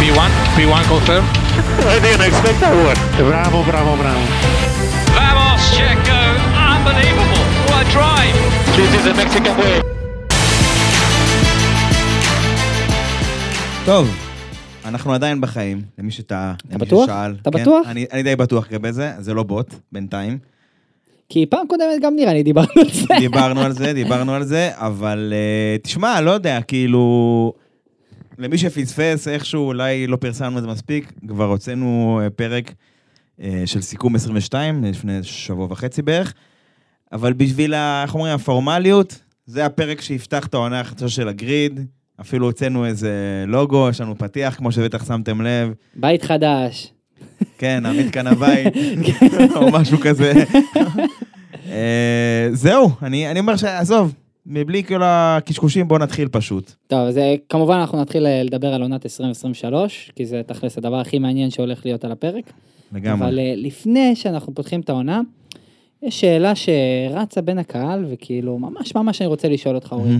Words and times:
P1, 0.00 0.30
P1 0.56 0.82
confirm. 0.94 1.24
I 1.92 1.96
didn't 2.04 2.24
expect 2.28 2.58
that 2.64 2.74
one. 2.88 2.98
Bravo, 3.30 3.58
bravo, 3.70 3.92
bravo. 4.02 4.24
Vamos, 5.16 5.60
Checo. 5.76 6.20
Unbelievable. 6.74 7.44
What 7.68 7.84
a 7.84 7.88
drive. 7.96 8.36
This 8.76 8.90
is 8.98 9.02
the 9.08 9.14
Mexican 9.20 9.54
way. 9.60 9.80
טוב, 13.84 14.08
אנחנו 14.84 15.14
עדיין 15.14 15.40
בחיים, 15.40 15.82
למי 15.98 16.10
שטעה, 16.10 16.54
למי 16.70 16.78
בטוח? 16.78 17.04
ששאל. 17.06 17.34
אתה 17.42 17.50
כן, 17.50 17.60
בטוח? 17.60 17.86
אני, 17.86 18.06
אני 18.12 18.22
די 18.22 18.36
בטוח 18.36 18.66
לגבי 18.70 18.92
זה, 18.92 19.12
זה 19.18 19.34
לא 19.34 19.42
בוט, 19.42 19.74
בינתיים. 19.92 20.38
כי 21.28 21.46
פעם 21.46 21.66
קודמת 21.66 22.02
גם 22.02 22.16
נראה 22.16 22.32
לי 22.32 22.42
דיברנו 22.42 22.68
על 22.76 22.90
זה. 22.92 23.14
דיברנו 23.18 23.60
על 23.60 23.72
זה, 23.72 23.92
דיברנו 23.92 24.34
על 24.34 24.44
זה, 24.44 24.70
אבל 24.74 25.32
uh, 25.32 25.82
תשמע, 25.82 26.20
לא 26.20 26.30
יודע, 26.30 26.60
כאילו... 26.60 27.52
למי 28.40 28.58
שפספס, 28.58 29.28
איכשהו 29.28 29.66
אולי 29.66 30.06
לא 30.06 30.16
פרסמנו 30.16 30.58
את 30.58 30.62
זה 30.62 30.68
מספיק, 30.68 31.12
כבר 31.28 31.44
הוצאנו 31.44 32.20
אה, 32.22 32.30
פרק 32.30 32.72
uh, 33.40 33.42
של 33.66 33.80
סיכום 33.82 34.14
22, 34.14 34.84
לפני 34.84 35.22
שבוע 35.22 35.66
וחצי 35.70 36.02
בערך, 36.02 36.34
אבל 37.12 37.32
בשביל, 37.32 37.74
ה- 37.74 38.02
איך 38.02 38.14
אומרים, 38.14 38.34
הפורמליות, 38.34 39.20
זה 39.46 39.66
הפרק 39.66 40.00
שיפתח 40.00 40.46
את 40.46 40.54
העונה 40.54 40.80
החדשה 40.80 41.08
של 41.08 41.28
הגריד, 41.28 41.80
אפילו 42.20 42.46
הוצאנו 42.46 42.86
איזה 42.86 43.44
לוגו, 43.46 43.88
יש 43.90 44.00
לנו 44.00 44.18
פתיח, 44.18 44.54
כמו 44.54 44.72
שבטח 44.72 45.06
שמתם 45.08 45.40
לב, 45.40 45.72
בית 45.94 46.22
חדש. 46.22 46.92
כן, 47.58 47.86
עמית 47.86 48.10
כאן 48.14 48.26
הבית, 48.26 48.74
או 49.56 49.70
משהו 49.72 49.98
כזה. 49.98 50.32
אה, 51.70 52.48
זהו, 52.52 52.90
אני 53.02 53.30
אני 53.30 53.40
אומר 53.40 53.56
שעזוב, 53.56 54.14
מבלי 54.46 54.84
כל 54.84 55.02
הקשקושים, 55.04 55.88
בוא 55.88 55.98
נתחיל 55.98 56.28
פשוט. 56.28 56.72
טוב, 56.86 56.98
אז 57.00 57.20
כמובן 57.48 57.76
אנחנו 57.76 58.00
נתחיל 58.00 58.26
אה, 58.26 58.42
לדבר 58.42 58.74
על 58.74 58.82
עונת 58.82 59.06
2023, 59.06 60.10
כי 60.16 60.26
זה 60.26 60.42
תכלס 60.46 60.78
הדבר 60.78 60.96
הכי 60.96 61.18
מעניין 61.18 61.50
שהולך 61.50 61.84
להיות 61.86 62.04
על 62.04 62.12
הפרק. 62.12 62.52
לגמרי. 62.92 63.28
אבל 63.28 63.38
אה, 63.38 63.52
לפני 63.56 64.16
שאנחנו 64.16 64.54
פותחים 64.54 64.80
את 64.80 64.88
העונה, 64.90 65.20
יש 66.02 66.20
שאלה 66.20 66.52
שרצה 66.54 67.40
בין 67.40 67.58
הקהל, 67.58 68.04
וכאילו, 68.10 68.58
ממש 68.58 68.94
ממש 68.94 69.20
אני 69.20 69.26
רוצה 69.28 69.48
לשאול 69.48 69.74
אותך, 69.74 69.92
אורי. 69.92 70.14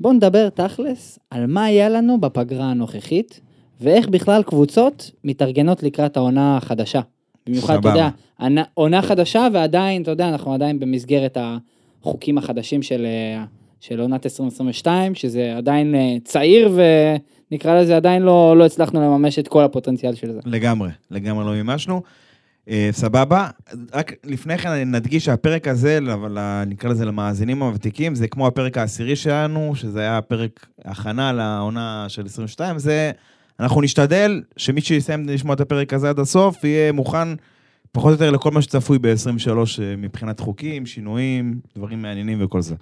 בוא 0.00 0.12
נדבר 0.12 0.48
תכלס 0.48 1.18
על 1.30 1.46
מה 1.46 1.64
היה 1.64 1.88
לנו 1.88 2.20
בפגרה 2.20 2.64
הנוכחית, 2.64 3.40
ואיך 3.80 4.08
בכלל 4.08 4.42
קבוצות 4.42 5.10
מתארגנות 5.24 5.82
לקראת 5.82 6.16
העונה 6.16 6.56
החדשה. 6.56 7.00
במיוחד, 7.46 7.78
אתה. 7.78 7.88
יודע, 7.88 8.08
עונה- 8.74 9.02
חדשה 9.02 9.48
ועדיין, 9.52 10.02
אתה 10.02 10.10
יודע, 10.10 10.28
אנחנו 10.28 10.54
עדיין 10.54 10.78
במסגרת 10.78 11.36
החוקים 12.00 12.38
החדשים 12.38 12.82
של, 12.82 13.06
אה, 13.06 13.44
של 13.80 14.00
עונת 14.00 14.26
2022, 14.26 15.14
שזה 15.14 15.56
עדיין 15.56 15.94
אה, 15.94 16.16
צעיר 16.24 16.78
ונקרא 17.50 17.80
לזה 17.80 17.96
עדיין 17.96 18.22
לא, 18.22 18.54
לא 18.56 18.66
הצלחנו 18.66 19.00
לממש 19.00 19.38
את 19.38 19.48
כל 19.48 19.64
הפוטנציאל 19.64 20.14
של 20.14 20.32
זה. 20.32 20.40
לגמרי, 20.44 20.90
לגמרי 21.10 21.44
לא 21.44 21.52
מימשנו. 21.52 22.02
אה, 22.68 22.88
סבבה, 22.92 23.48
רק 23.94 24.12
לפני 24.24 24.58
כן 24.58 24.70
נדגיש 24.70 25.24
שהפרק 25.24 25.68
הזה, 25.68 25.98
נקרא 26.66 26.90
לזה 26.90 27.04
למאזינים 27.04 27.62
הוותיקים, 27.62 28.14
זה 28.14 28.28
כמו 28.28 28.46
הפרק 28.46 28.78
העשירי 28.78 29.16
שלנו, 29.16 29.72
שזה 29.74 30.00
היה 30.00 30.20
פרק 30.20 30.66
הכנה 30.84 31.32
לעונה 31.32 32.06
של 32.08 32.26
22, 32.26 32.78
זה, 32.78 33.10
אנחנו 33.60 33.80
נשתדל 33.80 34.42
שמי 34.56 34.80
שיסיים 34.80 35.28
לשמוע 35.28 35.54
את 35.54 35.60
הפרק 35.60 35.92
הזה 35.92 36.08
עד 36.08 36.18
הסוף, 36.18 36.64
יהיה 36.64 36.92
מוכן 36.92 37.28
פחות 37.92 38.08
או 38.08 38.12
יותר 38.12 38.30
לכל 38.30 38.50
מה 38.50 38.62
שצפוי 38.62 38.98
ב-23 38.98 39.50
מבחינת 39.98 40.40
חוקים, 40.40 40.86
שינויים, 40.86 41.60
דברים 41.76 42.02
מעניינים 42.02 42.44
וכל 42.44 42.60
זה. 42.60 42.74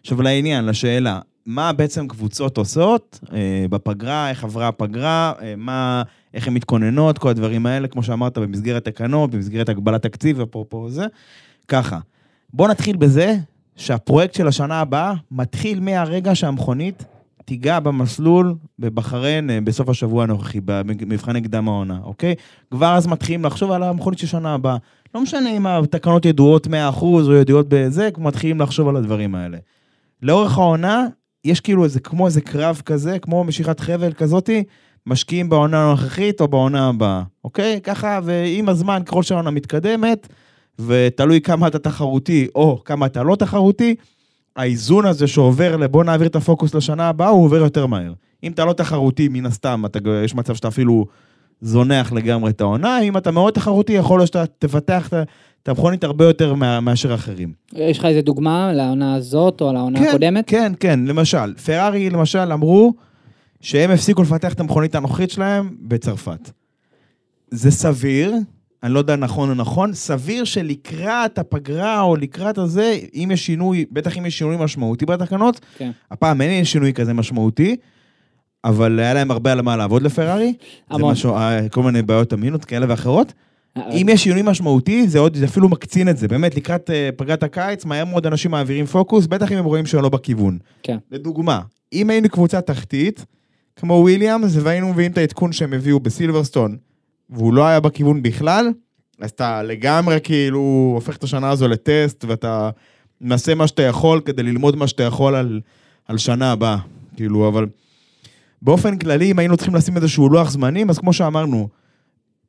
עכשיו 0.00 0.22
לעניין, 0.22 0.66
לשאלה, 0.66 1.20
מה 1.46 1.72
בעצם 1.72 2.08
קבוצות 2.08 2.58
עושות 2.58 3.20
אה, 3.32 3.66
בפגרה, 3.70 4.30
איך 4.30 4.44
עברה 4.44 4.68
הפגרה, 4.68 5.32
אה, 5.42 5.54
מה, 5.56 6.02
איך 6.34 6.48
הן 6.48 6.54
מתכוננות, 6.54 7.18
כל 7.18 7.28
הדברים 7.28 7.66
האלה, 7.66 7.88
כמו 7.88 8.02
שאמרת, 8.02 8.38
במסגרת 8.38 8.84
תקנות, 8.84 9.30
במסגרת 9.30 9.68
הגבלת 9.68 10.02
תקציב, 10.02 10.40
אפרופו 10.40 10.90
זה. 10.90 11.06
ככה, 11.68 11.98
בואו 12.52 12.68
נתחיל 12.68 12.96
בזה 12.96 13.36
שהפרויקט 13.76 14.34
של 14.34 14.48
השנה 14.48 14.80
הבאה 14.80 15.14
מתחיל 15.30 15.80
מהרגע 15.80 16.34
שהמכונית 16.34 17.04
תיגע 17.44 17.80
במסלול 17.80 18.54
בבחריין 18.78 19.50
אה, 19.50 19.60
בסוף 19.60 19.88
השבוע 19.88 20.22
הנוכחי, 20.22 20.60
במבחני 20.64 21.40
קדם 21.40 21.68
העונה, 21.68 21.98
אוקיי? 22.04 22.34
כבר 22.70 22.94
אז 22.96 23.06
מתחילים 23.06 23.44
לחשוב 23.44 23.70
על 23.70 23.82
המכונית 23.82 24.18
של 24.18 24.26
שנה 24.26 24.54
הבאה. 24.54 24.76
לא 25.14 25.20
משנה 25.20 25.56
אם 25.56 25.66
התקנות 25.66 26.24
ידועות 26.24 26.66
100% 26.66 26.70
או 27.02 27.34
ידועות 27.34 27.66
בזה, 27.68 28.08
מתחילים 28.18 28.60
לחשוב 28.60 28.88
על 28.88 28.96
הדברים 28.96 29.34
האלה. 29.34 29.58
לאורך 30.22 30.58
העונה, 30.58 31.06
יש 31.44 31.60
כאילו 31.60 31.84
איזה, 31.84 32.00
כמו 32.00 32.26
איזה 32.26 32.40
קרב 32.40 32.82
כזה, 32.84 33.18
כמו 33.18 33.44
משיכת 33.44 33.80
חבל 33.80 34.12
כזאתי, 34.12 34.64
משקיעים 35.06 35.48
בעונה 35.48 35.84
הנוכחית 35.84 36.40
או 36.40 36.48
בעונה 36.48 36.88
הבאה, 36.88 37.22
אוקיי? 37.44 37.80
ככה, 37.82 38.20
ועם 38.24 38.68
הזמן, 38.68 39.02
ככל 39.06 39.22
שהעונה 39.22 39.50
מתקדמת, 39.50 40.28
ותלוי 40.78 41.40
כמה 41.40 41.66
אתה 41.66 41.78
תחרותי 41.78 42.48
או 42.54 42.82
כמה 42.84 43.06
אתה 43.06 43.22
לא 43.22 43.36
תחרותי, 43.36 43.94
האיזון 44.56 45.06
הזה 45.06 45.26
שעובר 45.26 45.76
לבוא 45.76 46.04
נעביר 46.04 46.26
את 46.26 46.36
הפוקוס 46.36 46.74
לשנה 46.74 47.08
הבאה, 47.08 47.28
הוא 47.28 47.44
עובר 47.44 47.56
יותר 47.56 47.86
מהר. 47.86 48.12
אם 48.44 48.52
אתה 48.52 48.64
לא 48.64 48.72
תחרותי, 48.72 49.28
מן 49.28 49.46
הסתם, 49.46 49.82
אתה, 49.86 49.98
יש 50.24 50.34
מצב 50.34 50.54
שאתה 50.54 50.68
אפילו 50.68 51.06
זונח 51.60 52.12
לגמרי 52.12 52.50
את 52.50 52.60
העונה, 52.60 53.00
אם 53.00 53.16
אתה 53.16 53.30
מאוד 53.30 53.52
תחרותי, 53.52 53.92
יכול 53.92 54.18
להיות 54.20 54.26
שאתה 54.26 54.44
תפתח 54.58 55.08
את 55.62 55.68
המכונית 55.68 56.04
הרבה 56.04 56.24
יותר 56.24 56.54
מה, 56.54 56.80
מאשר 56.80 57.14
אחרים. 57.14 57.52
יש 57.72 57.98
לך 57.98 58.04
איזה 58.04 58.22
דוגמה 58.22 58.72
לעונה 58.72 59.14
הזאת 59.14 59.60
או 59.60 59.72
לעונה 59.72 60.08
הקודמת? 60.08 60.44
כן, 60.46 60.72
כן, 60.80 61.00
למשל, 61.06 61.54
פרארי 61.54 62.10
למשל 62.10 62.52
אמרו 62.52 62.94
שהם 63.60 63.90
הפסיקו 63.90 64.22
לפתח 64.22 64.52
את 64.52 64.60
המכונית 64.60 64.94
הנוכחית 64.94 65.30
שלהם 65.30 65.76
בצרפת. 65.80 66.50
זה 67.50 67.70
סביר, 67.70 68.34
אני 68.82 68.94
לא 68.94 68.98
יודע 68.98 69.16
נכון 69.16 69.48
או 69.48 69.54
נכון, 69.54 69.94
סביר 69.94 70.44
שלקראת 70.44 71.38
הפגרה 71.38 72.00
או 72.00 72.16
לקראת 72.16 72.58
הזה, 72.58 72.98
אם 73.14 73.30
יש 73.32 73.46
שינוי, 73.46 73.84
בטח 73.92 74.18
אם 74.18 74.26
יש 74.26 74.38
שינוי 74.38 74.56
משמעותי 74.58 75.06
בתקנות, 75.06 75.60
כן. 75.76 75.90
הפעם 76.10 76.40
אין 76.40 76.64
שינוי 76.64 76.92
כזה 76.92 77.12
משמעותי, 77.12 77.76
אבל 78.64 79.00
היה 79.00 79.14
להם 79.14 79.30
הרבה 79.30 79.52
על 79.52 79.62
מה 79.62 79.76
לעבוד 79.76 80.02
לפרארי. 80.02 80.54
זה 80.58 80.94
המון. 80.94 81.12
משהו, 81.12 81.34
אה, 81.34 81.68
כל 81.68 81.82
מיני 81.82 82.02
בעיות 82.02 82.32
אמינות 82.32 82.64
כאלה 82.64 82.86
ואחרות. 82.88 83.32
אה, 83.76 83.90
אם 83.90 84.06
יש 84.10 84.24
שינוי 84.24 84.42
משמעותי, 84.44 85.08
זה 85.08 85.18
עוד, 85.18 85.36
זה 85.36 85.44
אפילו 85.44 85.68
מקצין 85.68 86.08
את 86.08 86.16
זה. 86.16 86.28
באמת, 86.28 86.56
לקראת 86.56 86.90
אה, 86.90 87.10
פגרת 87.16 87.42
הקיץ, 87.42 87.84
מהר 87.84 88.04
מאוד 88.04 88.26
אנשים 88.26 88.50
מעבירים 88.50 88.86
פוקוס, 88.86 89.26
בטח 89.26 89.52
אם 89.52 89.58
הם 89.58 89.64
רואים 89.64 89.86
שהם 89.86 90.02
לא 90.02 90.08
בכיוון. 90.08 90.58
כן. 90.82 90.98
לדוגמה, 91.10 91.60
אם 91.92 92.10
היינו 92.10 92.28
קבוצה 92.28 92.60
תחתית, 92.60 93.24
כמו 93.76 93.94
וויליאמס, 93.94 94.56
והיינו 94.60 94.88
מביאים 94.92 95.12
את 95.12 95.18
העדכון 95.18 95.52
שהם 95.52 95.72
הביאו 95.72 96.00
בסילברסטון, 96.00 96.76
והוא 97.32 97.54
לא 97.54 97.66
היה 97.66 97.80
בכיוון 97.80 98.22
בכלל, 98.22 98.72
אז 99.20 99.30
אתה 99.30 99.62
לגמרי 99.62 100.18
כאילו 100.22 100.92
הופך 100.94 101.16
את 101.16 101.24
השנה 101.24 101.50
הזו 101.50 101.68
לטסט, 101.68 102.24
ואתה 102.28 102.70
מנסה 103.20 103.54
מה 103.54 103.66
שאתה 103.66 103.82
יכול 103.82 104.20
כדי 104.24 104.42
ללמוד 104.42 104.76
מה 104.76 104.86
שאתה 104.86 105.02
יכול 105.02 105.34
על, 105.34 105.60
על 106.08 106.18
שנה 106.18 106.52
הבאה. 106.52 106.76
כאילו, 107.16 107.48
אבל 107.48 107.66
באופן 108.62 108.98
כללי, 108.98 109.30
אם 109.30 109.38
היינו 109.38 109.56
צריכים 109.56 109.74
לשים 109.74 109.96
איזשהו 109.96 110.28
לוח 110.28 110.50
זמנים, 110.50 110.90
אז 110.90 110.98
כמו 110.98 111.12
שאמרנו, 111.12 111.68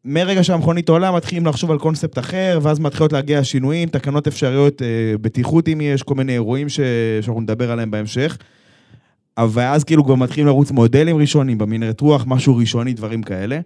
מרגע 0.05 0.43
שהמכונית 0.43 0.89
עולה, 0.89 1.11
מתחילים 1.11 1.45
לחשוב 1.45 1.71
על 1.71 1.79
קונספט 1.79 2.19
אחר, 2.19 2.59
ואז 2.61 2.79
מתחילות 2.79 3.13
להגיע 3.13 3.43
שינויים, 3.43 3.89
תקנות 3.89 4.27
אפשריות, 4.27 4.81
אה, 4.81 4.87
בטיחות 5.21 5.67
אם 5.67 5.81
יש, 5.81 6.03
כל 6.03 6.15
מיני 6.15 6.33
אירועים 6.33 6.69
ש... 6.69 6.79
שאנחנו 7.21 7.41
נדבר 7.41 7.71
עליהם 7.71 7.91
בהמשך. 7.91 8.37
אבל 9.37 9.63
אז 9.63 9.83
כאילו 9.83 10.05
כבר 10.05 10.15
מתחילים 10.15 10.47
לרוץ 10.47 10.71
מודלים 10.71 11.17
ראשונים, 11.17 11.57
במנהרת 11.57 12.01
רוח, 12.01 12.23
משהו 12.27 12.57
ראשוני, 12.57 12.93
דברים 12.93 13.23
כאלה. 13.23 13.59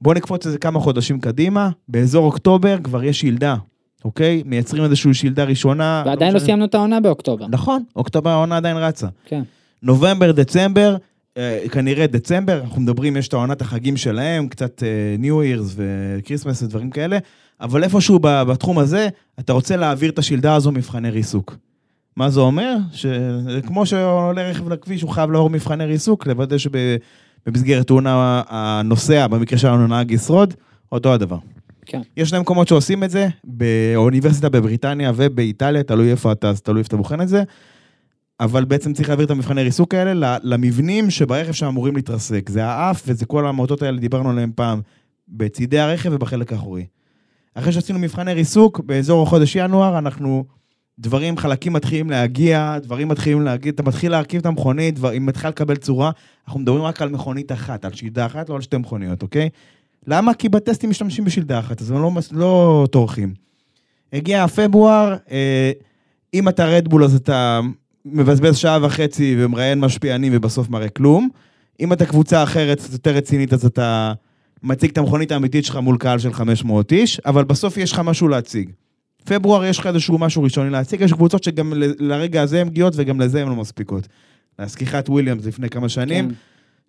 בואו 0.00 0.14
נקפוץ 0.14 0.46
איזה 0.46 0.58
כמה 0.58 0.80
חודשים 0.80 1.20
קדימה, 1.20 1.70
באזור 1.88 2.26
אוקטובר 2.26 2.76
כבר 2.82 3.04
יש 3.04 3.20
שלדה, 3.20 3.56
אוקיי? 4.04 4.42
מייצרים 4.46 4.84
איזושהי 4.84 5.14
שלדה 5.14 5.44
ראשונה. 5.44 6.02
ועדיין 6.06 6.32
לא 6.32 6.36
משנה. 6.36 6.46
סיימנו 6.46 6.64
את 6.64 6.74
העונה 6.74 7.00
באוקטובר. 7.00 7.46
נכון, 7.48 7.82
אוקטובר 7.96 8.30
העונה 8.30 8.56
עדיין 8.56 8.76
רצה. 8.76 9.06
כן. 9.24 9.42
נובמבר, 9.82 10.32
דצמבר, 10.32 10.96
אה, 11.36 11.64
כנראה 11.70 12.06
דצמבר, 12.06 12.60
אנחנו 12.60 12.82
מדברים, 12.82 13.16
יש 13.16 13.28
את 13.28 13.32
העונת 13.32 13.60
החגים 13.60 13.96
שלהם, 13.96 14.48
קצת 14.48 14.82
New 15.18 15.42
Year's 15.42 15.76
ו 15.76 15.85
Christmas 15.85 16.62
ודברים 16.62 16.90
כאלה, 16.90 17.18
אבל 17.60 17.84
איפשהו 17.84 18.18
בתחום 18.22 18.78
הזה, 18.78 19.08
אתה 19.40 19.52
רוצה 19.52 19.76
להעביר 19.76 20.10
את 20.10 20.18
השלדה 20.18 20.54
הזו 20.54 20.72
מבחני 20.72 21.10
ריסוק. 21.10 21.56
מה 22.16 22.30
זה 22.30 22.40
אומר? 22.40 22.76
שכמו 22.92 23.86
שעולה 23.86 24.42
רכב 24.50 24.68
לכביש, 24.68 25.02
הוא 25.02 25.10
חייב 25.10 25.30
לעבור 25.30 25.50
מבחני 25.50 25.84
ריסוק, 25.84 26.26
לוודא 26.26 26.56
שבמסגרת 27.46 27.86
תאונה 27.86 28.42
הנוסע, 28.48 29.26
במקרה 29.26 29.58
שלנו 29.58 29.86
נהג 29.86 30.10
ישרוד, 30.10 30.54
אותו 30.92 31.12
הדבר. 31.12 31.38
כן. 31.86 32.00
יש 32.16 32.28
שני 32.28 32.38
מקומות 32.38 32.68
שעושים 32.68 33.04
את 33.04 33.10
זה, 33.10 33.28
באוניברסיטה 33.44 34.48
בבריטניה 34.48 35.12
ובאיטליה, 35.14 35.82
תלוי 35.82 36.10
איפה 36.10 36.32
אתה, 36.32 36.48
אז 36.50 36.60
תלוי 36.60 36.78
איפה 36.78 36.88
אתה 36.88 36.96
בוחן 36.96 37.20
את 37.20 37.28
זה. 37.28 37.42
אבל 38.40 38.64
בעצם 38.64 38.92
צריך 38.92 39.08
להעביר 39.08 39.26
את 39.26 39.30
המבחני 39.30 39.62
ריסוק 39.62 39.94
האלה 39.94 40.38
למבנים 40.42 41.10
שברכב 41.10 41.52
שאמורים 41.52 41.96
להתרסק. 41.96 42.48
זה 42.48 42.64
האף 42.64 43.02
וזה 43.06 43.26
כל 43.26 43.46
המוטות 43.46 43.82
האלה, 43.82 43.98
דיברנו 43.98 44.30
עליהם 44.30 44.52
פעם, 44.54 44.80
בצידי 45.28 45.78
הרכב 45.78 46.10
ובחלק 46.12 46.52
האחורי. 46.52 46.86
אחרי 47.54 47.72
שעשינו 47.72 47.98
מבחני 47.98 48.34
ריסוק, 48.34 48.80
באזור 48.80 49.22
החודש 49.22 49.56
ינואר, 49.56 49.98
אנחנו 49.98 50.44
דברים, 50.98 51.36
חלקים 51.36 51.72
מתחילים 51.72 52.10
להגיע, 52.10 52.78
דברים 52.82 53.08
מתחילים 53.08 53.42
להגיע, 53.42 53.72
אתה 53.72 53.82
מתחיל 53.82 54.10
להרכיב 54.10 54.40
את 54.40 54.46
המכונית, 54.46 54.94
דברים 54.94 55.26
מתחילה 55.26 55.50
לקבל 55.50 55.76
צורה. 55.76 56.10
אנחנו 56.46 56.60
מדברים 56.60 56.82
רק 56.82 57.02
על 57.02 57.08
מכונית 57.08 57.52
אחת, 57.52 57.84
על 57.84 57.92
שלדה 57.92 58.26
אחת, 58.26 58.48
לא 58.48 58.54
על 58.54 58.60
שתי 58.60 58.76
מכוניות, 58.76 59.22
אוקיי? 59.22 59.48
למה? 60.06 60.34
כי 60.34 60.48
בטסטים 60.48 60.90
משתמשים 60.90 61.24
בשלדה 61.24 61.58
אחת, 61.58 61.80
אז 61.80 61.90
הם 61.90 62.02
לא, 62.02 62.10
לא 62.32 62.86
טורחים. 62.90 63.34
הגיע 64.12 64.46
פברואר, 64.46 65.16
אה, 65.30 65.72
אם 66.34 66.48
אתה 66.48 66.66
רדבול 66.66 67.04
אז 67.04 67.14
אתה 67.14 67.60
מבזבז 68.04 68.56
שעה 68.56 68.78
וחצי 68.82 69.36
ומראיין 69.38 69.80
משפיענים 69.80 70.32
ובסוף 70.34 70.68
מראה 70.68 70.88
כלום. 70.88 71.28
אם 71.80 71.92
אתה 71.92 72.06
קבוצה 72.06 72.42
אחרת, 72.42 72.80
יותר 72.92 73.10
רצינית, 73.10 73.52
אז 73.52 73.66
אתה 73.66 74.12
מציג 74.62 74.90
את 74.90 74.98
המכונית 74.98 75.32
האמיתית 75.32 75.64
שלך 75.64 75.76
מול 75.76 75.96
קהל 75.98 76.18
של 76.18 76.32
500 76.32 76.92
איש, 76.92 77.20
אבל 77.20 77.44
בסוף 77.44 77.76
יש 77.76 77.92
לך 77.92 77.98
משהו 77.98 78.28
להציג. 78.28 78.70
פברואר 79.26 79.64
יש 79.64 79.78
לך 79.78 79.86
איזשהו 79.86 80.18
משהו 80.18 80.42
ראשוני 80.42 80.70
להציג, 80.70 81.00
יש 81.00 81.12
קבוצות 81.12 81.44
שגם 81.44 81.72
לרגע 81.98 82.42
הזה 82.42 82.60
הן 82.60 82.66
מגיעות 82.66 82.92
וגם 82.96 83.20
לזה 83.20 83.42
הן 83.42 83.48
לא 83.48 83.56
מספיקות. 83.56 84.08
להזכירך 84.58 84.94
את 84.94 85.08
וויליאמס 85.08 85.46
לפני 85.46 85.68
כמה 85.68 85.88
שנים, 85.88 86.28
כן. 86.28 86.34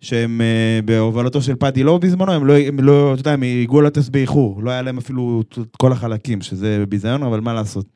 שהם 0.00 0.40
אה, 0.40 0.80
בהובלתו 0.84 1.42
של 1.42 1.54
פאדי 1.54 1.82
לואו 1.82 1.98
בזמנו, 1.98 2.32
הם 2.32 2.46
לא, 2.46 2.58
הם 2.58 2.80
לא, 2.80 3.12
אתה 3.12 3.20
יודע, 3.20 3.32
הם 3.32 3.42
הגיעו 3.42 3.80
לטסט 3.80 4.08
באיחור, 4.08 4.62
לא 4.62 4.70
היה 4.70 4.82
להם 4.82 4.98
אפילו 4.98 5.42
את 5.52 5.58
כל 5.76 5.92
החלקים, 5.92 6.40
שזה 6.40 6.84
ביזיון, 6.88 7.22
אבל 7.22 7.40
מה 7.40 7.52
לעשות. 7.54 7.86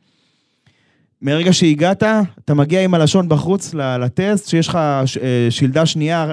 מרגע 1.22 1.52
שהגעת, 1.52 2.02
אתה 2.44 2.54
מגיע 2.54 2.84
עם 2.84 2.94
הלשון 2.94 3.28
בחוץ 3.28 3.74
לטסט, 3.74 4.48
שיש 4.48 4.68
לך 4.68 4.78
ש- 5.06 5.16
אה, 5.16 5.46
שלדה 5.50 5.86
שנייה, 5.86 6.32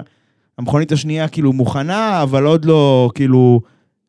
המכונית 0.57 0.91
השנייה 0.91 1.27
כאילו 1.27 1.53
מוכנה, 1.53 2.23
אבל 2.23 2.45
עוד 2.45 2.65
לא 2.65 3.09
כאילו 3.15 3.61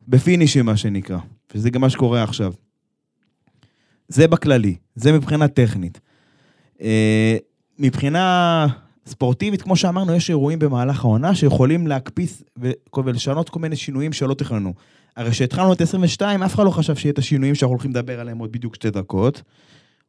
בפינישים, 0.07 0.65
מה 0.65 0.77
שנקרא. 0.77 1.17
וזה 1.55 1.69
גם 1.69 1.81
מה 1.81 1.89
שקורה 1.89 2.23
עכשיו. 2.23 2.53
זה 4.13 4.27
בכללי, 4.27 4.75
זה 4.95 5.11
מבחינה 5.11 5.47
טכנית. 5.47 5.99
אה, 6.81 7.37
מבחינה 7.79 8.67
ספורטיבית, 9.05 9.61
כמו 9.61 9.75
שאמרנו, 9.75 10.15
יש 10.15 10.29
אירועים 10.29 10.59
במהלך 10.59 11.05
העונה 11.05 11.35
שיכולים 11.35 11.87
להקפיץ 11.87 12.43
ולשנות 13.03 13.49
כל 13.49 13.59
מיני 13.59 13.75
שינויים 13.75 14.13
שלא 14.13 14.33
תכננו. 14.33 14.73
הרי 15.17 15.31
כשהתחלנו 15.31 15.73
את 15.73 15.81
22, 15.81 16.43
אף 16.43 16.55
אחד 16.55 16.63
לא 16.65 16.69
חשב 16.69 16.95
שיהיה 16.95 17.11
את 17.11 17.17
השינויים 17.17 17.55
שאנחנו 17.55 17.73
הולכים 17.73 17.91
לדבר 17.91 18.19
עליהם 18.19 18.37
עוד 18.37 18.51
בדיוק 18.51 18.75
שתי 18.75 18.89
דקות, 18.89 19.41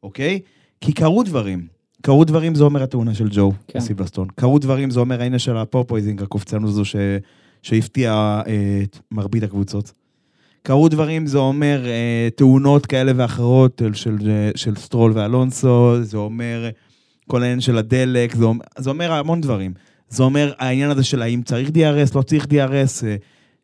אוקיי? 0.03 0.39
כי 0.81 0.93
קרו 0.93 1.23
דברים. 1.23 1.67
קרו 2.01 2.23
דברים 2.25 2.55
זה 2.55 2.63
אומר 2.63 2.83
התאונה 2.83 3.13
של 3.13 3.27
ג'ו 3.31 3.51
כן. 3.67 3.79
בסילברסטון. 3.79 4.27
קרו 4.35 4.59
דברים 4.59 4.89
זה 4.89 4.99
אומר 4.99 5.21
העניין 5.21 5.39
של 5.39 5.57
ה 5.57 5.62
porpoising, 5.62 6.21
הקופצנות 6.21 6.69
הזו 6.69 6.85
ש... 6.85 6.95
שהפתיעה 7.61 8.41
אה, 8.47 8.81
את 8.83 8.99
מרבית 9.11 9.43
הקבוצות. 9.43 9.91
קרו 10.63 10.89
דברים, 10.89 11.27
זה 11.27 11.37
אומר 11.37 11.85
אה, 11.85 12.29
תאונות 12.35 12.85
כאלה 12.85 13.11
ואחרות 13.15 13.81
של, 13.93 13.93
של, 13.93 14.51
של 14.55 14.75
סטרול 14.75 15.11
ואלונסו, 15.15 15.95
זה 16.01 16.17
אומר 16.17 16.69
כל 17.27 17.41
העניין 17.41 17.61
של 17.61 17.77
הדלק, 17.77 18.35
זה 18.35 18.45
אומר, 18.45 18.65
זה 18.77 18.89
אומר 18.89 19.11
המון 19.11 19.41
דברים. 19.41 19.73
זה 20.09 20.23
אומר 20.23 20.53
העניין 20.59 20.89
הזה 20.89 21.03
של 21.03 21.21
האם 21.21 21.41
צריך 21.41 21.69
DRS, 21.69 22.15
לא 22.15 22.21
צריך 22.21 22.45
DRS, 22.45 23.05
אה, 23.05 23.15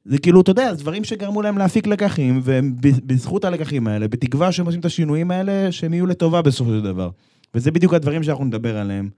זה 0.06 0.18
כאילו, 0.18 0.42
אתה 0.42 0.52
יודע, 0.52 0.74
דברים 0.74 1.04
שגרמו 1.04 1.42
להם 1.42 1.58
להפיק 1.58 1.88
לקחים, 1.88 2.42
ובזכות 2.44 3.46
הלקחים 3.46 3.88
האלה, 3.88 4.08
בתקווה 4.08 4.52
שהם 4.52 4.66
עושים 4.66 4.80
את 4.80 4.86
השינויים 4.86 5.32
האלה, 5.32 5.72
שהם 5.72 5.94
יהיו 5.94 6.06
לטובה 6.06 6.42
בסופו 6.42 6.72
של 6.72 6.82
דבר. 6.82 7.10
וזה 7.56 7.72
בדיוק 7.72 7.94
הדברים 7.94 8.24
שאנחנו 8.24 8.46
נדבר 8.46 8.78
עליהם 8.78 9.10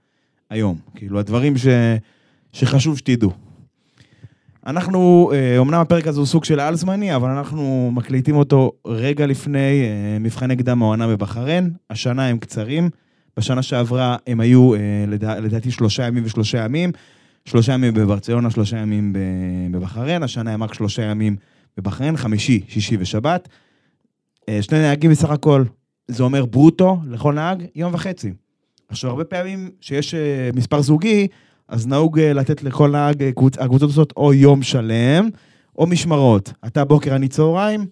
היום. 0.50 0.78
כאילו, 0.94 1.18
הדברים 1.18 1.58
ש... 1.58 1.66
שחשוב 2.52 2.98
שתדעו. 2.98 3.51
אנחנו, 4.66 5.30
אה, 5.34 5.58
אמנם 5.58 5.80
הפרק 5.80 6.06
הזה 6.06 6.20
הוא 6.20 6.26
סוג 6.26 6.44
של 6.44 6.60
על-זמני, 6.60 7.16
אבל 7.16 7.30
אנחנו 7.30 7.90
מקליטים 7.94 8.36
אותו 8.36 8.72
רגע 8.86 9.26
לפני 9.26 9.82
אה, 9.84 10.18
מבחני 10.20 10.56
קדם 10.56 10.82
העונה 10.82 11.08
בבחריין. 11.08 11.70
השנה 11.90 12.26
הם 12.26 12.38
קצרים. 12.38 12.90
בשנה 13.36 13.62
שעברה 13.62 14.16
הם 14.26 14.40
היו, 14.40 14.74
אה, 14.74 14.78
לדע, 15.08 15.40
לדעתי, 15.40 15.70
שלושה 15.70 16.06
ימים 16.06 16.22
ושלושה 16.26 16.64
ימים. 16.64 16.92
שלושה 17.44 17.72
ימים 17.72 17.94
בברצלונה, 17.94 18.50
שלושה 18.50 18.78
ימים 18.78 19.12
בבחריין. 19.70 20.22
השנה 20.22 20.52
הם 20.52 20.62
רק 20.62 20.74
שלושה 20.74 21.02
ימים 21.02 21.36
בבחריין, 21.76 22.16
חמישי, 22.16 22.60
שישי 22.68 22.96
ושבת. 23.00 23.48
אה, 24.48 24.62
שני 24.62 24.78
נהגים 24.78 25.10
בסך 25.10 25.30
הכל, 25.30 25.64
זה 26.08 26.22
אומר 26.22 26.44
ברוטו 26.44 26.98
לכל 27.06 27.34
נהג, 27.34 27.64
יום 27.74 27.94
וחצי. 27.94 28.32
עכשיו, 28.88 29.10
הרבה 29.10 29.24
פעמים 29.24 29.70
שיש 29.80 30.14
אה, 30.14 30.50
מספר 30.54 30.82
זוגי, 30.82 31.26
אז 31.68 31.86
נהוג 31.86 32.18
אה, 32.18 32.32
לתת 32.32 32.62
לכל 32.62 32.90
נהג, 32.90 33.22
אה, 33.22 33.32
קבוצ... 33.32 33.58
הקבוצות 33.58 33.88
עושות 33.88 34.12
או 34.16 34.34
יום 34.34 34.62
שלם, 34.62 35.28
או 35.78 35.86
משמרות. 35.86 36.52
אתה 36.66 36.84
בוקר, 36.84 37.16
אני 37.16 37.28
צהריים, 37.28 37.86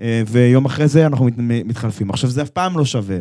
אה, 0.00 0.22
ויום 0.26 0.64
אחרי 0.64 0.88
זה 0.88 1.06
אנחנו 1.06 1.24
מת... 1.24 1.34
מתחלפים. 1.38 2.10
עכשיו, 2.10 2.30
זה 2.30 2.42
אף 2.42 2.50
פעם 2.50 2.78
לא 2.78 2.84
שווה. 2.84 3.18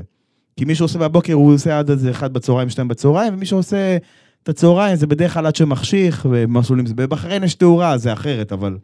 כי 0.57 0.65
מי 0.65 0.75
שעושה 0.75 1.00
בבוקר, 1.00 1.33
הוא 1.33 1.53
עושה 1.53 1.80
עד 1.80 1.89
איזה 1.89 2.12
אחד 2.12 2.33
בצהריים, 2.33 2.69
שתיים 2.69 2.88
בצהריים, 2.88 3.33
ומי 3.33 3.45
שעושה 3.45 3.98
את 4.44 4.50
הצהריים, 4.50 4.95
זה 4.95 5.07
בדרך 5.07 5.33
כלל 5.33 5.45
עד 5.45 5.56
שמחשיך, 5.56 6.27
ומסלולים, 6.30 6.86
זה 6.86 6.94
בבחריין 6.94 7.44
יש 7.44 7.56
תאורה, 7.56 7.97
זה 7.97 8.13
אחרת, 8.13 8.51
אבל 8.51 8.77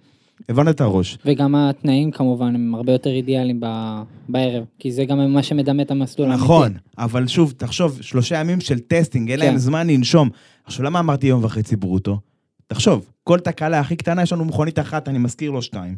הבנת 0.49 0.75
את 0.75 0.81
הראש. 0.81 1.17
וגם 1.25 1.55
התנאים 1.55 2.11
כמובן 2.11 2.55
הם 2.55 2.75
הרבה 2.75 2.91
יותר 2.91 3.09
אידיאליים 3.09 3.59
ב- 3.59 4.01
בערב, 4.29 4.63
כי 4.79 4.91
זה 4.91 5.05
גם 5.05 5.33
מה 5.33 5.43
שמדמה 5.43 5.81
את 5.81 5.91
המסלול 5.91 6.27
האמיתי. 6.27 6.43
נכון, 6.43 6.73
אבל 6.97 7.27
שוב, 7.27 7.53
תחשוב, 7.57 8.01
שלושה 8.01 8.39
ימים 8.39 8.61
של 8.61 8.79
testing, 8.79 9.31
אין 9.31 9.39
להם 9.39 9.51
כן. 9.51 9.57
זמן 9.57 9.87
לנשום. 9.87 10.29
עכשיו, 10.67 10.85
למה 10.85 10.99
אמרתי 10.99 11.27
יום 11.27 11.43
וחצי 11.43 11.75
ברוטו? 11.75 12.19
תחשוב, 12.67 13.11
כל 13.23 13.39
תקלה 13.39 13.79
הכי 13.79 13.95
קטנה, 13.95 14.23
יש 14.23 14.33
לנו 14.33 14.45
מכונית 14.45 14.79
אחת, 14.79 15.07
אני 15.07 15.17
מזכיר 15.17 15.51
לא 15.51 15.61
שתיים. 15.61 15.95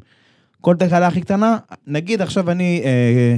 כל 0.62 0.76
תקלה 0.76 1.08
הכי 1.08 1.22
קטנה, 1.22 1.58
נגיד 1.88 2.22
עכשיו 2.22 2.52
אני, 2.52 2.82
אה, 2.86 3.38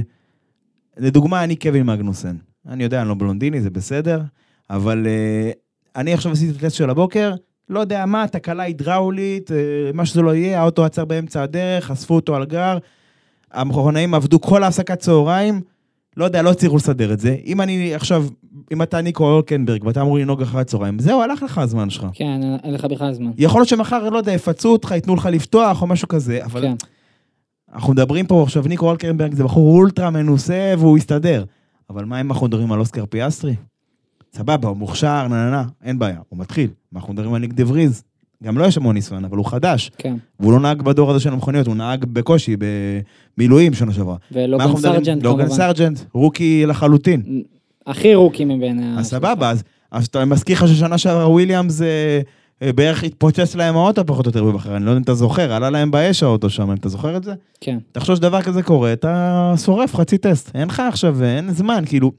לדוגמה, 0.96 1.44
אני 1.44 1.56
קווין 1.56 1.86
מגנוסן. 1.86 2.36
אני 2.68 2.84
יודע, 2.84 3.00
אני 3.00 3.08
לא 3.08 3.14
בלונדיני, 3.14 3.60
זה 3.60 3.70
בסדר, 3.70 4.22
אבל 4.70 5.06
אה, 5.06 5.50
אני 5.96 6.14
עכשיו 6.14 6.32
עשיתי 6.32 6.50
את 6.50 6.56
הטסט 6.56 6.76
של 6.76 6.90
הבוקר, 6.90 7.34
לא 7.68 7.80
יודע 7.80 8.06
מה, 8.06 8.28
תקלה 8.28 8.62
הידראולית, 8.62 9.50
אה, 9.52 9.56
מה 9.94 10.06
שזה 10.06 10.22
לא 10.22 10.34
יהיה, 10.34 10.60
האוטו 10.60 10.84
עצר 10.84 11.04
באמצע 11.04 11.42
הדרך, 11.42 11.90
אספו 11.90 12.14
אותו 12.14 12.36
על 12.36 12.44
גרר, 12.44 12.78
המכונאים 13.52 14.14
עבדו 14.14 14.40
כל 14.40 14.62
ההפסקת 14.62 14.98
צהריים, 14.98 15.60
לא 16.16 16.24
יודע, 16.24 16.42
לא 16.42 16.50
הצליחו 16.50 16.76
לסדר 16.76 17.12
את 17.12 17.20
זה. 17.20 17.36
אם 17.46 17.60
אני 17.60 17.94
עכשיו, 17.94 18.26
אם 18.72 18.82
אתה 18.82 19.00
ניקו 19.00 19.24
אולקנברג 19.24 19.84
ואתה 19.84 20.02
אמור 20.02 20.18
לנהוג 20.18 20.42
אחרי 20.42 20.60
הצהריים, 20.60 20.98
זהו, 20.98 21.22
הלך 21.22 21.42
לך 21.42 21.58
הזמן 21.58 21.90
שלך. 21.90 22.06
כן, 22.12 22.40
אין 22.64 22.74
לך 22.74 22.84
בכלל 22.84 23.12
זמן. 23.12 23.30
יכול 23.38 23.60
להיות 23.60 23.68
שמחר, 23.68 24.08
לא 24.08 24.18
יודע, 24.18 24.32
יפצו 24.32 24.68
אותך, 24.68 24.90
ייתנו 24.90 25.14
לך 25.14 25.28
לפתוח 25.32 25.82
או 25.82 25.86
משהו 25.86 26.08
כזה, 26.08 26.44
אבל 26.44 26.62
כן. 26.62 26.74
אנחנו 27.74 27.92
מדברים 27.92 28.26
פה 28.26 28.42
עכשיו, 28.42 28.64
ניקו 28.68 28.86
אולקנברג 28.86 29.34
זה 29.34 29.44
בחור 29.44 29.78
אולטרה 29.78 30.10
מנוסה 30.10 30.74
והוא 30.78 30.98
יסתדר. 30.98 31.44
אבל 31.90 32.04
מה 32.04 32.20
אם 32.20 32.32
אנחנו 32.32 32.46
מדברים 32.46 32.72
על 32.72 32.80
אוסקר 32.80 33.06
פיאסטרי? 33.06 33.54
סבבה, 34.36 34.68
הוא 34.68 34.76
מוכשר, 34.76 35.28
נה 35.28 35.28
נה 35.28 35.50
נה, 35.50 35.64
אין 35.82 35.98
בעיה, 35.98 36.18
הוא 36.28 36.38
מתחיל. 36.38 36.70
מה 36.92 37.00
אנחנו 37.00 37.12
מדברים 37.12 37.34
על 37.34 37.40
ניק 37.40 37.52
דה 37.52 37.68
פריס? 37.68 38.02
גם 38.42 38.58
לו 38.58 38.64
יש 38.64 38.76
המון 38.76 38.94
ניסיון, 38.94 39.24
אבל 39.24 39.36
הוא 39.36 39.46
חדש. 39.46 39.90
כן. 39.98 40.16
והוא 40.40 40.52
לא 40.52 40.60
נהג 40.60 40.82
בדור 40.82 41.10
הזה 41.10 41.20
של 41.20 41.32
המכוניות, 41.32 41.66
הוא 41.66 41.76
נהג 41.76 42.04
בקושי, 42.04 42.56
במילואים 43.38 43.74
שנה 43.74 43.92
שעברה. 43.92 44.16
ולוגן? 44.32 44.76
סרג'נט 44.76 45.22
לוגן 45.22 45.44
כמובן. 45.44 45.56
סרג'נט, 45.56 46.00
rookie 46.12 46.66
לחלוטין. 46.66 47.42
הכי 47.86 48.14
rookie 48.14 48.44
מבין 48.44 48.78
ה... 48.82 48.98
אז 48.98 49.06
סבבה, 49.06 49.50
אז, 49.50 49.62
אז 49.90 50.06
אתה 50.06 50.24
מזכיר 50.24 50.56
לך 50.56 50.68
ששנה 50.68 50.98
שעברה 50.98 51.28
וויליאמס 51.28 51.82
אה, 51.82 52.20
אה, 52.62 52.72
בערך 52.72 53.04
התפוצץ 53.04 53.54
להם 53.54 53.76
האוטו 53.76 54.06
פחות 54.06 54.26
או 54.26 54.28
יותר 54.28 54.44
בבחריין, 54.44 54.76
אני 54.76 54.84
לא 54.84 54.90
יודע 54.90 54.98
אם 54.98 55.02
אתה 55.02 55.14
זוכר, 55.14 55.52
עלה 55.52 55.70
להם 55.70 55.90
באש 55.90 56.22
האוטו 56.22 56.50
שם, 56.50 56.70
אם 56.70 56.76
אתה 56.76 56.88
זוכר 56.88 57.16
את 57.16 57.24
זה? 57.24 57.34
כן. 57.60 57.78
תחשוב 57.92 58.16
שדבר 58.16 58.42
כזה 58.42 58.62
קורה, 58.62 58.92
אתה 58.92 59.54
שורף 59.64 59.94
חצי 59.94 60.18
טסט, 60.18 60.50
אין 60.54 60.68
לך 60.68 60.82
עכשיו, 60.88 61.24
אין 61.24 61.50
זמן, 61.50 61.84
כאילו, 61.86 62.12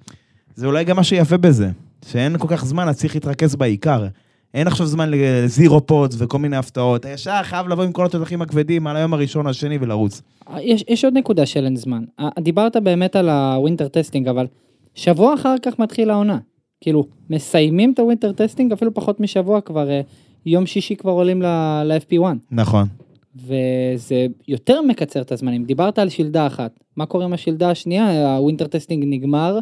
זה 0.56 0.66
אולי 0.66 0.84
גם 0.84 0.96
מה 0.96 1.04
שיפה 1.04 1.38
בזה, 1.38 1.70
שאין 2.06 2.38
כל 2.38 2.48
כך 2.48 2.66
זמן, 2.66 2.88
אז 2.88 2.98
צריך 2.98 3.16
להתרכז 3.16 3.56
בעיקר. 3.56 4.08
אין 4.54 4.68
עכשיו 4.68 4.88
זמן 4.88 5.10
ל 5.12 5.26
zero 5.26 5.86
pods 5.86 6.16
וכל 6.20 6.40
מיני 6.40 6.58
הפתעות, 6.58 7.02
אתה 7.02 7.10
ישר 7.10 7.44
חייב 7.44 7.68
לבוא 7.68 7.84
עם 7.84 7.92
כל 7.92 8.06
התותחים 8.06 8.42
הכבדים 8.42 8.88
על 8.88 8.96
היום 8.96 9.14
הראשון, 9.14 9.48
השני 9.48 9.78
ולרוץ. 9.82 10.22
יש, 10.60 10.84
יש 10.88 11.06
עוד 11.06 11.14
נקודה 11.18 11.46
של 11.46 11.66
אין 11.66 11.76
זמן. 11.76 12.04
אה, 12.20 12.30
דיברת 12.40 12.78
באמת 12.78 13.16
על 13.16 13.30
ה 13.30 13.38
winter 13.38 13.88
testing, 13.88 14.28
אבל 14.28 14.48
שבוע 14.96 15.34
אחר 15.34 15.56
כך 15.62 15.80
מתחיל 15.80 16.10
העונה. 16.10 16.38
כאילו, 16.82 17.06
מסיימים 17.30 17.94
את 17.94 18.00
ה 18.00 18.04
winter 18.04 18.32
testing 18.32 18.72
אפילו 18.72 18.94
פחות 18.94 19.20
משבוע 19.20 19.62
כבר, 19.62 19.90
אה, 19.90 20.02
יום 20.46 20.66
שישי 20.66 20.96
כבר 20.96 21.12
עולים 21.12 21.42
ל-FP1. 21.42 22.24
נכון. 22.52 22.88
וזה 23.36 24.26
יותר 24.48 24.82
מקצר 24.82 25.22
את 25.22 25.32
הזמנים. 25.32 25.64
דיברת 25.64 26.00
על 26.00 26.10
שלדה 26.10 26.48
אחת, 26.48 26.80
מה 26.98 27.06
קורה 27.06 27.26
עם 27.26 27.34
השלדה 27.34 27.70
השנייה? 27.70 28.38
ה 28.38 28.42
winter 28.42 28.68
testing 28.68 29.04
נגמר, 29.08 29.60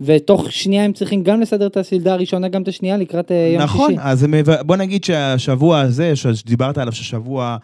ותוך 0.00 0.52
שנייה 0.52 0.84
הם 0.84 0.92
צריכים 0.92 1.22
גם 1.22 1.40
לסדר 1.40 1.66
את 1.66 1.76
השלדה 1.76 2.12
הראשונה, 2.12 2.48
גם 2.48 2.62
את 2.62 2.68
השנייה 2.68 2.96
לקראת 2.96 3.32
אה, 3.32 3.50
יום 3.54 3.62
נכון, 3.62 3.90
שישי. 3.90 4.02
אז 4.02 4.22
הם- 4.24 4.34
בוא 4.66 4.76
נגיד 4.76 5.04
שהשבוע 5.04 5.80
הזה, 5.80 6.16
שדיברת 6.16 6.78
עליו, 6.78 6.92
ששבוע 6.92 7.56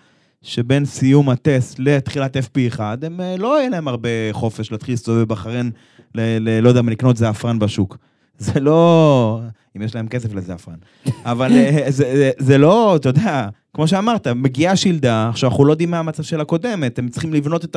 שבין 0.42 0.84
סיום 0.84 1.28
הטסט 1.28 1.76
לתחילת 1.78 2.36
FP1, 2.36 2.80
הם 3.02 3.20
אה, 3.20 3.36
לא 3.36 3.58
יהיה 3.60 3.68
להם 3.70 3.88
הרבה 3.88 4.08
חופש 4.32 4.72
להתחיל 4.72 4.92
להסתובב 4.92 5.22
בחריין, 5.24 5.70
לא 6.14 6.68
יודע 6.68 6.82
מה, 6.82 6.90
לקנות 6.90 7.16
זעפרן 7.16 7.58
בשוק. 7.58 7.96
זה 8.38 8.60
לא... 8.60 9.40
אם 9.76 9.82
יש 9.82 9.94
להם 9.94 10.08
כסף 10.08 10.34
לזעפרן. 10.34 10.74
אבל 11.24 11.52
אה, 11.52 11.84
זה, 11.88 12.04
זה, 12.16 12.30
זה 12.38 12.58
לא, 12.58 12.96
אתה 12.96 13.08
יודע, 13.08 13.48
כמו 13.74 13.88
שאמרת, 13.88 14.28
מגיעה 14.28 14.76
שילדה, 14.76 15.28
עכשיו 15.28 15.50
אנחנו 15.50 15.64
לא 15.64 15.72
יודעים 15.72 15.90
מה 15.90 15.98
המצב 15.98 16.22
של 16.22 16.40
הקודמת, 16.40 16.98
הם 16.98 17.08
צריכים 17.08 17.34
לבנות 17.34 17.64
את 17.64 17.76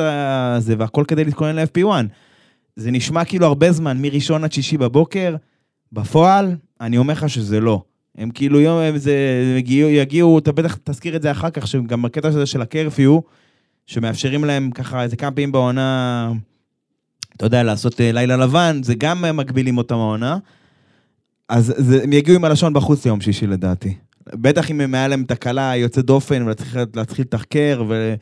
זה 0.58 0.74
והכל 0.78 1.04
כדי 1.08 1.24
להתכונן 1.24 1.56
ל-FP1. 1.56 2.04
זה 2.76 2.90
נשמע 2.90 3.24
כאילו 3.24 3.46
הרבה 3.46 3.72
זמן, 3.72 3.98
מראשון 4.02 4.44
עד 4.44 4.52
שישי 4.52 4.78
בבוקר, 4.78 5.36
בפועל, 5.92 6.56
אני 6.80 6.98
אומר 6.98 7.12
לך 7.12 7.30
שזה 7.30 7.60
לא. 7.60 7.82
הם 8.18 8.30
כאילו 8.30 8.60
יום, 8.60 8.78
הם 8.78 8.98
זה, 8.98 9.14
יגיעו, 9.58 9.90
יגיעו, 9.90 10.38
אתה 10.38 10.52
בטח 10.52 10.78
תזכיר 10.84 11.16
את 11.16 11.22
זה 11.22 11.30
אחר 11.30 11.50
כך, 11.50 11.66
שגם 11.66 12.02
בקטע 12.02 12.28
הזה 12.28 12.46
של 12.46 12.62
הקרפיו, 12.62 13.18
שמאפשרים 13.86 14.44
להם 14.44 14.70
ככה 14.70 15.02
איזה 15.02 15.16
כמה 15.16 15.30
פעמים 15.30 15.52
בעונה, 15.52 16.32
אתה 17.36 17.46
יודע, 17.46 17.62
לעשות 17.62 18.00
אה, 18.00 18.12
לילה 18.12 18.36
לבן, 18.36 18.80
זה 18.82 18.94
גם 18.94 19.36
מגבילים 19.36 19.78
אותם 19.78 19.94
העונה. 19.94 20.38
אז 21.48 21.74
זה, 21.76 22.02
הם 22.02 22.12
יגיעו 22.12 22.36
עם 22.36 22.44
הלשון 22.44 22.72
בחוץ 22.72 23.04
ליום 23.04 23.20
שישי 23.20 23.46
לדעתי. 23.46 23.94
בטח 24.26 24.70
אם 24.70 24.94
היה 24.94 25.08
להם 25.08 25.24
תקלה 25.24 25.76
יוצאת 25.76 26.04
דופן, 26.04 26.42
ולהתחיל 26.42 26.80
להתחיל 26.94 27.24
לתחקר 27.24 27.84
ו, 27.88 28.14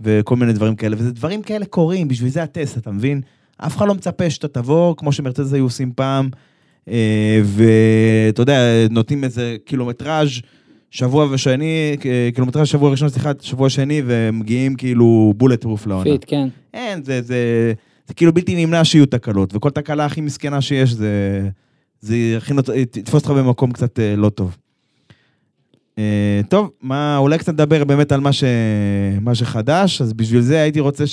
וכל 0.00 0.36
מיני 0.36 0.52
דברים 0.52 0.76
כאלה. 0.76 0.96
וזה 0.98 1.12
דברים 1.12 1.42
כאלה 1.42 1.66
קורים, 1.66 2.08
בשביל 2.08 2.30
זה 2.30 2.42
הטסט, 2.42 2.78
אתה 2.78 2.90
מבין? 2.90 3.20
אף 3.58 3.76
אחד 3.76 3.88
לא 3.88 3.94
מצפה 3.94 4.30
שאתה 4.30 4.48
תבוא, 4.48 4.94
כמו 4.96 5.12
שמרצדס 5.12 5.52
היו 5.52 5.64
עושים 5.64 5.92
פעם, 5.96 6.28
אה, 6.88 7.40
ואתה 7.44 8.42
יודע, 8.42 8.58
נותנים 8.90 9.24
איזה 9.24 9.56
קילומטראז' 9.64 10.28
שבוע 10.90 11.26
ושני, 11.30 11.96
אה, 12.04 12.28
קילומטראז' 12.34 12.66
שבוע 12.68 12.90
ראשון, 12.90 13.08
סליחה, 13.08 13.30
שבוע 13.40 13.70
שני, 13.70 14.02
ומגיעים 14.06 14.74
כאילו 14.74 15.34
bulletproof 15.36 15.86
לעונה. 15.86 16.04
fit, 16.04 16.24
כן. 16.26 16.48
אין, 16.74 17.02
זה, 17.02 17.22
זה, 17.22 17.72
זה 18.06 18.14
כאילו 18.14 18.32
בלתי 18.34 18.66
נמנע 18.66 18.84
שיהיו 18.84 19.06
תקלות, 19.06 19.56
וכל 19.56 19.70
תקלה 19.70 20.04
הכי 20.04 20.20
מסכנה 20.20 20.60
שיש, 20.60 20.90
זה, 20.90 21.48
זה 22.00 22.16
יכין 22.16 22.56
אותך, 22.56 22.70
תתפוס 22.90 23.14
אותך 23.14 23.30
במקום 23.30 23.72
קצת 23.72 24.00
אה, 24.00 24.16
לא 24.16 24.28
טוב. 24.28 24.56
אה, 25.98 26.40
טוב, 26.48 26.70
מה, 26.82 27.16
אולי 27.16 27.38
קצת 27.38 27.52
נדבר 27.52 27.84
באמת 27.84 28.12
על 28.12 28.20
מה, 28.20 28.32
ש, 28.32 28.44
מה 29.20 29.34
שחדש, 29.34 30.02
אז 30.02 30.12
בשביל 30.12 30.40
זה 30.40 30.60
הייתי 30.62 30.80
רוצה 30.80 31.04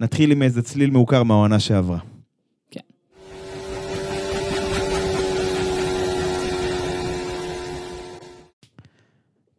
שנתחיל 0.00 0.32
עם 0.32 0.42
איזה 0.42 0.62
צליל 0.62 0.90
מעוקר 0.90 1.22
מהעונה 1.22 1.60
שעברה. 1.60 1.98
כן. 2.70 2.80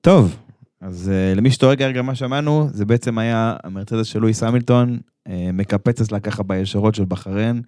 טוב, 0.01 0.37
אז 0.81 1.11
uh, 1.11 1.37
למי 1.37 1.51
שטועה 1.51 1.75
כרגע 1.75 2.01
מה 2.01 2.15
שמענו, 2.15 2.69
זה 2.73 2.85
בעצם 2.85 3.17
היה 3.17 3.55
המרצדס 3.63 4.05
של 4.05 4.19
לואיס 4.19 4.43
המילטון, 4.43 4.99
uh, 5.27 5.31
מקפץ 5.53 6.01
אצלה 6.01 6.19
ככה 6.19 6.43
בישרות 6.43 6.95
של 6.95 7.05
בחריין, 7.07 7.61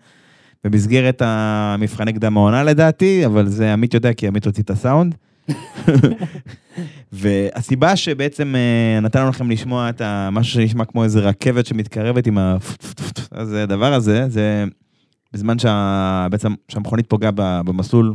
במסגרת 0.64 1.22
המבחני 1.26 2.14
קדם 2.14 2.38
העונה 2.38 2.64
לדעתי, 2.64 3.26
אבל 3.26 3.48
זה 3.48 3.74
עמית 3.74 3.94
יודע 3.94 4.14
כי 4.14 4.28
עמית 4.28 4.46
הוציא 4.46 4.64
את 4.64 4.70
הסאונד. 4.70 5.16
והסיבה 7.12 7.96
שבעצם 7.96 8.56
uh, 8.56 9.02
נתנו 9.02 9.30
לכם 9.30 9.52
לשמוע 9.52 9.90
את 9.90 10.02
משהו 10.32 10.54
שנשמע 10.54 10.86
כמו 10.86 11.04
איזה 11.04 11.20
רכבת 11.20 11.66
שמתקרבת 11.66 12.28
עם 12.28 12.38
הדבר 13.32 13.94
הזה, 13.94 14.30
זה 14.30 14.66
בזמן 15.34 15.56
שהמכונית 16.68 17.10
פוגעה 17.10 17.32
במסלול, 17.36 18.14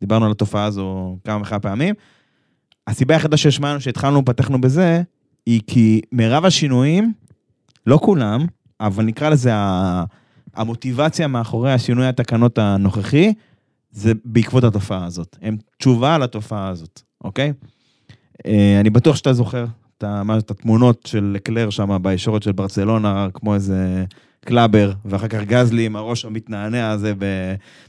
דיברנו 0.00 0.24
על 0.24 0.30
התופעה 0.30 0.64
הזו 0.64 1.18
כמה 1.24 1.42
וכמה 1.42 1.58
פעמים. 1.58 1.94
הסיבה 2.86 3.14
היחידה 3.14 3.36
שהשמענו 3.36 3.80
שהתחלנו, 3.80 4.24
פתחנו 4.24 4.60
בזה, 4.60 5.02
היא 5.46 5.60
כי 5.66 6.00
מרב 6.12 6.44
השינויים, 6.44 7.12
לא 7.86 7.98
כולם, 8.02 8.46
אבל 8.80 9.04
נקרא 9.04 9.28
לזה 9.28 9.50
המוטיבציה 10.54 11.26
מאחורי 11.26 11.72
השינוי 11.72 12.06
התקנות 12.06 12.58
הנוכחי, 12.58 13.32
זה 13.90 14.12
בעקבות 14.24 14.64
התופעה 14.64 15.04
הזאת. 15.04 15.36
הם 15.42 15.56
תשובה 15.78 16.18
לתופעה 16.18 16.68
הזאת, 16.68 17.00
אוקיי? 17.24 17.52
אה, 18.46 18.80
אני 18.80 18.90
בטוח 18.90 19.16
שאתה 19.16 19.32
זוכר 19.32 19.64
את, 19.98 20.04
מה- 20.24 20.38
את 20.38 20.50
התמונות 20.50 21.02
של 21.06 21.36
לקלר 21.42 21.70
שם 21.70 21.98
בישורת 22.02 22.42
של 22.42 22.52
ברצלונה, 22.52 23.28
כמו 23.34 23.54
איזה 23.54 24.04
clubber, 24.44 24.92
ואחר 25.04 25.28
כך 25.28 25.40
גזלי 25.44 25.86
עם 25.86 25.96
הראש 25.96 26.24
המתנענע 26.24 26.90
הזה 26.90 27.12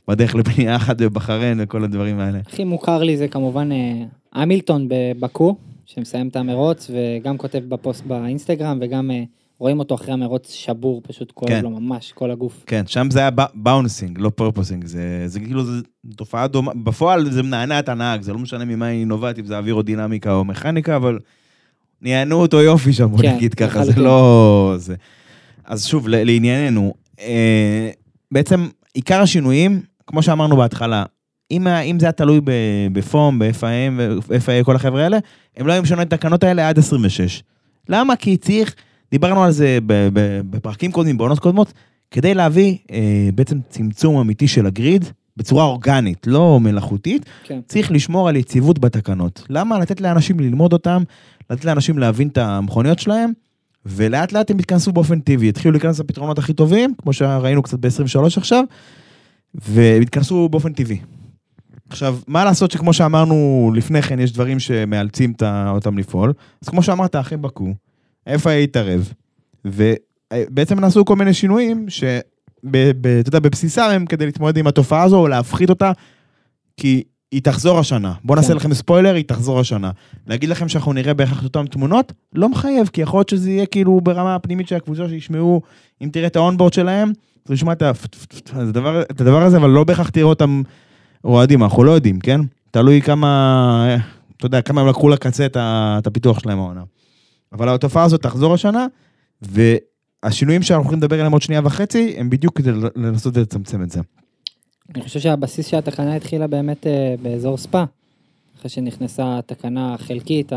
בדרך 0.07 0.35
לפנייה 0.35 0.75
אחת 0.75 0.97
בבחריין 1.01 1.59
וכל 1.61 1.83
הדברים 1.83 2.19
האלה. 2.19 2.39
הכי 2.47 2.63
מוכר 2.63 3.03
לי 3.03 3.17
זה 3.17 3.27
כמובן 3.27 3.71
אה, 3.71 4.03
המילטון 4.33 4.87
בבקו, 4.89 5.55
שמסיים 5.85 6.27
את 6.27 6.35
המרוץ, 6.35 6.91
וגם 6.93 7.37
כותב 7.37 7.59
בפוסט 7.69 8.05
באינסטגרם, 8.05 8.79
וגם 8.81 9.11
אה, 9.11 9.23
רואים 9.59 9.79
אותו 9.79 9.95
אחרי 9.95 10.13
המרוץ 10.13 10.51
שבור, 10.51 11.01
פשוט 11.07 11.31
כואב 11.31 11.49
כן. 11.49 11.63
לו 11.63 11.69
ממש, 11.69 12.11
כל 12.11 12.31
הגוף. 12.31 12.63
כן, 12.67 12.87
שם 12.87 13.07
זה 13.11 13.19
היה 13.19 13.29
bouncing, 13.53 14.19
לא 14.19 14.29
porpoising, 14.29 14.85
זה, 14.85 15.23
זה 15.25 15.39
כאילו, 15.39 15.65
זה 15.65 15.81
תופעה 16.15 16.47
דומה, 16.47 16.71
בפועל 16.83 17.31
זה 17.31 17.43
מנענע 17.43 17.79
את 17.79 17.89
הנהג, 17.89 18.21
זה 18.21 18.33
לא 18.33 18.39
משנה 18.39 18.65
ממה 18.65 18.85
היא 18.85 19.07
נובעת, 19.07 19.39
אם 19.39 19.45
זה 19.45 19.57
אווירודינמיקה 19.57 20.33
או 20.33 20.45
מכניקה, 20.45 20.95
אבל 20.95 21.19
נענע 22.01 22.41
אותו 22.41 22.61
יופי 22.61 22.93
שם, 22.93 23.05
בוא 23.05 23.21
כן, 23.21 23.35
נגיד 23.35 23.53
ככה, 23.53 23.85
זה. 23.85 24.01
לא... 24.01 24.73
זה. 24.77 24.95
אז 25.65 25.85
שוב, 25.85 26.07
לענייננו, 26.07 26.93
אה, 27.19 27.89
בעצם 28.31 28.67
עיקר 28.93 29.21
השינויים, 29.21 29.81
כמו 30.07 30.21
שאמרנו 30.21 30.57
בהתחלה, 30.57 31.03
אם, 31.51 31.67
אם 31.67 31.99
זה 31.99 32.05
היה 32.05 32.11
תלוי 32.11 32.41
ב 32.91 33.01
FOM, 33.01 33.39
ב-FIM 33.39 33.93
ו-FIA, 34.27 34.63
כל 34.63 34.75
החבר'ה 34.75 35.03
האלה, 35.03 35.17
הם 35.57 35.67
לא 35.67 35.73
היו 35.73 35.81
משנים 35.81 36.01
את 36.01 36.13
התקנות 36.13 36.43
האלה 36.43 36.69
עד 36.69 36.79
26. 36.79 37.43
למה? 37.89 38.15
כי 38.15 38.37
צריך, 38.37 38.75
דיברנו 39.11 39.43
על 39.43 39.51
זה 39.51 39.79
בפרקים 40.49 40.91
קודמים, 40.91 41.17
בעונות 41.17 41.39
קודמות, 41.39 41.73
כדי 42.11 42.33
להביא 42.33 42.77
אה, 42.91 43.29
בעצם 43.35 43.59
צמצום 43.69 44.17
אמיתי 44.19 44.47
של 44.47 44.65
הגריד 44.65 45.05
בצורה 45.37 45.63
אורגנית, 45.63 46.27
לא 46.27 46.59
מלאכותית, 46.59 47.25
כן. 47.43 47.59
צריך 47.67 47.91
לשמור 47.91 48.29
על 48.29 48.35
יציבות 48.35 48.79
בתקנות. 48.79 49.43
למה? 49.49 49.79
לתת 49.79 50.01
לאנשים 50.01 50.39
ללמוד 50.39 50.73
אותם, 50.73 51.03
לתת 51.49 51.65
לאנשים 51.65 51.97
להבין 51.97 52.27
את 52.27 52.37
המכוניות 52.37 52.99
שלהם, 52.99 53.31
ולאט 53.85 54.31
לאט 54.31 54.51
הם 54.51 54.59
יתכנסו 54.59 54.91
באופן 54.91 55.19
טבעי. 55.19 55.49
התחילו 55.49 55.71
להיכנס 55.71 55.99
לפתרונות 55.99 56.37
הכי 56.39 56.53
טובים, 56.53 56.93
כמו 57.01 57.13
שראינו 57.13 57.63
קצת 57.63 57.79
ב-23 57.79 58.37
עכשיו, 58.37 58.63
והם 59.55 60.01
יתכנסו 60.01 60.49
באופן 60.49 60.73
טבעי. 60.73 60.99
עכשיו, 61.89 62.17
מה 62.27 62.45
לעשות 62.45 62.71
שכמו 62.71 62.93
שאמרנו 62.93 63.71
לפני 63.75 64.01
כן, 64.01 64.19
יש 64.19 64.31
דברים 64.31 64.59
שמאלצים 64.59 65.33
אותם 65.67 65.97
לפעול. 65.97 66.33
אז 66.61 66.69
כמו 66.69 66.83
שאמרת, 66.83 67.15
אחרי 67.15 67.37
בקו, 67.37 67.73
איפה 68.29 68.49
היה 68.49 68.59
התערב, 68.59 69.13
ובעצם 69.65 70.79
נעשו 70.79 71.05
כל 71.05 71.15
מיני 71.15 71.33
שינויים, 71.33 71.85
ש... 71.89 72.03
ב- 72.63 72.91
ב- 73.01 73.07
אתה 73.19 73.29
יודע, 73.29 73.39
בבסיסם 73.39 73.89
הם 73.91 74.05
כדי 74.05 74.25
להתמודד 74.25 74.57
עם 74.57 74.67
התופעה 74.67 75.03
הזו, 75.03 75.17
או 75.17 75.27
להפחית 75.27 75.69
אותה, 75.69 75.91
כי 76.77 77.03
היא 77.31 77.41
תחזור 77.41 77.79
השנה. 77.79 78.13
בואו 78.23 78.35
נעשה 78.35 78.49
כן. 78.49 78.55
לכם 78.55 78.73
ספוילר, 78.73 79.15
היא 79.15 79.23
תחזור 79.27 79.59
השנה. 79.59 79.91
להגיד 80.27 80.49
לכם 80.49 80.67
שאנחנו 80.67 80.93
נראה 80.93 81.13
בהכרח 81.13 81.39
את 81.39 81.43
אותן 81.43 81.65
תמונות, 81.65 82.13
לא 82.33 82.49
מחייב, 82.49 82.87
כי 82.93 83.01
יכול 83.01 83.17
להיות 83.19 83.29
שזה 83.29 83.49
יהיה 83.51 83.65
כאילו 83.65 84.01
ברמה 84.01 84.35
הפנימית 84.35 84.67
של 84.67 84.75
הקבוצה, 84.75 85.09
שישמעו, 85.09 85.61
אם 86.03 86.09
תראה 86.11 86.27
את 86.27 86.35
האונבורד 86.35 86.73
שלהם, 86.73 87.11
אתה 87.43 87.53
תשמע 87.53 87.71
את 87.71 87.83
אז 88.53 88.69
הדבר- 89.09 89.43
הזה, 89.43 89.57
אבל 89.57 89.69
לא 89.69 89.83
בהכרח 89.83 90.09
תראה 90.09 90.25
אותם 90.25 90.61
אוהדים, 91.23 91.63
אנחנו 91.63 91.83
לא 91.83 91.91
יודעים, 91.91 92.19
כן? 92.19 92.41
תלוי 92.71 93.01
כמה, 93.01 93.95
אתה 94.37 94.45
יודע, 94.45 94.61
כמה 94.61 94.81
הם 94.81 94.87
לקחו 94.87 95.09
לקצה 95.09 95.45
את 95.45 96.07
הפיתוח 96.07 96.39
שלהם 96.39 96.59
העונה. 96.59 96.81
אבל 97.53 97.69
התופעה 97.69 98.03
הזאת 98.03 98.21
תחזור 98.21 98.53
השנה, 98.53 98.87
והשינויים 99.41 100.61
שאנחנו 100.63 100.83
הולכים 100.83 100.99
לדבר 100.99 101.15
עליהם 101.15 101.31
עוד 101.31 101.41
שנייה 101.41 101.61
וחצי, 101.63 102.15
הם 102.17 102.29
בדיוק 102.29 102.57
כדי 102.57 102.71
לנסות 102.95 103.37
לצמצם 103.37 103.83
את 103.83 103.91
זה. 103.91 104.01
אני 104.95 105.03
חושב 105.03 105.19
שהבסיס 105.19 105.65
של 105.67 105.77
התקנה 105.77 106.15
התחילה 106.15 106.47
באמת 106.47 106.87
אה, 106.87 107.15
באזור 107.21 107.57
ספא, 107.57 107.83
אחרי 108.59 108.69
שנכנסה 108.69 109.37
התקנה 109.37 109.93
החלקית, 109.93 110.51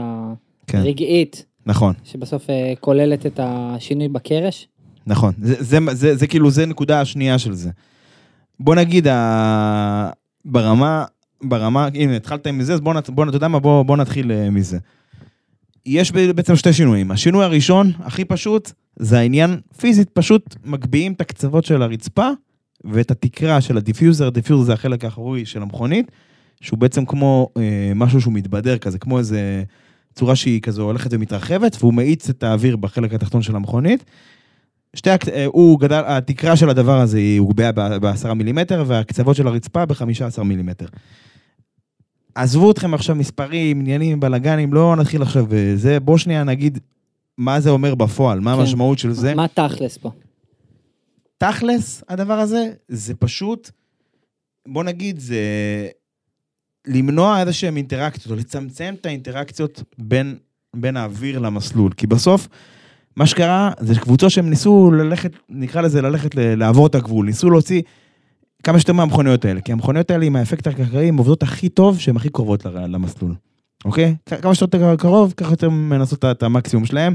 כן, 0.67 0.79
הרגעית, 0.79 1.45
נכון. 1.67 1.95
שבסוף 2.05 2.51
אה, 2.51 2.73
כוללת 2.81 3.27
את 3.27 3.41
השינוי 3.43 4.09
בקרש. 4.09 4.69
נכון, 5.07 5.33
זה, 5.43 5.55
זה, 5.59 5.79
זה, 5.93 6.17
זה 6.17 6.27
כאילו, 6.27 6.51
זה 6.51 6.67
נקודה 6.67 7.01
השנייה 7.01 7.39
של 7.39 7.53
זה. 7.53 7.71
בוא 8.61 8.75
נגיד, 8.75 9.07
ה... 9.09 10.11
ברמה, 10.45 11.05
ברמה, 11.43 11.89
הנה, 11.95 12.17
התחלת 12.17 12.47
עם 12.47 12.63
זה, 12.63 12.75
אז 12.75 12.81
בוא, 12.81 12.95
בוא, 13.09 13.25
אתה 13.29 13.37
יודע 13.37 13.49
מה, 13.49 13.59
בוא, 13.59 13.83
בוא 13.83 13.97
נתחיל 13.97 14.33
אה, 14.33 14.51
מזה. 14.51 14.79
יש 15.87 16.13
בעצם 16.13 16.57
שתי 16.57 16.73
שינויים. 16.73 17.11
השינוי 17.11 17.45
הראשון, 17.45 17.93
הכי 18.01 18.25
פשוט, 18.25 18.73
זה 18.97 19.19
העניין, 19.19 19.61
פיזית, 19.77 20.11
פשוט 20.11 20.57
מגביהים 20.65 21.13
את 21.13 21.21
הקצוות 21.21 21.65
של 21.65 21.83
הרצפה 21.83 22.29
ואת 22.85 23.11
התקרה 23.11 23.61
של 23.61 23.77
ה 23.77 23.82
diffuser, 23.82 24.31
diffuser 24.31 24.65
זה 24.65 24.73
החלק 24.73 25.05
האחורי 25.05 25.47
של 25.47 25.63
המכונית, 25.63 26.11
שהוא 26.61 26.79
בעצם 26.79 27.05
כמו 27.05 27.49
אה, 27.57 27.93
משהו 27.95 28.21
שהוא 28.21 28.33
מתבדר 28.33 28.79
כזה, 28.79 28.99
כמו 28.99 29.19
איזה 29.19 29.63
צורה 30.15 30.37
שהיא 30.37 30.61
כזו 30.61 30.83
הולכת 30.83 31.11
ומתרחבת, 31.13 31.77
והוא 31.81 31.95
מאיץ 31.95 32.29
את 32.29 32.43
האוויר 32.43 32.77
בחלק 32.77 33.15
התחתון 33.15 33.43
של 33.43 33.57
המכונית. 33.57 34.05
שתי, 34.95 35.11
אה, 35.11 35.45
הוא 35.47 35.81
גדל, 35.81 36.03
התקרה 36.07 36.57
של 36.57 36.71
הדבר 36.71 37.01
הזה 37.01 37.19
היא 37.19 37.41
הוגבהה 37.41 37.73
ב-10 37.73 38.35
מילימטר, 38.35 38.85
והקצוות 38.87 39.37
של 39.37 39.47
הרצפה 39.47 39.87
ב-15 39.87 40.43
מילימטר. 40.43 40.87
עזבו 42.35 42.71
אתכם 42.71 42.95
עכשיו 42.95 43.17
מספרים, 43.17 43.81
עניינים, 43.81 44.21
בלאגנים, 44.21 44.73
לא 44.73 44.97
נתחיל 44.97 45.23
עכשיו 45.23 45.47
זה, 45.75 46.01
בואו 46.01 46.19
שנייה 46.19 46.45
נגיד 46.45 46.79
מה 47.39 47.61
זה 47.61 47.71
אומר 47.71 47.95
בפועל, 47.95 48.41
מה 48.41 48.55
כן. 48.55 48.61
המשמעות 48.61 48.99
של 48.99 49.13
זה. 49.13 49.35
מה 49.35 49.49
תכלס 49.49 49.99
פה? 49.99 50.11
תכלס, 51.39 52.05
הדבר 52.09 52.39
הזה, 52.39 52.71
זה 52.89 53.15
פשוט, 53.15 53.71
בוא 54.69 54.85
נגיד, 54.85 55.19
זה 55.19 55.37
למנוע 56.87 57.41
איזה 57.41 57.53
שהן 57.53 57.77
אינטראקציות, 57.77 58.31
או 58.31 58.37
לצמצם 58.37 58.95
את 59.01 59.07
האינטראקציות 59.07 59.83
בין, 59.99 60.37
בין 60.77 60.97
האוויר 60.97 61.39
למסלול. 61.39 61.93
כי 61.93 62.07
בסוף, 62.07 62.49
מה 63.17 63.27
שקרה 63.27 63.73
זה 63.81 64.01
קבוצות 64.01 64.31
שהם 64.31 64.51
ניסו 64.51 64.91
ללכת, 64.91 65.33
נקרא 65.49 65.81
לזה 65.81 66.03
ללכת 66.03 66.31
לעבור 66.35 66.87
את 66.87 66.95
הגבול, 66.95 67.27
ניסו 67.27 67.51
להוציא 67.51 67.83
כמה 68.63 68.79
שיותר 68.79 68.93
מהמכוניות 68.93 69.45
האלה, 69.45 69.61
כי 69.61 69.73
המכוניות 69.73 70.11
האלה 70.11 70.25
עם 70.25 70.37
האפקט 70.37 70.67
הקרקעי 70.67 71.09
הן 71.09 71.17
עובדות 71.19 71.43
הכי 71.43 71.69
טוב 71.69 71.99
שהן 71.99 72.17
הכי 72.17 72.29
קרובות 72.29 72.65
למסלול, 72.67 73.35
אוקיי? 73.85 74.15
כמה 74.43 74.55
שיותר 74.55 74.97
קרוב, 74.97 75.35
ככה 75.37 75.53
יותר 75.53 75.71
מנסות 75.71 76.25
את- 76.25 76.43
המקסימום 76.43 76.85
שלהם. 76.87 77.15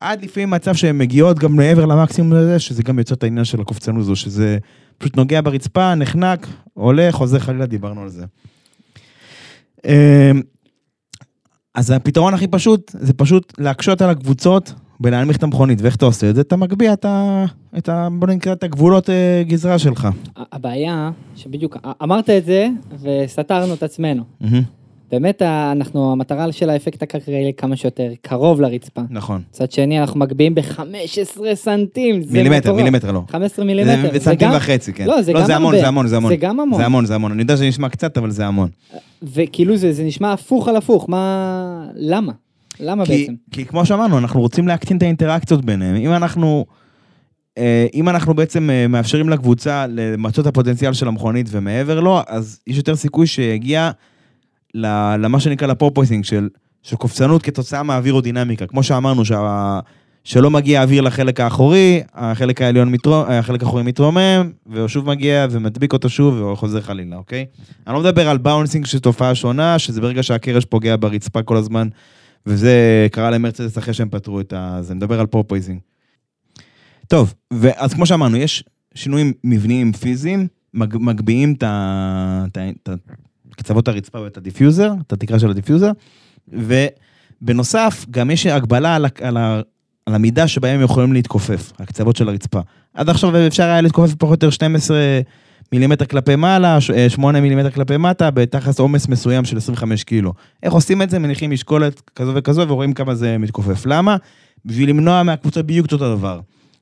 עד 0.00 0.24
לפעמים 0.24 0.50
מצב 0.50 0.74
שהן 0.74 0.98
מגיעות 0.98 1.38
גם 1.38 1.56
מעבר 1.56 1.86
למקסימום 1.86 2.32
הזה, 2.32 2.58
שזה 2.58 2.82
גם 2.82 2.98
יוצר 2.98 3.14
את 3.14 3.22
העניין 3.22 3.44
של 3.44 3.60
הקופצנות 3.60 4.00
הזו, 4.00 4.16
שזה 4.16 4.58
פשוט 4.98 5.16
נוגע 5.16 5.40
ברצפה, 5.40 5.94
נחנק, 5.94 6.46
עולה, 6.74 7.08
חוזר 7.12 7.38
חלילה, 7.38 7.66
דיברנו 7.66 8.02
על 8.02 8.08
זה. 8.08 8.24
אמ, 9.86 10.40
אז 11.74 11.90
הפתרון 11.90 12.34
הכי 12.34 12.46
פשוט, 12.46 12.90
זה 13.00 13.12
פשוט 13.12 13.52
להקשות 13.58 14.02
על 14.02 14.10
הקבוצות 14.10 14.72
ולהנמיך 15.00 15.36
את 15.36 15.42
המכונית. 15.42 15.82
ואיך 15.82 15.96
אתה 15.96 16.04
עושה 16.06 16.30
את 16.30 16.34
זה? 16.34 16.40
אתה 16.40 16.56
מגביה 16.56 16.92
את 16.92 17.04
ה... 17.04 17.44
את 17.78 17.88
ה... 17.88 18.08
בוא 18.12 18.28
נקרא 18.28 18.52
את 18.52 18.64
הגבולות 18.64 19.10
אה, 19.10 19.42
גזרה 19.46 19.78
שלך. 19.78 20.08
הבעיה, 20.52 21.10
שבדיוק 21.36 21.76
אמרת 22.02 22.30
את 22.30 22.44
זה 22.44 22.68
וסתרנו 23.02 23.74
את 23.74 23.82
עצמנו. 23.82 24.22
מהמם. 24.40 24.62
באמת, 25.10 25.42
אנחנו, 25.42 26.12
המטרה 26.12 26.52
של 26.52 26.70
האפקט 26.70 27.02
הקרקעי 27.02 27.52
כמה 27.56 27.76
שיותר 27.76 28.08
קרוב 28.22 28.60
לרצפה. 28.60 29.00
נכון. 29.10 29.42
מצד 29.50 29.70
שני, 29.72 30.00
אנחנו 30.00 30.20
מגביהים 30.20 30.54
ב-15 30.54 30.80
סנטים, 31.54 32.22
מילימטר. 32.30 32.72
מילימטר 32.74 33.12
לא. 33.12 33.22
15 33.28 33.64
מילימטר. 33.64 34.18
זה- 34.18 34.34
גם- 34.34 34.52
וחצי, 34.56 34.92
כן. 34.92 35.06
לא, 35.06 35.22
זה 35.22 35.32
גם 35.32 35.44
זה 35.46 35.56
המון, 35.56 35.74
הרבה. 35.74 35.80
זה 35.82 35.88
המון, 35.88 36.06
זה 36.06 36.16
המון. 36.16 36.30
זה 36.30 36.36
גם 36.36 36.60
המון. 36.60 36.78
זה 36.80 36.86
המון, 36.86 37.06
זה 37.06 37.14
המון. 37.14 37.32
אני 37.32 37.42
יודע 37.42 37.56
שזה 37.56 37.68
נשמע 37.68 37.88
קצת, 37.88 38.18
אבל 38.18 38.30
זה 38.30 38.46
המון. 38.46 38.68
וכאילו 39.22 39.76
זה, 39.76 39.92
זה 39.92 40.04
נשמע 40.04 40.32
הפוך 40.32 40.68
על 40.68 40.76
הפוך, 40.76 41.08
מה... 41.08 41.86
למה? 41.96 42.32
למה 42.80 43.06
כי, 43.06 43.18
בעצם? 43.18 43.34
כי 43.50 43.64
כמו 43.64 43.86
שאמרנו, 43.86 44.18
אנחנו 44.18 44.40
רוצים 44.40 44.68
להקטין 44.68 44.96
את 44.96 45.02
האינטראקציות 45.02 45.64
ביניהם. 45.64 45.96
אם 45.96 46.12
אנחנו, 46.12 46.66
אה, 47.58 47.86
אם 47.94 48.08
אנחנו 48.08 48.34
בעצם 48.34 48.70
אה, 48.70 48.86
מאפשרים 48.86 49.28
לקבוצה 49.28 49.86
למצות 49.88 50.42
את 50.42 50.46
הפוטנציאל 50.46 50.92
של 50.92 51.08
המכונית 51.08 51.46
ומעבר 51.50 52.00
לו, 52.00 52.20
אז 52.26 52.60
יש 52.66 52.76
יותר 52.76 52.96
סיכוי 52.96 53.26
שיגיע 53.26 53.90
למה 54.74 55.40
שנקרא 55.40 55.68
לפורפויסינג 55.68 56.24
של, 56.24 56.48
של 56.82 56.96
קופצנות 56.96 57.42
כתוצאה 57.42 57.82
מהאווירודינמיקה. 57.82 58.66
כמו 58.66 58.82
שאמרנו, 58.82 59.24
שה, 59.24 59.80
שלא 60.24 60.50
מגיע 60.50 60.82
אוויר 60.82 61.02
לחלק 61.02 61.40
האחורי, 61.40 62.02
החלק 62.14 62.62
העליון 62.62 62.90
מתרומם, 62.90 63.30
החלק 63.30 63.62
האחורי 63.62 63.82
מתרומם, 63.82 64.50
והוא 64.66 64.88
שוב 64.88 65.06
מגיע 65.06 65.46
ומדביק 65.50 65.92
אותו 65.92 66.08
שוב 66.08 66.42
וחוזר 66.42 66.80
חלילה, 66.80 67.16
אוקיי? 67.16 67.46
אני 67.86 67.94
לא 67.94 68.00
מדבר 68.00 68.28
על 68.28 68.38
bouncing 68.38 68.86
שזו 68.86 69.00
תופעה 69.00 69.34
שונה, 69.34 69.78
שזה 69.78 70.00
ברגע 70.00 70.22
שהקרש 70.22 70.64
פוגע 70.64 70.96
ברצפה 71.00 71.42
כל 71.42 71.56
הזמן, 71.56 71.88
וזה 72.48 73.06
קרה 73.12 73.30
למרצדס 73.30 73.78
אחרי 73.78 73.94
שהם 73.94 74.08
פתרו 74.08 74.40
את 74.40 74.52
ה... 74.52 74.78
זה 74.80 74.94
מדבר 74.94 75.20
על 75.20 75.26
porpoising. 75.26 75.78
טוב, 77.08 77.34
ואז 77.52 77.94
כמו 77.94 78.06
שאמרנו, 78.06 78.36
יש 78.36 78.64
שינויים 78.94 79.32
מבניים 79.44 79.92
פיזיים, 79.92 80.46
מג, 80.74 80.96
מגביהים 81.00 81.54
את 81.60 82.88
קצוות 83.50 83.88
הרצפה 83.88 84.20
ואת 84.20 84.36
ה 84.36 84.42
diffuser, 84.42 84.92
את 85.06 85.12
התקרה 85.12 85.38
של 85.38 85.50
ה 85.50 85.54
diffuser, 85.54 85.90
ובנוסף, 86.48 88.06
גם 88.10 88.30
יש 88.30 88.46
הגבלה 88.46 88.94
על, 88.96 89.06
על, 89.20 89.36
על 90.06 90.14
המידה 90.14 90.48
שבהם 90.48 90.78
הם 90.78 90.84
יכולים 90.84 91.12
להתכופף, 91.12 91.72
הקצוות 91.78 92.16
של 92.16 92.28
הרצפה. 92.28 92.60
עד 92.94 93.08
עכשיו 93.08 93.46
אפשר 93.46 93.62
היה 93.62 93.80
להתכופף 93.80 94.14
פחות 94.14 94.42
או 94.42 94.46
יותר 94.46 94.50
12 94.50 94.98
מילימטר 95.72 96.04
כלפי 96.04 96.36
מעלה, 96.36 96.80
ש- 96.80 96.90
אה, 96.90 97.10
8 97.10 97.40
מילימטר 97.40 97.70
כלפי 97.70 97.96
מטה, 97.96 98.30
בתחת 98.30 98.78
עומס 98.78 99.08
מסוים 99.08 99.44
של 99.44 99.56
25 99.56 100.04
קילו. 100.04 100.32
איך 100.62 100.72
עושים 100.72 101.02
את 101.02 101.10
זה? 101.10 101.18
מניחים 101.18 101.50
משקולת 101.50 102.10
כזו 102.14 102.32
וכזו 102.34 102.68
ורואים 102.68 102.92
כמה 102.92 103.14
זה 103.14 103.38
מתכופף. 103.38 103.86
למה? 103.86 104.16
בשביל 104.64 104.88
למנוע 104.88 105.22
מהקבוצה 105.22 105.62
בדיוק 105.62 105.86
את 105.86 105.92
אותו 105.92 106.16
דבר. 106.16 106.40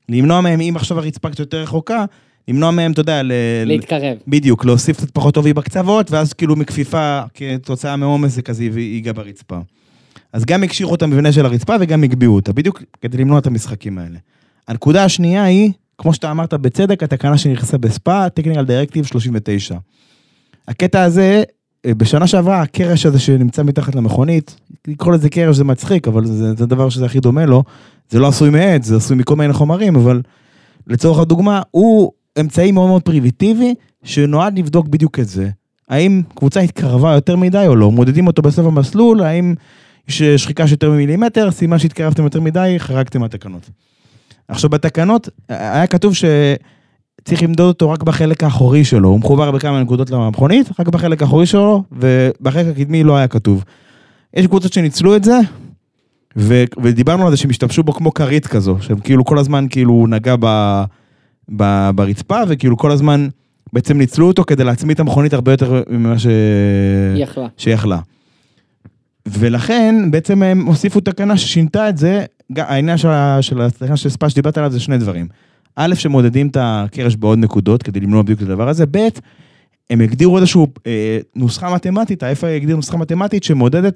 למנוע 0.09 0.41
מהם, 0.41 0.61
אם 0.61 0.73
עכשיו 0.75 0.99
הרצפה 0.99 1.29
קצת 1.29 1.39
יותר 1.39 1.61
רחוקה, 1.61 2.05
למנוע 2.47 2.71
מהם, 2.71 2.91
אתה 2.91 3.01
יודע, 3.01 3.23
ל... 3.23 3.31
להתקרב. 3.65 4.17
בדיוק, 4.27 4.65
להוסיף 4.65 4.97
קצת 4.97 5.11
פחות 5.11 5.37
עובי 5.37 5.53
בקצוות, 5.53 6.11
ואז 6.11 6.33
כאילו 6.33 6.55
מכפיפה, 6.55 7.21
כתוצאה 7.33 7.95
מעומס 7.95 8.31
זה 8.33 8.41
כזה 8.41 8.63
ייגע 8.63 9.11
ברצפה. 9.13 9.59
אז 10.33 10.45
גם 10.45 10.63
הקשיחו 10.63 10.95
את 10.95 11.01
המבנה 11.01 11.31
של 11.31 11.45
הרצפה 11.45 11.75
וגם 11.79 12.03
הגביהו 12.03 12.35
אותה, 12.35 12.53
בדיוק 12.53 12.83
כדי 13.01 13.17
למנוע 13.17 13.39
את 13.39 13.47
המשחקים 13.47 13.97
האלה. 13.97 14.17
הנקודה 14.67 15.03
השנייה 15.03 15.43
היא, 15.43 15.71
כמו 15.97 16.13
שאתה 16.13 16.31
אמרת 16.31 16.53
בצדק, 16.53 17.03
התקנה 17.03 17.37
שנכנסה 17.37 17.77
בספא, 17.77 18.27
Technical 18.39 18.67
Directive 18.67 19.07
39. 19.07 19.77
הקטע 20.67 21.03
הזה, 21.03 21.43
אה, 21.85 21.93
בשנה 21.93 22.27
שעברה, 22.27 22.61
הקרש 22.61 23.05
הזה 23.05 23.19
שנמצא 23.19 23.63
מתחת 23.63 23.95
למכונית, 23.95 24.59
לקרוא 24.87 25.13
לזה 25.13 25.29
קרש 25.29 25.55
זה 25.55 25.63
מצחיק, 25.63 26.07
אבל 26.07 26.25
זה, 26.25 26.53
זה 26.53 26.63
הדבר 26.63 26.89
שזה 26.89 27.05
הכי 27.05 27.19
דומה 27.19 27.45
לו, 27.45 27.63
זה 28.09 28.19
לא 28.19 28.27
עשוי 28.27 28.49
מעץ, 28.49 28.85
זה 28.85 28.95
עשוי 28.95 29.17
מכל 29.17 29.35
מיני 29.35 29.53
חומרים, 29.53 29.95
אבל 29.95 30.21
לצורך 30.87 31.19
הדוגמה, 31.19 31.61
הוא 31.71 32.11
אמצעי 32.39 32.71
מאוד 32.71 32.87
מאוד 32.87 33.01
פרימיטיבי, 33.01 33.73
שנועד 34.03 34.59
לבדוק 34.59 34.87
בדיוק 34.87 35.19
את 35.19 35.27
זה. 35.27 35.49
האם 35.89 36.21
קבוצה 36.35 36.59
התקרבה 36.59 37.13
יותר 37.13 37.35
מדי 37.35 37.67
או 37.67 37.75
לא, 37.75 37.91
מודדים 37.91 38.27
אותו 38.27 38.41
בסוף 38.41 38.65
המסלול, 38.65 39.21
האם 39.21 39.55
יש 40.07 40.21
שחיקה 40.21 40.67
של 40.67 40.73
יותר 40.73 40.91
ממילימטר, 40.91 41.51
סימן 41.51 41.79
שהתקרבתם 41.79 42.23
יותר 42.23 42.41
מדי, 42.41 42.75
חרגתם 42.77 43.19
מהתקנות. 43.19 43.69
עכשיו 44.47 44.69
בתקנות, 44.69 45.29
היה 45.49 45.87
כתוב 45.87 46.13
שצריך 46.13 47.43
למדוד 47.43 47.67
אותו 47.67 47.89
רק 47.89 48.03
בחלק 48.03 48.43
האחורי 48.43 48.85
שלו, 48.85 49.09
הוא 49.09 49.19
מחובר 49.19 49.51
בכמה 49.51 49.81
נקודות 49.81 50.09
למכונית, 50.09 50.69
רק 50.79 50.87
בחלק 50.87 51.21
האחורי 51.21 51.45
שלו, 51.45 51.83
ובחלק 51.91 52.65
הקדמי 52.67 53.03
לא 53.03 53.17
היה 53.17 53.27
כתוב. 53.27 53.63
יש 54.33 54.47
קבוצות 54.47 54.73
שניצלו 54.73 55.15
את 55.15 55.23
זה, 55.23 55.39
ו- 56.37 56.63
ודיברנו 56.83 57.25
על 57.25 57.31
זה 57.31 57.37
שהם 57.37 57.49
השתמשו 57.49 57.83
בו 57.83 57.93
כמו 57.93 58.13
כרית 58.13 58.47
כזו, 58.47 58.77
שהם 58.81 58.99
כאילו 58.99 59.25
כל 59.25 59.37
הזמן 59.37 59.65
כאילו 59.69 60.05
נגע 60.09 60.35
ב, 60.39 60.83
ב, 61.55 61.89
ברצפה, 61.95 62.41
וכאילו 62.47 62.77
כל 62.77 62.91
הזמן 62.91 63.27
בעצם 63.73 63.97
ניצלו 63.97 64.27
אותו 64.27 64.43
כדי 64.43 64.63
להצמיד 64.63 64.93
את 64.93 64.99
המכונית 64.99 65.33
הרבה 65.33 65.51
יותר 65.51 65.83
ממה 65.89 66.19
ש... 66.19 66.27
יכלה. 67.15 67.47
שיכלה. 67.57 67.99
ולכן 69.27 70.11
בעצם 70.11 70.43
הם 70.43 70.65
הוסיפו 70.65 70.99
תקנה 70.99 71.37
ששינתה 71.37 71.89
את 71.89 71.97
זה, 71.97 72.25
העניין 72.55 72.97
של, 72.97 73.07
ה- 73.09 73.39
של 73.41 74.09
ספא 74.09 74.29
שדיברת 74.29 74.57
עליו 74.57 74.71
זה 74.71 74.79
שני 74.79 74.97
דברים. 74.97 75.27
א', 75.75 75.95
שמודדים 75.95 76.47
את 76.47 76.57
הקרש 76.59 77.15
בעוד 77.15 77.39
נקודות 77.39 77.83
כדי 77.83 77.99
למנוע 77.99 78.21
בדיוק 78.21 78.39
את 78.41 78.45
הדבר 78.45 78.69
הזה, 78.69 78.85
ב', 78.91 79.07
הם 79.89 80.01
הגדירו 80.01 80.37
איזושהי 80.37 80.61
אה, 80.87 81.19
נוסחה 81.35 81.73
מתמטית, 81.75 82.23
ה-FIA 82.23 82.45
הגדיר 82.47 82.75
נוסחה 82.75 82.97
מתמטית 82.97 83.43
שמודדת 83.43 83.93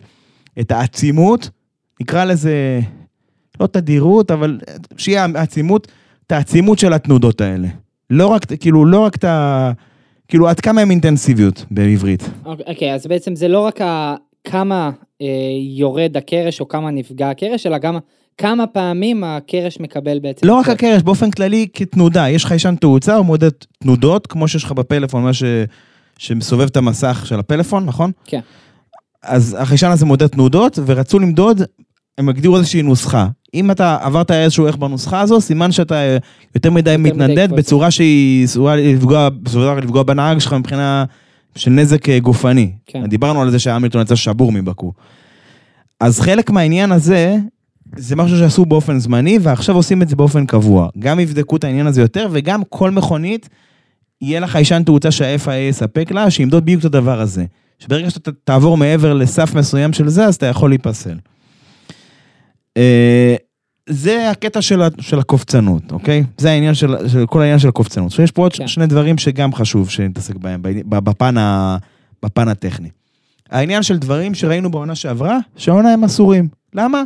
את 0.59 0.71
העצימות, 0.71 1.49
נקרא 2.01 2.25
לזה, 2.25 2.79
לא 3.59 3.67
תדירות, 3.67 4.31
אבל 4.31 4.59
שיהיה 4.97 5.27
העצימות, 5.35 5.87
את 6.27 6.31
העצימות 6.31 6.79
של 6.79 6.93
התנודות 6.93 7.41
האלה. 7.41 7.67
לא 8.09 8.27
רק, 8.27 8.45
כאילו, 8.59 8.85
לא 8.85 8.99
רק 8.99 9.15
את 9.15 9.23
ה... 9.23 9.71
כאילו, 10.27 10.47
עד 10.49 10.59
כמה 10.59 10.81
הם 10.81 10.91
אינטנסיביות 10.91 11.65
בעברית. 11.71 12.29
אוקיי, 12.45 12.93
אז 12.93 13.07
בעצם 13.07 13.35
זה 13.35 13.47
לא 13.47 13.59
רק 13.59 13.81
ה- 13.81 14.15
כמה 14.43 14.91
אה, 15.21 15.27
יורד 15.77 16.17
הקרש 16.17 16.59
או 16.59 16.67
כמה 16.67 16.91
נפגע 16.91 17.29
הקרש, 17.29 17.67
אלא 17.67 17.77
גם 17.77 17.97
כמה 18.37 18.67
פעמים 18.67 19.23
הקרש 19.23 19.79
מקבל 19.79 20.19
בעצם. 20.19 20.47
לא 20.47 20.55
רק 20.55 20.69
הקרש, 20.69 21.01
באופן 21.01 21.31
כללי 21.31 21.67
כתנודה, 21.73 22.29
יש 22.29 22.45
חיישן 22.45 22.75
תאוצה, 22.75 23.15
הוא 23.15 23.25
מודד 23.25 23.49
תנודות, 23.79 24.27
כמו 24.27 24.47
שיש 24.47 24.63
לך 24.63 24.71
בפלאפון, 24.71 25.23
מה 25.23 25.33
ש... 25.33 25.43
שמסובב 26.17 26.65
את 26.65 26.77
המסך 26.77 27.23
של 27.25 27.39
הפלאפון, 27.39 27.85
נכון? 27.85 28.11
כן. 28.25 28.39
אז 29.23 29.57
החיישן 29.59 29.91
הזה 29.91 30.05
מודד 30.05 30.27
תנודות, 30.27 30.79
ורצו 30.85 31.19
למדוד, 31.19 31.61
הם 32.17 32.29
הגדירו 32.29 32.57
איזושהי 32.57 32.81
נוסחה. 32.81 33.27
אם 33.53 33.71
אתה 33.71 33.97
עברת 34.01 34.31
איזשהו 34.31 34.65
ערך 34.65 34.75
בנוסחה 34.75 35.21
הזו, 35.21 35.41
סימן 35.41 35.71
שאתה 35.71 36.17
יותר 36.55 36.71
מדי 36.71 36.97
מדי 36.97 37.11
מתנדד 37.11 37.45
קפוץ. 37.45 37.59
בצורה 37.59 37.91
שהיא 37.91 38.43
עשויה 38.43 38.75
לפגוע, 38.75 39.29
לפגוע 39.77 40.03
בנהג 40.03 40.39
שלך 40.39 40.53
מבחינה 40.53 41.05
של 41.55 41.71
נזק 41.71 42.09
אה, 42.09 42.19
גופני. 42.19 42.71
כן. 42.85 43.05
דיברנו 43.05 43.41
על 43.41 43.51
זה 43.51 43.59
שהמילטון 43.59 44.01
יצא 44.01 44.15
שבור 44.15 44.51
מבקו. 44.51 44.93
אז 45.99 46.19
חלק 46.19 46.49
מהעניין 46.49 46.91
הזה, 46.91 47.37
זה 47.97 48.15
משהו 48.15 48.37
שעשו 48.37 48.65
באופן 48.65 48.99
זמני, 48.99 49.39
ועכשיו 49.41 49.75
עושים 49.75 50.01
את 50.01 50.09
זה 50.09 50.15
באופן 50.15 50.45
קבוע. 50.45 50.89
גם 50.99 51.19
יבדקו 51.19 51.55
את 51.55 51.63
העניין 51.63 51.87
הזה 51.87 52.01
יותר, 52.01 52.27
וגם 52.31 52.61
כל 52.69 52.91
מכונית, 52.91 53.49
יהיה 54.21 54.39
לה 54.39 54.47
חיישן 54.47 54.83
תאוצה 54.83 55.11
שה-FIA 55.11 55.51
יספק 55.51 56.11
לה, 56.11 56.31
שימדוד 56.31 56.63
בדיוק 56.63 56.79
את 56.79 56.85
הדבר 56.85 57.21
הזה. 57.21 57.45
שברגע 57.79 58.09
שאתה 58.09 58.31
תעבור 58.43 58.77
מעבר 58.77 59.13
לסף 59.13 59.55
מסוים 59.55 59.93
של 59.93 60.07
זה, 60.07 60.25
אז 60.25 60.35
אתה 60.35 60.45
יכול 60.45 60.69
להיפסל. 60.69 61.17
אה, 62.77 63.35
זה 63.89 64.29
הקטע 64.31 64.61
של, 64.61 64.81
ה- 64.81 64.87
של 64.99 65.19
הקופצנות, 65.19 65.91
אוקיי? 65.91 66.23
זה 66.37 66.51
העניין 66.51 66.73
של, 66.73 67.07
של 67.07 67.25
כל 67.25 67.41
העניין 67.41 67.59
של 67.59 67.67
הקופצנות. 67.69 68.07
עכשיו 68.07 68.25
יש 68.25 68.31
פה 68.31 68.41
עוד 68.41 68.53
כן. 68.53 68.67
שני 68.67 68.87
דברים 68.87 69.17
שגם 69.17 69.53
חשוב 69.53 69.89
שנתעסק 69.89 70.35
בהם, 70.35 70.61
בפן, 70.85 71.37
ה, 71.37 71.77
בפן 72.23 72.47
הטכני. 72.47 72.89
העניין 73.49 73.83
של 73.83 73.97
דברים 73.97 74.33
שראינו 74.33 74.71
בעונה 74.71 74.95
שעברה, 74.95 75.37
שהעונה 75.57 75.93
הם 75.93 76.03
אסורים. 76.03 76.47
למה? 76.73 77.03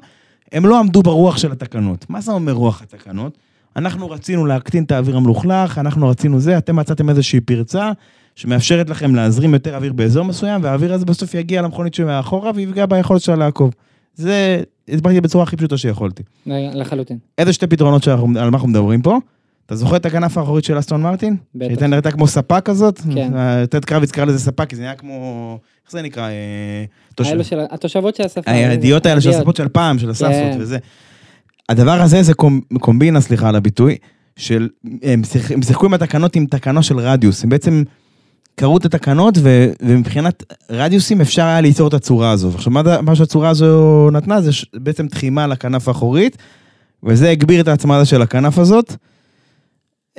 הם 0.52 0.66
לא 0.66 0.80
עמדו 0.80 1.04
ברוח 1.04 1.38
של 1.38 1.52
התקנות. 1.52 2.06
מה 2.10 2.22
זה 2.22 2.32
אומר 2.32 2.54
רוח 2.54 2.82
התקנות? 2.82 3.38
אנחנו 3.76 4.10
רצינו 4.10 4.46
להקטין 4.46 4.84
את 4.84 4.92
האוויר 4.92 5.18
המלוכלך, 5.18 5.78
אנחנו 5.78 6.08
רצינו 6.08 6.40
זה, 6.40 6.58
אתם 6.58 6.76
מצאתם 6.76 7.10
איזושהי 7.10 7.40
פרצה 7.40 7.92
שמאפשרת 8.36 8.90
לכם 8.90 9.16
להזרים 9.16 9.54
יותר 9.54 9.76
אוויר 9.76 9.94
באזור 9.94 10.26
מסוים, 10.26 10.64
והאוויר 10.64 10.94
הזה 10.94 11.06
בסוף 11.06 11.34
יגיע 11.34 11.62
למכונית 11.62 11.94
שמאחורה 11.94 12.52
ויפגע 12.56 12.86
ביכולת 12.86 13.22
שלה 13.22 13.36
לעקוב. 13.36 13.74
זה, 14.16 14.64
הסברתי 14.90 15.22
בצורה 15.22 15.44
הכי 15.44 15.58
פשוטה 15.58 15.78
שיכולתי. 15.78 16.24
לחלוטין. 16.46 17.18
איזה 17.38 17.54
שתי 17.54 17.68
פתרונות 17.68 18.04
שאנחנו, 18.04 18.28
על 18.40 18.50
מה 18.50 18.58
אנחנו 18.58 18.68
מדברים 18.68 19.02
פה? 19.02 19.18
אתה 19.66 19.76
זוכר 19.76 19.96
את 19.96 20.06
הכנף 20.06 20.38
האחורית 20.38 20.66
של 20.66 20.80
אסטון 20.80 21.02
מרטין? 21.02 21.38
בטח. 21.56 21.66
שהייתה 21.68 21.88
נראתה 21.88 22.12
כמו 22.12 22.28
ספה 22.28 22.62
כזאת? 22.62 23.02
כן. 23.14 23.38
אה, 23.38 23.68
טד 23.68 23.86
קרביץ 23.86 24.12
קרא 24.12 24.26
לזה 24.26 24.40
ספה, 24.40 24.66
כי 24.66 24.76
זה 24.76 24.84
היה 24.84 24.96
כמו... 24.96 25.60
איך 25.86 25.92
זה 25.92 26.02
נקרא? 26.02 26.30
אה, 26.30 26.86
התושבות 27.72 28.16
של 28.16 28.24
השפה. 28.24 28.52
הידיעות 28.52 29.06
האלה 29.06 29.22
של. 29.22 29.30
הספות 29.30 29.56
של 29.56 29.68
פעם, 29.68 30.00
של 30.00 30.10
הסאסות 30.10 30.32
כן. 30.54 30.58
וזה. 30.60 30.78
הדבר 31.70 32.02
הזה 32.02 32.24
זה 32.24 32.34
קומ- 32.34 32.80
קומבינה, 32.80 33.22
סליחה 33.22 33.50
על 33.50 33.56
הביטוי, 33.56 33.96
של... 34.38 34.70
הם 35.04 35.22
שיח- 35.24 35.52
הם 35.52 35.62
שיחקו 35.62 35.86
עם 35.86 35.94
התקנות 35.94 36.36
עם 36.36 36.46
תקנה 36.46 36.84
של 36.84 37.00
רדיוס. 37.00 37.44
הם 37.44 37.50
בעצם 37.50 37.84
קראו 38.56 38.78
את 38.78 38.86
התקנות, 38.86 39.38
ו- 39.42 39.72
ומבחינת 39.82 40.44
רדיוסים 40.70 41.22
אפשר 41.22 41.44
היה 41.44 41.62
ליצור 41.62 41.88
את 41.88 41.94
הצורה 41.94 42.32
הזו. 42.32 42.50
עכשיו, 42.56 42.74
מה, 43.02 43.16
שהצורה 43.16 43.50
הזו 43.50 44.10
נתנה 44.12 44.42
זה 44.42 44.52
בעצם 44.74 45.08
תחימה 45.08 45.48
לכנף 45.48 45.88
האחורית, 45.88 46.38
וזה 47.04 47.30
הגביר 47.30 47.62
את 47.62 47.68
ההצמדה 47.68 48.06
של 48.06 48.22
הכנף 48.22 48.58
הזאת. 48.60 48.96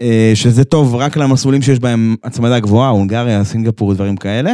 אה, 0.00 0.32
שזה 0.34 0.64
טוב 0.64 0.94
רק 0.94 1.16
למסלולים 1.16 1.62
שיש 1.62 1.78
בהם 1.78 2.16
הצמדה 2.24 2.60
גבוהה, 2.60 2.88
הונגריה, 2.90 3.44
סינגפור, 3.44 3.94
דברים 3.94 4.16
כאלה. 4.16 4.52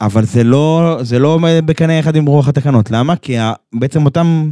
אבל 0.00 0.24
זה 0.24 0.44
לא, 0.44 0.98
זה 1.02 1.18
לא 1.18 1.38
בקנה 1.64 2.00
אחד 2.00 2.16
עם 2.16 2.26
רוח 2.26 2.48
התקנות. 2.48 2.90
למה? 2.90 3.16
כי 3.16 3.36
בעצם 3.74 4.04
אותם, 4.04 4.50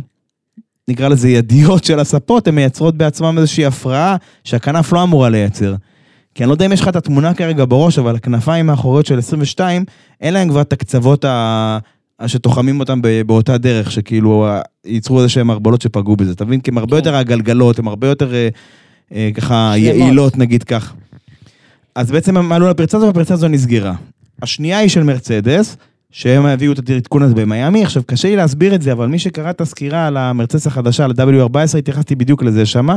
נקרא 0.89 1.09
לזה 1.09 1.29
ידיות 1.29 1.85
של 1.85 2.01
הספות, 2.01 2.49
הן 2.49 2.55
מייצרות 2.55 2.97
בעצמן 2.97 3.39
איזושהי 3.39 3.67
הפרעה 3.67 4.17
שהכנף 4.45 4.93
לא 4.93 5.03
אמורה 5.03 5.29
לייצר. 5.29 5.75
כי 6.35 6.43
אני 6.43 6.49
לא 6.49 6.55
יודע 6.55 6.67
אם 6.67 6.73
יש 6.73 6.81
לך 6.81 6.89
את 6.89 6.97
התמונה 6.97 7.35
כרגע 7.35 7.65
בראש, 7.69 7.99
אבל 7.99 8.17
הכנפיים 8.17 8.71
האחוריות 8.71 9.07
של 9.07 9.19
22, 9.19 9.85
אין 10.21 10.35
להם 10.35 10.49
כבר 10.49 10.61
את 10.61 10.73
הקצוות 10.73 11.25
ה... 11.25 11.79
שתוחמים 12.27 12.81
אותם 12.81 13.01
באותה 13.27 13.59
דרך, 13.59 13.93
שכאילו 13.93 14.49
ייצרו 14.85 15.19
איזה 15.19 15.29
שהם 15.29 15.51
הרבלות 15.51 15.83
שפגעו 15.83 16.17
בזה, 16.17 16.33
אתה 16.33 16.45
מבין? 16.45 16.61
כי 16.61 16.71
הם 16.71 16.79
הרבה 16.79 16.91
כן. 16.91 16.97
יותר 16.97 17.17
הגלגלות, 17.17 17.79
הם 17.79 17.89
הרבה 17.89 18.09
יותר 18.09 18.35
אה, 18.35 18.49
אה, 19.15 19.31
ככה. 19.35 19.73
יעילות, 19.77 20.39
נגיד 20.39 20.63
כך. 20.63 20.93
אז 21.95 22.11
בעצם 22.11 22.37
הם 22.37 22.53
עלו 22.53 22.69
לפרצה 22.69 22.97
הזו, 22.97 23.07
והפרצה 23.07 23.35
הזו 23.35 23.49
נסגרה. 23.49 23.95
השנייה 24.43 24.79
היא 24.79 24.89
של 24.89 25.03
מרצדס, 25.03 25.77
שהם 26.11 26.47
הביאו 26.47 26.73
את 26.73 26.91
העדכון 26.91 27.23
הזה 27.23 27.35
במיאמי. 27.35 27.85
עכשיו, 27.85 28.03
קשה 28.07 28.29
לי 28.29 28.37
להסביר 28.37 28.75
את 28.75 28.83
זה, 28.83 28.93
אבל 28.93 29.07
מי 29.07 29.19
שקרא 29.19 29.51
את 29.51 29.61
הסקירה 29.61 30.07
על 30.07 30.17
המרצדס 30.17 30.67
החדשה, 30.67 31.05
על 31.05 31.11
ה-W14, 31.11 31.79
התייחסתי 31.79 32.15
בדיוק 32.15 32.43
לזה 32.43 32.67
שמה. 32.67 32.97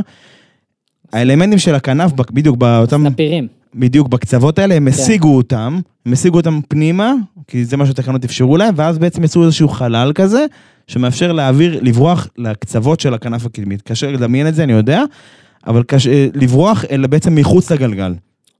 האלמנטים 1.12 1.58
של 1.58 1.74
הכנף, 1.74 2.12
בדיוק 2.12 2.56
באותם, 2.56 3.02
סנפירים. 3.02 3.48
בדיוק 3.74 4.08
בקצוות 4.08 4.58
האלה, 4.58 4.74
כן. 4.74 4.82
הם 4.82 4.88
השיגו 4.88 5.36
אותם, 5.36 5.80
הם 6.06 6.12
השיגו 6.12 6.36
אותם 6.36 6.60
פנימה, 6.68 7.12
כי 7.48 7.64
זה 7.64 7.76
מה 7.76 7.86
שהתקנות 7.86 8.24
אפשרו 8.24 8.56
להם, 8.56 8.74
ואז 8.76 8.98
בעצם 8.98 9.24
יצרו 9.24 9.44
איזשהו 9.44 9.68
חלל 9.68 10.12
כזה, 10.14 10.46
שמאפשר 10.86 11.32
להעביר, 11.32 11.78
לברוח 11.82 12.28
לקצוות 12.38 13.00
של 13.00 13.14
הכנף 13.14 13.46
הקדמית. 13.46 13.82
קשה 13.82 14.10
לדמיין 14.10 14.48
את 14.48 14.54
זה, 14.54 14.62
אני 14.62 14.72
יודע, 14.72 15.02
אבל 15.66 15.82
קשה, 15.82 16.26
לברוח 16.34 16.84
אלא 16.90 17.06
בעצם 17.06 17.34
מחוץ 17.34 17.72
לגלגל. 17.72 18.14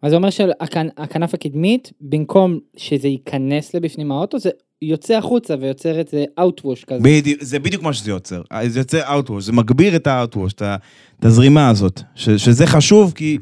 אז 0.06 0.10
זה 0.10 0.16
אומר 0.16 0.30
שהכנף 0.30 1.34
הקדמית, 1.34 1.92
במקום 2.00 2.58
שזה 2.76 3.08
ייכנס 3.08 3.74
לבפנים 3.74 4.12
האוטו, 4.12 4.38
זה 4.38 4.50
יוצא 4.82 5.14
החוצה 5.14 5.54
ויוצר 5.60 6.00
את 6.00 6.08
זה 6.08 6.24
Outwash 6.40 6.84
כזה. 6.86 7.00
בדיוק, 7.02 7.42
זה 7.42 7.58
בדיוק 7.58 7.82
מה 7.82 7.92
שזה 7.92 8.10
יוצר. 8.10 8.42
זה 8.66 8.80
יוצר 8.80 9.00
Outwash, 9.02 9.40
זה 9.40 9.52
מגביר 9.52 9.96
את 9.96 10.06
ה-Outwash, 10.06 10.52
את 11.18 11.24
הזרימה 11.24 11.68
הזאת. 11.68 12.00
ש, 12.14 12.30
שזה 12.30 12.66
חשוב 12.66 13.12
כי... 13.16 13.38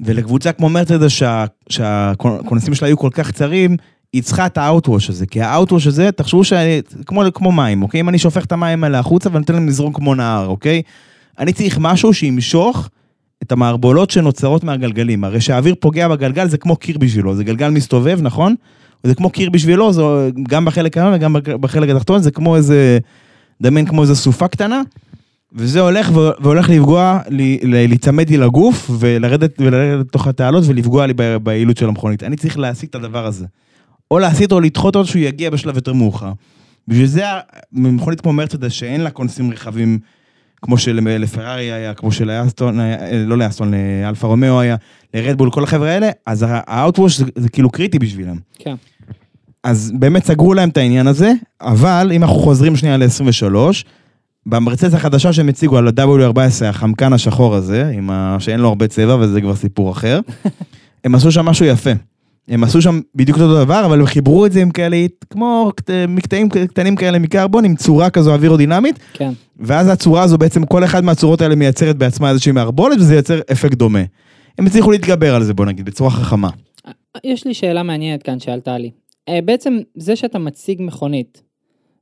ולקבוצה 0.00 0.52
כמו 0.52 0.68
מרצדס, 0.68 1.10
שה- 1.10 1.44
שהכונסים 1.68 2.74
שלה 2.74 2.88
היו 2.88 2.98
כל 2.98 3.10
כך 3.12 3.30
קצרים, 3.30 3.76
היא 4.12 4.22
צריכה 4.22 4.46
את 4.46 4.58
ה-Outwash 4.58 5.08
הזה. 5.08 5.26
כי 5.26 5.40
ה-Outwash 5.42 5.88
הזה, 5.88 6.12
תחשבו 6.12 6.44
שאני... 6.44 6.80
כמו, 7.06 7.22
כמו 7.34 7.52
מים, 7.52 7.82
אוקיי? 7.82 8.00
אם 8.00 8.08
אני 8.08 8.18
שופך 8.18 8.44
את 8.44 8.52
המים 8.52 8.84
האלה 8.84 8.98
החוצה 8.98 9.28
ואני 9.28 9.38
נותן 9.38 9.54
להם 9.54 9.66
לזרום 9.66 9.92
כמו 9.92 10.14
נהר, 10.14 10.46
אוקיי? 10.46 10.82
אני 11.38 11.52
צריך 11.52 11.78
משהו 11.80 12.14
שימשוך 12.14 12.88
את 13.42 13.52
המערבולות 13.52 14.10
שנוצרות 14.10 14.64
מהגלגלים. 14.64 15.24
הרי 15.24 15.40
שהאוויר 15.40 15.74
פוגע 15.80 16.08
בגלגל 16.08 16.48
זה 16.48 16.58
כמו 16.58 16.76
קיר 16.76 16.98
בשבילו, 16.98 17.34
זה 17.34 17.44
גלגל 17.44 17.68
מסתובב, 17.68 18.18
נכון? 18.22 18.54
זה 19.02 19.14
כמו 19.14 19.30
קיר 19.30 19.50
בשבילו, 19.50 19.92
זה 19.92 20.02
גם 20.48 20.64
בחלק 20.64 20.98
העליון 20.98 21.14
וגם 21.14 21.36
בחלק 21.60 21.90
התחתון, 21.90 22.22
זה 22.22 22.30
כמו 22.30 22.56
איזה, 22.56 22.98
דמיין 23.62 23.86
כמו 23.86 24.02
איזה 24.02 24.14
סופה 24.14 24.48
קטנה, 24.48 24.82
וזה 25.52 25.80
הולך 25.80 26.10
והולך 26.14 26.68
לפגוע, 26.68 27.18
להיצמד 27.62 28.30
לי 28.30 28.36
לגוף 28.36 28.90
ולרדת 28.98 29.60
ולרדת 29.60 30.06
לתוך 30.06 30.26
התעלות 30.26 30.64
ולפגוע 30.66 31.06
לי 31.06 31.12
ביעילות 31.42 31.76
של 31.76 31.88
המכונית. 31.88 32.22
אני 32.22 32.36
צריך 32.36 32.58
להסיט 32.58 32.90
את 32.90 32.94
הדבר 32.94 33.26
הזה. 33.26 33.46
או 34.10 34.18
להסיט 34.18 34.52
או 34.52 34.60
לדחות 34.60 34.96
אותו 34.96 35.08
שהוא 35.08 35.22
יגיע 35.22 35.50
בשלב 35.50 35.76
יותר 35.76 35.92
מאוחר. 35.92 36.32
בשביל 36.88 37.06
זה 37.06 37.22
מכונית 37.72 38.20
כמו 38.20 38.32
מרצדס 38.32 38.72
שאין 38.72 39.00
לה 39.00 39.10
כונסים 39.10 39.50
רחבים 39.50 39.98
כמו 40.62 40.78
שלפרארי 40.78 41.72
היה, 41.72 41.94
כמו 41.94 42.12
שלאסטון, 42.12 42.80
היה- 42.80 42.96
לא 43.26 43.38
לאסטון, 43.38 43.72
לאלפה 44.04 44.26
רומאו 44.26 44.60
היה, 44.60 44.76
לרדבול, 45.14 45.50
כל 45.50 45.64
החבר'ה 45.64 45.90
האלה, 45.90 46.10
אז 46.26 46.44
ה 46.48 46.57
outwash 46.57 47.18
זה, 47.18 47.24
זה 47.36 47.48
כאילו 47.48 47.70
קריטי 47.70 47.98
בשבילם. 47.98 48.36
כן. 48.58 48.74
אז 49.64 49.92
באמת 49.98 50.24
סגרו 50.26 50.54
להם 50.54 50.68
את 50.68 50.76
העניין 50.76 51.06
הזה, 51.06 51.32
אבל 51.60 52.10
אם 52.14 52.22
אנחנו 52.22 52.36
חוזרים 52.36 52.76
שנייה 52.76 52.96
ל-23, 52.96 53.54
במרצס 54.46 54.94
החדשה 54.94 55.32
שהם 55.32 55.48
הציגו 55.48 55.78
על 55.78 55.88
ה-W14, 55.88 56.38
החמקן 56.64 57.12
השחור 57.12 57.54
הזה, 57.54 57.92
ה... 58.10 58.36
שאין 58.40 58.60
לו 58.60 58.68
הרבה 58.68 58.88
צבע 58.88 59.16
וזה 59.20 59.40
כבר 59.40 59.56
סיפור 59.56 59.90
אחר, 59.92 60.20
הם 61.04 61.14
עשו 61.14 61.32
שם 61.32 61.44
משהו 61.46 61.66
יפה. 61.66 61.90
הם 62.48 62.64
עשו 62.64 62.82
שם 62.82 63.00
בדיוק 63.14 63.38
אותו 63.38 63.64
דבר, 63.64 63.82
אבל 63.86 64.00
הם 64.00 64.06
חיברו 64.06 64.46
את 64.46 64.52
זה 64.52 64.62
עם 64.62 64.70
כאלה, 64.70 64.96
כמו 65.30 65.70
קט- 65.76 65.90
מקטעים 66.08 66.48
קטנים 66.48 66.96
כאלה 66.96 67.18
מקרבון, 67.18 67.64
עם 67.64 67.76
צורה 67.76 68.10
כזו 68.10 68.32
אווירודינמית, 68.34 68.98
כן. 69.12 69.32
ואז 69.56 69.88
הצורה 69.88 70.22
הזו 70.22 70.38
בעצם, 70.38 70.66
כל 70.66 70.84
אחד 70.84 71.04
מהצורות 71.04 71.40
האלה 71.40 71.54
מייצרת 71.54 71.96
בעצמה 71.96 72.30
איזושהי 72.30 72.52
מערבולת, 72.52 72.96
וזה 72.98 73.14
יוצר 73.14 73.40
אפקט 73.52 73.74
דומה. 73.78 74.02
הם 74.58 74.66
הצליחו 74.66 74.90
להתגבר 74.90 75.34
על 75.34 75.42
זה, 75.44 75.54
בוא 75.54 75.66
נגיד, 75.66 75.84
בצורה 75.84 76.10
חכמה. 76.10 76.50
יש 77.24 77.46
לי 77.46 77.54
שאלה 77.54 77.82
מעניינת 77.82 78.22
כאן 78.22 78.38
שעלתה 78.40 78.78
לי. 78.78 78.90
אה, 79.28 79.38
בעצם 79.44 79.78
זה 79.94 80.16
שאתה 80.16 80.38
מציג 80.38 80.82
מכונית, 80.82 81.42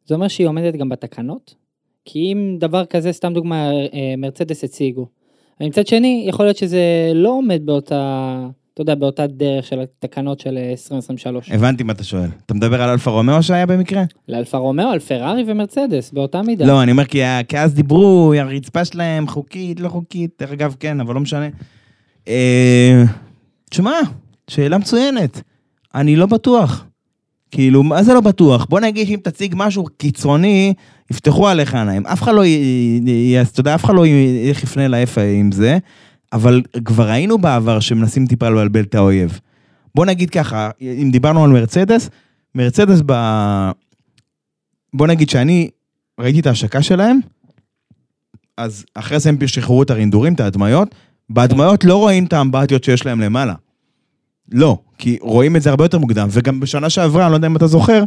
זה 0.07 0.15
אומר 0.15 0.29
שהיא 0.29 0.47
עומדת 0.47 0.77
גם 0.77 0.89
בתקנות? 0.89 1.55
כי 2.05 2.19
אם 2.19 2.57
דבר 2.61 2.85
כזה, 2.85 3.13
סתם 3.13 3.33
דוגמה, 3.35 3.71
אה, 3.73 4.15
מרצדס 4.19 4.65
הציגו. 4.65 5.07
אבל 5.61 5.69
מצד 5.69 5.87
שני, 5.87 6.25
יכול 6.29 6.47
להיות 6.47 6.57
שזה 6.57 6.81
לא 7.15 7.29
עומד 7.29 7.61
באותה, 7.65 8.47
אתה 8.83 8.93
יודע, 8.93 9.01
באותה 9.01 9.27
דרך 9.27 9.67
של 9.67 9.81
התקנות 9.81 10.41
של 10.41 10.59
אה, 10.59 10.71
2023. 10.71 11.51
הבנתי 11.51 11.83
מה 11.83 11.93
אתה 11.93 12.05
שואל. 12.05 12.29
אתה 12.47 12.55
מדבר 12.55 12.83
על 12.83 12.91
אלפה 12.91 13.11
רומאו 13.11 13.43
שהיה 13.43 13.67
במקרה? 13.67 14.03
לאלפה 14.29 14.59
רומאו, 14.59 14.89
על 14.89 14.99
פרארי 14.99 15.45
ומרצדס, 15.47 16.11
באותה 16.13 16.43
מידה. 16.43 16.67
לא, 16.67 16.83
אני 16.83 16.93
אומר 16.93 17.05
כי 17.05 17.23
ה- 17.25 17.43
כי 17.49 17.59
אז 17.59 17.75
דיברו, 17.75 18.33
הרצפה 18.39 18.85
שלהם 18.85 19.29
חוקית, 19.29 19.81
לא 19.81 19.89
חוקית, 19.89 20.31
דרך 20.41 20.51
אגב 20.53 20.75
כן, 20.81 21.01
אבל 21.01 21.15
לא 21.15 21.21
משנה. 21.21 21.49
אה, 22.29 23.03
תשמע, 23.71 23.93
שאלה 24.51 24.79
מצוינת. 24.79 25.41
אני 25.95 26.17
לא 26.17 26.27
בטוח. 26.27 26.85
כאילו, 27.51 27.83
מה 27.83 28.03
זה 28.03 28.15
לא 28.15 28.21
בטוח? 28.21 28.67
בוא 28.69 28.81
נגיד 28.81 29.07
שאם 29.07 29.19
תציג 29.23 29.55
משהו 29.57 29.85
קיצוני, 29.97 30.75
יפתחו 31.11 31.49
עליך 31.49 31.75
עיניים. 31.75 32.07
אף 32.07 32.23
אחד 32.23 32.33
לא, 32.35 32.43
אתה 33.53 33.61
יודע, 33.61 33.75
אף 33.75 33.85
אחד 33.85 33.95
לא 33.95 34.07
יפנה 34.51 34.89
לאיפה 34.89 35.21
עם 35.21 35.53
זה, 35.53 35.79
אבל 36.33 36.63
כבר 36.85 37.09
ראינו 37.09 37.39
בעבר 37.39 37.81
שמנסים 37.81 38.27
טיפה 38.27 38.49
לבלבל 38.49 38.81
את 38.81 38.95
האויב. 38.95 39.41
בוא 39.95 40.07
נגיד 40.07 40.31
ככה, 40.31 40.71
אם 40.81 41.09
דיברנו 41.13 41.45
על 41.45 41.51
מרצדס, 41.51 42.11
מרצדס 42.55 43.03
ב... 43.07 43.13
בוא 44.95 45.07
נגיד 45.07 45.31
שאני 45.31 45.71
ראיתי 46.21 46.41
את 46.41 46.47
ההשקה 46.47 46.83
שלהם, 46.83 47.21
אז 48.57 48.85
אחרי 48.95 49.21
זה 49.21 49.29
הם 49.29 49.37
שחררו 49.47 49.83
את 49.83 49.91
הרינדורים, 49.91 50.35
את 50.35 50.41
ההדמיות, 50.41 50.95
בהדמיות 51.31 51.85
לא 51.85 51.97
רואים 51.97 52.25
את 52.25 52.33
האמבטיות 52.33 52.85
שיש 52.85 53.07
להם 53.07 53.21
למעלה. 53.21 53.55
לא, 54.53 54.79
כי 54.99 55.19
רואים 55.21 55.57
את 55.57 55.63
זה 55.63 55.71
הרבה 55.71 55.85
יותר 55.85 55.99
מוקדם, 55.99 56.29
וגם 56.31 56.61
בשנה 56.61 56.91
שעברה, 56.91 57.25
אני 57.25 57.31
לא 57.31 57.37
יודע 57.37 57.47
אם 57.47 57.57
אתה 57.57 57.67
זוכר, 57.67 58.05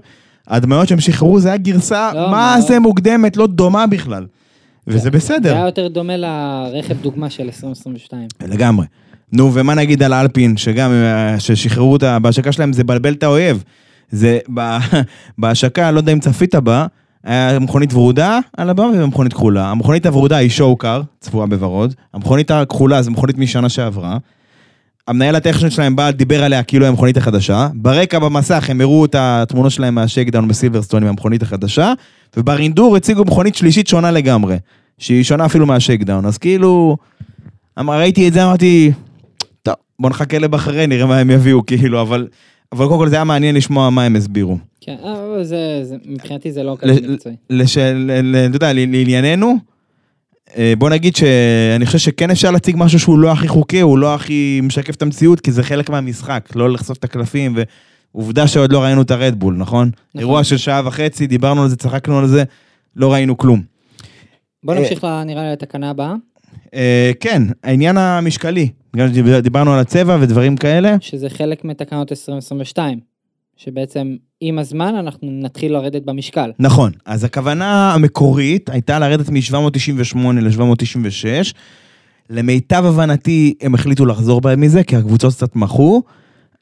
ההדמיות 0.48 0.88
שהם 0.88 1.00
שחררו 1.00 1.40
זה 1.40 1.48
היה 1.48 1.58
גרסה, 1.58 2.12
לא, 2.14 2.22
מה 2.22 2.32
מה- 2.56 2.62
זה 2.62 2.80
מוקדמת, 2.80 3.38
לא 3.38 3.48
דומה 3.48 3.88
בכלל. 3.88 4.26
וזה 4.88 5.00
זה 5.00 5.12
בסדר. 5.12 5.56
היה 5.56 5.66
יותר 5.66 5.88
דומה 5.88 6.18
לרכב 6.18 7.02
דוגמה 7.02 7.30
של 7.30 7.44
2022. 7.44 8.28
לגמרי. 8.48 8.86
נו, 9.34 9.54
ומה 9.54 9.74
נגיד 9.74 10.04
על 10.04 10.14
אלפין, 10.14 10.58
שגם, 10.58 10.92
אה, 10.92 11.40
ששחררו 11.40 11.94
אותה, 11.94 12.20
בהשקה 12.20 12.52
שלהם 12.52 12.74
זה 12.74 12.84
בלבל 12.84 13.14
את 13.14 13.24
האויב. 13.24 13.64
זה, 14.12 14.40
בהשקה, 15.38 15.92
לא 15.92 16.00
יודע 16.00 16.14
אם 16.14 16.20
צפית 16.20 16.56
בה, 16.56 16.86
היה 17.24 17.60
מכונית 17.60 17.94
ורודה 17.94 18.40
על 18.58 18.70
הבמה 18.70 18.88
ומכונית 18.88 19.34
כחולה. 19.34 19.72
המכונית 19.72 20.06
הוורודה 20.06 20.38
היא 20.38 20.50
שואו-קאר, 20.50 21.02
צפויה 21.20 21.48
בוורוד. 21.48 21.94
המכונית 22.14 22.52
הכחולה 22.52 23.02
זה 23.02 23.12
מכונית 23.12 23.38
משנה 23.38 23.70
שעברה. 23.70 24.18
המנהל 25.08 25.36
הטכני 25.36 25.72
שלהם 25.72 25.96
בא, 25.96 26.12
דיבר 26.12 26.44
עליה 26.44 26.64
כאילו 26.64 26.86
היא 26.86 26.90
המכונית 26.90 27.18
החדשה. 27.18 27.68
ברקע 27.74 28.20
במסך 28.20 28.70
הם 28.70 28.82
הראו 28.82 29.06
את 29.06 29.16
התמונות 29.20 29.72
שלהם 29.72 29.96
מהשקדאון 29.96 30.48
בסילברסטון 30.48 31.04
עם 31.04 31.10
המכונית 31.10 31.42
החדשה, 31.44 31.94
וברינדור 32.38 32.96
הציגו 32.96 33.24
מכונית 33.26 33.56
שלישית 33.56 33.88
שונה 33.88 34.12
לגמרי, 34.12 34.58
שהיא 34.98 35.24
שונה 35.24 35.46
אפילו 35.46 35.66
מהשקדאון. 35.66 36.26
אז 36.26 36.38
כאילו, 36.38 36.98
אמר, 37.80 38.00
ראיתי 38.00 38.28
את 38.28 38.34
זה, 38.34 38.44
אמרתי, 38.46 38.92
טוב, 39.64 39.74
בוא 40.00 40.10
נחכה 40.10 40.40
לבחריין, 40.40 40.90
נראה 40.90 41.06
מה 41.06 41.18
הם 41.18 41.30
יביאו, 41.30 41.66
כאילו, 41.66 42.02
אבל, 42.02 42.28
אבל 42.72 42.88
קודם 42.88 43.00
כל 43.00 43.10
זה 43.10 43.16
היה 43.16 43.24
מעניין 43.24 43.56
לשמוע 43.56 43.90
מה 43.90 44.04
הם 44.04 44.16
הסבירו. 44.16 44.58
כן, 44.82 44.96
אבל 45.04 45.44
זה, 45.44 45.80
זה, 45.84 45.96
מבחינתי 46.06 46.52
זה 46.52 46.64
לא 46.64 46.78
כזה 46.80 46.94
מקצועי. 47.10 47.36
לש... 47.50 47.78
ל... 47.78 48.12
ל... 48.22 48.36
אתה 48.36 48.56
יודע, 48.56 48.74
ל- 48.74 48.92
לענייננו, 48.92 49.48
אה, 49.48 49.54
בוא 50.78 50.90
נגיד 50.90 51.16
שאני 51.16 51.86
חושב 51.86 51.98
שכן 51.98 52.32
אפשר 52.32 52.52
להציג 52.52 52.76
משהו 52.78 53.00
שהוא 53.00 53.20
לא 53.20 53.32
הכי 53.32 53.48
חוקי, 53.48 53.80
הוא 53.80 53.98
לא 53.98 54.16
הכי 54.16 54.60
משקף 54.64 54.96
את 54.96 55.02
המציאות, 55.02 55.40
כי 55.40 55.52
זה 55.52 55.64
חלק 55.64 55.90
מהמשחק, 55.90 56.50
לא 56.56 56.70
לחשוף 56.70 56.98
את 56.98 57.04
הקלפים, 57.04 57.56
ועובדה 58.14 58.48
שעוד 58.48 58.72
לא 58.72 58.84
ראינו 58.84 59.02
את 59.02 59.12
הרדבול, 59.12 59.56
נכון? 59.58 59.92
אירוע 60.18 60.44
של 60.44 60.58
שעה 60.58 60.82
וחצי, 60.86 61.28
דיברנו 61.28 61.64
על 61.64 61.70
זה, 61.70 61.76
צחקנו 61.76 62.20
על 62.20 62.28
זה, 62.28 62.44
לא 62.96 63.14
ראינו 63.14 63.38
כלום. 63.38 63.62
בוא 64.64 64.74
אה, 64.74 64.80
נמשיך, 64.80 65.08
נראה 65.26 65.44
לי, 65.44 65.52
לתקנה 65.52 65.90
הבאה, 65.90 66.14
אה, 66.74 67.12
כן, 67.20 67.44
העניין 67.64 67.98
המשקלי, 67.98 68.70
בגלל 68.94 69.14
שדיברנו 69.14 69.74
על 69.74 69.80
הצבע 69.80 70.18
ודברים 70.22 70.58
כאלה, 70.58 70.96
שזה 71.00 71.30
חלק 71.30 71.66
מתקנות 71.66 72.12
2022, 72.12 73.00
שבעצם 73.58 74.16
עם 74.42 74.60
הזמן 74.60 74.96
אנחנו 74.96 75.28
נתחיל 75.32 75.74
לרדת 75.74 76.02
במשקל. 76.06 76.52
נכון, 76.60 76.92
אז 77.06 77.24
הכוונה 77.24 77.94
המקורית 77.94 78.70
הייתה 78.70 79.00
לרדת 79.00 79.30
מ-798 79.30 80.18
ל-796. 80.42 81.54
למיטב 82.30 82.86
הבנתי, 82.86 83.54
הם 83.62 83.76
החליטו 83.76 84.06
לחזור 84.06 84.42
בהם 84.42 84.62
מזה, 84.62 84.84
כי 84.84 84.96
הקבוצות 84.96 85.34
קצת 85.34 85.56
מחו. 85.56 86.02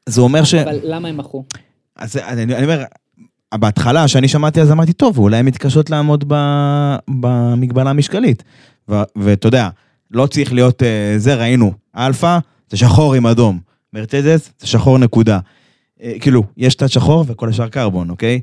זה 0.09 0.21
אומר 0.21 0.43
ש... 0.43 0.53
אבל 0.53 0.79
למה 0.83 1.07
הם 1.07 1.17
מחו? 1.17 1.43
אז 1.95 2.17
אני, 2.17 2.55
אני 2.55 2.63
אומר, 2.63 2.83
בהתחלה, 3.55 4.05
כשאני 4.05 4.27
שמעתי, 4.27 4.61
אז 4.61 4.71
אמרתי, 4.71 4.93
טוב, 4.93 5.17
אולי 5.17 5.37
הן 5.37 5.45
מתקשות 5.45 5.89
לעמוד 5.89 6.23
ב, 6.27 6.35
במגבלה 7.07 7.89
המשקלית. 7.89 8.43
ואתה 9.15 9.47
יודע, 9.47 9.69
לא 10.11 10.27
צריך 10.27 10.53
להיות 10.53 10.83
אה, 10.83 11.13
זה, 11.17 11.35
ראינו, 11.35 11.71
אלפא 11.97 12.39
זה 12.69 12.77
שחור 12.77 13.13
עם 13.13 13.27
אדום, 13.27 13.59
מרצדס 13.93 14.51
זה 14.59 14.67
שחור 14.67 14.97
נקודה. 14.97 15.39
אה, 16.03 16.13
כאילו, 16.19 16.43
יש 16.57 16.75
תת 16.75 16.89
שחור 16.89 17.25
וכל 17.27 17.49
השאר 17.49 17.67
קרבון, 17.67 18.09
אוקיי? 18.09 18.39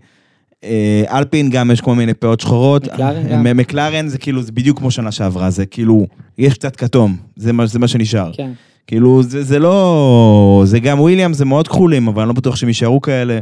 אה, 0.65 1.05
אלפין 1.11 1.51
גם 1.51 1.71
יש 1.71 1.81
כל 1.81 1.95
מיני 1.95 2.15
פאות 2.15 2.41
שחורות. 2.41 2.85
מקלרן 2.85 3.29
גם. 3.29 3.47
אה, 3.47 3.53
מקלרן 3.55 4.09
זה 4.09 4.19
כאילו, 4.19 4.43
זה 4.43 4.53
בדיוק 4.53 4.79
כמו 4.79 4.91
שנה 4.91 5.13
שעברה, 5.13 5.51
זה 5.51 5.67
כאילו, 5.67 6.07
יש 6.39 6.55
קצת 6.55 6.77
כתום, 6.77 7.17
זה 7.37 7.53
מה, 7.53 7.67
זה 7.67 7.79
מה 7.79 7.89
שנשאר. 7.89 8.31
כן. 8.35 8.51
כאילו, 8.87 9.23
זה, 9.23 9.43
זה 9.43 9.59
לא... 9.59 10.63
זה 10.67 10.81
גם 10.81 11.01
וויליאמס, 11.01 11.33
זה 11.33 11.45
מאוד 11.45 11.69
כחולים, 11.69 12.09
אבל 12.09 12.23
אני 12.23 12.29
לא 12.29 12.35
בטוח 12.35 12.57
שהם 12.57 12.69
יישארו 12.69 13.01
כאלה. 13.01 13.41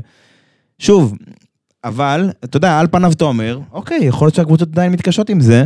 שוב, 0.79 1.15
אבל, 1.85 2.31
אתה 2.45 2.57
יודע, 2.57 2.81
על 2.81 2.87
פניו 2.87 3.13
אתה 3.13 3.25
אומר, 3.25 3.59
אוקיי, 3.73 3.99
יכול 4.03 4.27
להיות 4.27 4.35
שהקבוצות 4.35 4.69
עדיין 4.69 4.93
מתקשות 4.93 5.31
עם 5.31 5.41
זה. 5.41 5.65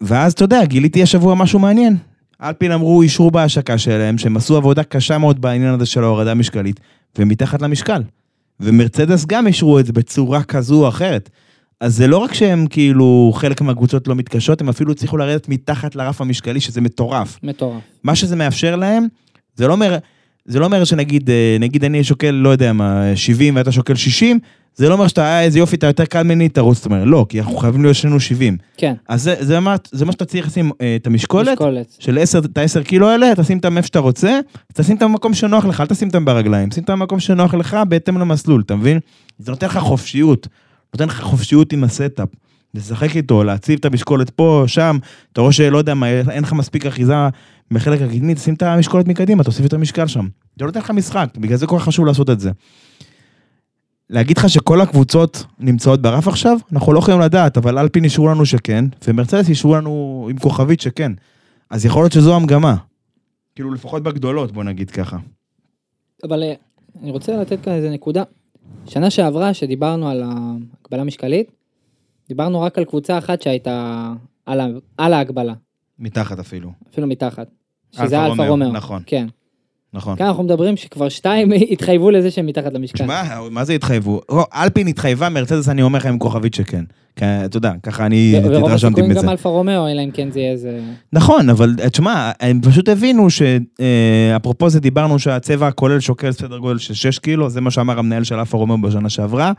ואז, 0.00 0.32
אתה 0.32 0.44
יודע, 0.44 0.64
גיליתי 0.64 1.02
השבוע 1.02 1.34
משהו 1.34 1.58
מעניין. 1.58 1.96
אלפין 2.44 2.72
אמרו, 2.72 3.02
אישרו 3.02 3.30
בהשקה 3.30 3.78
שלהם, 3.78 4.18
שהם 4.18 4.36
עשו 4.36 4.56
עבודה 4.56 4.82
קשה 4.82 5.18
מאוד 5.18 5.40
בעניין 5.40 5.74
הזה 5.74 5.86
של 5.86 6.04
ההורדה 6.04 6.30
המשקלית, 6.30 6.80
ומתחת 7.18 7.62
למשקל. 7.62 8.02
ומרצדס 8.60 9.26
גם 9.26 9.46
אישרו 9.46 9.78
את 9.78 9.86
זה 9.86 9.92
בצורה 9.92 10.42
כזו 10.42 10.82
או 10.82 10.88
אחרת. 10.88 11.30
אז 11.80 11.96
זה 11.96 12.06
לא 12.06 12.18
רק 12.18 12.34
שהם 12.34 12.66
כאילו, 12.66 13.32
חלק 13.34 13.60
מהקבוצות 13.60 14.08
לא 14.08 14.14
מתקשות, 14.14 14.60
הם 14.60 14.68
אפילו 14.68 14.92
הצליחו 14.92 15.16
לרדת 15.16 15.48
מתחת 15.48 15.96
לרף 15.96 16.20
המשקלי, 16.20 16.60
שזה 16.60 16.80
מטורף. 16.80 17.38
מטורף. 17.42 17.82
מה 18.04 18.14
שזה 18.14 18.36
מאפשר 18.36 18.76
להם, 18.76 19.06
זה 19.54 19.68
לא 19.68 19.72
אומר, 19.72 19.98
זה 20.44 20.58
לא 20.58 20.64
אומר 20.64 20.84
שנגיד, 20.84 21.30
אה, 21.30 21.56
נגיד 21.60 21.84
אני 21.84 22.04
שוקל, 22.04 22.30
לא 22.30 22.48
יודע 22.48 22.72
מה, 22.72 23.16
70 23.16 23.56
ואתה 23.56 23.72
שוקל 23.72 23.94
60, 23.94 24.38
זה 24.76 24.88
לא 24.88 24.94
אומר 24.94 25.08
שאתה, 25.08 25.24
אה, 25.24 25.42
איזה 25.42 25.58
יופי, 25.58 25.76
אתה 25.76 25.86
יותר 25.86 26.04
קל 26.04 26.22
ממני, 26.22 26.48
תרוץ, 26.48 26.76
זאת 26.76 26.86
אומרת, 26.86 27.02
לא, 27.06 27.26
כי 27.28 27.40
אנחנו 27.40 27.56
חייבים 27.56 27.82
להיות 27.82 27.96
שנינו 27.96 28.20
70. 28.20 28.56
כן, 28.76 28.94
אז 29.08 29.22
זה, 29.22 29.36
זה, 29.40 29.60
מה, 29.60 29.76
זה 29.92 30.04
מה 30.04 30.12
שאתה 30.12 30.24
צריך 30.24 30.46
לשים 30.46 30.70
אה, 30.80 30.96
את 30.96 31.06
המשקולת, 31.06 31.48
משקולת. 31.48 31.96
של 31.98 32.18
10, 32.18 32.38
את 32.38 32.58
ה-10 32.58 32.82
קילו 32.84 33.08
האלה, 33.08 33.34
תשים 33.36 33.56
אותם 33.56 33.76
איפה 33.76 33.86
שאתה 33.86 33.98
רוצה, 33.98 34.40
תשים 34.72 34.94
אותם 34.94 35.12
במקום 35.12 35.34
שנוח 35.34 35.64
לך, 35.64 35.80
אל 35.80 35.86
תשים 35.86 36.08
אותם 36.08 36.24
ברגליים, 36.24 36.70
שים 36.70 36.82
אותם 36.82 36.92
במקום 36.98 37.20
שנוח 37.20 37.54
לך 37.54 37.76
בהתאם 37.88 38.18
למסלול, 38.18 38.62
אתה 38.66 38.76
מבין? 38.76 38.98
זה 39.38 39.50
נותן 39.50 39.66
לך 39.66 39.78
חופשיות, 39.78 40.48
נותן 40.94 41.08
לך 41.08 41.20
חופשיות 41.20 41.72
עם 41.72 41.84
ה 41.84 41.90
setup. 41.90 42.28
לשחק 42.74 43.16
איתו, 43.16 43.44
להציב 43.44 43.78
את 43.78 43.84
המשקולת 43.84 44.30
פה, 44.30 44.64
שם, 44.66 44.98
אתה 45.32 45.40
רואה 45.40 45.52
שלא 45.52 45.78
יודע 45.78 45.94
מה, 45.94 46.08
אין 46.08 46.42
לך 46.42 46.52
מספיק 46.52 46.86
אחיזה 46.86 47.14
בחלק 47.70 48.02
הקדמי, 48.02 48.34
תשים 48.34 48.54
את 48.54 48.62
המשקולת 48.62 49.08
מקדימה, 49.08 49.44
תוסיף 49.44 49.66
את 49.66 49.72
המשקל 49.72 50.06
שם. 50.06 50.28
זה 50.58 50.64
נותן 50.64 50.80
לך 50.80 50.90
משחק, 50.90 51.28
בגלל 51.36 51.56
זה 51.56 51.66
כל 51.66 51.78
כך 51.78 51.84
חשוב 51.84 52.06
לעשות 52.06 52.30
את 52.30 52.40
זה. 52.40 52.50
להגיד 54.10 54.38
לך 54.38 54.48
שכל 54.48 54.80
הקבוצות 54.80 55.44
נמצאות 55.58 56.02
ברף 56.02 56.28
עכשיו? 56.28 56.56
אנחנו 56.72 56.92
לא 56.92 56.98
יכולים 56.98 57.20
לדעת, 57.20 57.56
אבל 57.56 57.78
אלפין 57.78 58.04
אישרו 58.04 58.28
לנו 58.28 58.46
שכן, 58.46 58.84
ומרצדס 59.08 59.48
אישרו 59.48 59.74
לנו 59.74 60.26
עם 60.30 60.38
כוכבית 60.38 60.80
שכן. 60.80 61.12
אז 61.70 61.86
יכול 61.86 62.02
להיות 62.02 62.12
שזו 62.12 62.36
המגמה. 62.36 62.76
כאילו, 63.54 63.70
לפחות 63.70 64.02
בגדולות, 64.02 64.52
בוא 64.52 64.64
נגיד 64.64 64.90
ככה. 64.90 65.16
אבל 66.24 66.42
אה, 66.42 66.54
אני 67.02 67.10
רוצה 67.10 67.36
לתת 67.36 67.58
כאן 67.62 67.72
איזה 67.72 67.90
נקודה. 67.90 68.22
שנה 68.86 69.10
שעברה, 69.10 69.54
שדיברנו 69.54 70.08
על 70.08 70.22
ההגבלה 70.22 71.00
המשקלית, 71.00 71.50
דיברנו 72.28 72.60
רק 72.60 72.78
על 72.78 72.84
קבוצה 72.84 73.18
אחת 73.18 73.42
שהייתה 73.42 74.12
על, 74.46 75.12
ההגבלה, 75.12 75.54
מתחת 75.98 76.38
אפילו. 76.38 76.72
אפילו 76.90 77.06
מתחת. 77.06 77.48
שזה 77.92 78.26
אלפה 78.26 78.48
רומאו. 78.48 78.72
נכון. 78.72 79.02
כן. 79.06 79.26
נכון. 79.94 80.16
כאן 80.16 80.26
אנחנו 80.26 80.42
מדברים 80.42 80.76
שכבר 80.76 81.08
שתיים 81.08 81.52
התחייבו 81.72 82.10
לזה 82.10 82.30
שהם 82.30 82.46
מתחת 82.46 82.72
למשקל. 82.72 83.04
שמע, 83.04 83.22
מה 83.50 83.64
זה 83.64 83.72
התחייבו? 83.72 84.20
לא, 84.30 84.46
אלפין 84.54 84.86
התחייבה, 84.86 85.28
מרצדס 85.28 85.68
אני 85.68 85.82
אומר 85.82 85.98
לך 85.98 86.06
עם 86.06 86.18
כוכבית 86.18 86.54
שכן. 86.54 86.84
כי, 87.16 87.24
אתה 87.44 87.56
יודע, 87.56 87.72
ככה 87.82 88.06
אני 88.06 88.34
ו- 88.36 88.44
ורוב 88.44 88.64
התרשמתי 88.64 88.74
הסיכויים 88.74 89.10
מזה. 89.10 89.20
גם 89.20 89.28
אלפה 89.28 89.48
רומאו, 89.48 89.88
אלא 89.88 90.00
אם 90.04 90.10
כן 90.10 90.30
זה 90.30 90.40
יהיה 90.40 90.52
איזה... 90.52 90.80
נכון, 91.12 91.50
אבל 91.50 91.74
תשמע, 91.92 92.30
הם 92.40 92.60
פשוט 92.62 92.88
הבינו 92.88 93.28
שאפרופו 93.30 94.70
זה 94.70 94.80
דיברנו 94.80 95.18
שהצבע 95.18 95.66
הכולל 95.66 96.00
שוקל 96.00 96.32
סדר 96.32 96.58
גודל 96.58 96.78
של 96.78 96.94
6 96.94 97.18
קילו, 97.18 97.50
זה 97.50 97.60
מה 97.60 97.70
שאמר 97.70 97.98
המנהל 97.98 98.24
של 98.24 98.34
אלפה 98.34 98.58
רומאו 98.58 98.82
בשנה 98.82 99.08
שעברה. 99.08 99.52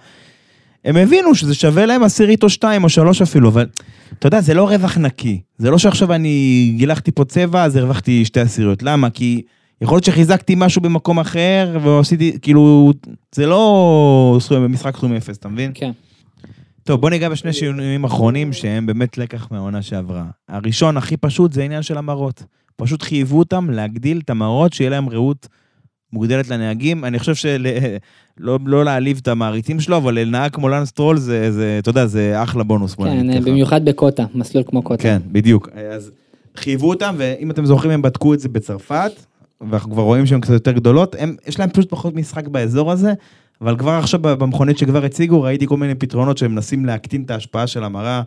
הם 0.86 0.98
הבינו 0.98 1.36
שזה 1.36 1.54
שווה 1.54 1.86
להם 1.86 2.04
עשירית 2.04 2.44
או 2.44 2.50
שתיים 2.50 2.84
או 2.84 2.90
שלוש 2.90 3.22
אפילו, 3.22 3.50
אבל 3.50 3.66
אתה 4.20 4.28
יודע, 4.28 4.42
זה 4.42 4.54
לא 4.54 4.70
רווח 4.70 4.98
נקי. 4.98 5.42
זה 5.58 5.72
לא 5.72 5.78
שעכשיו 5.78 6.14
אני 6.14 6.74
גילחתי 6.78 7.12
פה 7.12 7.26
צבע, 7.26 7.64
אז 7.64 7.76
הרווחתי 7.76 8.26
שתי 8.26 8.40
עשיריות. 8.40 8.84
למה? 8.84 9.10
כי 9.10 9.42
יכול 9.82 9.96
להיות 9.96 10.04
שחיזקתי 10.04 10.54
משהו 10.58 10.82
במקום 10.82 11.20
אחר, 11.20 11.78
ועשיתי, 11.84 12.38
כאילו, 12.42 12.94
זה 13.36 13.46
לא 13.46 14.38
סכום- 14.40 14.72
משחק 14.72 14.98
סכום 14.98 15.14
אפס, 15.14 15.38
אתה 15.38 15.50
מבין? 15.50 15.72
כן. 15.74 15.92
טוב, 16.84 17.02
בוא 17.02 17.10
ניגע 17.10 17.30
בשני 17.30 17.54
שינויים 17.54 18.04
אחרונים 18.04 18.54
שהם 18.54 18.86
באמת 18.86 19.18
לקח 19.18 19.48
מהעונה 19.52 19.82
שעברה. 19.82 20.24
הראשון, 20.50 20.98
הכי 20.98 21.18
פשוט, 21.18 21.54
זה 21.54 21.64
עניין 21.64 21.82
של 21.82 21.98
המראות. 21.98 22.44
פשוט 22.76 23.02
חייבו 23.02 23.40
אותם 23.40 23.70
להגדיל 23.70 24.22
את 24.26 24.30
המראות, 24.30 24.74
שיהיה 24.74 24.90
להם 24.90 25.10
ראות 25.10 25.48
מוגדלת 26.14 26.50
לנהגים. 26.50 27.06
אני 27.06 27.20
חושב 27.20 27.36
של... 27.36 27.68
לא, 28.38 28.60
לא 28.66 28.86
להעליב 28.86 29.20
את 29.22 29.28
המעריצים 29.28 29.80
שלו, 29.80 29.98
אבל 29.98 30.20
לנהג 30.20 30.52
כמו 30.52 30.70
לנס 30.70 30.92
טרול 30.92 31.18
זה, 31.18 31.52
זה, 31.52 31.76
אתה 31.80 31.90
יודע, 31.90 32.06
זה 32.06 32.44
אחלה 32.44 32.64
בונוס. 32.64 32.96
כן. 32.96 33.44
במיוחד 33.44 33.86
בקוטה, 33.86 34.26
מסלול 34.36 34.64
כמו 34.68 34.82
קוטה. 34.82 35.04
כן, 35.04 35.22
בדיוק. 35.32 35.70
אז 35.92 36.12
חייבו 36.56 36.90
אותם, 36.90 37.16
ואם 37.18 37.52
אתם 37.52 37.66
זוכרים, 37.66 37.92
הם 37.92 38.02
בדקו 38.02 38.34
את 38.34 38.40
זה 38.40 38.50
בצרפת, 38.50 39.12
ואנחנו 39.62 39.92
כבר 39.92 40.04
רואים 40.04 40.26
שהן 40.26 40.42
קצת 40.42 40.54
יותר 40.54 40.72
גדולות. 40.72 41.16
הם, 41.20 41.36
יש 41.48 41.60
להם 41.60 41.70
פשוט 41.70 41.90
פחות 41.90 42.16
משחק 42.16 42.48
באזור 42.48 42.92
הזה, 42.92 43.14
אבל 43.62 43.78
כבר 43.78 43.92
עכשיו 43.92 44.20
במכונית 44.20 44.78
שכבר 44.78 45.06
הציגו, 45.06 45.42
ראיתי 45.42 45.68
כל 45.68 45.78
מיני 45.78 45.96
פתרונות 45.96 46.38
שהם 46.38 46.52
מנסים 46.52 46.86
להקטין 46.86 47.24
את 47.24 47.32
ההשפעה 47.32 47.68
של 47.68 47.84
המראה, 47.84 48.22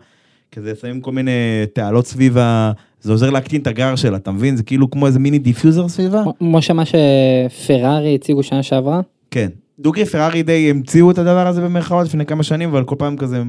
כזה 0.51 0.73
שמים 0.81 1.01
כל 1.01 1.11
מיני 1.11 1.31
תעלות 1.73 2.07
סביב 2.07 2.37
ה... 2.37 2.71
זה 3.01 3.11
עוזר 3.11 3.29
להקטין 3.29 3.61
את 3.61 3.67
הגרר 3.67 3.95
שלה, 3.95 4.17
אתה 4.17 4.31
מבין? 4.31 4.55
זה 4.57 4.63
כאילו 4.63 4.89
כמו 4.89 5.07
איזה 5.07 5.19
מיני 5.19 5.39
diffuser 5.39 5.87
סביבה. 5.87 6.23
כמו 6.39 6.61
שמה 6.61 6.83
שפרארי 6.85 8.15
הציגו 8.15 8.43
שנה 8.43 8.63
שעברה. 8.63 9.01
כן. 9.31 9.49
דוגרי 9.79 10.05
פרארי 10.05 10.43
די 10.43 10.69
המציאו 10.69 11.11
את 11.11 11.17
הדבר 11.17 11.47
הזה 11.47 11.61
במרכאות 11.61 12.07
לפני 12.07 12.25
כמה 12.25 12.43
שנים, 12.43 12.69
אבל 12.69 12.83
כל 12.83 12.95
פעם 12.97 13.17
כזה, 13.17 13.41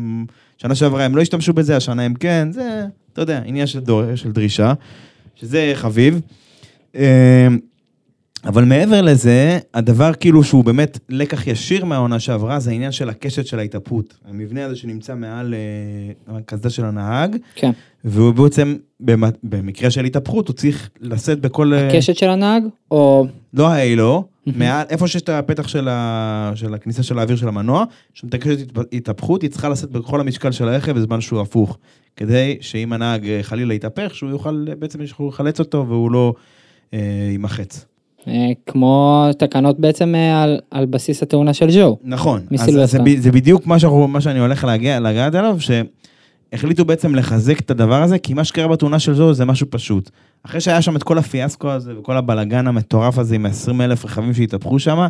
שנה 0.59 0.75
שעברה 0.75 1.05
הם 1.05 1.17
לא 1.17 1.23
השתמשו 1.23 1.53
בזה, 1.53 1.77
השנה 1.77 2.03
הם 2.03 2.15
כן, 2.15 2.49
זה, 2.53 2.85
אתה 3.13 3.23
יודע, 3.23 3.41
עניין 3.45 3.67
של, 3.67 3.81
דור, 3.81 4.03
של 4.15 4.33
דרישה, 4.33 4.73
שזה 5.35 5.73
חביב. 5.75 6.21
אבל 8.45 8.65
מעבר 8.65 9.03
לזה, 9.03 9.59
הדבר 9.75 10.13
כאילו 10.15 10.45
שהוא 10.45 10.65
באמת 10.65 10.99
לקח 11.09 11.47
ישיר 11.47 11.85
מהעונה 11.85 12.19
שעברה, 12.21 12.61
זה 12.61 12.71
העניין 12.71 12.93
של 12.93 13.09
הקשת 13.09 13.47
של 13.47 13.59
ההתהפות. 13.59 14.15
המבנה 14.29 14.65
הזה 14.65 14.77
שנמצא 14.77 15.15
מעל 15.15 15.55
אה, 16.29 16.37
הקסדה 16.37 16.71
של 16.71 16.85
הנהג, 16.85 17.37
כן. 17.55 17.71
והוא 18.05 18.33
בעצם, 18.35 18.77
במ- 19.01 19.23
במקרה 19.43 19.91
של 19.91 20.05
התהפכות, 20.05 20.49
הוא 20.49 20.55
צריך 20.57 20.91
לשאת 21.01 21.41
בכל... 21.41 21.73
אה, 21.75 21.89
הקשת 21.89 22.17
של 22.17 22.29
הנהג, 22.29 22.63
או... 22.91 23.27
לא 23.55 23.69
ההילו, 23.69 24.25
מעל, 24.47 24.87
איפה 24.91 25.09
שיש 25.09 25.23
את 25.23 25.29
הפתח 25.29 25.69
של, 25.69 25.89
ה, 25.91 26.53
של 26.55 26.75
הכניסה 26.75 27.03
של 27.03 27.19
האוויר 27.19 27.37
של 27.37 27.49
המנוע, 27.49 27.85
שמתקשת 28.15 28.59
התפ- 28.77 28.83
התהפכות, 28.93 29.43
היא 29.43 29.51
צריכה 29.51 29.69
לשאת 29.69 29.91
בכל 29.91 30.21
המשקל 30.21 30.51
של 30.53 30.69
הרכב 30.69 30.93
בזמן 30.93 31.21
שהוא 31.21 31.41
הפוך. 31.41 31.79
כדי 32.17 32.57
שאם 32.61 32.93
הנהג 32.93 33.27
אה, 33.29 33.39
חלילה 33.43 33.75
יתהפך, 33.75 34.15
שהוא 34.15 34.31
יוכל, 34.31 34.67
בעצם 34.79 34.99
לחלץ 35.29 35.59
אותו 35.59 35.85
והוא 35.89 36.11
לא 36.11 36.35
אה, 36.95 36.99
יימחץ. 37.31 37.79
אה, 37.79 37.90
כמו 38.67 39.27
תקנות 39.39 39.81
בעצם 39.81 40.15
אה, 40.15 40.43
על, 40.43 40.61
על 40.71 40.87
בסיס 40.87 41.23
התאונה 41.23 41.55
של 41.55 41.67
ג'ו. 41.75 41.99
נכון, 42.05 42.41
אז. 42.59 42.91
זה, 42.91 42.99
זה 43.19 43.33
בדיוק 43.33 43.67
מה, 43.67 43.79
שאנחנו, 43.79 44.09
מה 44.09 44.21
שאני 44.21 44.39
הולך 44.39 44.65
להגיע, 44.65 45.01
לגעת 45.01 45.35
עליו, 45.35 45.57
החליטו 46.53 46.85
בעצם 46.85 47.15
לחזק 47.15 47.61
את 47.61 47.71
הדבר 47.71 48.03
הזה, 48.03 48.19
כי 48.19 48.35
מה 48.35 48.45
שקרה 48.45 48.69
בתאונה 48.69 48.99
של 48.99 49.15
זו 49.15 49.35
זה 49.35 49.45
משהו 49.45 49.67
פשוט. 49.71 50.11
אחרי 50.43 50.61
שהיה 50.61 50.83
שם 50.83 50.97
את 50.97 51.03
כל 51.03 51.19
הפיאסקו 51.19 51.71
הזה 51.71 51.99
וכל 51.99 52.17
הבלגן 52.17 52.67
המטורף 52.67 53.19
הזה 53.19 53.35
עם 53.35 53.47
20 53.47 53.81
אלף 53.81 54.05
רכבים 54.05 54.35
שהתהפכו 54.35 54.79
שם, 54.79 55.07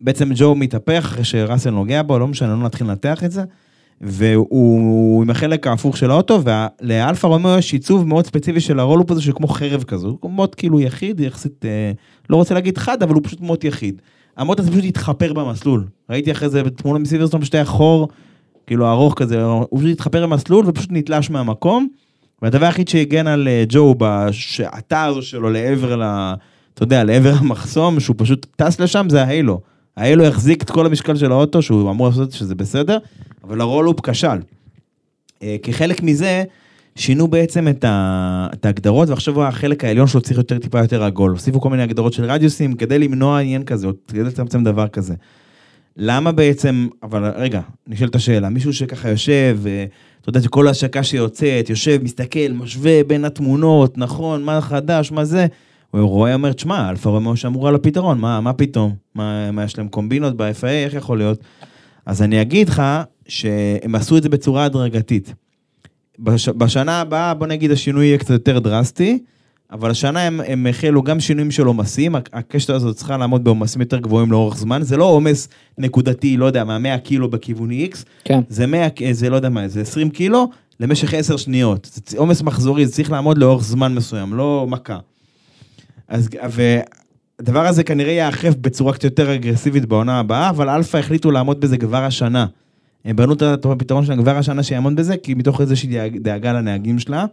בעצם 0.00 0.30
ג'ו 0.34 0.54
מתהפך 0.54 1.04
אחרי 1.04 1.24
שראסל 1.24 1.70
נוגע 1.70 2.02
בו, 2.02 2.18
לא 2.18 2.28
משנה, 2.28 2.48
לא 2.48 2.56
נתחיל 2.56 2.86
לנתח 2.86 3.24
את 3.24 3.30
זה. 3.30 3.44
והוא 4.00 5.22
עם 5.22 5.30
החלק 5.30 5.66
ההפוך 5.66 5.96
של 5.96 6.10
האוטו, 6.10 6.40
ולאלפה 6.44 7.28
רומאו 7.28 7.58
יש 7.58 7.72
עיצוב 7.72 8.08
מאוד 8.08 8.26
ספציפי 8.26 8.60
של 8.60 8.80
ה 8.80 8.83
roll 8.83 8.97
hoop 8.97 9.10
הזה, 9.10 9.22
שכמו 9.22 9.48
חרב 9.48 9.82
כזו, 9.82 10.18
הוא 10.20 10.30
מאוד 10.30 10.54
כאילו 10.54 10.80
יחיד, 10.80 11.20
יחסית, 11.20 11.64
אה, 11.64 11.92
לא 12.30 12.36
רוצה 12.36 12.54
להגיד 12.54 12.78
חד, 12.78 13.02
אבל 13.02 13.14
הוא 13.14 13.22
פשוט 13.24 13.40
מאוד 13.40 13.64
יחיד. 13.64 14.02
המוט 14.36 14.60
הזה 14.60 14.70
פשוט 14.70 14.84
התחפר 14.84 15.32
במסלול. 15.32 15.84
ראיתי 16.10 16.32
אחרי 16.32 16.48
זה 16.48 16.62
תמונה 16.70 16.98
מסילברסטון 16.98 17.40
פשוט 17.40 17.54
היה 17.54 17.64
חור, 17.64 18.08
כאילו 18.66 18.90
ארוך 18.90 19.14
כזה, 19.16 19.42
הוא 19.42 19.78
פשוט 19.78 19.90
התחפר 19.90 20.26
במסלול 20.26 20.64
ופשוט 20.68 20.88
נתלש 20.92 21.30
מהמקום. 21.30 21.88
והדבר 22.42 22.66
היחיד 22.66 22.88
שהגן 22.88 23.26
על 23.26 23.48
אה, 23.48 23.64
ג'ו 23.68 23.94
בשעתה 23.98 25.04
הזו 25.04 25.22
שלו 25.22 25.50
לעבר, 25.50 25.96
ל, 25.96 26.02
אתה 26.74 26.82
יודע, 26.82 27.04
לעבר 27.04 27.32
המחסום, 27.38 28.00
שהוא 28.00 28.16
פשוט 28.18 28.46
טס 28.56 28.80
לשם, 28.80 29.06
זה 29.10 29.22
ההיילו. 29.22 29.60
ההיילו 29.96 30.24
החזיק 30.24 30.62
את 30.62 30.70
כל 30.70 30.86
המשקל 30.86 31.16
של 31.16 31.32
האוטו, 31.32 31.62
שהוא 31.62 31.90
אמור 31.90 32.08
לעשות 32.08 32.32
שזה 32.32 32.54
בסדר, 32.54 32.98
אבל 33.48 33.60
הרולופ 33.60 34.00
כשל. 34.00 34.38
אה, 35.42 35.56
כחלק 35.62 36.02
מזה, 36.02 36.44
שינו 36.96 37.28
בעצם 37.28 37.68
את, 37.68 37.84
ההגדרות, 38.64 39.08
ועכשיו 39.08 39.44
החלק 39.44 39.84
העליון 39.84 40.06
שלו 40.06 40.20
צריך 40.20 40.38
יותר 40.38 40.58
טיפה 40.58 40.78
יותר 40.78 41.04
עגול. 41.04 41.30
הוסיפו 41.30 41.60
כל 41.60 41.70
מיני 41.70 41.82
הגדרות 41.82 42.12
של 42.12 42.24
רדיוסים 42.24 42.72
כדי 42.74 42.98
למנוע 42.98 43.40
עניין 43.40 43.64
כזה, 43.64 43.86
או 43.86 43.92
כדי 44.08 44.22
לצמצם 44.22 44.64
דבר 44.64 44.88
כזה. 44.88 45.14
למה 45.96 46.32
בעצם, 46.32 46.88
אבל 47.02 47.32
רגע, 47.36 47.60
נשאלת 47.86 48.14
השאלה, 48.14 48.48
מישהו 48.48 48.72
שככה 48.72 49.08
יושב, 49.08 49.58
אתה 50.20 50.28
יודע 50.28 50.40
שכל 50.40 50.68
ההשקה 50.68 51.02
שיוצאת, 51.02 51.70
יושב, 51.70 52.02
מסתכל, 52.02 52.52
משווה 52.52 53.04
בין 53.04 53.24
התמונות, 53.24 53.98
נכון, 53.98 54.42
מה 54.42 54.60
חדש, 54.60 55.12
מה 55.12 55.24
זה, 55.24 55.46
הוא 55.90 56.00
רואה, 56.00 56.34
אומר, 56.34 56.52
תשמע, 56.52 56.90
אלפה 56.90 57.10
רומאו 57.10 57.36
שאמרו 57.36 57.68
על 57.68 57.74
הפתרון, 57.74 58.18
מה, 58.18 58.40
מה 58.40 58.52
פתאום? 58.52 58.94
מה, 59.14 59.50
מה 59.50 59.64
יש 59.64 59.78
להם 59.78 59.88
קומבינות 59.88 60.36
ב-FIA, 60.36 60.66
איך 60.66 60.94
יכול 60.94 61.18
להיות? 61.18 61.44
אז 62.06 62.22
אני 62.22 62.42
אגיד 62.42 62.68
לך 62.68 62.82
שהם 63.28 63.94
עשו 63.94 64.16
את 64.16 64.22
זה 64.22 64.28
בצורה 64.28 64.64
הדרגתית. 64.64 65.34
בש, 66.18 66.48
בשנה 66.48 67.00
הבאה, 67.00 67.34
בוא 67.34 67.46
נגיד, 67.46 67.70
השינוי 67.70 68.06
יהיה 68.06 68.18
קצת 68.18 68.30
יותר 68.30 68.58
דרסטי, 68.58 69.18
אבל 69.70 69.90
השנה 69.90 70.22
הם, 70.22 70.40
הם 70.46 70.66
החלו 70.66 71.02
גם 71.02 71.20
שינויים 71.20 71.50
של 71.50 71.66
עומסים, 71.66 72.14
הקשת 72.14 72.70
הזאת 72.70 72.96
צריכה 72.96 73.16
לעמוד 73.16 73.44
בעומסים 73.44 73.80
יותר 73.80 73.98
גבוהים 73.98 74.32
לאורך 74.32 74.56
זמן, 74.56 74.82
זה 74.82 74.96
לא 74.96 75.04
עומס 75.04 75.48
נקודתי, 75.78 76.36
לא 76.36 76.46
יודע, 76.46 76.64
מה-100 76.64 76.98
קילו 76.98 77.30
בכיוון 77.30 77.70
X, 77.70 77.96
כן. 78.24 78.40
זה 78.48 78.66
100, 78.66 78.86
זה 79.12 79.30
לא 79.30 79.36
יודע 79.36 79.48
מה, 79.48 79.68
זה 79.68 79.80
20 79.80 80.10
קילו 80.10 80.50
למשך 80.80 81.14
10 81.14 81.36
שניות. 81.36 82.00
זה 82.06 82.18
עומס 82.18 82.42
מחזורי, 82.42 82.86
זה 82.86 82.92
צריך 82.92 83.10
לעמוד 83.10 83.38
לאורך 83.38 83.64
זמן 83.64 83.94
מסוים, 83.94 84.34
לא 84.34 84.66
מכה. 84.68 84.98
אז, 86.08 86.28
והדבר 86.50 87.66
הזה 87.66 87.84
כנראה 87.84 88.12
יאכף 88.12 88.54
בצורה 88.60 88.92
קצת 88.92 89.04
יותר 89.04 89.34
אגרסיבית 89.34 89.86
בעונה 89.86 90.18
הבאה, 90.18 90.50
אבל 90.50 90.68
אלפא 90.68 90.96
החליטו 90.96 91.30
לעמוד 91.30 91.60
בזה 91.60 91.78
כבר 91.78 92.04
השנה. 92.04 92.46
הם 93.04 93.16
בנו 93.16 93.32
את 93.32 93.66
הפתרון 93.66 94.04
שלהם 94.04 94.22
כבר 94.22 94.36
השנה 94.36 94.62
שיעמוד 94.62 94.96
בזה, 94.96 95.16
כי 95.16 95.34
מתוך 95.34 95.60
איזושהי 95.60 96.10
דאגה 96.10 96.52
לנהגים 96.52 96.98
שלה, 96.98 97.26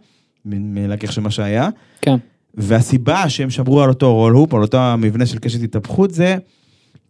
מלקח 0.44 1.10
של 1.10 1.20
מה 1.20 1.30
שהיה. 1.30 1.68
כן. 2.02 2.16
והסיבה 2.54 3.28
שהם 3.28 3.50
שמרו 3.50 3.82
על 3.82 3.88
אותו 3.88 4.14
roll 4.14 4.32
hoop, 4.32 4.54
על 4.54 4.62
אותו 4.62 4.78
המבנה 4.78 5.26
של 5.26 5.38
קשת 5.38 5.62
התהפכות, 5.62 6.10
זה 6.10 6.36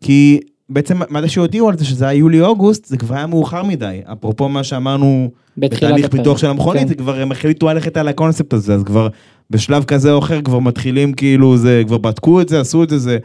כי 0.01 0.41
בעצם 0.69 0.99
מתי 1.11 1.29
שהודיעו 1.29 1.69
על 1.69 1.79
זה 1.79 1.85
שזה 1.85 2.09
היה 2.09 2.19
יולי-אוגוסט, 2.19 2.85
זה 2.85 2.97
כבר 2.97 3.15
היה 3.15 3.27
מאוחר 3.27 3.63
מדי. 3.63 4.01
אפרופו 4.13 4.49
מה 4.49 4.65
שאמרנו 4.65 5.31
בתהליך. 5.59 6.07
פיתוח 6.07 6.39
של 6.39 6.47
המכונית, 6.47 6.83
כן. 6.83 6.89
זה 6.89 6.95
כבר 6.95 7.21
הם 7.21 7.33
החליטו 7.33 7.69
ללכת 7.69 7.97
על 7.97 8.09
הקונספט 8.09 8.53
הזה, 8.53 8.75
אז 8.75 8.83
כבר 8.83 9.09
בשלב 9.51 9.85
כזה 9.85 10.13
או 10.13 10.19
אחר 10.19 10.43
כבר 10.43 10.59
מתחילים 10.59 11.13
כאילו, 11.13 11.57
זה, 11.57 11.83
כבר 11.87 11.99
בדקו 11.99 12.41
את 12.41 12.49
זה, 12.49 12.61
עשו 12.61 12.83
את 12.83 12.89
זה, 12.89 12.99
זה, 12.99 13.19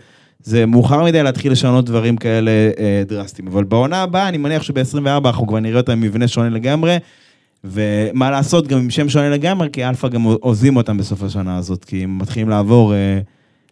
זה 0.43 0.65
מאוחר 0.65 1.03
מדי 1.03 1.23
להתחיל 1.23 1.51
לשנות 1.51 1.85
דברים 1.85 2.17
כאלה 2.17 2.51
אה, 2.51 3.03
דרסטיים. 3.07 3.47
אבל 3.47 3.63
בעונה 3.63 4.03
הבאה, 4.03 4.29
אני 4.29 4.37
מניח 4.37 4.63
שב-24 4.63 5.07
אנחנו 5.25 5.47
כבר 5.47 5.59
נראה 5.59 5.79
את 5.79 5.89
המבנה 5.89 6.27
שונה 6.27 6.49
לגמרי. 6.49 6.97
ומה 7.63 8.31
לעשות, 8.31 8.67
גם 8.67 8.79
עם 8.79 8.89
שם 8.89 9.09
שונה 9.09 9.29
לגמרי, 9.29 9.69
כי 9.73 9.85
אלפא 9.85 10.07
גם 10.07 10.23
עוזבים 10.23 10.77
אותם 10.77 10.97
בסוף 10.97 11.23
השנה 11.23 11.57
הזאת, 11.57 11.85
כי 11.85 12.03
הם 12.03 12.17
מתחילים 12.17 12.49
לעבור 12.49 12.93
אה, 12.93 13.19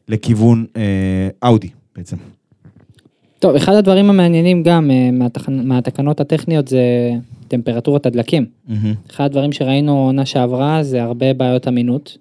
לכיוון 0.07 0.65
אה, 0.77 1.47
אאודי 1.49 1.69
בעצם. 1.95 2.17
טוב, 3.39 3.55
אחד 3.55 3.73
הדברים 3.73 4.09
המעניינים 4.09 4.63
גם 4.63 4.91
אה, 4.91 5.11
מהתכ... 5.11 5.49
מהתקנות 5.49 6.19
הטכניות 6.19 6.67
זה 6.67 6.81
טמפרטורת 7.47 8.05
הדלקים. 8.05 8.45
אחד 9.11 9.25
הדברים 9.25 9.51
שראינו 9.51 10.05
עונה 10.05 10.25
שעברה 10.25 10.83
זה 10.83 11.03
הרבה 11.03 11.33
בעיות 11.33 11.67
אמינות, 11.67 12.17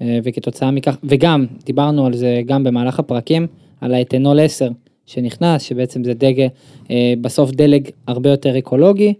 אה, 0.00 0.18
וכתוצאה 0.24 0.70
מכך, 0.70 0.96
וגם, 1.04 1.46
דיברנו 1.64 2.06
על 2.06 2.14
זה 2.14 2.40
גם 2.46 2.64
במהלך 2.64 2.98
הפרקים, 2.98 3.46
על 3.80 3.94
האתנול 3.94 4.40
10 4.40 4.68
שנכנס, 5.06 5.62
שבעצם 5.62 6.04
זה 6.04 6.14
דגל, 6.14 6.46
אה, 6.90 7.14
בסוף 7.20 7.50
דלק 7.50 7.90
הרבה 8.06 8.30
יותר 8.30 8.58
אקולוגי, 8.58 9.14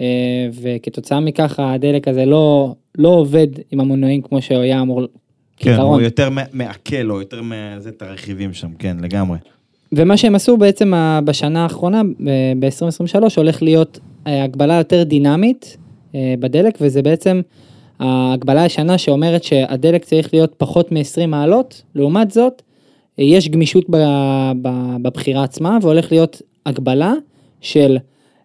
אה, 0.00 0.04
וכתוצאה 0.62 1.20
מכך 1.20 1.60
הדלק 1.60 2.08
הזה 2.08 2.24
לא, 2.24 2.74
לא 2.98 3.08
עובד 3.08 3.46
עם 3.72 3.80
המנועים 3.80 4.22
כמו 4.22 4.42
שהוא 4.42 4.58
היה 4.58 4.80
אמור, 4.80 5.00
כן, 5.56 5.70
כעיקרון. 5.70 5.94
הוא 5.94 6.00
יותר 6.00 6.28
מעכל, 6.52 7.10
או 7.10 7.20
יותר 7.20 7.40
מזה 7.42 7.88
את 7.88 8.02
הרכיבים 8.02 8.52
שם, 8.52 8.68
כן, 8.78 8.96
לגמרי. 9.00 9.38
ומה 9.92 10.16
שהם 10.16 10.34
עשו 10.34 10.56
בעצם 10.56 10.94
ה- 10.94 11.20
בשנה 11.24 11.62
האחרונה, 11.62 12.02
ב-2023, 12.58 13.22
הולך 13.36 13.62
להיות 13.62 13.98
אה, 14.26 14.44
הגבלה 14.44 14.74
יותר 14.74 15.02
דינמית 15.02 15.76
אה, 16.14 16.34
בדלק, 16.40 16.78
וזה 16.80 17.02
בעצם 17.02 17.40
ההגבלה 18.00 18.62
הישנה 18.62 18.98
שאומרת 18.98 19.44
שהדלק 19.44 20.04
צריך 20.04 20.34
להיות 20.34 20.54
פחות 20.56 20.92
מ-20 20.92 21.26
מעלות, 21.26 21.82
לעומת 21.94 22.30
זאת, 22.30 22.62
אה, 22.62 22.73
יש 23.18 23.48
גמישות 23.48 23.84
בבחירה 25.02 25.44
עצמה, 25.44 25.78
והולך 25.82 26.12
להיות 26.12 26.42
הגבלה 26.66 27.12
של 27.60 27.98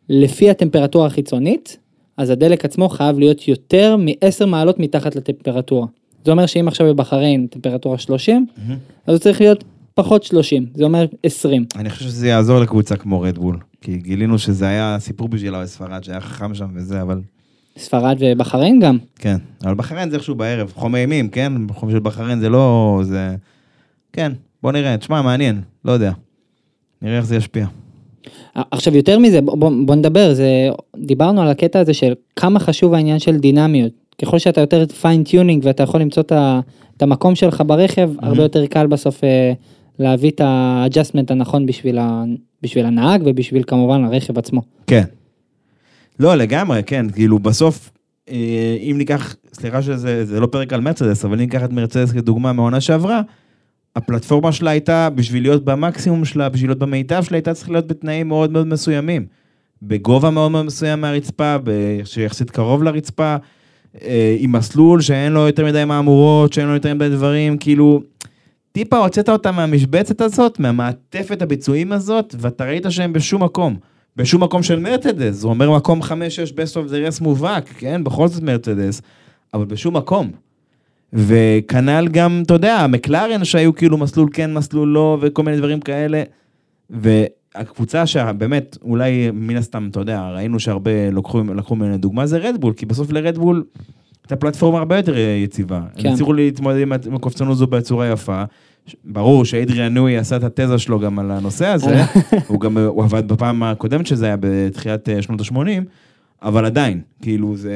לפי 0.09 0.49
הטמפרטורה 0.49 1.07
החיצונית, 1.07 1.77
אז 2.17 2.29
הדלק 2.29 2.65
עצמו 2.65 2.89
חייב 2.89 3.19
להיות 3.19 3.47
יותר 3.47 3.95
מ-10 3.97 4.45
מעלות 4.45 4.79
מתחת 4.79 5.15
לטמפרטורה. 5.15 5.87
זה 6.25 6.31
אומר 6.31 6.45
שאם 6.45 6.67
עכשיו 6.67 6.87
בבחריין 6.87 7.47
טמפרטורה 7.47 7.97
30, 7.97 8.45
אז 9.07 9.13
הוא 9.13 9.17
צריך 9.17 9.41
להיות 9.41 9.63
פחות 9.93 10.23
30, 10.23 10.65
זה 10.75 10.83
אומר 10.83 11.05
20. 11.23 11.65
אני 11.75 11.89
חושב 11.89 12.05
שזה 12.05 12.27
יעזור 12.27 12.59
לקבוצה 12.59 12.95
כמו 12.95 13.21
רדבול, 13.21 13.57
כי 13.81 13.97
גילינו 13.97 14.39
שזה 14.39 14.67
היה 14.67 14.97
סיפור 14.99 15.27
בשבילה 15.27 15.61
בספרד, 15.61 16.03
שהיה 16.03 16.21
חכם 16.21 16.53
שם 16.53 16.67
וזה, 16.73 17.01
אבל 17.01 17.21
ספרד 17.77 18.17
ובחריין 18.19 18.79
גם. 18.79 18.97
כן. 19.15 19.37
אבל 19.63 19.73
בחריין 19.73 20.09
זה 20.09 20.15
איכשהו 20.15 20.35
בערב, 20.35 20.71
חום 20.75 20.95
אימים, 20.95 21.29
כן? 21.29 21.53
חום 21.71 21.91
של 21.91 21.99
בחריין 21.99 22.39
זה 22.39 22.49
לא... 22.49 22.99
זה... 23.03 23.35
כן, 24.13 24.31
בוא 24.63 24.71
נראה, 24.71 24.97
תשמע, 24.97 25.21
מעניין, 25.21 25.61
לא 25.85 25.91
יודע. 25.91 26.11
נראה 27.01 27.17
איך 27.17 27.25
זה 27.25 27.35
ישפיע. 27.35 27.67
עכשיו 28.71 28.95
יותר 28.95 29.19
מזה, 29.19 29.41
בוא, 29.41 29.71
בוא, 29.85 29.95
נדבר, 29.95 30.33
זה, 30.33 30.69
דיברנו 30.97 31.41
על 31.41 31.47
הקטע 31.47 31.79
הזה 31.79 31.93
של 31.93 32.13
כמה 32.35 32.59
חשוב 32.59 32.93
העניין 32.93 33.19
של 33.19 33.37
דינמיות. 33.37 33.91
ככל 34.21 34.39
שאתה 34.39 34.61
יותר 34.61 34.85
fine 34.87 35.19
tuning 35.19 35.65
ואתה 35.65 35.83
יכול 35.83 36.01
למצוא 36.01 36.23
את, 36.23 36.31
ה, 36.31 36.59
את 36.97 37.01
המקום 37.01 37.35
שלך 37.35 37.63
ברכב, 37.65 38.09
mm-hmm. 38.15 38.25
הרבה 38.25 38.43
יותר 38.43 38.65
קל 38.65 38.87
בסוף 38.87 39.23
אה, 39.23 39.53
להביא 39.99 40.31
את 40.31 40.41
ה 40.43 40.51
adjustment 40.51 41.31
הנכון 41.31 41.65
בשביל, 41.65 41.97
ה, 41.97 42.23
בשביל 42.61 42.85
הנהג 42.85 43.21
ובשביל 43.25 43.63
כמובן 43.67 44.03
הרכב 44.03 44.37
עצמו. 44.37 44.61
כן. 44.87 45.03
לא, 46.19 46.35
לגמרי, 46.35 46.83
כן, 46.85 47.09
כאילו 47.09 47.39
בסוף, 47.39 47.91
אה, 48.29 48.77
אם 48.81 48.95
ניקח, 48.97 49.35
סליחה 49.53 49.81
שזה 49.81 50.25
זה 50.25 50.39
לא 50.39 50.47
פרק 50.47 50.73
על 50.73 50.81
מרצדס, 50.81 51.25
אבל 51.25 51.33
אם 51.33 51.39
ניקח 51.39 51.63
את 51.63 51.71
מרצדס 51.71 52.11
כדוגמה 52.11 52.53
מהעונה 52.53 52.81
שעברה, 52.81 53.21
הפלטפורמה 53.95 54.51
שלה 54.51 54.71
הייתה, 54.71 55.09
בשביל 55.09 55.43
להיות 55.43 55.65
במקסימום 55.65 56.25
שלה, 56.25 56.49
בשביל 56.49 56.69
להיות 56.69 56.79
במיטב 56.79 57.23
שלה, 57.23 57.37
הייתה 57.37 57.53
צריכה 57.53 57.71
להיות 57.71 57.87
בתנאים 57.87 58.27
מאוד 58.27 58.51
מאוד 58.51 58.67
מסוימים. 58.67 59.25
בגובה 59.81 60.29
מאוד 60.29 60.51
מאוד 60.51 60.65
מסוים 60.65 61.01
מהרצפה, 61.01 61.55
שיחסית 62.03 62.51
קרוב 62.51 62.83
לרצפה, 62.83 63.35
אה, 64.01 64.35
עם 64.39 64.51
מסלול 64.51 65.01
שאין 65.01 65.31
לו 65.31 65.39
יותר 65.47 65.65
מדי 65.65 65.85
מהמורות, 65.85 66.53
שאין 66.53 66.67
לו 66.67 66.73
יותר 66.73 66.93
מדי 66.93 67.09
דברים, 67.09 67.57
כאילו, 67.57 68.01
טיפה 68.71 68.97
הוצאת 68.97 69.29
אותה 69.29 69.51
מהמשבצת 69.51 70.21
הזאת, 70.21 70.59
מהמעטפת 70.59 71.41
הביצועים 71.41 71.91
הזאת, 71.91 72.35
ואתה 72.39 72.65
ראית 72.65 72.85
שהם 72.89 73.13
בשום 73.13 73.43
מקום. 73.43 73.75
בשום 74.15 74.43
מקום 74.43 74.63
של 74.63 74.79
מרצדס, 74.79 75.35
זה 75.35 75.47
אומר 75.47 75.71
מקום 75.71 76.01
5-6 76.01 76.05
best 76.51 76.73
of 76.73 76.89
the 76.91 77.17
rest 77.17 77.23
מובהק, 77.23 77.69
כן? 77.77 78.03
בכל 78.03 78.27
זאת 78.27 78.43
מרצדס, 78.43 79.01
אבל 79.53 79.65
בשום 79.65 79.97
מקום. 79.97 80.31
וכנ"ל 81.13 82.07
גם, 82.11 82.41
אתה 82.45 82.53
יודע, 82.53 82.75
המקלרן 82.75 83.45
שהיו 83.45 83.75
כאילו 83.75 83.97
מסלול 83.97 84.29
כן, 84.33 84.53
מסלול 84.53 84.89
לא, 84.89 85.17
וכל 85.21 85.43
מיני 85.43 85.57
דברים 85.57 85.79
כאלה. 85.79 86.23
והקבוצה 86.89 88.05
שבאמת, 88.05 88.77
אולי 88.81 89.31
מן 89.33 89.55
הסתם, 89.55 89.87
אתה 89.91 89.99
יודע, 89.99 90.29
ראינו 90.29 90.59
שהרבה 90.59 91.11
לקחו, 91.11 91.43
לקחו 91.55 91.75
ממנה 91.75 91.97
דוגמה, 91.97 92.25
זה 92.25 92.37
רדבול, 92.37 92.73
כי 92.73 92.85
בסוף 92.85 93.11
לרדבול 93.11 93.63
הייתה 94.23 94.35
פלטפורמה 94.35 94.79
הרבה 94.79 94.97
יותר 94.97 95.17
יציבה. 95.17 95.81
כן. 95.95 96.07
הם 96.07 96.13
הצליחו 96.13 96.33
להתמודד 96.33 96.79
עם 97.05 97.15
הקופצנות 97.15 97.51
הזו 97.51 97.67
בצורה 97.67 98.07
יפה. 98.07 98.43
ברור 99.03 99.45
שאדריאן 99.45 99.93
נוי 99.93 100.17
עשה 100.17 100.35
את 100.35 100.43
התזה 100.43 100.77
שלו 100.77 100.99
גם 100.99 101.19
על 101.19 101.31
הנושא 101.31 101.67
הזה, 101.67 102.03
הוא 102.47 102.59
גם, 102.59 102.77
הוא 102.77 103.03
עבד 103.03 103.27
בפעם 103.27 103.63
הקודמת 103.63 104.07
שזה 104.07 104.25
היה 104.25 104.35
בתחילת 104.39 105.09
אה, 105.09 105.21
שנות 105.21 105.41
ה-80, 105.41 105.83
אבל 106.41 106.65
עדיין, 106.65 107.01
כאילו 107.21 107.55
זה... 107.55 107.71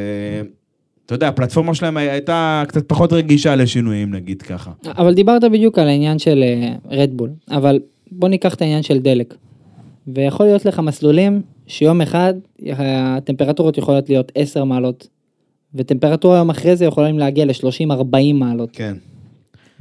אתה 1.06 1.16
יודע, 1.16 1.28
הפלטפורמה 1.28 1.76
שלהם 1.76 1.97
הייתה 1.97 2.64
קצת 2.68 2.88
פחות 2.88 3.14
רגישה 3.14 3.56
לשינויים, 3.56 4.14
נגיד 4.14 4.41
ככה. 4.41 4.72
אבל 4.88 5.14
דיברת 5.14 5.43
בדיוק 5.43 5.80
על 5.80 5.88
העניין 5.88 6.20
של 6.20 6.43
רדבול, 6.89 7.30
אבל 7.51 7.80
בוא 8.12 8.30
ניקח 8.30 8.54
את 8.54 8.62
העניין 8.62 8.84
של 8.84 8.99
דלק. 8.99 9.34
ויכול 10.08 10.45
להיות 10.45 10.66
לך 10.66 10.80
מסלולים 10.80 11.41
שיום 11.68 12.01
אחד 12.01 12.34
הטמפרטורות 12.68 13.78
יכולות 13.78 14.10
להיות 14.10 14.32
10 14.36 14.64
מעלות, 14.64 15.08
וטמפרטורה 15.76 16.38
יום 16.38 16.49
אחרי 16.49 16.76
זה 16.76 16.86
יכולים 16.86 17.20
להגיע 17.20 17.45
ל-30-40 17.45 18.34
מעלות. 18.34 18.70
כן. 18.74 18.93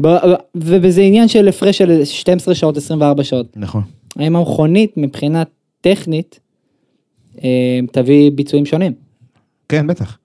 ב- 0.02 0.16
ובזה 0.54 1.02
עניין 1.02 1.28
של 1.28 1.48
הפרש 1.48 1.78
של 1.78 2.04
12 2.04 2.54
שעות, 2.54 2.76
24 2.76 3.24
שעות. 3.24 3.46
נכון. 3.56 3.82
האם 4.16 4.36
המכונית 4.36 4.96
מבחינה 4.96 5.42
טכנית 5.80 6.40
אה, 7.44 7.80
תביא 7.92 8.30
ביצועים 8.30 8.66
שונים? 8.66 8.92
כן, 9.68 9.86
בטח. 9.86 10.18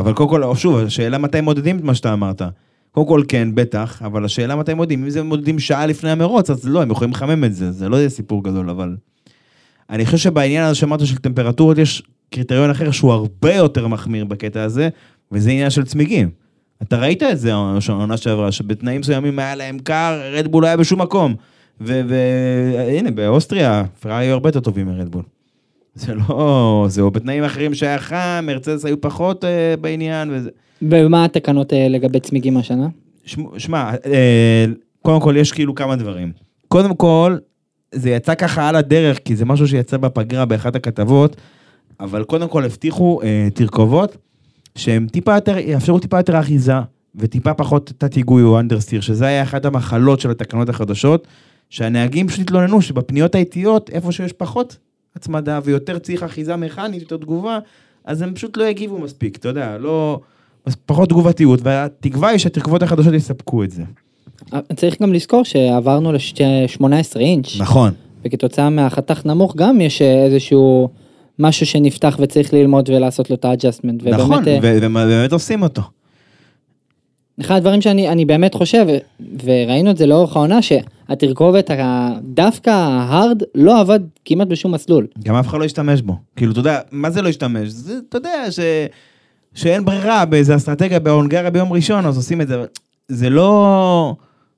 אבל 0.00 0.12
קודם 0.12 0.30
כל, 0.30 0.54
שוב, 0.54 0.78
השאלה 0.78 1.18
מתי 1.18 1.40
מודדים 1.40 1.78
את 1.78 1.84
מה 1.84 1.94
שאתה 1.94 2.12
אמרת. 2.12 2.42
קודם 2.90 3.06
כל 3.06 3.22
כן, 3.28 3.48
בטח, 3.54 4.02
אבל 4.04 4.24
השאלה 4.24 4.56
מתי 4.56 4.74
מודדים, 4.74 5.04
אם 5.04 5.10
זה 5.10 5.22
מודדים 5.22 5.58
שעה 5.58 5.86
לפני 5.86 6.10
המרוץ, 6.10 6.50
אז 6.50 6.68
לא, 6.68 6.82
הם 6.82 6.90
יכולים 6.90 7.10
לחמם 7.10 7.44
את 7.44 7.54
זה, 7.54 7.72
זה 7.72 7.88
לא 7.88 7.96
יהיה 7.96 8.08
סיפור 8.08 8.44
גדול, 8.44 8.70
אבל... 8.70 8.96
אני 9.90 10.04
חושב 10.04 10.18
שבעניין 10.18 10.64
הזה 10.64 10.74
שאמרת 10.74 11.06
של 11.06 11.16
טמפרטורות, 11.16 11.78
יש 11.78 12.02
קריטריון 12.30 12.70
אחר 12.70 12.90
שהוא 12.90 13.12
הרבה 13.12 13.54
יותר 13.54 13.88
מחמיר 13.88 14.24
בקטע 14.24 14.62
הזה, 14.62 14.88
וזה 15.32 15.50
עניין 15.50 15.70
של 15.70 15.84
צמיגים. 15.84 16.30
אתה 16.82 16.98
ראית 16.98 17.22
את 17.22 17.38
זה 17.38 17.52
העונה 17.52 18.16
שעברה, 18.16 18.52
שבתנאים 18.52 19.00
מסוימים 19.00 19.38
היה 19.38 19.54
להם 19.54 19.78
קר, 19.78 20.20
רדבול 20.32 20.62
לא 20.62 20.66
היה 20.66 20.76
בשום 20.76 21.00
מקום. 21.00 21.34
והנה, 21.80 23.10
באוסטריה, 23.10 23.84
פרארי 24.00 24.24
היו 24.24 24.32
הרבה 24.32 24.48
יותר 24.48 24.60
טובים 24.60 24.86
מרדבול. 24.86 25.22
זה 25.94 26.14
לא... 26.14 26.86
זהו, 26.88 27.10
בתנאים 27.10 27.44
אחרים 27.44 27.74
שהיה 27.74 27.98
חם, 27.98 28.44
מרצדס 28.46 28.84
היו 28.84 29.00
פחות 29.00 29.44
אה, 29.44 29.74
בעניין, 29.80 30.30
וזה... 30.32 30.50
ומה 30.82 31.24
התקנות 31.24 31.72
אה, 31.72 31.88
לגבי 31.88 32.20
צמיגים 32.20 32.56
השנה? 32.56 32.88
שמע, 33.58 33.90
אה, 34.06 34.64
קודם 35.02 35.20
כל 35.20 35.34
יש 35.36 35.52
כאילו 35.52 35.74
כמה 35.74 35.96
דברים. 35.96 36.32
קודם 36.68 36.94
כל, 36.94 37.36
זה 37.94 38.10
יצא 38.10 38.34
ככה 38.34 38.68
על 38.68 38.76
הדרך, 38.76 39.18
כי 39.24 39.36
זה 39.36 39.44
משהו 39.44 39.68
שיצא 39.68 39.96
בפגרה 39.96 40.44
באחת 40.44 40.76
הכתבות, 40.76 41.36
אבל 42.00 42.24
קודם 42.24 42.48
כל 42.48 42.64
הבטיחו 42.64 43.20
אה, 43.22 43.48
תרכובות, 43.54 44.16
שהם 44.74 45.06
טיפה 45.12 45.34
יותר, 45.34 45.58
יאפשרו 45.58 45.98
טיפה 45.98 46.18
יותר 46.18 46.40
אחיזה, 46.40 46.74
וטיפה 47.14 47.54
פחות 47.54 47.92
תת 47.98 48.14
היגוי 48.14 48.42
או 48.42 48.60
אנדרסטיר, 48.60 49.00
שזה 49.00 49.26
היה 49.26 49.42
אחת 49.42 49.64
המחלות 49.64 50.20
של 50.20 50.30
התקנות 50.30 50.68
החדשות, 50.68 51.26
שהנהגים 51.70 52.28
פשוט 52.28 52.40
התלוננו 52.40 52.82
שבפניות 52.82 53.34
האיטיות, 53.34 53.90
איפה 53.90 54.12
שיש 54.12 54.32
פחות 54.32 54.76
הצמדה 55.20 55.60
ויותר 55.64 55.98
צריך 55.98 56.22
אחיזה 56.22 56.56
מכנית, 56.56 57.02
יותר 57.02 57.16
תגובה, 57.16 57.58
אז 58.04 58.22
הם 58.22 58.34
פשוט 58.34 58.56
לא 58.56 58.64
יגיבו 58.64 58.98
מספיק, 58.98 59.36
אתה 59.36 59.48
יודע, 59.48 59.78
לא... 59.78 60.20
פחות 60.86 61.08
תגובתיות, 61.08 61.60
והתקווה 61.62 62.28
היא 62.28 62.38
שהתרכובות 62.38 62.82
החדשות 62.82 63.14
יספקו 63.14 63.64
את 63.64 63.70
זה. 63.70 63.82
צריך 64.76 65.02
גם 65.02 65.12
לזכור 65.12 65.44
שעברנו 65.44 66.12
ל-18 66.12 67.18
אינץ'. 67.18 67.56
נכון. 67.58 67.92
וכתוצאה 68.24 68.70
מהחתך 68.70 69.26
נמוך 69.26 69.56
גם 69.56 69.80
יש 69.80 70.02
אה, 70.02 70.24
איזשהו 70.24 70.88
משהו 71.38 71.66
שנפתח 71.66 72.16
וצריך 72.20 72.54
ללמוד 72.54 72.88
ולעשות 72.88 73.30
לו 73.30 73.36
את 73.36 73.44
ה 73.44 73.49
adjustment. 73.49 74.04
נכון, 74.06 74.44
ובאמת 74.62 75.32
עושים 75.32 75.62
אותו. 75.62 75.82
אחד 77.40 77.56
הדברים 77.56 77.80
שאני 77.80 78.24
באמת 78.24 78.54
חושב, 78.54 78.86
וראינו 79.44 79.90
את 79.90 79.96
זה 79.96 80.06
לאורך 80.06 80.36
העונה, 80.36 80.62
שהתרכובת 80.62 81.70
דווקא 82.22 82.70
ה 82.70 82.84
hard 82.84 83.42
לא 83.54 83.80
עבד 83.80 84.00
כמעט 84.24 84.48
בשום 84.48 84.74
מסלול. 84.74 85.06
גם 85.24 85.34
אף 85.34 85.48
אחד 85.48 85.58
לא 85.58 85.64
השתמש 85.64 86.02
בו. 86.02 86.16
כאילו, 86.36 86.52
אתה 86.52 86.60
יודע, 86.60 86.80
מה 86.92 87.10
זה 87.10 87.22
לא 87.22 87.28
השתמש? 87.28 87.68
זה, 87.68 87.98
אתה 88.08 88.18
יודע, 88.18 88.50
ש... 88.50 88.58
שאין 89.54 89.84
ברירה 89.84 90.24
באיזה 90.24 90.56
אסטרטגיה 90.56 90.98
בהונגריה 91.00 91.50
ביום 91.50 91.72
ראשון, 91.72 92.06
אז 92.06 92.16
עושים 92.16 92.40
את 92.40 92.48
זה. 92.48 92.64
זה 93.08 93.30
לא... 93.30 94.14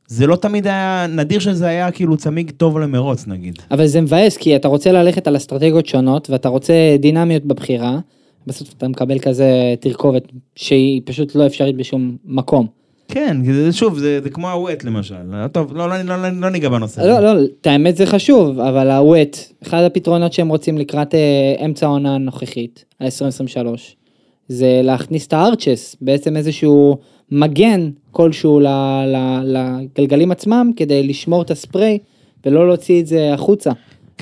זה 0.07 0.27
לא 0.27 0.37
תמיד 0.37 0.67
היה, 0.67 1.07
נדיר 1.09 1.41
שזה 1.41 1.67
היה 1.67 1.91
כאילו 1.91 2.17
צמיג 2.17 2.51
טוב 2.51 2.79
למרוץ 2.79 3.27
נגיד. 3.27 3.59
אבל 3.71 3.87
זה 3.87 4.01
מבאס, 4.01 4.37
כי 4.37 4.57
אתה 4.57 4.69
רוצה 4.69 4.93
ללכת 4.93 5.27
על 5.27 5.37
אסטרטגיות 5.37 5.87
שונות, 5.87 6.31
ואתה 6.31 6.49
רוצה 6.49 6.97
דינמיות 6.99 7.45
בבחירה, 7.45 7.99
בסוף 8.47 8.73
אתה 8.79 8.89
מקבל 8.89 9.19
כזה 9.19 9.75
תרכובת 9.81 10.23
שהיא 10.57 11.03
פשוט 11.05 11.35
לא 11.35 11.47
אפשרית 11.47 11.77
בשום 11.77 12.17
מקום. 12.25 12.67
כן, 13.09 13.37
שוב, 13.73 13.99
זה, 13.99 14.21
זה 14.23 14.31
כמו 14.31 14.51
הווט 14.51 14.85
למשל. 14.85 15.47
טוב, 15.53 15.77
לא, 15.77 15.89
לא, 15.89 16.03
לא, 16.03 16.23
לא, 16.23 16.29
לא 16.29 16.51
ניגע 16.51 16.69
בנושא. 16.69 17.01
לא, 17.01 17.21
לא, 17.21 17.45
את 17.61 17.67
האמת 17.67 17.97
זה 17.97 18.07
חשוב, 18.07 18.61
אבל 18.61 18.91
הווט, 18.91 19.37
אחד 19.63 19.83
הפתרונות 19.83 20.33
שהם 20.33 20.49
רוצים 20.49 20.79
לקראת 20.79 21.15
אה, 21.15 21.65
אמצע 21.65 21.87
העונה 21.87 22.15
הנוכחית, 22.15 22.85
ה-2023, 23.01 23.67
זה 24.49 24.81
להכניס 24.85 25.27
את 25.27 25.33
הארצ'ס, 25.33 25.97
בעצם 26.01 26.37
איזשהו 26.37 26.99
מגן 27.31 27.91
כלשהו 28.11 28.61
לגלגלים 29.45 30.31
עצמם, 30.31 30.71
כדי 30.77 31.03
לשמור 31.03 31.43
את 31.43 31.51
הספרי 31.51 31.99
ולא 32.47 32.69
להוציא 32.69 33.01
את 33.01 33.07
זה 33.07 33.35
החוצה. 33.35 33.71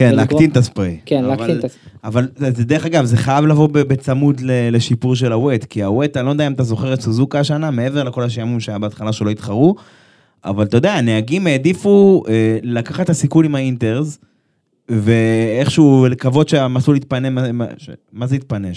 כן, 0.00 0.14
להקטין 0.14 0.50
את 0.50 0.56
הספרי. 0.56 0.96
כן, 1.06 1.24
להקטין 1.24 1.58
את 1.58 1.64
הספרי. 1.64 1.92
אבל 2.04 2.28
זה 2.36 2.64
דרך 2.64 2.86
אגב, 2.86 3.04
זה 3.04 3.16
חייב 3.16 3.46
לבוא 3.46 3.68
בצמוד 3.72 4.40
לשיפור 4.44 5.16
של 5.16 5.32
הווט, 5.32 5.64
כי 5.64 5.82
הווט, 5.82 6.16
אני 6.16 6.26
לא 6.26 6.30
יודע 6.30 6.46
אם 6.46 6.52
אתה 6.52 6.62
זוכר 6.62 6.94
את 6.94 7.00
סוזוקה 7.00 7.40
השנה, 7.40 7.70
מעבר 7.70 8.04
לכל 8.04 8.22
השעמום 8.22 8.60
שהיה 8.60 8.78
בהתחלה 8.78 9.12
שלא 9.12 9.30
התחרו, 9.30 9.74
אבל 10.44 10.64
אתה 10.64 10.76
יודע, 10.76 10.92
הנהגים 10.92 11.46
העדיפו 11.46 12.22
אה, 12.28 12.58
לקחת 12.62 13.04
את 13.04 13.10
הסיכון 13.10 13.44
עם 13.44 13.54
האינטרס, 13.54 14.18
ואיכשהו 14.88 16.06
לקוות 16.10 16.48
שהמסלול 16.48 16.96
יתפנה, 16.96 17.30
מה, 17.30 17.66
מה 18.12 18.26
זה 18.26 18.36
יתפנה? 18.36 18.68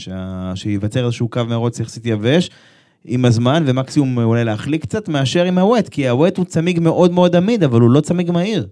שייווצר 0.55 1.05
איזשהו 1.05 1.27
קו 1.27 1.41
מרוץ 1.49 1.79
יחסית 1.79 2.05
יבש. 2.05 2.49
עם 3.05 3.25
הזמן, 3.25 3.63
ומקסימום 3.65 4.17
אולי 4.17 4.43
להחליק 4.43 4.81
קצת, 4.81 5.09
מאשר 5.09 5.43
עם 5.43 5.57
הווט, 5.57 5.89
כי 5.89 6.09
הווט 6.09 6.37
הוא 6.37 6.45
צמיג 6.45 6.79
מאוד 6.79 7.11
מאוד 7.11 7.35
עמיד, 7.35 7.63
אבל 7.63 7.81
הוא 7.81 7.89
לא 7.89 8.01
צמיג 8.01 8.31
מהיר. 8.31 8.67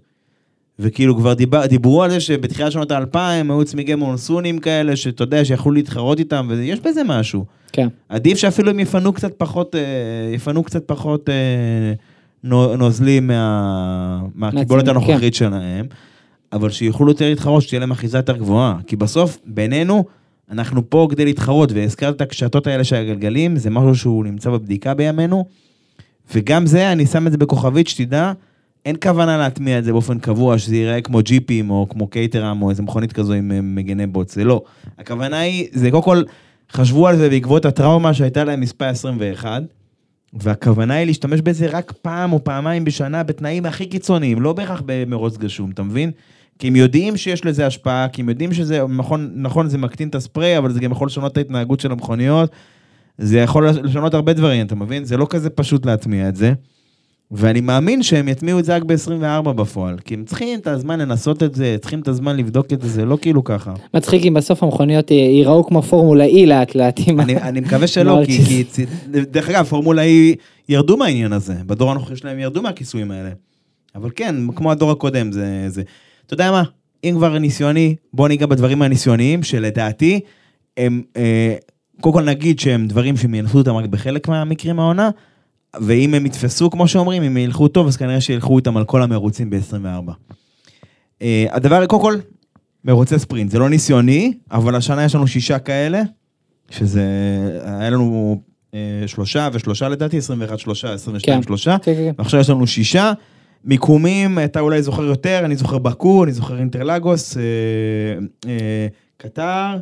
וכאילו 0.78 1.16
כבר 1.16 1.34
דיבר, 1.34 1.66
דיברו 1.66 2.02
על 2.02 2.10
זה 2.10 2.20
שבתחילת 2.20 2.72
שנות 2.72 2.90
האלפיים 2.90 3.50
היו 3.50 3.64
צמיגי 3.64 3.94
מונסונים 3.94 4.58
כאלה, 4.58 4.96
שאתה 4.96 5.22
יודע, 5.22 5.44
שיכולו 5.44 5.74
להתחרות 5.74 6.18
איתם, 6.18 6.46
ויש 6.50 6.80
בזה 6.80 7.02
משהו. 7.04 7.44
כן. 7.72 7.88
עדיף 8.08 8.38
שאפילו 8.38 8.70
הם 8.70 8.80
יפנו 8.80 9.12
קצת 9.12 9.32
פחות, 9.38 9.74
אה, 9.74 10.34
יפנו 10.34 10.62
קצת 10.62 10.82
פחות 10.86 11.28
אה, 11.28 11.92
נוזלים 12.76 13.26
מה, 13.26 14.20
מהקיבולת 14.34 14.88
הנוכחית 14.88 15.20
כן. 15.20 15.32
שלהם, 15.32 15.86
אבל 16.52 16.70
שיוכלו 16.70 17.08
יותר 17.08 17.28
להתחרות, 17.28 17.62
שתהיה 17.62 17.80
להם 17.80 17.90
אחיזה 17.90 18.18
יותר 18.18 18.36
גבוהה. 18.36 18.76
כי 18.86 18.96
בסוף, 18.96 19.38
בינינו, 19.46 20.04
אנחנו 20.50 20.90
פה 20.90 21.06
כדי 21.10 21.24
להתחרות, 21.24 21.72
והזכרת 21.72 22.16
את 22.16 22.20
הקשתות 22.20 22.66
האלה 22.66 22.84
של 22.84 22.96
הגלגלים, 22.96 23.56
זה 23.56 23.70
משהו 23.70 23.94
שהוא 23.94 24.24
נמצא 24.24 24.50
בבדיקה 24.50 24.94
בימינו, 24.94 25.44
וגם 26.34 26.66
זה, 26.66 26.92
אני 26.92 27.06
שם 27.06 27.26
את 27.26 27.32
זה 27.32 27.38
בכוכבית, 27.38 27.88
שתדע, 27.88 28.32
אין 28.86 28.96
כוונה 29.02 29.38
להטמיע 29.38 29.78
את 29.78 29.84
זה 29.84 29.92
באופן 29.92 30.18
קבוע, 30.18 30.58
שזה 30.58 30.76
ייראה 30.76 31.00
כמו 31.00 31.22
ג'יפים, 31.22 31.70
או 31.70 31.86
כמו 31.90 32.06
קייטרם, 32.06 32.62
או 32.62 32.70
איזה 32.70 32.82
מכונית 32.82 33.12
כזו 33.12 33.32
עם 33.32 33.52
אה, 33.52 33.60
מגני 33.60 34.06
בוץ, 34.06 34.34
זה 34.34 34.44
לא. 34.44 34.62
הכוונה 34.98 35.38
היא, 35.38 35.68
זה 35.72 35.90
קודם 35.90 36.02
כל, 36.02 36.22
חשבו 36.72 37.08
על 37.08 37.16
זה 37.16 37.28
בעקבות 37.28 37.64
הטראומה 37.64 38.14
שהייתה 38.14 38.44
להם 38.44 38.60
מספר 38.60 38.84
21, 38.84 39.62
והכוונה 40.32 40.94
היא 40.94 41.06
להשתמש 41.06 41.40
בזה 41.40 41.66
רק 41.66 41.92
פעם 42.02 42.32
או 42.32 42.44
פעמיים 42.44 42.84
בשנה 42.84 43.22
בתנאים 43.22 43.66
הכי 43.66 43.86
קיצוניים, 43.86 44.42
לא 44.42 44.52
בהכרח 44.52 44.82
במרוץ 44.86 45.36
גשום, 45.36 45.70
אתה 45.70 45.82
מבין? 45.82 46.10
כי 46.58 46.68
הם 46.68 46.76
יודעים 46.76 47.16
שיש 47.16 47.44
לזה 47.44 47.66
השפעה, 47.66 48.08
כי 48.08 48.22
הם 48.22 48.28
יודעים 48.28 48.52
שזה, 48.52 48.86
נכון, 48.86 49.30
נכון, 49.34 49.68
זה 49.68 49.78
מקטין 49.78 50.08
את 50.08 50.14
הספרי, 50.14 50.58
אבל 50.58 50.72
זה 50.72 50.80
גם 50.80 50.92
יכול 50.92 51.06
לשנות 51.06 51.32
את 51.32 51.36
ההתנהגות 51.36 51.80
של 51.80 51.92
המכוניות. 51.92 52.50
זה 53.18 53.38
יכול 53.38 53.68
לשנות 53.68 54.14
הרבה 54.14 54.32
דברים, 54.32 54.66
אתה 54.66 54.74
מבין? 54.74 55.04
זה 55.04 55.16
לא 55.16 55.26
כזה 55.30 55.50
פשוט 55.50 55.86
להטמיע 55.86 56.28
את 56.28 56.36
זה. 56.36 56.52
ואני 57.32 57.60
מאמין 57.60 58.02
שהם 58.02 58.28
יטמיעו 58.28 58.58
את 58.58 58.64
זה 58.64 58.76
רק 58.76 58.82
ב-24 58.82 59.52
בפועל, 59.52 59.98
כי 60.04 60.14
הם 60.14 60.24
צריכים 60.24 60.58
את 60.58 60.66
הזמן 60.66 61.00
לנסות 61.00 61.42
את 61.42 61.54
זה, 61.54 61.76
צריכים 61.80 62.00
את 62.00 62.08
הזמן 62.08 62.36
לבדוק 62.36 62.72
את 62.72 62.82
זה, 62.82 62.88
זה 62.88 63.04
לא 63.04 63.18
כאילו 63.20 63.44
ככה. 63.44 63.74
מצחיק 63.94 64.26
אם 64.26 64.34
בסוף 64.34 64.62
המכוניות 64.62 65.10
ייראו 65.10 65.66
כמו 65.66 65.82
פורמולה 65.82 66.26
E 66.26 66.46
לאט 66.46 66.74
לאט. 66.74 67.00
אני, 67.08 67.36
אני 67.36 67.60
מקווה 67.60 67.86
שלא, 67.96 68.20
כי, 68.26 68.64
דרך 69.10 69.48
אגב, 69.48 69.64
פורמולה 69.64 70.02
E 70.02 70.36
ירדו 70.68 70.96
מהעניין 70.96 71.32
הזה, 71.32 71.54
בדור 71.66 71.90
הנוכחי 71.90 72.16
שלהם 72.16 72.38
ירדו 72.38 72.62
מהכיסויים 72.62 73.10
האלה. 73.10 73.30
אבל 73.94 74.10
כן, 74.16 74.34
כמו 74.56 74.70
הדור 74.72 74.90
הקודם, 74.90 75.32
זה... 75.32 75.64
זה 75.68 75.82
אתה 76.26 76.34
יודע 76.34 76.50
מה, 76.50 76.62
אם 77.04 77.14
כבר 77.16 77.38
ניסיוני, 77.38 77.94
בוא 78.12 78.28
ניגע 78.28 78.46
בדברים 78.46 78.82
הניסיוניים, 78.82 79.42
שלדעתי, 79.42 80.20
הם, 80.76 81.02
אה, 81.16 81.54
קודם 82.00 82.14
כל 82.14 82.22
נגיד 82.22 82.60
שהם 82.60 82.88
דברים 82.88 83.16
שהם 83.16 83.34
ינחו 83.34 83.58
אותם 83.58 83.74
רק 83.74 83.86
בחלק 83.86 84.28
מהמקרים 84.28 84.80
העונה, 84.80 85.10
ואם 85.80 86.14
הם 86.14 86.26
יתפסו, 86.26 86.70
כמו 86.70 86.88
שאומרים, 86.88 87.22
אם 87.22 87.36
ילכו 87.36 87.68
טוב, 87.68 87.86
אז 87.86 87.96
כנראה 87.96 88.20
שילכו 88.20 88.58
איתם 88.58 88.76
על 88.76 88.84
כל 88.84 89.02
המרוצים 89.02 89.50
ב-24. 89.50 90.12
אה, 91.22 91.46
הדבר, 91.50 91.86
קודם 91.86 92.02
כל, 92.02 92.16
מרוצי 92.84 93.18
ספרינט, 93.18 93.50
זה 93.50 93.58
לא 93.58 93.70
ניסיוני, 93.70 94.32
אבל 94.50 94.74
השנה 94.74 95.04
יש 95.04 95.14
לנו 95.14 95.26
שישה 95.26 95.58
כאלה, 95.58 96.02
שזה, 96.70 97.02
היה 97.64 97.90
לנו 97.90 98.40
אה, 98.74 98.78
שלושה 99.06 99.48
ושלושה 99.52 99.88
לדעתי, 99.88 100.18
21 100.18 100.58
שלושה, 100.58 100.92
22 100.92 101.38
כן. 101.38 101.42
שלושה, 101.46 101.76
כן, 101.82 101.94
כן. 101.94 102.12
ועכשיו 102.18 102.40
יש 102.40 102.50
לנו 102.50 102.66
שישה. 102.66 103.12
מיקומים, 103.64 104.38
אתה 104.44 104.60
אולי 104.60 104.82
זוכר 104.82 105.04
יותר, 105.04 105.42
אני 105.44 105.56
זוכר 105.56 105.78
בקו, 105.78 106.24
אני 106.24 106.32
זוכר 106.32 106.58
אינטרלגוס, 106.58 107.36
אה, 107.36 107.42
אה, 108.48 108.86
קטר, 109.16 109.76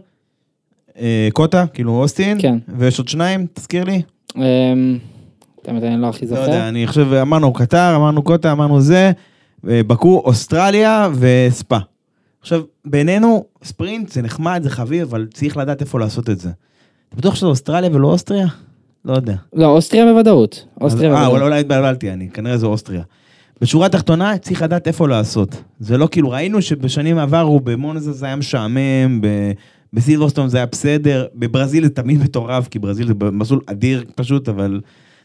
אה, 0.99 1.29
קוטה, 1.33 1.65
כאילו 1.75 1.93
אוסטין, 1.93 2.39
כן. 2.41 2.59
ויש 2.79 2.99
עוד 2.99 3.09
שניים, 3.09 3.47
תזכיר 3.55 3.85
לי. 3.85 4.03
אמ, 5.69 5.75
האמת, 5.75 5.83
אני 5.83 6.03
לא 6.03 6.07
הכי 6.07 6.25
לא 6.25 6.29
זוכר. 6.31 6.41
יודע, 6.43 6.69
אני 6.69 6.87
חושב, 6.87 7.13
אמרנו 7.13 7.53
קטר, 7.53 7.93
אמרנו 7.97 8.23
קוטה, 8.23 8.53
אמרנו 8.53 8.81
זה, 8.81 9.13
אה, 9.69 9.81
בקו, 9.87 10.23
אוסטרליה 10.25 11.09
וספא. 11.15 11.79
עכשיו, 12.41 12.63
בינינו, 12.85 13.45
ספרינט 13.65 14.09
זה 14.13 14.23
נחמד, 14.23 14.61
זה 14.63 14.71
חביב, 14.71 15.09
אבל 15.09 15.27
צריך 15.35 15.57
לדעת 15.57 15.81
איפה 15.81 15.99
לעשות 16.01 16.31
את 16.31 16.39
זה. 16.41 16.51
אתה 17.09 17.17
בטוח 17.17 17.35
שזה 17.35 17.47
אוסטרליה 17.47 17.91
ולא 17.93 18.09
אוסטריה? 18.09 18.47
לא 19.05 19.13
יודע. 19.13 19.35
לא, 19.53 19.67
אוסטריה 19.67 20.05
בוודאות. 20.13 20.67
אוסטריה 20.81 21.09
אה, 21.11 21.15
בוודאות. 21.15 21.33
אולי 21.33 21.45
אולי 21.45 21.61
התבלבלתי 21.61 22.11
אני, 22.11 22.29
כנראה 22.31 22.57
זו 22.57 22.67
אוסטריה. 22.67 23.03
בשורה 23.61 23.87
התחתונה, 23.87 24.39
צריך 24.39 24.63
לדעת 24.63 24.89
איפה 24.89 25.09
לעשות. 25.09 25.63
זה 25.81 25.99
לא 25.99 26.09
כאילו, 26.11 26.31
ראינו 26.31 26.63
שבשנים 26.63 27.19
עברו, 27.19 27.61
במונזה 27.61 28.13
זה 28.13 28.27
היה 28.27 28.37
משעמם, 28.37 29.21
ב- 29.21 29.53
בסילברסטון 29.93 30.49
זה 30.49 30.57
היה 30.57 30.67
בסדר, 30.67 31.27
בברזיל 31.35 31.85
זה 31.85 31.91
תמיד 31.91 32.21
מטורף, 32.23 32.69
כי 32.69 32.79
ברזיל 32.79 33.07
זה 33.07 33.15
מסלול 33.33 33.61
אדיר 33.67 34.05
פשוט, 34.15 34.49
אבל 34.49 34.81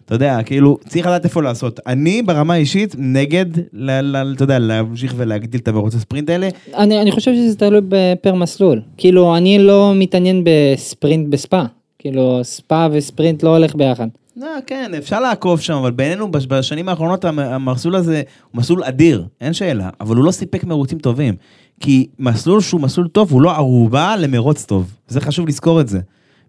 אתה 0.06 0.16
יודע, 0.16 0.43
כאילו, 0.45 0.78
צריך 0.88 1.06
לדעת 1.06 1.24
איפה 1.24 1.41
לעשות. 1.43 1.80
אני 1.88 2.22
ברמה 2.22 2.53
האישית 2.53 2.95
נגד, 2.97 3.45
ל- 3.74 4.01
ל- 4.18 4.34
אתה 4.36 4.43
יודע, 4.43 4.60
להמשיך 4.60 5.14
ולהגדיל 5.18 5.62
את 5.62 5.68
המרוץ 5.68 5.95
הספרינט 5.95 6.30
האלה. 6.30 6.49
אני, 6.78 7.01
אני 7.01 7.12
חושב 7.12 7.34
שזה 7.34 7.56
תלוי 7.56 7.82
בפר 7.89 8.34
מסלול. 8.36 8.82
כאילו, 8.97 9.38
אני 9.38 9.60
לא 9.60 9.93
מתעניין 9.95 10.43
בספרינט 10.45 11.28
בספא. 11.30 11.64
כאילו, 11.99 12.39
ספא 12.43 12.88
וספרינט 12.91 13.43
לא 13.43 13.49
הולך 13.58 13.76
ביחד. 13.76 14.08
לא, 14.38 14.47
כן, 14.68 14.91
אפשר 14.97 15.20
לעקוב 15.20 15.60
שם, 15.62 15.74
אבל 15.74 15.91
בעינינו 15.91 16.32
בש- 16.32 16.45
בשנים 16.47 16.89
האחרונות 16.89 17.26
המ- 17.26 17.39
המסלול 17.39 17.95
הזה 17.95 18.22
הוא 18.51 18.60
מסלול 18.60 18.84
אדיר, 18.84 19.26
אין 19.41 19.53
שאלה, 19.53 19.89
אבל 20.01 20.16
הוא 20.16 20.26
לא 20.26 20.32
סיפק 20.32 20.64
מרוצים 20.64 20.97
טובים. 20.99 21.34
כי 21.80 22.08
מסלול 22.20 22.62
שהוא 22.62 22.82
מסלול 22.82 23.08
טוב 23.08 23.32
הוא 23.32 23.41
לא 23.41 23.51
ערובה 23.56 24.16
למרוץ 24.16 24.66
טוב, 24.66 24.93
זה 25.08 25.22
חשוב 25.22 25.47
לזכור 25.47 25.82
את 25.82 25.88
זה. 25.88 25.99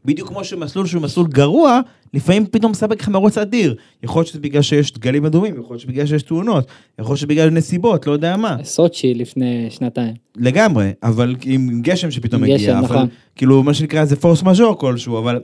בדיוק 0.06 0.28
כמו 0.28 0.44
שמסלול 0.44 0.86
שהוא 0.86 1.02
מסלול 1.02 1.26
גרוע, 1.26 1.80
לפעמים 2.14 2.46
פתאום 2.46 2.72
מספק 2.72 3.02
לך 3.02 3.08
מרוץ 3.08 3.38
אדיר. 3.38 3.74
יכול 4.02 4.20
להיות 4.20 4.28
שזה 4.28 4.40
בגלל 4.40 4.62
שיש 4.62 4.92
דגלים 4.92 5.24
אדומים, 5.24 5.54
יכול 5.60 5.74
להיות 5.74 5.80
שבגלל 5.80 6.06
שיש 6.06 6.22
תאונות, 6.22 6.66
יכול 6.98 7.12
להיות 7.12 7.20
שבגלל 7.20 7.50
נסיבות, 7.50 8.06
לא 8.06 8.12
יודע 8.12 8.36
מה. 8.36 8.56
סוצ'י 8.64 9.14
לפני 9.14 9.66
שנתיים. 9.70 10.14
לגמרי, 10.36 10.92
אבל 11.02 11.36
עם 11.44 11.82
גשם 11.82 12.10
שפתאום 12.10 12.42
מגיע, 12.42 12.56
גשם, 12.56 12.76
אבל 12.76 12.84
נכון. 12.84 13.08
כאילו 13.36 13.62
מה 13.62 13.74
שנקרא 13.74 14.04
זה 14.04 14.16
פורס 14.16 14.42
מז'ור 14.42 14.78
כלשהו, 14.78 15.18
אבל, 15.18 15.40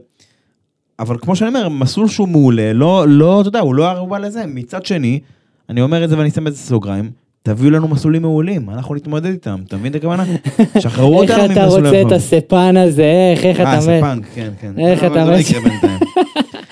אבל 0.99 1.17
כמו 1.19 1.37
שאני 1.37 1.49
אומר, 1.49 1.69
מסלול 1.69 2.09
שהוא 2.09 2.29
מעולה, 2.29 2.73
לא, 2.73 3.05
לא, 3.09 3.41
אתה 3.41 3.49
יודע, 3.49 3.61
הוא 3.61 3.75
לא 3.75 3.91
ערובה 3.91 4.19
לזה. 4.19 4.47
מצד 4.47 4.87
שני, 4.87 5.21
אני 5.69 5.83
אומר 5.83 6.05
את 6.05 6.11
זה 6.11 6.19
ואני 6.19 6.31
שם 6.31 6.47
את 6.47 6.53
זה 6.55 6.59
סוגריים, 6.59 7.11
תביאו 7.43 7.71
לנו 7.71 7.89
מסלולים 7.89 8.23
מעולים, 8.23 8.71
אנחנו 8.71 8.95
נתמודד 8.95 9.27
איתם, 9.27 9.61
אתה 9.69 9.77
מבין 9.77 9.91
את 9.91 9.97
הכוונה? 9.97 10.25
שחררו 10.83 11.23
איך 11.23 11.31
אותנו 11.31 11.53
אתה 11.53 11.63
ממסלולי 11.65 12.03
רוצה 12.03 12.15
את. 12.17 12.21
הספן 12.21 12.77
הזה? 12.77 13.05
איך, 13.33 13.45
איך 13.45 13.61
אה, 13.61 13.65
אתה 13.73 13.77
מת? 13.77 13.83
ספנק, 14.01 14.27
כן, 14.35 14.51
כן. 14.61 14.73
איך 14.79 15.05
אבל 15.05 15.13
אתה 15.13 15.25
לא. 15.25 15.37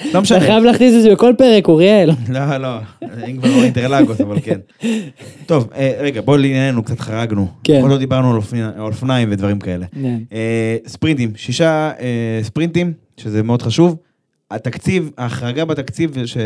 לא 0.05 0.11
אתה 0.11 0.21
משנה. 0.21 0.41
חייב 0.41 0.65
להכניס 0.65 0.95
את 0.97 1.03
זה 1.03 1.11
בכל 1.13 1.33
פרק, 1.39 1.69
אוריאל. 1.69 2.11
לא, 2.29 2.57
לא, 2.57 2.69
אם 3.29 3.37
כבר 3.37 3.49
לא 3.57 3.63
אינטרלגות, 3.65 4.21
אבל 4.21 4.37
כן. 4.43 4.59
טוב, 5.47 5.69
אה, 5.75 5.93
רגע, 6.01 6.21
בואו 6.21 6.37
לענייננו, 6.37 6.83
קצת 6.83 7.01
חרגנו. 7.01 7.47
כן. 7.65 7.81
עוד 7.83 7.91
לא 7.91 7.99
דיברנו 7.99 8.31
על 8.31 8.37
אופני- 8.37 8.63
על 8.63 8.81
אופניים 8.81 9.29
ודברים 9.33 9.59
כאלה. 9.59 9.87
כן. 10.03 10.19
אה, 10.33 10.77
ספרינטים, 10.87 11.31
שישה 11.37 11.91
אה, 12.01 12.41
ספרינטים, 12.43 12.93
שזה 13.17 13.43
מאוד 13.43 13.63
חשוב. 13.63 13.97
התקציב, 14.51 15.11
ההחרגה 15.19 15.65
בתקציב 15.65 16.27
ש, 16.27 16.37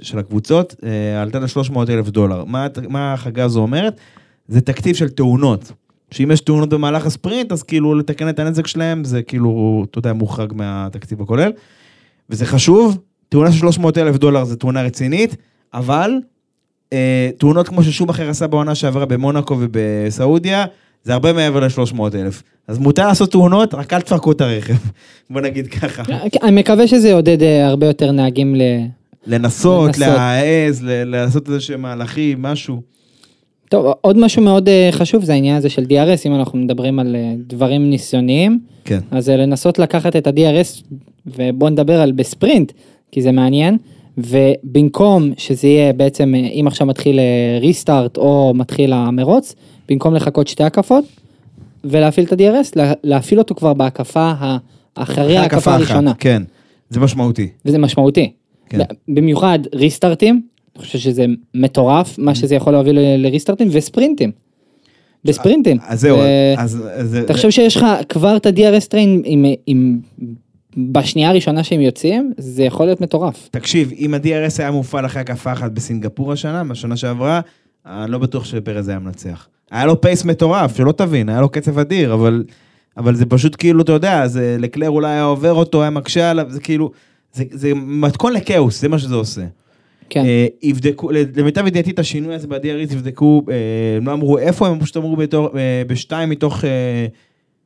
של 0.00 0.18
הקבוצות 0.18 0.74
אה, 0.84 1.22
עלתה 1.22 1.38
ל-300 1.38 1.78
אלף 1.88 2.08
דולר. 2.08 2.44
מה, 2.44 2.66
מה 2.88 3.10
ההחרגה 3.10 3.44
הזו 3.44 3.60
אומרת? 3.60 4.00
זה 4.48 4.60
תקציב 4.60 4.96
של 4.96 5.08
תאונות. 5.08 5.72
שאם 6.10 6.30
יש 6.30 6.40
תאונות 6.40 6.68
במהלך 6.68 7.06
הספרינט, 7.06 7.52
אז 7.52 7.62
כאילו 7.62 7.94
לתקן 7.94 8.28
את 8.28 8.38
הנזק 8.38 8.66
שלהם, 8.66 9.04
זה 9.04 9.22
כאילו, 9.22 9.84
אתה 9.90 9.98
יודע, 9.98 10.12
מוחרג 10.12 10.52
מהתקציב 10.52 11.22
הכולל. 11.22 11.52
וזה 12.30 12.46
חשוב, 12.46 12.98
תאונה 13.28 13.52
של 13.52 13.58
300 13.58 13.98
אלף 13.98 14.16
דולר 14.16 14.44
זה 14.44 14.56
תאונה 14.56 14.82
רצינית, 14.82 15.36
אבל 15.74 16.10
אה, 16.92 17.30
תאונות 17.38 17.68
כמו 17.68 17.82
ששום 17.82 18.08
אחר 18.08 18.30
עשה 18.30 18.46
בעונה 18.46 18.74
שעברה 18.74 19.06
במונאקו 19.06 19.56
ובסעודיה, 19.60 20.64
זה 21.06 21.12
הרבה 21.12 21.32
מעבר 21.32 21.60
ל-300 21.60 22.00
אלף. 22.14 22.42
אז 22.68 22.78
מותר 22.78 23.06
לעשות 23.06 23.30
תאונות, 23.30 23.74
רק 23.74 23.92
אל 23.92 24.00
תפרקו 24.00 24.32
את 24.32 24.40
הרכב. 24.40 24.74
בוא 25.30 25.40
נגיד 25.40 25.66
ככה. 25.66 26.02
אני 26.42 26.60
מקווה 26.60 26.86
שזה 26.86 27.08
יעודד 27.08 27.42
אה, 27.42 27.66
הרבה 27.66 27.86
יותר 27.86 28.12
נהגים 28.12 28.54
ל... 28.54 28.62
לנסות. 29.26 29.98
להעז, 29.98 30.80
לעשות 30.84 31.48
איזה 31.48 31.60
שהם 31.60 31.82
מהלכים, 31.82 32.42
משהו. 32.42 32.80
טוב, 33.68 33.94
עוד 34.00 34.18
משהו 34.18 34.42
מאוד 34.42 34.68
אה, 34.68 34.88
חשוב 34.92 35.24
זה 35.24 35.32
העניין 35.32 35.56
הזה 35.56 35.68
של 35.68 35.82
DRS, 35.82 36.26
אם 36.26 36.34
אנחנו 36.34 36.58
מדברים 36.58 36.98
על 36.98 37.16
אה, 37.16 37.34
דברים 37.46 37.90
ניסיוניים, 37.90 38.60
כן. 38.84 39.00
אז 39.10 39.28
לנסות 39.28 39.78
לקחת 39.78 40.16
את 40.16 40.26
ה-DRS, 40.26 40.96
ובואו 41.26 41.70
נדבר 41.70 42.00
על 42.00 42.12
בספרינט, 42.12 42.72
כי 43.12 43.22
זה 43.22 43.32
מעניין, 43.32 43.78
ובמקום 44.18 45.32
שזה 45.36 45.68
יהיה 45.68 45.92
בעצם, 45.92 46.34
אם 46.34 46.64
עכשיו 46.66 46.86
מתחיל 46.86 47.20
ריסטארט 47.60 48.16
או 48.16 48.52
מתחיל 48.54 48.92
המרוץ, 48.92 49.54
במקום 49.88 50.14
לחכות 50.14 50.48
שתי 50.48 50.64
הקפות, 50.64 51.04
ולהפעיל 51.84 52.26
את 52.26 52.32
ה-DRS, 52.32 52.68
לה- 52.76 52.92
להפעיל 53.04 53.38
אותו 53.40 53.54
כבר 53.54 53.72
בהקפה 53.74 54.32
ה- 54.38 54.56
אחרי 54.94 55.36
ההקפה 55.36 55.56
הקפה 55.56 55.70
אחת, 55.70 55.80
הראשונה, 55.80 56.14
כן. 56.14 56.42
זה 56.90 57.00
משמעותי. 57.00 57.48
וזה 57.64 57.78
משמעותי. 57.78 58.32
כן. 58.68 58.78
במיוחד 59.08 59.58
ריסטארטים, 59.74 60.42
אני 60.76 60.84
חושב 60.84 60.98
שזה 60.98 61.24
מטורף, 61.54 62.18
Mm. 62.18 62.22
מה 62.22 62.34
שזה 62.34 62.54
יכול 62.54 62.72
להוביל 62.72 62.98
לריסטארטים, 63.16 63.68
וספרינטים. 63.72 64.30
בספרינטים. 65.24 65.76
אז 65.86 66.00
זהו, 66.00 66.18
אז... 66.56 66.84
תחשוב 67.26 67.50
שיש 67.50 67.76
לך 67.76 67.86
כבר 68.08 68.36
את 68.36 68.46
ה-DRS 68.46 68.86
טריין 68.88 69.22
עם, 69.24 69.44
עם, 69.66 69.98
בשנייה 70.76 71.30
הראשונה 71.30 71.64
שהם 71.64 71.80
יוצאים, 71.80 72.32
זה 72.38 72.62
יכול 72.64 72.86
להיות 72.86 73.00
מטורף. 73.00 73.48
תקשיב, 73.50 73.92
אם 73.98 74.14
ה-DRS 74.14 74.54
היה 74.58 74.70
מופעל 74.70 75.06
אחרי 75.06 75.20
הקפה 75.22 75.52
אחת 75.52 75.70
בסינגפור 75.72 76.32
השנה, 76.32 76.64
בשנה 76.64 76.96
שעברה, 76.96 77.40
אני 77.86 78.10
לא 78.10 78.18
בטוח 78.18 78.44
שפרז 78.44 78.88
היה 78.88 78.98
מנצח. 78.98 79.48
היה 79.70 79.86
לו 79.86 80.00
פייס 80.00 80.24
מטורף, 80.24 80.76
שלא 80.76 80.92
תבין, 80.92 81.28
היה 81.28 81.40
לו 81.40 81.48
קצב 81.48 81.78
אדיר, 81.78 82.14
אבל, 82.14 82.44
אבל 82.96 83.14
זה 83.14 83.26
פשוט 83.26 83.56
כאילו, 83.58 83.82
אתה 83.82 83.92
יודע, 83.92 84.26
זה 84.26 84.56
לקלר 84.60 84.90
אולי 84.90 85.10
היה 85.10 85.22
עובר 85.24 85.52
אותו, 85.52 85.80
היה 85.82 85.90
מקשה 85.90 86.30
עליו, 86.30 86.46
זה 86.48 86.60
כאילו, 86.60 86.90
זה, 87.32 87.44
זה 87.50 87.72
מתכון 87.74 88.32
לכאוס, 88.32 88.80
זה 88.80 88.88
מה 88.88 88.98
שזה 88.98 89.14
עושה. 89.14 89.42
כן. 90.10 90.24
אה, 90.24 90.46
יבדקו, 90.62 91.10
למיטב 91.36 91.66
ידיעתי 91.66 91.90
את 91.90 91.98
השינוי 91.98 92.34
הזה 92.34 92.46
ב-DRS 92.48 92.92
יבדקו, 92.92 93.42
אה, 93.50 93.54
לא 94.02 94.12
אמרו 94.12 94.38
איפה, 94.38 94.68
הם 94.68 94.80
פשוט 94.80 94.96
אמרו 94.96 95.16
בתור, 95.16 95.58
אה, 95.58 95.82
בשתיים 95.86 96.30
מתוך 96.30 96.64
אה, 96.64 97.06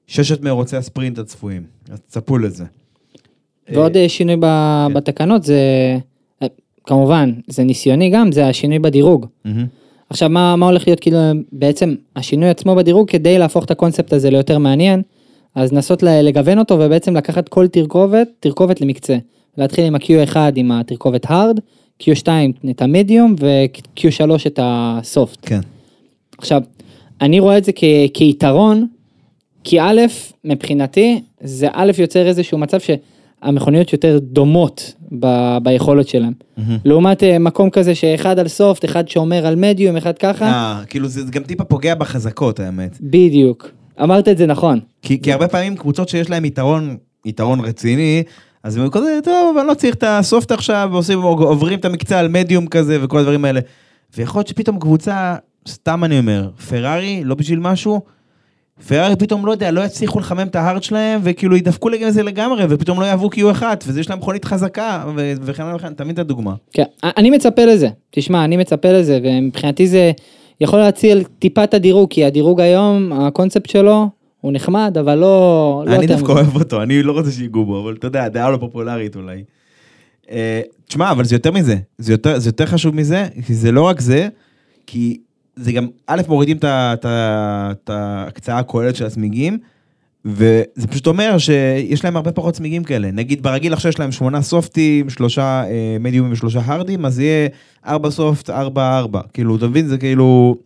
ששת 0.07 0.43
מרוצי 0.43 0.77
הספרינט 0.77 1.19
הצפויים. 1.19 1.63
אז 1.93 1.99
צפו 2.09 2.39
לזה. 2.39 2.65
ועוד 3.73 3.97
אה, 3.97 4.09
שינוי 4.09 4.37
ב- 4.37 4.87
כן. 4.89 4.95
בתקנות 4.95 5.43
זה, 5.45 5.59
אה, 6.43 6.47
כמובן, 6.87 7.33
זה 7.49 7.65
ניסיוני 7.65 8.11
גם, 8.11 8.33
זה 8.33 8.47
השינוי 8.47 8.79
בדירוג. 8.79 9.27
מהמם. 9.45 9.67
עכשיו, 10.11 10.29
מה, 10.29 10.57
מה 10.57 10.67
הולך 10.67 10.87
להיות 10.87 11.01
כאילו, 11.01 11.19
בעצם 11.53 11.95
השינוי 12.17 12.49
עצמו 12.49 12.75
בדירוג 12.75 13.11
כדי 13.11 13.39
להפוך 13.39 13.65
את 13.65 13.71
הקונספט 13.71 14.13
הזה 14.13 14.31
ליותר 14.31 14.59
מעניין, 14.59 15.03
אז 15.55 15.73
לנסות 15.73 16.03
לגוון 16.03 16.59
אותו 16.59 16.75
ובעצם 16.75 17.17
לקחת 17.17 17.49
כל 17.49 17.67
תרכובת, 17.69 18.29
תרכובת 18.41 18.81
למקצה. 18.81 19.17
להתחיל 19.59 19.85
עם 19.85 19.95
ה-Q1 19.95 20.37
עם 20.57 20.73
התרכובת 20.73 21.27
hard, 21.27 21.61
Q2 22.03 22.29
את 22.71 22.83
המדיום 22.83 23.35
ו-Q3 23.41 24.31
את 24.47 24.59
הסופט. 24.63 25.39
כן. 25.43 25.61
עכשיו, 26.39 26.63
אני 27.21 27.41
רואה 27.41 27.59
את 27.59 27.65
זה 27.65 27.73
כ- 27.73 28.11
כיתרון, 28.15 28.87
כי 29.65 29.81
א', 29.81 30.01
מבחינתי, 30.45 31.21
זה 31.41 31.69
א', 31.73 31.93
יוצר 31.99 32.27
איזשהו 32.27 32.59
מצב 32.59 32.79
שהמכוניות 33.45 33.93
יותר 33.93 34.19
דומות 34.23 34.95
ב- 35.19 35.59
ביכולת 35.63 36.09
שלהם. 36.09 36.33
מהמם. 36.57 36.79
לעומת 36.85 37.23
אה, 37.23 37.39
מקום 37.39 37.71
כזה 37.71 37.95
שאחד 37.95 38.39
על 38.39 38.49
סופט, 38.49 38.85
אחד 38.85 39.09
שומר 39.09 39.47
על 39.47 39.57
מדיום, 39.57 39.97
אחד 39.97 40.19
ככה, 40.19 40.47
אה, 40.47 40.83
כאילו 40.87 41.09
זה 41.09 41.25
זה 41.25 41.33
גם 41.33 41.43
טיפה 41.43 41.65
פוגע 41.65 41.95
בחזקות 41.95 42.61
האמת. 42.61 42.99
בדיוק. 43.01 43.69
אמרת 44.03 44.29
את 44.29 44.39
זה 44.39 44.47
נכון. 44.47 44.81
כי, 45.03 45.23
כי 45.23 45.33
הרבה 45.33 45.49
פעמים 45.49 45.77
קבוצות 45.77 46.09
שיש 46.09 46.31
להן 46.31 46.45
יתרון, 46.45 46.97
יתרון 47.27 47.61
רציני, 47.61 48.23
אז 48.63 48.77
הם 48.77 48.91
כזה, 48.91 49.19
טוב, 49.25 49.57
אני 49.59 49.69
לא 49.69 49.75
צריך 49.75 49.95
את 49.95 50.05
הסופט 50.07 50.53
עכשיו, 50.53 50.89
ועושים, 50.93 51.23
עוברים 51.23 51.79
את 51.79 51.85
המקצה 51.85 52.19
על 52.19 52.29
מדיום 52.29 52.67
כזה 52.67 53.05
וכל 53.05 53.19
הדברים 53.19 53.45
האלה. 53.45 53.61
ויכול 54.17 54.39
להיות 54.39 54.49
שפתאום 54.49 54.79
קבוצה, 54.79 55.37
סתם 55.69 56.05
אני 56.05 56.19
אומר, 56.19 56.51
פרארי, 56.69 57.23
לא 57.25 57.35
בשביל 57.35 57.59
משהו, 57.59 58.01
פרארי 58.89 59.17
פתאום, 59.17 59.47
לא 59.47 59.53
יודע, 59.53 59.71
לא 59.71 59.81
יצליחו 59.81 60.19
לחמם 60.19 60.47
את 60.47 60.57
ההארד 60.57 60.83
שלהם, 60.83 61.21
וכאילו 61.25 61.57
ידפקו 61.57 61.89
לזה 61.89 62.23
לגמרי, 62.23 62.65
ופתאום 62.69 63.01
לא 63.01 63.05
יעברו 63.07 63.31
Q1, 63.35 63.63
וזה 63.87 64.01
יש 64.01 64.11
להם 64.11 64.19
מכונית 64.19 64.45
חזקה, 64.45 65.05
וכן 65.17 65.63
הלאה 65.63 65.77
וכן, 65.77 65.95
תמיד 65.95 66.21
הדוגמה. 66.21 66.55
כן, 66.73 66.85
אני 67.03 67.31
מצפה 67.31 67.65
לזה. 67.65 67.89
תשמע, 68.11 68.45
אני 68.45 68.57
מצפה 68.57 68.93
לזה, 68.93 69.19
ומבחינתי 69.23 69.87
זה 69.87 70.13
יכול 70.61 70.79
להציל 70.79 71.25
טיפה 71.39 71.65
את 71.65 71.75
הדירוג, 71.75 72.11
כי 72.11 72.25
הדירוג 72.25 72.61
היום, 72.61 73.13
הקונספט 73.13 73.71
שלו, 73.71 74.09
הוא 74.41 74.53
נחמד, 74.53 74.97
אבל 75.01 75.15
לא... 75.15 75.85
לא 75.87 75.95
אני 75.95 76.07
דווקא. 76.07 76.33
אוהב 76.33 76.57
אותו, 76.57 76.83
אני 76.83 77.03
לא 77.03 77.13
רוצה 77.13 77.31
שיגעו 77.31 77.65
בו, 77.65 77.83
אבל 77.83 77.95
אתה 77.99 78.07
יודע, 78.07 78.29
דעה 78.29 78.51
לא 78.51 78.57
פופולרית 78.57 79.17
אולי. 79.17 79.45
אה, 80.31 80.61
תשמע, 80.89 81.11
אבל 81.11 81.25
זה 81.25 81.35
יותר 81.35 81.51
מזה, 81.53 81.77
זה 81.99 82.13
יותר, 82.13 82.39
זה 82.39 82.49
יותר 82.49 82.67
חשוב 82.67 82.95
מזה, 82.95 83.27
כי 83.47 83.55
זה 83.55 83.73
לא 83.73 83.83
רק 83.83 84.01
זה, 84.01 84.29
כי 84.87 85.19
זה 85.57 85.73
גם, 85.73 85.87
א', 86.07 86.23
מורידים 86.29 86.57
את 86.63 87.91
ההקצאה 87.91 88.59
הכוללת 88.59 88.97
של 88.97 89.07
הצמיגים, 89.07 89.59
וזה 90.25 90.87
פשוט 90.91 91.07
אומר 91.07 91.39
שיש 91.39 92.05
להם 92.05 92.17
הרבה 92.17 92.33
פחות 92.33 92.55
צמיגים 92.55 92.85
כאלה. 92.85 93.11
נגיד 93.11 93.43
ברגיל 93.43 93.73
עכשיו 93.73 93.89
יש 93.89 93.99
להם 93.99 94.13
שמונה 94.13 94.43
סופטים, 94.43 95.11
שלושה 95.11 95.43
אה, 95.43 95.97
מדיומים 96.01 96.33
ושלושה 96.33 96.61
הרדים, 96.65 97.05
אז 97.05 97.21
יהיה 97.21 97.49
ארבע 97.87 98.11
סופט, 98.11 98.51
ארבע 98.51 98.99
ארבע. 98.99 99.21
כאילו, 99.33 99.57
אתה 99.57 99.69
מבין? 99.69 99.89
זה 99.89 99.99
כאילו... 99.99 100.57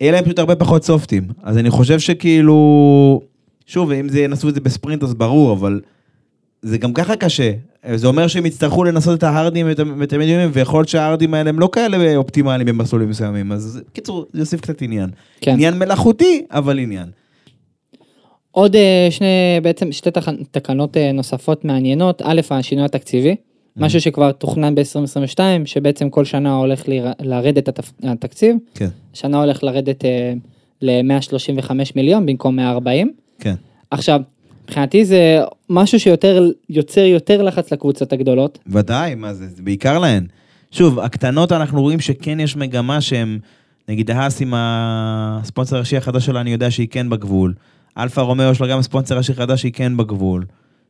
יהיה 0.00 0.12
להם 0.12 0.24
פשוט 0.24 0.38
הרבה 0.38 0.56
פחות 0.56 0.84
סופטים. 0.84 1.24
אז 1.42 1.58
אני 1.58 1.70
חושב 1.70 1.98
שכאילו... 1.98 3.20
שוב, 3.66 3.90
אם 3.90 4.08
זה 4.08 4.20
ינסו 4.20 4.48
את 4.48 4.54
זה 4.54 4.60
בספרינט 4.60 5.02
אז 5.02 5.14
ברור, 5.14 5.52
אבל 5.52 5.80
זה 6.62 6.78
גם 6.78 6.92
ככה 6.92 7.16
קשה. 7.16 7.52
זה 7.94 8.06
אומר 8.06 8.26
שהם 8.26 8.46
יצטרכו 8.46 8.84
לנסות 8.84 9.18
את 9.18 9.22
ההרדים 9.22 9.66
ואת 10.00 10.12
המדיומים, 10.12 10.50
ויכול 10.52 10.78
להיות 10.80 10.88
שההרדים 10.88 11.34
האלה 11.34 11.50
הם 11.50 11.58
לא 11.60 11.68
כאלה 11.72 12.16
אופטימליים 12.16 12.66
במסלולים 12.66 13.10
מסוימים. 13.10 13.52
אז 13.52 13.82
קיצור, 13.92 14.26
זה 14.32 14.40
יוסיף 14.40 14.60
קצת 14.60 14.82
עניין. 14.82 15.10
כן. 15.40 15.52
עניין 15.52 15.78
מלאכותי, 15.78 16.44
אבל 16.50 16.78
עניין. 16.78 17.06
עוד 18.50 18.76
אה, 18.76 19.06
שני, 19.10 19.26
בעצם 19.62 19.92
שתי 19.92 20.10
תח- 20.10 20.28
תקנות 20.50 20.96
אה, 20.96 21.12
נוספות 21.12 21.64
מעניינות. 21.64 22.22
א', 22.24 22.40
השינוי 22.50 22.84
התקציבי, 22.84 23.36
משהו 23.76 24.00
שכבר 24.00 24.32
תוכנן 24.32 24.74
ב-2022, 24.74 25.38
שבעצם 25.64 26.10
כל 26.10 26.24
שנה 26.24 26.54
הולך 26.54 26.88
לר- 26.88 27.12
לרדת 27.20 27.68
התפ- 27.68 27.92
התקציב. 28.08 28.56
כן. 28.74 28.88
השנה 29.14 29.40
הולך 29.42 29.64
לרדת 29.64 30.04
אה, 30.04 30.32
ל-135 30.82 31.70
מיליון 31.96 32.26
במקום 32.26 32.56
140. 32.56 33.10
כן. 33.38 33.54
עכשיו, 33.90 34.20
מבחינתי 34.64 35.04
זה 35.04 35.40
משהו 35.68 36.00
שיותר 36.00 36.50
יוצר 36.70 37.00
יותר 37.00 37.42
לחץ 37.42 37.72
לקבוצות 37.72 38.12
הגדולות. 38.12 38.58
ודאי, 38.66 39.14
מה 39.14 39.34
זה, 39.34 39.46
זה 39.46 39.62
בעיקר 39.62 39.98
להן. 39.98 40.26
שוב, 40.70 40.98
הקטנות 40.98 41.52
אנחנו 41.52 41.82
רואים 41.82 42.00
שכן 42.00 42.40
יש 42.40 42.56
מגמה 42.56 43.00
שהם, 43.00 43.38
נגיד 43.88 44.10
האס 44.10 44.42
עם 44.42 44.54
הספונסר 44.56 45.76
הראשי 45.76 45.96
החדש 45.96 46.26
שלה, 46.26 46.40
אני 46.40 46.52
יודע 46.52 46.70
שהיא 46.70 46.88
כן 46.90 47.10
בגבול. 47.10 47.54
אלפה 47.98 48.20
רומאו 48.20 48.50
יש 48.50 48.60
לה 48.60 48.66
גם 48.66 48.82
ספונסר 48.82 49.16
ראשי 49.16 49.34
חדש 49.34 49.60
שהיא 49.60 49.72
כן 49.72 49.96
בגבול. 49.96 50.44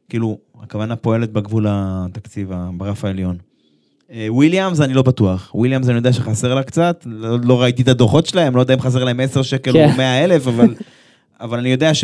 כאילו, 0.08 0.38
הכוונה 0.62 0.96
פועלת 0.96 1.32
בגבול 1.32 1.66
התקציב, 1.68 2.52
ברף 2.76 3.04
העליון. 3.04 3.36
אה, 4.12 4.26
וויליאמס 4.28 4.80
אני 4.80 4.94
לא 4.94 5.02
בטוח. 5.02 5.50
וויליאמס 5.54 5.88
אני 5.88 5.96
יודע 5.96 6.12
שחסר 6.12 6.54
לה 6.54 6.62
קצת, 6.62 7.02
לא, 7.06 7.38
לא 7.42 7.62
ראיתי 7.62 7.82
את 7.82 7.88
הדוחות 7.88 8.26
שלהם, 8.26 8.56
לא 8.56 8.60
יודע 8.60 8.74
אם 8.74 8.80
חסר 8.80 9.04
להם 9.04 9.20
10 9.20 9.42
שקל 9.42 9.72
כן. 9.72 9.90
או 9.90 9.96
100 9.96 10.24
אלף, 10.24 10.46
אבל, 10.46 10.74
אבל 11.40 11.58
אני 11.58 11.68
יודע 11.68 11.94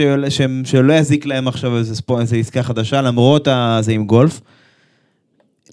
שלא 0.64 0.92
יזיק 0.92 1.26
להם 1.26 1.48
עכשיו 1.48 1.76
איזה, 1.76 1.96
ספו, 1.96 2.20
איזה 2.20 2.36
עסקה 2.36 2.62
חדשה, 2.62 3.02
למרות 3.02 3.48
זה 3.80 3.92
עם 3.92 4.06
גולף. 4.06 4.40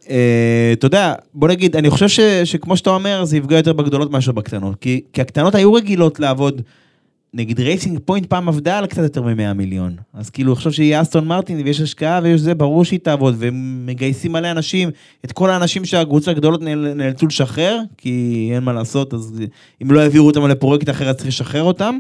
אה, 0.10 0.70
אתה 0.74 0.86
יודע, 0.86 1.14
בוא 1.34 1.48
נגיד, 1.48 1.76
אני 1.76 1.90
חושב 1.90 2.08
ש, 2.08 2.20
שכמו 2.20 2.78
שאתה 2.78 2.90
אומר, 2.90 3.26
זה 3.26 3.38
יפגע 3.38 3.58
יותר 3.58 3.74
בגדולות 3.74 4.12
מאשר 4.12 4.32
בקטנות. 4.32 4.76
כי, 4.82 5.02
כי 5.14 5.22
הקטנות 5.22 5.56
היו 5.56 5.74
רגילות 5.74 6.20
לעבוד, 6.20 6.62
נגיד 7.34 7.60
רייסינג 7.60 8.00
פוינט 8.06 8.26
פעם 8.26 8.48
עבדה 8.48 8.78
על 8.78 8.86
קצת 8.86 9.04
יותר 9.04 9.22
מ-100 9.22 9.54
מיליון. 9.54 9.96
אז 10.14 10.30
כאילו, 10.30 10.56
חושב 10.56 10.72
שיהיה 10.72 11.02
אסטון 11.02 11.28
מרטין 11.28 11.62
ויש 11.66 11.82
השקעה 11.82 12.20
ויש 12.24 12.42
זה, 12.42 12.54
ברור 12.56 12.86
שהיא 12.86 13.00
תעבוד, 13.00 13.36
והם 13.38 13.86
מגייסים 13.86 14.32
מלא 14.32 14.52
אנשים, 14.52 14.90
את 15.26 15.32
כל 15.32 15.50
האנשים 15.50 15.86
שהקבוצות 15.86 16.28
הגדולות 16.28 16.62
נאל, 16.62 16.94
נאלצו 16.94 17.28
לשחרר, 17.28 17.80
כי 17.98 18.50
אין 18.54 18.64
מה 18.64 18.74
לעשות, 18.74 19.14
אז 19.14 19.42
אם 19.84 19.92
לא 19.92 20.00
העבירו 20.00 20.28
אותם 20.28 20.48
לפרויקט 20.48 20.90
אחר, 20.90 21.10
אז 21.10 21.16
צריך 21.16 21.28
לשחרר 21.28 21.64
אותם. 21.64 21.98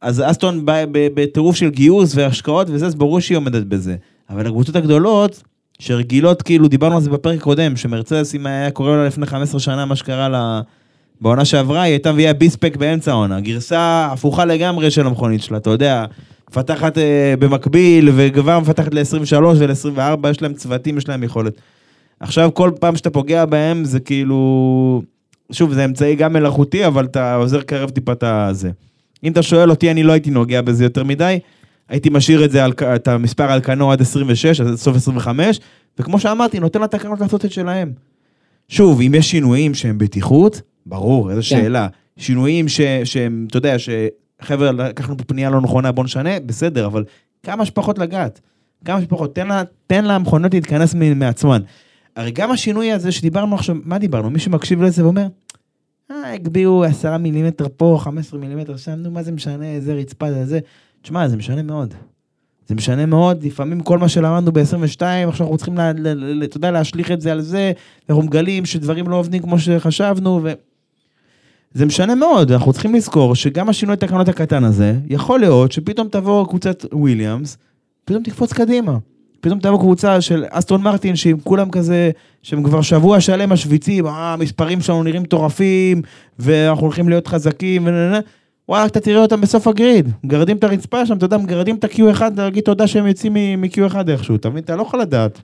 אז 0.00 0.22
אסטון 0.26 0.62
בטירוף 0.90 1.56
של 1.56 1.70
גיוס 1.70 2.12
והשקעות 2.16 2.66
וזה, 2.70 2.86
אז 2.86 2.94
ברור 2.94 3.20
שהיא 3.20 3.36
עומדת 3.36 3.64
בזה. 3.64 3.96
אבל 4.30 4.46
הקבוצות 4.46 4.76
הגדולות, 4.76 5.42
שרגילות, 5.78 6.42
כאילו, 6.42 6.68
דיברנו 6.68 6.94
על 6.94 7.00
זה 7.00 7.10
בפרק 7.10 7.40
קודם, 7.40 7.76
שמרצדס, 7.76 8.34
אם 8.34 8.46
היה 8.46 8.70
קורה 8.70 8.96
לה 8.96 9.06
לפני 9.06 9.26
15 9.26 9.60
שנה 9.60 9.84
מה 9.84 9.96
שקרה 9.96 10.28
לה 10.28 10.60
בעונה 11.20 11.44
שעברה, 11.44 11.82
היא 11.82 11.92
הייתה 11.92 12.12
מביאה 12.12 12.32
ביספק 12.32 12.76
באמצע 12.76 13.10
העונה. 13.10 13.40
גרסה 13.40 14.08
הפוכה 14.12 14.44
לגמרי 14.44 14.90
של 14.90 15.06
המכונית 15.06 15.42
שלה, 15.42 15.56
אתה 15.56 15.70
יודע, 15.70 16.04
מפתחת 16.50 16.98
אה, 16.98 17.34
במקביל, 17.38 18.08
וכבר 18.16 18.60
מפתחת 18.60 18.94
ל-23 18.94 19.42
ול-24, 19.58 20.28
יש 20.30 20.42
להם 20.42 20.54
צוותים, 20.54 20.98
יש 20.98 21.08
להם 21.08 21.22
יכולת. 21.22 21.60
עכשיו, 22.20 22.50
כל 22.54 22.70
פעם 22.80 22.96
שאתה 22.96 23.10
פוגע 23.10 23.44
בהם, 23.44 23.84
זה 23.84 24.00
כאילו... 24.00 25.02
שוב, 25.52 25.72
זה 25.72 25.84
אמצעי 25.84 26.14
גם 26.14 26.32
מלאכותי, 26.32 26.86
אבל 26.86 27.04
אתה 27.04 27.34
עוזר 27.34 27.62
קרב 27.62 27.90
טיפה 27.90 28.12
את 28.12 28.22
הזה. 28.22 28.70
אם 29.24 29.32
אתה 29.32 29.42
שואל 29.42 29.70
אותי, 29.70 29.90
אני 29.90 30.02
לא 30.02 30.12
הייתי 30.12 30.30
נוגע 30.30 30.62
בזה 30.62 30.84
יותר 30.84 31.04
מדי. 31.04 31.38
הייתי 31.88 32.10
משאיר 32.10 32.44
את 32.44 32.50
זה, 32.50 32.64
על, 32.64 32.72
את 32.94 33.08
המספר 33.08 33.52
על 33.52 33.60
כנו 33.60 33.92
עד 33.92 34.00
26, 34.00 34.60
אז 34.60 34.68
עד 34.68 34.74
סוף 34.74 34.96
25, 34.96 35.60
וכמו 35.98 36.20
שאמרתי, 36.20 36.60
נותן 36.60 36.82
לתקנות 36.82 37.20
לעשות 37.20 37.44
את 37.44 37.52
שלהם. 37.52 37.92
שוב, 38.68 39.00
אם 39.00 39.14
יש 39.14 39.30
שינויים 39.30 39.74
שהם 39.74 39.98
בטיחות, 39.98 40.62
ברור, 40.86 41.30
איזו 41.30 41.40
כן. 41.40 41.42
שאלה. 41.42 41.88
שינויים 42.16 42.68
ש, 42.68 42.80
שהם, 43.04 43.46
אתה 43.48 43.56
יודע, 43.56 43.76
שחבר'ה, 43.78 44.72
לקחנו 44.72 45.16
פה 45.16 45.24
פנייה 45.24 45.50
לא 45.50 45.60
נכונה, 45.60 45.92
בוא 45.92 46.04
נשנה, 46.04 46.40
בסדר, 46.40 46.86
אבל 46.86 47.04
כמה 47.42 47.66
שפחות 47.66 47.98
לגעת. 47.98 48.40
כמה 48.84 49.02
שפחות, 49.02 49.34
תן, 49.34 49.48
לה, 49.48 49.62
תן 49.86 50.04
למכונות 50.04 50.54
להתכנס 50.54 50.94
מעצמן. 50.94 51.62
הרי 52.16 52.30
גם 52.30 52.50
השינוי 52.50 52.92
הזה 52.92 53.12
שדיברנו 53.12 53.54
עכשיו, 53.54 53.76
מה 53.84 53.98
דיברנו? 53.98 54.30
מי 54.30 54.38
שמקשיב 54.38 54.82
לזה 54.82 55.04
ואומר, 55.04 55.26
אה, 56.10 56.32
הגביהו 56.34 56.84
10 56.84 57.16
מילימטר 57.16 57.66
פה, 57.76 57.98
15 58.00 58.40
מילימטר 58.40 58.76
שם, 58.76 58.92
נו, 58.92 59.10
מה 59.10 59.22
זה 59.22 59.32
משנה, 59.32 59.66
איזה 59.66 59.94
רצפה 59.94 60.32
זה 60.32 60.46
זה. 60.46 60.60
תשמע, 61.02 61.28
זה 61.28 61.36
משנה 61.36 61.62
מאוד. 61.62 61.94
זה 62.66 62.74
משנה 62.74 63.06
מאוד, 63.06 63.44
לפעמים 63.44 63.80
כל 63.80 63.98
מה 63.98 64.08
שלמדנו 64.08 64.52
ב-22, 64.52 65.00
עכשיו 65.00 65.46
אנחנו 65.46 65.56
צריכים, 65.56 65.74
אתה 66.44 66.56
יודע, 66.56 66.70
להשליך 66.70 67.12
את 67.12 67.20
זה 67.20 67.32
על 67.32 67.40
זה, 67.40 67.72
ואנחנו 68.08 68.22
מגלים 68.22 68.66
שדברים 68.66 69.08
לא 69.08 69.16
עובדים 69.16 69.42
כמו 69.42 69.58
שחשבנו, 69.58 70.40
ו... 70.42 70.52
זה 71.72 71.86
משנה 71.86 72.14
מאוד, 72.14 72.52
אנחנו 72.52 72.72
צריכים 72.72 72.94
לזכור 72.94 73.34
שגם 73.34 73.68
השינוי 73.68 73.96
תקנות 73.96 74.28
הקטן 74.28 74.64
הזה, 74.64 74.94
יכול 75.06 75.40
להיות 75.40 75.72
שפתאום 75.72 76.08
תבוא 76.08 76.46
קבוצת 76.46 76.84
וויליאמס, 76.92 77.58
פתאום 78.04 78.22
תקפוץ 78.22 78.52
קדימה. 78.52 78.98
פתאום 79.40 79.58
תבוא 79.58 79.78
קבוצה 79.78 80.20
של 80.20 80.44
אסטון 80.50 80.82
מרטין, 80.82 81.16
שהם 81.16 81.36
כולם 81.44 81.70
כזה, 81.70 82.10
שהם 82.42 82.62
כבר 82.62 82.80
שבוע 82.82 83.20
שלם 83.20 83.50
משוויצים, 83.50 84.06
אה, 84.06 84.32
המספרים 84.32 84.80
שלנו 84.80 85.02
נראים 85.02 85.22
מטורפים, 85.22 86.02
ואנחנו 86.38 86.82
הולכים 86.82 87.08
להיות 87.08 87.26
חזקים. 87.26 87.88
וואלה, 88.68 88.86
אתה 88.86 89.00
תראה 89.00 89.22
אותם 89.22 89.40
בסוף 89.40 89.66
הגריד, 89.66 90.08
מגרדים 90.24 90.56
את 90.56 90.64
הרצפה 90.64 91.06
שם, 91.06 91.16
אתה 91.16 91.24
יודע, 91.24 91.38
מגרדים 91.38 91.76
את 91.76 91.84
ה-Q1, 91.84 92.22
להגיד 92.36 92.64
תודה 92.64 92.86
שהם 92.86 93.06
יוצאים 93.06 93.34
מ- 93.34 93.60
מ-Q1 93.60 94.10
איכשהו, 94.10 94.36
אתה 94.36 94.50
מבין? 94.50 94.62
אתה 94.64 94.76
לא 94.76 94.82
יכול 94.82 95.00
לדעת. 95.00 95.40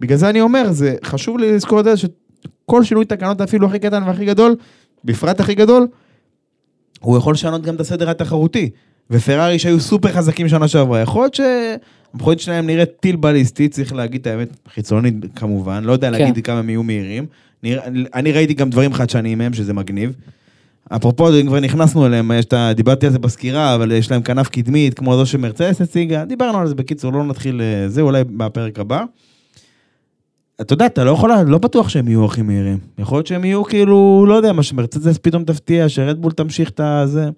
בגלל 0.00 0.18
זה 0.18 0.30
אני 0.30 0.40
אומר, 0.40 0.72
זה 0.72 0.94
חשוב 1.04 1.38
לי 1.38 1.52
לזכור 1.52 1.80
את 1.80 1.84
זה, 1.84 1.96
שכל 1.96 2.84
שינוי 2.84 3.04
תקנות 3.04 3.40
אפילו 3.40 3.66
הכי 3.66 3.78
קטן 3.78 4.02
והכי 4.02 4.24
גדול, 4.24 4.56
בפרט 5.04 5.40
הכי 5.40 5.54
גדול, 5.54 5.86
הוא 7.00 7.18
יכול 7.18 7.34
לשנות 7.34 7.62
גם 7.62 7.74
את 7.74 7.80
הסדר 7.80 8.10
התחרותי. 8.10 8.70
ופרארי 9.10 9.58
שהיו 9.58 9.80
סופר 9.80 10.12
חזקים 10.12 10.48
שנה 10.48 10.68
שעברה, 10.68 11.00
יכול 11.00 11.22
להיות 11.22 11.34
שהמכונית 12.12 12.40
שלהם 12.40 12.66
נראית 12.66 12.90
טיל 13.00 13.16
בליסטי, 13.16 13.68
צריך 13.68 13.92
להגיד 13.92 14.20
את 14.20 14.26
האמת, 14.26 14.56
חיצונית 14.74 15.14
כמובן, 15.36 15.84
לא 15.84 15.92
יודע 15.92 16.10
כן. 16.12 16.18
להגיד 16.18 16.44
כמה 16.44 16.58
הם 16.58 16.70
יהיו 16.70 16.82
מהירים. 16.82 17.26
נראה- 17.62 17.86
אני 18.14 18.32
ראיתי 18.32 18.54
גם 18.54 18.70
דברים 18.70 18.92
חדשניים 18.92 19.38
מהם, 19.38 19.52
שזה 19.52 19.72
מגניב. 19.72 20.12
אפרופו, 20.88 21.40
אם 21.40 21.46
כבר 21.46 21.60
נכנסנו 21.60 22.06
אליהם, 22.06 22.30
יש 22.34 22.44
את 22.44 22.52
ה... 22.52 22.72
דיברתי 22.72 23.06
על 23.06 23.12
זה 23.12 23.18
בסקירה, 23.18 23.74
אבל 23.74 23.92
יש 23.92 24.10
להם 24.10 24.22
כנף 24.22 24.48
קדמית, 24.48 24.94
כמו 24.94 25.16
זו 25.16 25.26
שמרצדס 25.26 25.80
הציגה, 25.80 26.24
דיברנו 26.24 26.58
על 26.58 26.66
זה 26.66 26.74
בקיצור, 26.74 27.12
לא 27.12 27.24
נתחיל 27.24 27.60
אה, 27.62 27.88
זה, 27.88 28.00
אולי 28.00 28.24
בפרק 28.24 28.78
הבא. 28.78 29.04
אתה 30.60 30.72
יודע, 30.72 30.86
אתה 30.86 31.04
לא 31.04 31.10
יכול, 31.10 31.30
לא 31.46 31.58
בטוח 31.58 31.88
שהם 31.88 32.08
יהיו 32.08 32.24
הכי 32.24 32.42
מהירים. 32.42 32.78
יכול 32.98 33.16
להיות 33.18 33.26
שהם 33.26 33.44
יהיו 33.44 33.64
כאילו, 33.64 34.24
לא 34.28 34.34
יודע, 34.34 34.52
מה 34.52 34.62
שמרצדס 34.62 35.18
פתאום 35.18 35.44
תפתיע, 35.44 35.88
שרדבול 35.88 36.32
תמשיך 36.32 36.70
את 36.70 36.80
הזה. 36.80 37.28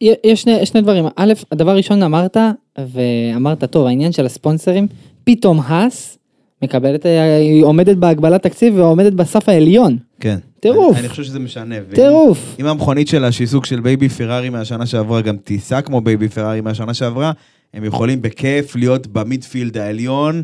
יש 0.00 0.42
שני, 0.42 0.66
שני 0.66 0.80
דברים, 0.80 1.04
א', 1.16 1.32
הדבר 1.52 1.70
הראשון 1.70 2.02
אמרת, 2.02 2.36
ואמרת, 2.78 3.64
טוב, 3.64 3.86
העניין 3.86 4.12
של 4.12 4.26
הספונסרים, 4.26 4.86
פתאום 5.24 5.60
האס 5.64 6.18
מקבלת, 6.62 7.06
היא 7.40 7.64
עומדת 7.64 7.96
בהגבלת 7.96 8.42
תקציב 8.42 8.74
ועומדת 8.76 9.12
בסף 9.12 9.48
העליון. 9.48 9.98
כן. 10.20 10.38
טירוף. 10.60 10.92
אני, 10.92 11.00
אני 11.00 11.08
חושב 11.08 11.22
שזה 11.22 11.38
משנה. 11.38 11.74
טירוף. 11.94 12.56
אם 12.60 12.66
המכונית 12.66 13.08
שלה, 13.08 13.32
שהיא 13.32 13.46
סוג 13.46 13.64
של 13.64 13.80
baby 13.80 14.08
פרארי 14.08 14.50
מהשנה 14.50 14.86
שעברה, 14.86 15.20
גם 15.20 15.36
תיסע 15.36 15.80
כמו 15.80 16.00
baby 16.00 16.28
פרארי 16.28 16.60
מהשנה 16.60 16.94
שעברה, 16.94 17.32
הם 17.74 17.84
יכולים 17.84 18.22
בכיף 18.22 18.76
להיות 18.76 19.06
ב 19.06 19.14
midfield 19.14 19.78
העליון, 19.78 20.42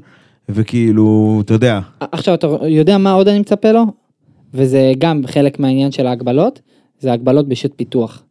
וכאילו, 0.49 1.39
אתה 1.45 1.55
יודע, 1.55 1.81
עכשיו, 2.01 2.35
אתה 2.35 2.47
יודע 2.69 2.99
מה 2.99 3.13
עוד 3.13 3.29
אני 3.29 3.39
מצפה 3.39 3.73
לו? 3.73 3.85
וזה 4.55 4.93
גם 4.99 5.23
חלק 5.27 5.59
מהעניין 5.59 5.93
של 5.93 6.07
ההגבלות, 6.07 6.61
זה 7.01 7.13
הגבלות 7.13 7.49
בשעות 7.49 7.73
פיתוח. 7.77 8.23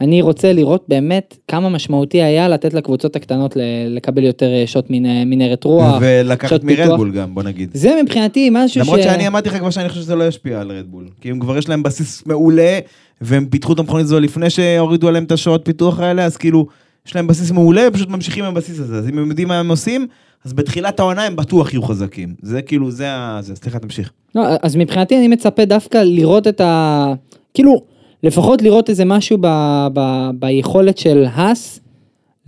אני 0.00 0.22
רוצה 0.22 0.52
לראות 0.52 0.84
באמת 0.88 1.36
כמה 1.48 1.68
משמעותי 1.68 2.22
היה 2.22 2.48
לתת 2.48 2.74
לקבוצות 2.74 3.16
הקטנות 3.16 3.56
לקבל 3.88 4.24
יותר 4.24 4.46
אה, 4.46 4.66
שעות 4.66 4.90
מנ- 4.90 5.24
מנהרת 5.26 5.64
רוח. 5.64 5.96
ולקחת. 6.00 6.64
מרדבול 6.64 7.12
גם, 7.12 7.34
בוא 7.34 7.42
נגיד. 7.42 7.70
זה 7.74 8.00
מבחינתי 8.02 8.48
משהו 8.52 8.80
למרות 8.80 9.00
ש... 9.00 9.04
שאני 9.04 9.26
אמרתי 9.26 9.48
לך 9.48 9.56
כבר 9.56 9.70
שאני 9.70 9.88
חושב 9.88 10.00
שזה 10.00 10.14
לא 10.14 10.28
ישפיע 10.28 10.60
על 10.60 10.70
רדבול. 10.72 11.08
כי 11.20 11.30
הם 11.30 11.40
כבר 11.40 11.58
יש 11.58 11.68
להם 11.68 11.82
בסיס 11.82 12.22
מעולה, 12.26 12.78
והם 13.20 13.46
פיתחו 13.46 13.72
את 13.72 13.78
המכונית 13.78 14.04
הזו 14.04 14.20
לפני 14.20 14.50
שהורידו 14.50 15.08
עליהם 15.08 15.24
את 15.24 15.32
השעות 15.32 15.60
פיתוח 15.64 16.00
האלה, 16.00 16.24
אז 16.24 16.36
כאילו, 16.36 16.66
יש 17.06 17.16
להם 17.16 17.26
בסיס 17.26 17.50
מעולה, 17.50 17.90
פשוט 17.92 18.08
ממשיכים 18.08 18.44
עם 18.44 18.50
הבסיס 18.56 18.80
הזה. 18.80 18.96
אז 18.96 19.08
אם 19.08 19.18
הם 19.18 19.28
יודעים 19.28 19.48
מה 19.48 19.58
הם 19.58 19.68
עושים, 19.70 20.06
אז 20.44 20.52
בתחילת 20.52 21.00
העונה 21.00 21.24
הם 21.24 21.36
בטוח 21.36 21.72
יהיו 21.72 21.82
חזקים. 21.82 22.34
זה 22.42 22.62
כאילו, 22.62 22.90
זה 22.90 23.10
ה... 23.10 23.40
סליחה, 23.54 23.78
תמשיך. 23.78 24.12
לא, 24.34 24.42
אז 24.62 24.76
מבחינתי 24.76 25.18
אני 25.18 25.28
מצפה 25.28 25.64
דווקא 25.64 25.98
לראות 25.98 26.46
את 26.48 26.60
ה... 26.60 27.12
כאילו, 27.54 27.93
לפחות 28.24 28.62
לראות 28.62 28.90
איזה 28.90 29.04
משהו 29.04 29.38
ב... 29.40 29.46
ב... 29.92 30.30
ביכולת 30.38 30.98
של 30.98 31.24
האס 31.32 31.80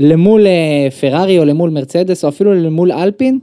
למול 0.01 0.47
אה, 0.47 0.91
פרארי 1.01 1.39
או 1.39 1.45
למול 1.45 1.71
מרצדס 1.71 2.25
או 2.25 2.29
אפילו 2.29 2.55
למול 2.55 2.93
אלפין, 2.93 3.39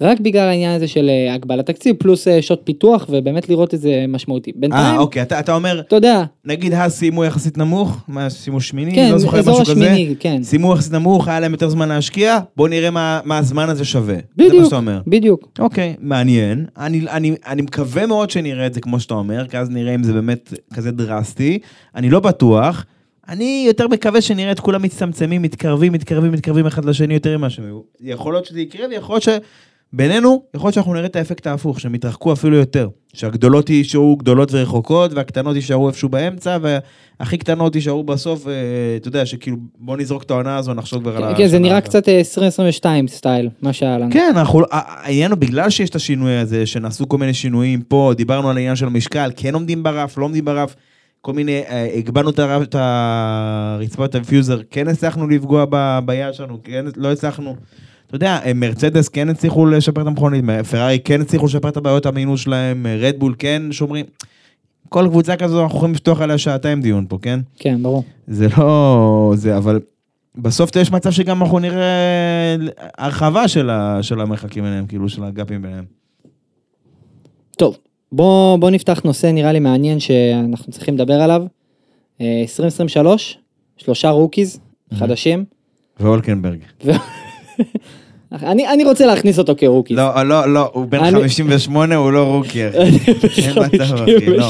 רק 0.00 0.20
בגלל 0.20 0.48
העניין 0.48 0.76
הזה 0.76 0.88
של 0.88 1.08
אה, 1.08 1.34
הגבלת 1.34 1.66
תקציב, 1.66 1.96
פלוס 1.98 2.28
אה, 2.28 2.42
שעות 2.42 2.60
פיתוח, 2.64 3.06
ובאמת 3.10 3.48
לראות 3.48 3.74
את 3.74 3.80
זה 3.80 4.04
משמעותי. 4.08 4.50
אה, 4.50 4.56
בינתיים, 4.60 5.00
אוקיי, 5.00 5.22
אתה 5.22 5.40
אתה 5.40 5.54
אומר, 5.54 5.80
אתה 5.80 5.96
יודע, 5.96 6.24
נגיד 6.44 6.72
האס 6.72 6.98
סיימו 6.98 7.24
יחסית 7.24 7.58
נמוך, 7.58 7.96
מה, 8.08 8.30
סיימו 8.30 8.60
שמיני? 8.60 8.94
כן, 8.94 9.10
לא 9.12 9.18
זוכר 9.18 9.40
משהו 9.40 9.54
כזה. 9.54 9.62
השמיני, 9.62 10.14
כן. 10.20 10.42
סיימו 10.42 10.72
יחסית 10.72 10.92
נמוך, 10.92 11.28
היה 11.28 11.40
להם 11.40 11.52
יותר 11.52 11.68
זמן 11.68 11.88
להשקיע, 11.88 12.38
בוא 12.56 12.68
נראה 12.68 12.90
מה 12.90 13.20
מה 13.24 13.38
הזמן 13.38 13.68
הזה 13.68 13.84
שווה. 13.84 14.14
זה 14.14 14.20
מה 14.36 14.48
בדיוק, 14.48 14.64
שאתה 14.64 14.76
אומר. 14.76 15.00
בדיוק. 15.06 15.48
אוקיי, 15.58 15.94
מעניין. 16.00 16.66
אני, 16.76 17.00
אני, 17.10 17.34
אני 17.46 17.62
מקווה 17.62 18.06
מאוד 18.06 18.30
שנראה 18.30 18.66
את 18.66 18.74
זה 18.74 18.80
כמו 18.80 19.00
שאתה 19.00 19.14
אומר, 19.14 19.46
כי 19.48 19.58
אז 19.58 19.70
נראה 19.70 19.94
אם 19.94 20.02
זה 20.02 20.12
באמת 20.12 20.54
כזה 20.74 20.90
דרסטי. 20.90 21.58
אני 21.96 22.10
לא 22.10 22.20
בטוח. 22.20 22.84
אני 23.28 23.64
יותר 23.66 23.88
מקווה 23.88 24.20
שנראה 24.20 24.52
את 24.52 24.60
כולם 24.60 24.82
מצטמצמים, 24.82 25.42
מתקרבים, 25.42 25.92
מתקרבים, 25.92 26.32
מתקרבים 26.32 26.66
אחד 26.66 26.84
לשני 26.84 27.14
יותר 27.14 27.38
ממה 27.38 27.50
שהם 27.50 27.64
היו. 27.64 27.80
יכול 28.00 28.34
להיות 28.34 28.46
שזה 28.46 28.60
יקרה, 28.60 28.86
ויכול 28.88 29.14
להיות 29.14 29.22
שבינינו, 29.94 30.42
יכול 30.54 30.66
להיות 30.66 30.74
שאנחנו 30.74 30.94
נראה 30.94 31.06
את 31.06 31.16
האפקט 31.16 31.46
ההפוך, 31.46 31.80
שהם 31.80 31.94
יתרחקו 31.94 32.32
אפילו 32.32 32.56
יותר. 32.56 32.88
שהגדולות 33.14 33.70
יישארו 33.70 34.16
גדולות 34.16 34.52
ורחוקות, 34.52 35.12
והקטנות 35.12 35.56
יישארו 35.56 35.88
איפשהו 35.88 36.08
באמצע, 36.08 36.58
והכי 36.62 37.38
קטנות 37.38 37.74
יישארו 37.74 38.04
בסוף, 38.04 38.46
אה, 38.46 38.52
אתה 38.96 39.08
יודע, 39.08 39.26
שכאילו, 39.26 39.56
בוא 39.78 39.96
נזרוק 39.96 40.22
את 40.22 40.30
העונה 40.30 40.56
הזו, 40.56 40.74
נחשוב 40.74 41.02
כבר 41.02 41.16
על 41.16 41.34
כן, 41.34 41.38
זה 41.38 41.44
השנה 41.44 41.58
נראה 41.58 41.76
הבאה. 41.76 41.88
קצת 41.88 42.08
אה, 42.08 42.18
2022 42.18 43.08
סטייל, 43.08 43.48
מה 43.62 43.72
שהיה 43.72 43.98
לנו. 43.98 44.10
כן, 44.12 44.32
אנחנו, 44.36 44.62
העניין 44.70 45.30
הוא 45.30 45.38
בגלל 45.38 45.70
שיש 45.70 45.90
את 45.90 45.94
השינוי 45.94 46.36
הזה, 46.36 46.66
שנעשו 46.66 47.08
כל 47.08 47.18
מיני 47.18 47.34
שינויים 47.34 47.82
פה, 47.82 48.12
דיברנו 48.16 48.50
על 48.50 48.56
העניין 48.56 48.76
של 48.76 48.86
המשקל, 48.86 49.30
כן 49.36 49.54
עומדים 49.54 49.82
ברף, 49.82 50.18
לא 50.18 50.24
עומדים 50.24 50.44
ברף, 50.44 50.76
כל 51.20 51.32
מיני, 51.32 51.62
אה, 51.68 51.88
הגבלנו 51.94 52.30
את 52.30 52.74
הרצפת 52.74 54.14
הדיפיוזר, 54.14 54.60
כן 54.70 54.88
הצלחנו 54.88 55.28
לפגוע 55.28 55.64
ביד 56.04 56.34
שלנו, 56.34 56.58
כן, 56.64 56.84
לא 56.96 57.12
הצלחנו. 57.12 57.56
אתה 58.12 58.16
יודע, 58.16 58.38
אה, 58.44 58.54
מרצדס 58.54 59.08
כן 59.08 59.28
הצליחו 59.28 59.66
לשפר 59.66 60.02
את 60.02 60.06
המכונית, 60.06 60.44
פרארי 60.70 60.98
כן 61.04 61.20
הצליחו 61.20 61.46
לשפר 61.46 61.68
את 61.68 61.76
הבעיות 61.76 62.06
המינוס 62.06 62.40
שלהם, 62.40 62.86
אה, 62.86 62.96
רדבול 62.96 63.34
כן 63.38 63.62
שומרים. 63.70 64.06
כל 64.88 65.06
קבוצה 65.08 65.36
כזו 65.36 65.62
אנחנו 65.62 65.76
יכולים 65.76 65.94
לפתוח 65.94 66.20
עליה 66.20 66.38
שעתיים 66.38 66.80
דיון 66.80 67.06
פה, 67.08 67.18
כן? 67.22 67.40
כן, 67.58 67.82
ברור. 67.82 68.04
זה 68.26 68.46
לא... 68.58 69.32
זה, 69.36 69.56
אבל 69.56 69.80
בסוף 70.34 70.76
יש 70.76 70.92
מצב 70.92 71.10
שגם 71.10 71.42
אנחנו 71.42 71.58
נראה 71.58 72.56
הרחבה 72.98 73.48
של, 73.48 73.70
ה, 73.70 73.98
של 74.02 74.20
המרחקים 74.20 74.64
ביניהם, 74.64 74.86
כאילו, 74.86 75.08
של 75.08 75.24
ה 75.24 75.32
gaps 75.32 75.62
ביניהם. 75.62 75.84
טוב, 77.56 77.78
בוא, 78.12 78.56
בוא 78.56 78.70
נפתח 78.70 79.00
נושא 79.04 79.26
נראה 79.26 79.52
לי 79.52 79.60
מעניין 79.60 80.00
שאנחנו 80.00 80.72
צריכים 80.72 80.94
לדבר 80.94 81.20
עליו. 81.20 81.42
אה, 82.20 82.40
2023, 82.42 83.38
שלושה 83.76 84.10
rookies 84.10 84.60
חדשים. 84.94 85.44
והולקנברג. 86.00 86.58
אני, 88.42 88.68
אני 88.68 88.84
רוצה 88.84 89.06
להכניס 89.06 89.38
אותו 89.38 89.54
כ 89.56 89.64
rookies. 89.64 89.96
לא, 89.96 90.22
לא, 90.22 90.52
לא, 90.52 90.70
הוא 90.72 90.86
בן 90.86 90.98
אני- 90.98 91.18
58, 91.20 91.94
הוא 91.96 92.12
לא 92.12 92.24
rookie, 92.24 92.68
אחי. 92.68 92.78
אין 92.78 93.54
מצב, 93.74 93.94
אחי, 93.94 94.26
לא. 94.26 94.46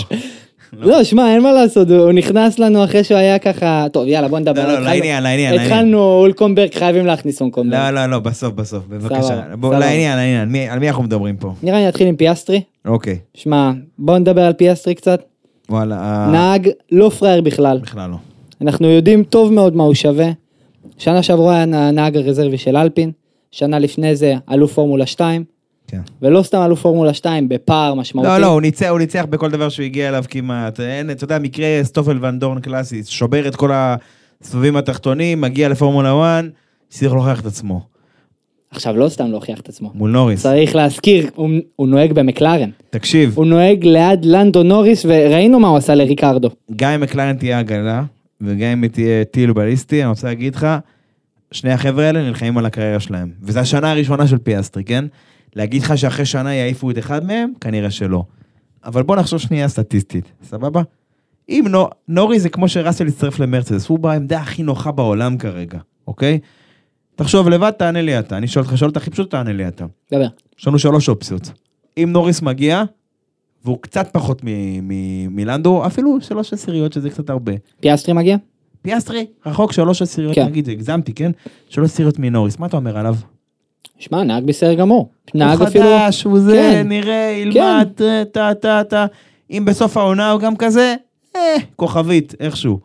לא, 0.78 1.04
שמע, 1.04 1.34
אין 1.34 1.42
מה 1.42 1.52
לעשות, 1.52 1.90
הוא 1.90 2.12
נכנס 2.12 2.58
לנו 2.58 2.84
אחרי 2.84 3.04
שהוא 3.04 3.18
היה 3.18 3.38
ככה... 3.38 3.86
טוב, 3.92 4.06
יאללה, 4.06 4.28
בוא 4.28 4.38
נדבר. 4.38 4.66
לא, 4.66 4.72
לא, 4.72 4.80
לעניין, 4.80 5.22
לעניין. 5.22 5.60
התחלנו 5.60 5.98
הולקנברג, 5.98 6.74
חייבים 6.74 7.06
להכניס 7.06 7.40
הולקנברג. 7.42 7.80
לא, 7.80 7.90
לא, 7.90 8.06
לא, 8.06 8.18
בסוף, 8.18 8.54
בסוף, 8.54 8.82
בבקשה. 8.88 9.22
סבבה, 9.22 9.56
בוא, 9.56 9.68
סבבה. 9.70 9.78
לעניין, 9.78 10.16
לעניין, 10.16 10.70
על 10.70 10.78
מי 10.78 10.88
אנחנו 10.88 11.02
מדברים 11.02 11.36
פה? 11.36 11.52
נראה 11.62 11.78
לי 11.78 11.86
נתחיל 11.86 12.06
עם 12.06 12.16
פיאסטרי. 12.16 12.60
אוקיי, 12.86 13.18
שמע, 13.34 13.70
בוא 13.98 14.18
נדבר 14.18 14.42
על 14.42 14.52
פיאסטרי 14.52 14.94
קצת. 14.94 15.22
וואלה, 15.70 15.96
אה, 15.96 16.30
נהג 16.32 16.68
לא 16.92 17.08
פראייר 17.08 17.40
בכלל. 17.40 17.78
בכלל 17.82 18.10
לא. 18.10 18.16
אנחנו 18.62 18.88
יודעים 18.88 19.24
טוב 19.24 19.52
מאוד 19.52 19.76
מה 19.76 19.84
הוא 19.84 19.94
שווה. 19.94 20.30
שנה 20.98 21.22
שעברה 21.22 21.54
היה 21.54 21.62
הנהג 21.62 22.16
הרזרבי 22.16 22.58
של 22.58 22.76
אלפין, 22.76 23.10
שנה 23.52 23.78
לפני 23.78 24.16
זה 24.16 24.34
אלוף 24.50 24.72
פורמולה 24.72 25.06
2, 25.06 25.44
כן. 25.86 26.00
ולא 26.22 26.42
סתם 26.42 26.62
אלוף 26.66 26.80
פורמולה 26.80 27.14
2, 27.14 27.48
בפער 27.48 27.94
משמעותי. 27.94 28.28
לא, 28.28 28.38
לא, 28.38 28.46
הוא 28.46 28.60
ניצח, 28.60 28.88
הוא 28.88 28.98
ניצח 28.98 29.24
בכל 29.30 29.50
דבר 29.50 29.68
שהוא 29.68 29.84
הגיע 29.84 30.08
אליו 30.08 30.24
כמעט. 30.28 30.80
אין, 30.80 31.10
אתה 31.10 31.24
יודע, 31.24 31.38
מקרה 31.38 31.66
סטופל 31.82 32.18
ואנדורן 32.20 32.60
קלאסי, 32.60 33.02
שובר 33.04 33.48
את 33.48 33.56
כל 33.56 33.70
הסבבים 33.72 34.76
התחתונים, 34.76 35.40
מגיע 35.40 35.68
לפורמולה 35.68 36.38
1, 36.38 36.44
צריך 36.88 37.12
להוכיח 37.12 37.40
את 37.40 37.46
עצמו. 37.46 37.80
עכשיו, 38.70 38.96
לא 38.96 39.08
סתם 39.08 39.30
להוכיח 39.30 39.60
את 39.60 39.68
עצמו. 39.68 39.90
מול 39.94 40.10
נוריס. 40.10 40.42
צריך 40.42 40.74
להזכיר, 40.74 41.30
הוא, 41.34 41.50
הוא 41.76 41.88
נוהג 41.88 42.12
במקלרן. 42.12 42.70
תקשיב, 42.90 43.32
הוא 43.36 43.46
נוהג 43.46 43.84
ליד 43.84 44.24
לנדו 44.24 44.62
נוריס, 44.62 45.04
וראינו 45.04 45.60
מה 45.60 45.68
הוא 45.68 45.76
עשה 45.76 45.94
לריקרדו. 45.94 46.50
גם 46.76 46.90
אם 46.90 47.00
מקלרן 47.00 47.36
תהיה 47.36 47.58
עגלה, 47.58 48.02
וגם 48.40 48.68
אם 48.68 48.82
היא 48.82 48.90
תהיה 48.90 49.24
טיל 49.24 49.52
בליסטי, 49.52 50.02
אני 50.02 50.08
רוצה 50.08 50.26
להגיד 50.26 50.54
לך, 50.54 50.66
שני 51.52 51.72
החבר'ה 51.72 52.06
האלה 52.06 52.22
נלחמים 52.22 52.58
על 52.58 52.66
הקריירה 52.66 53.00
שלהם. 53.00 53.30
וזו 53.42 53.60
השנה 53.60 53.90
הראשונה 53.90 54.26
של 54.26 54.38
פיאסטרי, 54.38 54.84
כן? 54.84 55.04
להגיד 55.56 55.82
לך 55.82 55.98
שאחרי 55.98 56.24
שנה 56.24 56.54
יעיפו 56.54 56.90
את 56.90 56.98
אחד 56.98 57.24
מהם? 57.24 57.52
כנראה 57.60 57.90
שלא. 57.90 58.24
אבל 58.84 59.02
בוא 59.02 59.16
נחשוב 59.16 59.38
שנייה 59.38 59.68
סטטיסטית, 59.68 60.32
סבבה? 60.42 60.82
אם 61.48 61.64
נו, 61.68 61.88
נוריס, 62.08 62.40
זה 62.40 62.48
כמו 62.48 62.68
שראסל 62.68 63.06
יצטרף 63.06 63.38
למרצדס, 63.40 63.88
הוא 63.88 63.98
בעמדה 63.98 64.40
הכי 64.40 64.62
נוחה 64.62 64.92
בעולם 64.92 65.38
כרגע, 65.38 65.78
אוקיי? 66.06 66.38
תחשוב 67.14 67.48
לבד, 67.48 67.70
תענה 67.70 68.02
לי 68.02 68.18
אתה. 68.18 68.36
אני 68.36 68.46
שואל 68.46 68.64
אותך, 68.64 68.78
שואל 68.78 68.88
אותך 68.88 69.00
הכי 69.00 69.10
פשוט, 69.10 69.30
תענה 69.30 69.52
לי 69.52 69.68
אתה. 69.68 69.84
דבר. 70.12 70.26
יש 70.58 70.66
לנו 70.66 70.78
שלוש 70.78 71.08
אופציות. 71.08 71.52
אם 71.98 72.08
נוריס 72.12 72.42
מגיע, 72.42 72.82
והוא 73.64 73.78
קצת 73.80 74.08
פחות 74.12 74.42
מלנדו, 75.30 75.86
אפילו 75.86 76.20
שלוש 76.20 76.52
עשיריות, 76.52 76.92
שזה 76.92 77.10
קצת 77.10 77.30
הרבה. 77.30 77.52
פיאסטרי 77.80 78.14
מגיע? 78.14 78.36
פיאסטרי, 78.82 79.26
רחוק 79.46 79.72
שלוש 79.72 80.02
עשיריות, 80.02 80.34
כן. 80.34 80.44
נגיד, 80.46 80.68
הגזמתי, 80.70 81.12
כן? 81.12 81.30
שלוש 81.68 81.90
עשיריות 81.90 82.18
מנוריס, 82.18 82.58
מה 82.58 82.66
אתה 82.66 82.76
אומר 82.76 82.98
עליו? 82.98 83.16
שמע, 83.98 84.22
נהג 84.24 84.44
בסדר 84.44 84.74
גמור. 84.74 85.10
נהג 85.34 85.58
הוא 85.58 85.68
אפילו... 85.68 85.84
חדש, 85.84 86.22
הוא 86.22 86.38
זה, 86.40 86.52
כן. 86.52 86.88
נראה, 86.88 87.34
ילמד, 87.42 87.88
טה 88.32 88.54
טה 88.60 88.84
טה. 88.84 89.06
אם 89.50 89.64
בסוף 89.64 89.96
העונה 89.96 90.30
הוא 90.30 90.40
גם 90.40 90.56
כזה, 90.56 90.94
אה, 91.36 91.40
כוכבית, 91.76 92.34
איכשהו. 92.40 92.78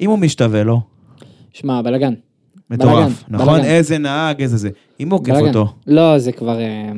אם 0.00 0.10
הוא 0.10 0.18
משתווה 0.18 0.62
לו, 0.62 0.80
שמע, 1.52 1.82
בלאגן. 1.82 2.14
מטורף, 2.70 2.92
בלאגן, 2.94 3.12
נכון? 3.28 3.54
בלאגן. 3.54 3.64
איזה 3.64 3.98
נהג, 3.98 4.42
איזה 4.42 4.56
זה. 4.56 4.70
אם 5.00 5.10
הוא 5.10 5.18
עוקף. 5.18 5.32
אותו, 5.40 5.66
לא, 5.86 6.18
זה 6.18 6.32
כבר... 6.32 6.60
אה, 6.60 6.92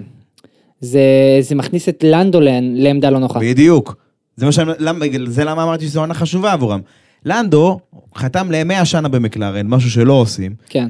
זה, 0.81 1.01
זה 1.41 1.55
מכניס 1.55 1.89
את 1.89 2.05
לנדו 2.09 2.41
לעמ- 2.41 2.45
לעמדה 2.75 3.11
לא 3.11 3.19
נוחה. 3.19 3.41
בדיוק. 3.41 3.97
זה 4.37 4.53
שאני, 4.53 4.73
למה, 4.79 5.05
זה 5.27 5.45
למה 5.45 5.63
אמרתי 5.63 5.85
שזו 5.87 6.01
עונה 6.01 6.15
חשובה 6.15 6.53
עבורם. 6.53 6.81
לנדו 7.25 7.79
חתם 8.17 8.51
ל-100 8.51 8.85
שנה 8.85 9.09
במקלרן, 9.09 9.67
משהו 9.67 9.91
שלא 9.91 10.13
עושים. 10.13 10.55
כן. 10.69 10.89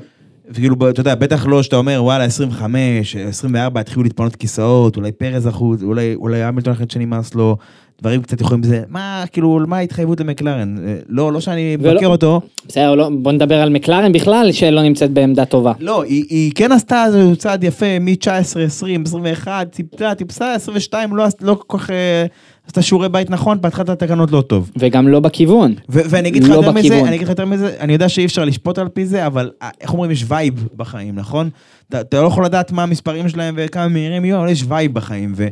וכאילו, 0.50 0.76
אתה 0.90 1.00
יודע, 1.00 1.14
בטח 1.14 1.46
לא 1.46 1.62
שאתה 1.62 1.76
אומר, 1.76 2.00
וואלה, 2.04 2.24
25, 2.24 3.16
24, 3.16 3.80
התחילו 3.80 4.02
להתפנות 4.02 4.36
כיסאות, 4.36 4.96
אולי 4.96 5.12
פרז 5.12 5.48
אחוז, 5.48 5.82
אולי, 5.84 6.14
אולי 6.14 6.42
המילטון 6.42 6.72
החלט 6.72 6.90
שנמאס 6.90 7.34
לו, 7.34 7.56
דברים 8.02 8.22
קצת 8.22 8.40
יכולים 8.40 8.60
בזה, 8.60 8.82
מה, 8.88 9.24
כאילו, 9.32 9.60
מה 9.66 9.76
ההתחייבות 9.76 10.20
למקלרן? 10.20 10.76
אה, 10.86 10.96
לא, 11.08 11.32
לא 11.32 11.40
שאני 11.40 11.76
ולא- 11.80 11.92
מבקר 11.94 12.06
אותו, 12.06 12.40
בסדר, 12.68 12.94
לא, 12.94 13.10
בוא 13.22 13.32
נדבר 13.32 13.54
על 13.60 13.68
מקלרן 13.70 14.12
בכלל, 14.12 14.52
שלא 14.52 14.82
נמצאת 14.82 15.10
בעמדה 15.10 15.44
טובה. 15.44 15.72
לא, 15.80 16.02
היא, 16.02 16.24
היא 16.28 16.52
כן 16.54 16.72
עשתה 16.72 17.04
איזה 17.06 17.36
צעד 17.36 17.64
יפה 17.64 17.98
מ-19, 17.98 18.28
20, 18.64 19.02
21, 19.06 19.68
טיפסה, 19.72 20.14
טיפסה, 20.14 20.54
22, 20.54 21.16
לא, 21.16 21.24
לא 21.40 21.56
כל 21.66 21.78
כך 21.78 21.90
אה, 21.90 22.26
עשתה 22.70 22.82
שיעורי 22.82 23.08
בית 23.08 23.30
נכון, 23.30 23.58
פתחה 23.62 23.82
את 23.82 23.88
התקנות 23.88 24.30
לא 24.30 24.40
טוב. 24.40 24.70
וגם 24.78 25.08
לא 25.08 25.20
בכיוון. 25.20 25.74
ו- 25.88 26.00
ואני 26.10 26.28
אגיד 26.28 26.42
לך 26.44 26.50
לא 26.50 26.54
יותר 26.54 26.70
מזה, 26.72 26.80
בכיוון. 26.88 27.06
אני 27.06 27.16
אגיד 27.16 27.24
לך 27.24 27.28
יותר 27.30 27.44
מזה, 27.46 27.76
אני 27.80 27.92
יודע 27.92 28.08
שאי 28.08 28.24
אפשר 28.24 28.44
לשפוט 28.44 28.78
על 28.78 28.88
פי 28.88 29.06
זה, 29.06 29.26
אבל 29.26 29.50
אה, 29.62 29.68
איך 29.80 29.92
אומרים, 29.92 30.10
יש 30.10 30.24
vibe 30.28 30.68
בחיים, 30.76 31.14
נכון? 31.14 31.50
אתה, 31.88 32.00
אתה 32.00 32.22
לא 32.22 32.26
יכול 32.26 32.44
לדעת 32.44 32.72
מה 32.72 32.82
המספרים 32.82 33.28
שלהם 33.28 33.54
וכמה 33.58 33.88
מהירים 33.88 34.24
יהיו, 34.24 34.38
אבל 34.38 34.48
יש 34.48 34.64
vibe 34.68 34.94
בחיים. 34.94 35.32
ו- 35.36 35.48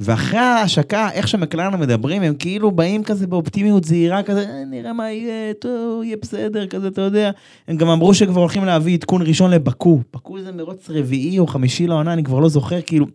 ואחרי 0.00 0.38
ההשקה, 0.38 1.08
איך 1.12 1.28
שמקלרנו 1.28 1.78
מדברים, 1.78 2.22
הם 2.22 2.34
כאילו 2.38 2.70
באים 2.70 3.02
כזה 3.04 3.26
באופטימיות 3.26 3.84
זהירה 3.84 4.22
כזה, 4.22 4.40
"אה, 4.40 4.64
נראה 4.70 4.92
מה 4.92 5.10
יהיה, 5.10 5.52
טוב, 5.54 6.02
יהיה 6.02 6.16
בסדר, 6.22 6.66
כזה, 6.66 6.88
אתה 6.88 7.00
יודע. 7.00 7.30
הם 7.68 7.76
גם 7.76 7.88
אמרו 7.88 8.14
שכבר 8.14 8.40
הולכים 8.40 8.64
להביא 8.64 8.94
עדכון 8.94 9.22
ראשון 9.22 9.50
לבקו. 9.50 10.00
בקו 10.14 10.40
זה 10.40 10.52
מרוץ 10.52 10.90
רביעי 10.90 11.38
או 11.38 11.46
חמישי 11.46 11.86
לעונה, 11.86 12.12
אני 12.12 12.24
כבר 12.24 12.38
לא 12.40 12.48
זוכר, 12.48 12.80
כאילו, 12.86 13.06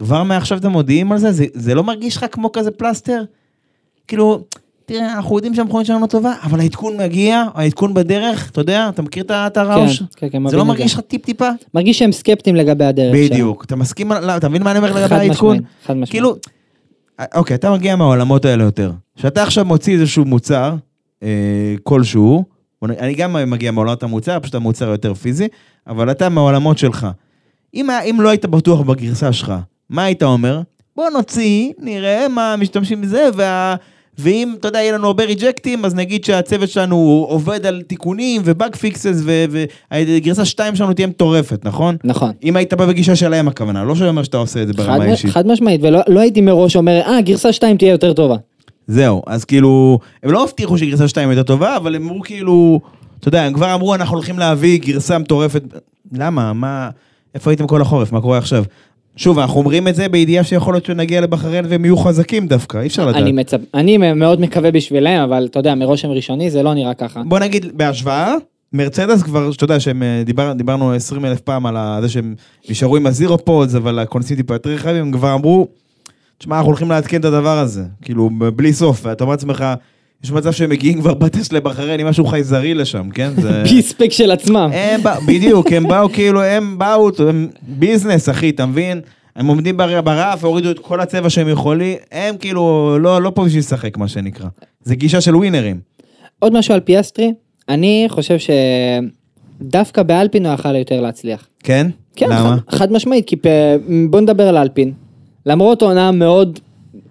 כבר 0.00 0.22
מעכשיו 0.22 0.58
אתם 0.58 0.70
מודיעים 0.70 1.12
על 1.12 1.18
זה? 1.18 1.32
זה, 1.32 1.44
זה 1.54 1.74
לא 1.74 1.84
מרגיש 1.84 2.16
לך 2.16 2.24
כמו 2.32 2.52
כזה 2.52 2.70
פלסטר? 2.70 3.22
כאילו, 4.08 4.44
תראה, 4.86 5.12
אנחנו 5.12 5.36
יודעים 5.36 5.54
שהמכונית 5.54 5.86
שלנו 5.86 6.00
לא 6.00 6.06
טובה, 6.06 6.32
אבל 6.42 6.60
העדכון 6.60 6.96
מגיע, 6.96 7.44
העדכון 7.54 7.94
בדרך, 7.94 8.50
אתה 8.50 8.60
יודע, 8.60 8.88
אתה 8.88 9.02
מכיר 9.02 9.22
את 9.22 9.30
ה- 9.30 9.46
את 9.46 9.56
הרעוש? 9.56 9.98
כן, 9.98 10.04
כן, 10.16 10.28
כן, 10.44 10.48
זה 10.48 10.56
לא 10.56 10.64
מרגיש 10.64 10.94
לך 10.94 11.00
טיפ-טיפה? 11.00 11.48
מרגיש 11.74 11.98
שהם 11.98 12.12
סקפטיים 12.12 12.56
לגבי 12.56 12.84
הדרך 12.84 13.14
שלהם. 13.16 13.28
בדיוק. 13.30 13.64
אתה 13.64 13.76
מסכים, 13.76 14.12
לא, 14.12 14.36
אתה 14.36 14.48
מבין 14.48 14.62
מה 14.62 14.70
אני 14.70 14.78
אומר 14.78 14.90
לגבי 14.90 15.08
חד 15.08 15.16
העדכון? 15.16 15.56
משמעית, 15.56 15.72
חד 15.84 15.92
משמעית. 15.94 16.10
כאילו, 16.10 16.36
אוקיי, 17.34 17.54
אתה 17.54 17.72
מגיע 17.72 17.96
מהעולמות 17.96 18.44
האלה 18.44 18.64
יותר. 18.64 18.92
כשאתה 19.16 19.42
עכשיו 19.42 19.64
מוציא 19.64 19.94
איזשהו 19.94 20.24
מוצר, 20.24 20.74
אה, 21.22 21.28
כלשהו, 21.82 22.44
אני 22.82 23.14
גם 23.14 23.50
מגיע 23.50 23.70
מעולמות 23.70 24.02
המוצר, 24.02 24.38
פשוט 24.40 24.54
המוצר 24.54 24.88
יותר 24.88 25.14
פיזי, 25.14 25.48
אבל 25.86 26.10
אתה 26.10 26.28
מהעולמות 26.28 26.78
שלך. 26.78 27.06
אם 27.74 28.16
לא 28.20 28.28
היית 28.28 28.46
בטוח 28.46 28.80
בגרסה 28.80 29.32
שלך, 29.32 29.52
מה 29.90 30.04
היית 30.04 30.22
אומר? 30.22 30.60
בוא 30.96 31.10
נוציא, 31.10 31.72
נראה 31.78 32.28
מה 32.28 32.54
משתמשים 32.58 33.00
בזה, 33.00 33.28
וה, 33.34 33.74
ואם, 34.18 34.54
אתה 34.58 34.68
יודע, 34.68 34.78
יהיה 34.78 34.92
לנו 34.92 35.06
הרבה 35.06 35.24
ריג'קטים, 35.24 35.84
אז 35.84 35.94
נגיד 35.94 36.24
שהצוות 36.24 36.68
שלנו 36.68 37.26
עובד 37.28 37.66
על 37.66 37.82
תיקונים 37.82 38.42
ובאג 38.44 38.76
פיקסס, 38.76 39.22
וגרסה 39.92 40.44
2 40.44 40.76
שלנו 40.76 40.92
תהיה 40.92 41.06
מטורפת, 41.06 41.64
נכון? 41.64 41.96
נכון. 42.04 42.30
אם 42.44 42.56
היית 42.56 42.74
בא 42.74 42.86
בגישה 42.86 43.16
שלהם 43.16 43.48
הכוונה, 43.48 43.84
לא 43.84 43.94
שאני 43.94 44.08
אומר 44.08 44.22
שאתה 44.22 44.36
עושה 44.36 44.62
את 44.62 44.66
זה 44.66 44.72
ברמה 44.72 45.04
אישית. 45.04 45.30
חד 45.30 45.46
משמעית, 45.46 45.80
ולא 45.82 46.00
לא 46.08 46.20
הייתי 46.20 46.40
מראש 46.40 46.76
אומר, 46.76 47.00
אה, 47.06 47.20
גרסה 47.20 47.52
2 47.52 47.76
תהיה 47.76 47.90
יותר 47.90 48.12
טובה. 48.12 48.36
זהו, 48.86 49.22
אז 49.26 49.44
כאילו, 49.44 49.98
הם 50.22 50.30
לא 50.30 50.44
הבטיחו 50.44 50.78
שגרסה 50.78 51.08
2 51.08 51.30
יותר 51.30 51.42
טובה, 51.42 51.76
אבל 51.76 51.94
הם 51.94 52.08
אמרו 52.08 52.20
כאילו, 52.20 52.80
אתה 53.20 53.28
יודע, 53.28 53.42
הם 53.42 53.52
כבר 53.52 53.74
אמרו, 53.74 53.94
אנחנו 53.94 54.16
הולכים 54.16 54.38
להביא 54.38 54.80
גרסה 54.80 55.18
מטורפת. 55.18 55.62
למה? 56.12 56.52
מה, 56.52 56.90
איפה 57.34 57.50
הייתם 57.50 57.66
כל 57.66 57.82
החורף? 57.82 58.12
מה 58.12 58.20
קורה 58.20 58.38
עכשיו? 58.38 58.64
שוב, 59.16 59.38
אנחנו 59.38 59.60
אומרים 59.60 59.88
את 59.88 59.94
זה 59.94 60.08
בידיעה 60.08 60.44
שיכול 60.44 60.74
להיות 60.74 60.84
שנגיע 60.84 61.20
לבחריין 61.20 61.64
והם 61.68 61.84
יהיו 61.84 61.96
חזקים 61.96 62.46
דווקא, 62.46 62.78
אי 62.78 62.86
אפשר 62.86 63.06
לדעת. 63.06 63.22
אני, 63.22 63.32
מצפ... 63.32 63.58
אני 63.74 63.96
מאוד 63.96 64.40
מקווה 64.40 64.70
בשבילם, 64.70 65.20
אבל 65.24 65.46
אתה 65.50 65.58
יודע, 65.58 65.74
מרושם 65.74 66.08
ראשוני 66.08 66.50
זה 66.50 66.62
לא 66.62 66.74
נראה 66.74 66.94
ככה. 66.94 67.22
בוא 67.26 67.38
נגיד, 67.38 67.66
בהשוואה, 67.78 68.34
מרצדס 68.72 69.22
כבר, 69.22 69.52
שאתה 69.52 69.64
יודע 69.64 69.80
שהם, 69.80 70.02
אה, 70.02 70.22
דיבר, 70.24 70.52
דיברנו 70.52 70.92
20 70.92 71.24
אלף 71.24 71.40
פעם 71.40 71.66
על 71.66 72.02
זה 72.02 72.08
שהם 72.08 72.34
נשארו 72.70 72.96
עם 72.96 73.06
ה 73.06 73.14
zero 73.14 73.44
pods, 73.44 73.74
אבל 73.74 73.98
הקונספט 73.98 74.36
טיפה 74.36 74.54
יותר 74.54 74.70
רחבים, 74.70 74.96
הם 74.96 75.12
כבר 75.12 75.34
אמרו, 75.34 75.68
תשמע, 76.38 76.56
אנחנו 76.56 76.68
הולכים 76.68 76.90
לעדכן 76.90 77.20
את 77.20 77.24
הדבר 77.24 77.58
הזה, 77.58 77.84
כאילו, 78.02 78.30
בלי 78.56 78.72
סוף, 78.72 79.00
ואתה 79.04 79.24
אומר 79.24 79.32
לעצמך, 79.32 79.64
יש 80.24 80.30
מצב 80.32 80.52
שהם 80.52 80.70
מגיעים 80.70 81.00
כבר 81.00 81.14
בטסט 81.14 81.52
לבחריין 81.52 82.00
עם 82.00 82.06
משהו 82.06 82.24
חייזרי 82.24 82.74
לשם, 82.74 83.10
כן? 83.14 83.30
זה... 83.40 83.62
פי 83.68 83.86
ספק 83.86 84.12
של 84.12 84.30
עצמם. 84.30 84.70
הם 84.72 85.02
באו, 85.02 85.20
בדיוק, 85.26 85.72
הם 85.72 85.88
באו 85.88 86.08
כאילו, 86.12 86.42
הם 86.42 86.78
באו, 86.78 87.10
הם 87.28 87.48
business, 87.62 88.28
אחי, 88.28 88.50
אתה 88.50 88.66
מבין? 88.66 89.00
הם 89.36 89.46
עומדים 89.46 89.76
בר- 89.76 90.00
ברף, 90.00 90.44
הורידו 90.44 90.70
את 90.70 90.78
כל 90.78 91.00
הצבע 91.00 91.30
שהם 91.30 91.48
יכולים, 91.48 91.96
הם 92.12 92.36
כאילו, 92.36 92.96
לא, 93.00 93.22
לא 93.22 93.32
פה 93.34 93.44
בשביל 93.44 93.58
לשחק, 93.60 93.96
מה 93.96 94.08
שנקרא. 94.08 94.46
זה 94.82 94.94
גישה 94.94 95.20
של 95.20 95.36
ווינרים. 95.36 95.80
עוד 96.38 96.58
משהו 96.58 96.74
על 96.74 96.80
פיאסטרי, 96.80 97.32
אני 97.68 98.06
חושב 98.08 98.36
שדווקא 99.60 100.02
באלפין 100.02 100.46
הוא 100.46 100.54
יכל 100.54 100.76
יותר 100.76 101.00
להצליח. 101.00 101.46
כן? 101.62 101.86
כן, 102.16 102.26
למה? 102.30 102.56
חד, 102.68 102.76
חד 102.78 102.92
משמעית, 102.92 103.26
כי 103.26 103.36
פ... 103.36 103.46
בוא 104.10 104.20
נדבר 104.20 104.48
על 104.48 104.56
אלפין. 104.56 104.92
למרות 105.46 105.82
העונה 105.82 106.10
מאוד 106.12 106.58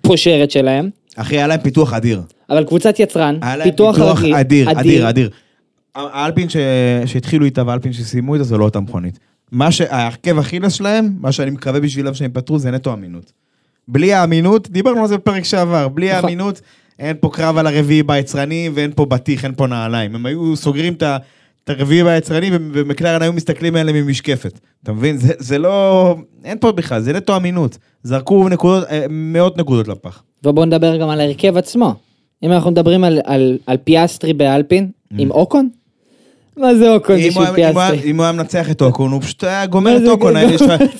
פושרת 0.01 0.51
שלהם, 0.51 0.89
אחי, 1.15 1.35
היה 1.37 1.47
להם 1.47 1.59
פיתוח 1.59 1.93
אדיר. 1.93 2.21
אבל 2.49 2.63
קבוצת 2.63 2.99
יצרן, 2.99 3.39
פיתוח, 3.63 3.95
פיתוח 3.95 4.19
רגיל, 4.19 4.35
אדיר, 4.35 4.71
אדיר, 4.71 5.09
אדיר. 5.09 5.29
האלפין 5.95 6.49
ש... 6.49 6.57
שהתחילו 7.05 7.45
איתה 7.45 7.63
והאלפין 7.67 7.93
שסיימו 7.93 8.33
איתה 8.33 8.43
זה 8.43 8.57
לא 8.57 8.63
אותה 8.63 8.79
מכונית. 8.79 9.19
מה 9.51 9.71
שהעקב 9.71 10.39
אכילס 10.39 10.73
שלהם, 10.73 11.13
מה 11.19 11.31
שאני 11.31 11.51
מקווה 11.51 11.79
בשבילם 11.79 12.13
שהם 12.13 12.31
יפתרו 12.31 12.59
זה 12.59 12.71
נטו 12.71 12.93
אמינות. 12.93 13.31
בלי 13.87 14.13
האמינות, 14.13 14.69
דיברנו 14.69 15.01
על 15.01 15.07
זה 15.07 15.17
בפרק 15.17 15.43
שעבר, 15.43 15.87
בלי 15.87 16.09
נכון. 16.11 16.23
האמינות, 16.23 16.61
אין 16.99 17.15
פה 17.19 17.29
קרב 17.33 17.57
על 17.57 17.67
הרביעי 17.67 18.03
ביצרנים 18.03 18.69
ואין 18.73 18.91
פה 18.95 19.05
בטיח, 19.05 19.45
אין 19.45 19.53
פה 19.55 19.67
נעליים. 19.67 20.15
הם 20.15 20.25
היו 20.25 20.55
סוגרים 20.55 20.93
את 20.93 21.03
ה... 21.03 21.17
את 21.63 21.69
הרביעי 21.69 22.03
ביצרנים 22.03 22.51
ו- 22.51 22.57
ומקלרן 22.73 23.21
היו 23.21 23.33
מסתכלים 23.33 23.75
עליהם 23.75 23.95
ממשקפת. 23.95 24.59
אתה 24.83 24.93
מבין? 24.93 25.17
זה, 25.17 25.33
זה 25.37 25.57
לא... 25.57 26.15
אין 26.43 26.57
פה 26.59 26.71
בכלל, 26.71 27.01
זה 27.01 27.13
נטו 27.13 27.35
אמינות. 27.37 27.77
זרקו 28.03 28.49
נקודות, 28.49 28.83
אה, 28.89 29.05
מאות 29.09 29.57
נקודות 29.57 29.87
לפח. 29.87 30.23
ובואו 30.45 30.65
נדבר 30.65 30.97
גם 30.97 31.09
על 31.09 31.19
ההרכב 31.19 31.57
עצמו. 31.57 31.95
אם 32.43 32.51
אנחנו 32.51 32.71
מדברים 32.71 33.03
על, 33.03 33.19
על, 33.25 33.57
על 33.67 33.77
פיאסטרי 33.77 34.33
באלפין, 34.33 34.89
עם 35.17 35.31
אוקון? 35.31 35.69
מה 36.57 36.75
זה 36.75 36.91
אוקון 36.93 37.15
אם 37.15 37.21
הוא 37.35 37.43
בשביל 37.43 37.47
הוא 37.47 37.55
פיאסטרי? 37.73 38.11
אם 38.11 38.15
הוא 38.17 38.23
היה 38.23 38.31
מנצח 38.31 38.71
את 38.71 38.81
אוקון, 38.81 39.11
הוא 39.11 39.21
פשוט 39.21 39.43
היה 39.43 39.65
גומר 39.65 39.97
את 39.97 40.01
אוקון. 40.07 40.33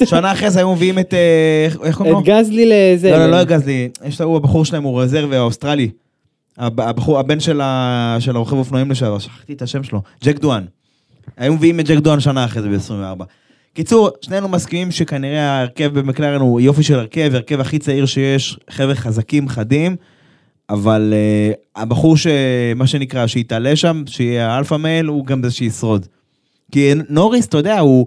שנה 0.05 0.31
אחרי 0.31 0.49
זה 0.51 0.59
היו 0.59 0.73
מביאים 0.75 0.99
את... 0.99 1.13
אה, 1.13 1.67
איך- 1.87 1.95
קוראים 1.97 2.13
לו? 2.13 2.19
את 2.19 2.25
גזלי 2.25 2.65
לזה. 2.65 3.11
לא, 3.11 3.17
לא, 3.17 3.31
לא 3.31 3.43
גזלי. 3.43 3.89
יש 4.05 4.15
את 4.15 4.21
ההוא, 4.21 4.37
הבחור 4.37 4.65
שלהם 4.65 4.83
הוא 4.83 5.01
רזרבי 5.01 5.35
האוסטרלי. 5.35 5.89
הב- 6.57 6.81
הבחור, 6.81 7.19
הבן 7.19 7.39
של 7.39 7.61
של 8.19 8.35
הרוכב 8.35 8.55
אופנועים 8.57 8.91
לשעבר, 8.91 9.19
שכחתי 9.19 9.53
את 9.53 9.61
השם 9.61 9.83
שלו. 9.83 10.01
ג'ק 10.23 10.39
דוהאן. 10.39 10.63
היו 11.37 11.53
מביאים 11.53 11.79
את 11.79 11.85
ג'ק 11.87 11.97
דוהאן 11.97 12.19
שנה 12.19 12.45
אחרי 12.45 12.61
זה 12.61 12.69
ב-24. 12.69 13.23
קיצור, 13.73 14.09
שנינו 14.21 14.47
מסכימים 14.49 14.91
שכנראה 14.91 15.41
ההרכב 15.51 15.99
במקלרן 15.99 16.41
הוא 16.41 16.61
יופי 16.61 16.83
של 16.83 16.99
הרכב, 16.99 17.31
הרכב 17.33 17.59
הכי 17.59 17.79
צעיר 17.79 18.05
שיש, 18.05 18.57
חבר'ה 18.69 18.95
חזקים, 18.95 19.49
חדים, 19.49 19.95
אבל 20.69 21.13
uh, 21.13 21.81
הבחור 21.81 22.17
שמה 22.17 22.87
שנקרא, 22.87 23.27
שיתעלה 23.27 23.75
שם, 23.75 24.03
שיהיה 24.07 24.51
ה 24.51 24.55
alpha 24.55 24.75
male, 24.75 25.05
הוא 25.05 25.25
גם 25.25 25.43
זה 25.43 25.51
שישרוד. 25.51 26.05
כי 26.71 26.91
נוריס, 27.09 27.47
אתה 27.47 27.57
יודע, 27.57 27.79
הוא... 27.79 28.05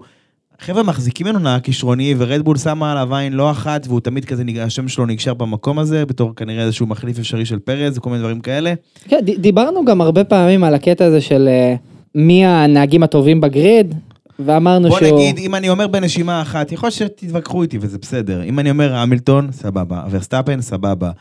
חבר'ה 0.59 0.83
מחזיקים 0.83 1.27
ממנו 1.27 1.39
נהג 1.39 1.61
כישרוני, 1.61 2.15
ורד 2.17 2.37
בול 2.37 2.57
שמה 2.57 2.91
עליו 2.91 3.15
עין 3.15 3.33
לא 3.33 3.51
אחת, 3.51 3.87
והוא 3.87 3.99
תמיד 3.99 4.25
כזה, 4.25 4.43
השם 4.61 4.87
שלו 4.87 5.05
נקשר 5.05 5.33
במקום 5.33 5.79
הזה, 5.79 6.05
בתור 6.05 6.35
כנראה 6.35 6.63
איזשהו 6.63 6.85
מחליף 6.85 7.19
אפשרי 7.19 7.45
של 7.45 7.59
פרז, 7.59 7.97
וכל 7.97 8.09
מיני 8.09 8.21
דברים 8.21 8.39
כאלה. 8.39 8.73
כן, 9.07 9.19
דיברנו 9.37 9.85
גם 9.85 10.01
הרבה 10.01 10.23
פעמים 10.23 10.63
על 10.63 10.73
הקטע 10.73 11.05
הזה 11.05 11.21
של 11.21 11.47
אה, 11.47 11.75
מי 12.15 12.45
הנהגים 12.45 13.03
הטובים 13.03 13.41
ב 13.41 13.50
grid, 13.50 13.95
ואמרנו 14.39 14.89
בוא 14.89 14.99
שהוא... 14.99 15.19
נגיד, 15.19 15.37
אם 15.37 15.55
אני 15.55 15.69
אומר 15.69 15.87
בנשימה 15.87 16.41
אחת, 16.41 16.71
יכול 16.71 16.87
להיות 16.87 16.93
שתתווכחו 17.17 17.63
איתי 17.63 17.77
וזה 17.81 17.97
בסדר. 17.97 18.43
אם 18.43 18.59
אני 18.59 18.69
אומר 18.69 18.95
המילטון, 18.95 19.51
סבבה. 19.51 20.03
ורסטאפן, 20.11 20.61
סבבה. 20.61 21.11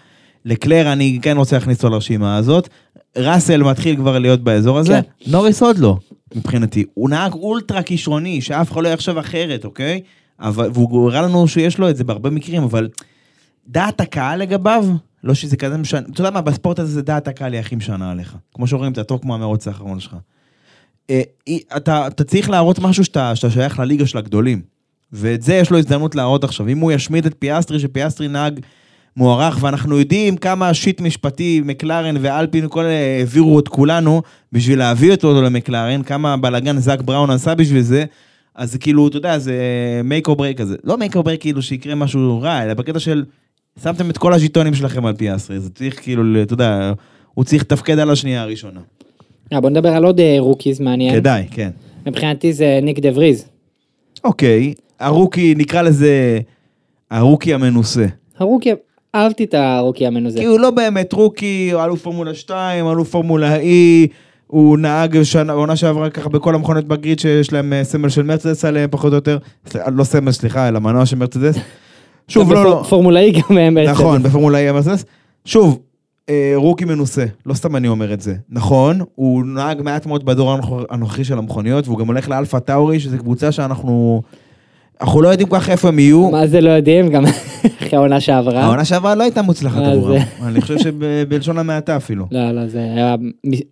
לקלר, 0.44 0.92
אני 0.92 1.18
כן 1.22 1.36
רוצה 1.36 1.56
להכניס 1.56 1.78
אותו 1.78 1.90
לרשימה 1.90 2.36
הזאת. 2.36 2.68
ראסל 3.16 3.62
מתחיל 3.62 3.96
כבר 3.96 4.18
להיות 4.18 4.40
באזור 4.40 4.78
הזה. 4.78 5.00
כן. 5.02 5.30
נוריס 5.30 5.62
עוד 5.62 5.78
לא, 5.78 5.98
מבחינתי. 6.34 6.84
הוא 6.94 7.10
נהג 7.10 7.32
אולטרה 7.32 7.82
כישרוני, 7.82 8.40
שאף 8.40 8.72
אחד 8.72 8.82
לא 8.82 8.88
יחשוב 8.88 9.18
אחרת, 9.18 9.64
אוקיי? 9.64 10.00
אבל, 10.40 10.70
והוא 10.74 11.10
הראה 11.10 11.22
לנו 11.22 11.48
שיש 11.48 11.78
לו 11.78 11.90
את 11.90 11.96
זה 11.96 12.04
בהרבה 12.04 12.30
מקרים, 12.30 12.62
אבל 12.62 12.88
דעת 13.68 14.00
הקהל 14.00 14.38
לגביו, 14.38 14.86
לא 15.24 15.34
שזה 15.34 15.56
כזה 15.56 15.76
משנה, 15.76 16.00
אתה 16.12 16.20
יודע 16.20 16.30
מה, 16.30 16.40
בספורט 16.40 16.78
הזה 16.78 16.92
זה 16.92 17.02
דעת 17.02 17.28
הקהל 17.28 17.52
היא 17.52 17.60
הכי 17.60 17.76
משנה 17.76 18.10
עליך. 18.10 18.36
כמו 18.54 18.66
שאומרים, 18.66 18.92
אתה 18.92 19.04
טוב 19.04 19.20
כמו 19.22 19.34
המרוץ 19.34 19.68
האחרון 19.68 20.00
שלך. 20.00 20.16
אה, 21.10 21.22
אתה, 21.76 22.06
אתה 22.06 22.24
צריך 22.24 22.50
להראות 22.50 22.78
משהו 22.78 23.04
שאתה, 23.04 23.36
שאתה 23.36 23.50
שייך 23.50 23.78
לליגה 23.78 24.06
של 24.06 24.18
הגדולים. 24.18 24.62
ואת 25.12 25.42
זה 25.42 25.54
יש 25.54 25.70
לו 25.70 25.78
הזדמנות 25.78 26.14
להראות 26.14 26.44
עכשיו. 26.44 26.68
אם 26.68 26.78
הוא 26.78 26.92
ישמיד 26.92 27.26
את 27.26 27.34
פיאסטרי, 27.38 27.78
שפיאסטרי 27.78 28.28
נהג 28.28 28.60
מוערך, 29.16 29.58
ואנחנו 29.60 29.98
יודעים 29.98 30.36
כמה 30.36 30.74
shit 30.74 31.00
משפטי 31.00 31.62
מקלרן 31.64 32.14
ואלפין, 32.20 32.68
כל 32.68 32.84
אלה 32.84 33.18
העבירו 33.18 33.58
את 33.58 33.68
כולנו 33.68 34.22
בשביל 34.52 34.78
להביא 34.78 35.10
אותו 35.10 35.42
למקלרן, 35.42 36.02
כמה 36.02 36.36
בלאגן 36.36 36.78
זאק 36.78 37.00
בראון 37.00 37.30
עשה 37.30 37.54
בשביל 37.54 37.82
זה, 37.82 38.04
אז 38.54 38.76
כאילו, 38.76 39.08
אתה 39.08 39.16
יודע, 39.16 39.38
זה 39.38 39.54
make 40.08 40.28
or 40.28 40.34
break 40.34 40.54
כזה. 40.56 40.76
לא 40.84 40.94
make 40.94 41.14
or 41.14 41.22
break 41.22 41.36
כאילו 41.40 41.62
שיקרה 41.62 41.94
משהו 41.94 42.40
רע, 42.42 42.62
אלא 42.62 42.74
בקטע 42.74 42.98
של, 42.98 43.24
שמתם 43.82 44.10
את 44.10 44.18
כל 44.18 44.32
הז'יטונים 44.32 44.74
שלכם 44.74 45.06
על 45.06 45.14
פיאסטרי, 45.14 45.60
זה 45.60 45.70
צריך 45.70 46.02
כאילו, 46.02 46.42
אתה 46.42 46.54
יודע, 46.54 46.92
הוא 47.34 47.44
צריך 47.44 47.62
לתפקד 47.62 47.98
על 47.98 48.10
השנייה 48.10 48.42
הראשונה. 48.42 48.80
אה, 49.52 49.60
בוא 49.60 49.70
נדבר 49.70 49.88
על 49.88 50.04
עוד 50.04 50.20
אה, 50.20 50.36
rookies 50.38 50.80
מעניין. 50.80 51.14
כדאי, 51.14 51.46
כן. 51.50 51.70
מבחינתי 52.06 52.52
זה 52.52 52.78
ניק 52.82 52.98
דה 52.98 53.08
וריז. 53.14 53.44
אוקיי, 54.24 54.74
הרוקי, 55.00 55.54
נקרא 55.54 55.82
לזה 55.82 56.40
הרוקי 57.10 57.54
המנוסה. 57.54 58.06
הרוקי, 58.38 58.72
אהבתי 59.14 59.44
את 59.44 59.54
הרוקי 59.54 60.06
המנוזה. 60.06 60.38
כי 60.38 60.44
הוא 60.44 60.60
לא 60.60 60.70
באמת 60.70 61.12
רוקי, 61.12 61.70
הוא 61.72 61.84
אלוף 61.84 62.02
פורמולה 62.02 62.34
2, 62.34 62.86
אלוף 62.86 63.10
פורמולה 63.10 63.56
E, 63.60 63.62
הוא 64.46 64.78
נהג 64.78 65.22
שנה, 65.22 65.52
עונה 65.52 65.76
שעברה 65.76 66.10
ככה 66.10 66.28
בכל 66.28 66.54
המכונות 66.54 66.84
בגריד 66.84 67.18
שיש 67.18 67.52
להם 67.52 67.72
אה, 67.72 67.84
סמל 67.84 68.08
של 68.08 68.22
מרצדס 68.22 68.64
עליהם 68.64 68.88
פחות 68.90 69.10
או 69.12 69.16
יותר, 69.16 69.38
לא 69.92 70.04
סמל, 70.04 70.32
סליחה, 70.32 70.68
אלא 70.68 70.78
מנוע 70.78 71.06
של 71.06 71.16
מרצדס. 71.16 71.56
שוב, 72.28 72.52
לא, 72.52 72.64
לא, 72.64 72.82
פורמולאי 72.88 73.30
גם 73.32 73.58
אה, 73.58 73.70
מרצדס. 73.70 73.92
נכון, 74.00 74.22
בפורמולה 74.22 74.70
E 74.70 74.72
מרצדס. 74.72 75.04
שוב, 75.44 75.78
אה, 76.28 76.52
רוקי 76.56 76.84
מנוסה, 76.84 77.24
לא 77.46 77.54
סתם 77.54 77.76
אני 77.76 77.88
אומר 77.88 78.12
את 78.12 78.20
זה. 78.20 78.34
נכון, 78.50 79.00
הוא 79.14 79.44
נהג 79.46 79.82
מעט 79.82 80.06
מאוד 80.06 80.24
בדור 80.24 80.54
הנוכ- 80.54 80.84
הנוכחי 80.90 81.24
של 81.24 81.38
המכוניות, 81.38 81.86
והוא 81.88 81.98
גם 81.98 82.06
הולך 82.06 82.28
לאלפה 82.28 82.60
טאורי, 82.60 83.00
שזו 83.00 83.18
קבוצה 83.18 83.52
שאנחנו... 83.52 84.22
אנחנו 85.02 85.22
לא 85.22 85.28
יודעים 85.28 85.48
כל 85.48 85.58
כך 85.60 85.70
איפה 85.70 85.88
הם 85.88 85.98
יהיו. 85.98 86.30
מה 86.30 86.46
זה 86.46 86.60
לא 86.60 86.70
יודעים, 86.70 87.08
גם 87.08 87.24
אחרי 87.78 87.88
העונה 87.92 88.20
שעברה. 88.20 88.62
העונה 88.62 88.84
שעברה 88.84 89.14
לא 89.14 89.22
הייתה 89.22 89.42
מוצלחת 89.42 89.82
עבורם. 89.82 90.16
אני 90.42 90.60
חושב 90.60 90.78
שבלשון 90.78 91.58
המעטה 91.58 91.96
אפילו. 91.96 92.26
לא, 92.30 92.52
לא, 92.52 92.66
זה 92.66 92.78
היה 92.78 93.16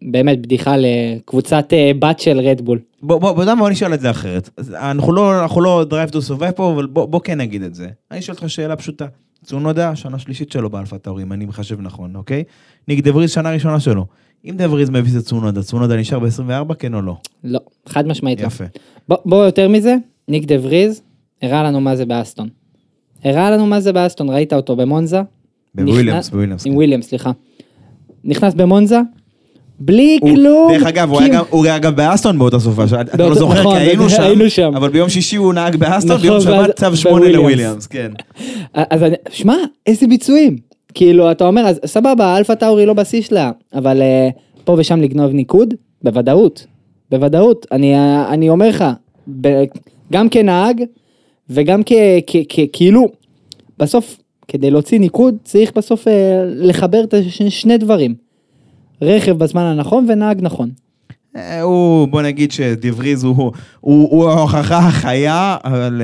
באמת 0.03 0.43
בדיחה 0.43 0.75
לקבוצת 0.77 1.69
אה, 1.73 1.91
בת 1.99 2.21
של 2.21 2.41
רדבול. 2.41 2.79
בוא, 3.03 3.19
בוא, 3.19 3.33
בוא, 3.33 3.55
בוא 3.55 3.71
נשאל 3.71 3.95
את 3.95 4.01
זה 4.01 4.11
אחרת. 4.11 4.51
אנחנו 4.75 5.13
לא, 5.13 5.43
אנחנו 5.43 5.61
לא 5.61 5.85
Drive 5.91 6.11
to 6.11 6.17
Survive 6.17 6.53
פה, 6.53 6.73
אבל 6.73 6.87
בוא, 6.87 7.07
בוא 7.07 7.21
כן 7.21 7.41
נגיד 7.41 7.63
את 7.63 7.75
זה. 7.75 7.89
אני 8.11 8.19
אשאל 8.19 8.35
אותך 8.35 8.51
שאלה 8.51 8.77
פשוטה. 8.77 9.07
צונודה, 9.45 9.97
שנה 9.97 10.19
שלישית 10.19 10.53
שלו 10.53 10.71
באלפא 10.71 10.97
טאורי, 10.97 11.23
אם 11.23 11.33
אני 11.33 11.45
מחשב 11.45 11.81
נכון, 11.81 12.17
אוקיי? 12.17 12.45
ניק 12.89 13.05
דבריז, 13.05 13.31
שנה 13.31 13.51
ראשונה 13.51 13.81
שלו. 13.81 14.07
אם 14.45 14.55
דבריז 14.57 14.91
מביס 14.91 15.17
את 15.17 15.23
צונודה, 15.23 15.63
צונודה 15.63 15.97
נשאר 15.97 16.19
ב-24, 16.19 16.75
כן 16.75 16.95
או 16.95 17.03
לא? 17.03 17.17
לא, 17.45 17.61
חד 17.89 18.07
משמעית 18.07 18.41
לא. 18.41 18.47
יפה. 18.47 18.65
בוא, 19.09 19.17
בוא 19.25 19.45
יותר 19.45 19.69
מזה, 19.69 19.97
ניק 20.29 20.45
דה 20.45 20.55
וריז 20.63 21.03
הראה 21.43 21.63
לנו 21.63 21.81
מה 21.81 21.97
זה 21.97 22.05
באסטון. 22.07 22.49
הראה 23.25 23.51
לנו 23.51 23.67
מה 23.67 23.81
זה 23.81 23.93
באסטון, 23.93 24.31
ראית 24.31 24.53
אותו 24.53 24.77
במונזה? 24.77 25.21
בוויליאמס, 25.75 26.29
בוויליאמס. 26.31 26.67
עם 26.67 26.73
כן. 26.73 26.77
וויליאמס, 26.77 27.09
סליחה. 27.09 27.31
נכנס 28.25 28.55
במונזה, 28.55 29.01
בלי 29.81 30.19
הוא- 30.23 30.31
כלום. 30.35 30.73
דרך 30.73 30.87
אגב, 30.87 31.11
הוא 31.11 31.21
היה 31.21 31.29
גם- 31.29 31.45
הוא 31.51 31.65
היה 31.65 31.79
גם 31.79 31.97
באסטון 31.97 32.39
באותה 32.39 32.59
סופה, 32.59 32.85
אתה 33.03 33.29
לא 33.29 33.35
זוכר 33.35 33.61
נכון, 33.61 33.77
כי 33.77 33.83
היינו 33.83 34.09
שם, 34.11 34.23
היינו 34.23 34.51
שם. 34.51 34.73
אבל 34.77 34.89
ביום 34.89 35.09
שישי 35.09 35.37
הוא 35.37 35.55
נהג 35.55 35.77
באסטון, 35.77 36.17
נכון, 36.17 36.23
ביום 36.29 36.41
שבת 36.41 36.77
צו 36.81 36.97
שמונה. 36.97 37.29
לוויליאמס, 37.29 37.87
כן. 37.87 38.11
אז 38.75 39.03
אני, 39.03 39.15
שמע, 39.31 39.55
איזה 39.87 40.07
ביצועים. 40.07 40.57
כאילו, 40.95 41.31
אתה 41.31 41.47
אומר, 41.47 41.63
אז 41.67 41.81
סבבה, 41.87 42.37
אלפה 42.39 42.55
טאורי 42.55 42.87
לא 42.87 42.93
בשיא 42.93 43.23
שלה, 43.23 43.51
אבל 43.75 44.03
אה, 44.03 44.29
פה 44.65 44.75
ושם 44.79 45.01
לגנוב 45.01 45.33
ניקוד, 45.33 45.75
בוודאות. 46.03 46.67
בוודאות. 47.11 47.67
אני, 47.73 47.95
אה, 47.95 48.33
אני 48.33 48.49
אומר 48.49 48.69
לך, 48.69 48.85
ב- 49.41 49.65
גם 50.13 50.29
כנהג, 50.29 50.83
וגם 51.51 51.81
כ, 51.87 51.93
כ, 52.27 52.37
כ, 52.49 52.61
כאילו, 52.73 53.09
בסוף, 53.79 54.17
כדי 54.49 54.71
להוציא 54.71 54.99
ניקוד, 55.01 55.35
צריך 55.45 55.73
בסוף 55.77 56.09
אה, 56.09 56.13
לחבר 56.47 57.05
את 57.05 57.15
הש- 57.15 57.43
שני 57.43 57.79
דברים. 57.79 58.15
רכב 59.03 59.33
בזמן 59.39 59.63
הנכון 59.63 60.07
ונהג 60.09 60.39
נכון. 60.43 60.71
אה, 61.37 61.61
הוא, 61.63 62.09
בוא 62.09 62.23
נגיד 62.23 62.53
שדבריז 62.53 63.25
הוא, 63.25 63.35
הוא, 63.81 64.09
הוא 64.11 64.29
ההוכחה 64.29 64.79
החיה 64.79 65.57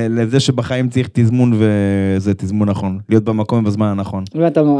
לזה 0.09 0.39
שבחיים 0.39 0.89
צריך 0.89 1.09
תזמון 1.13 1.53
וזה 1.59 2.33
תזמון 2.33 2.69
נכון. 2.69 2.99
להיות 3.09 3.23
במקום 3.23 3.63
בזמן 3.63 3.85
הנכון. 3.87 4.23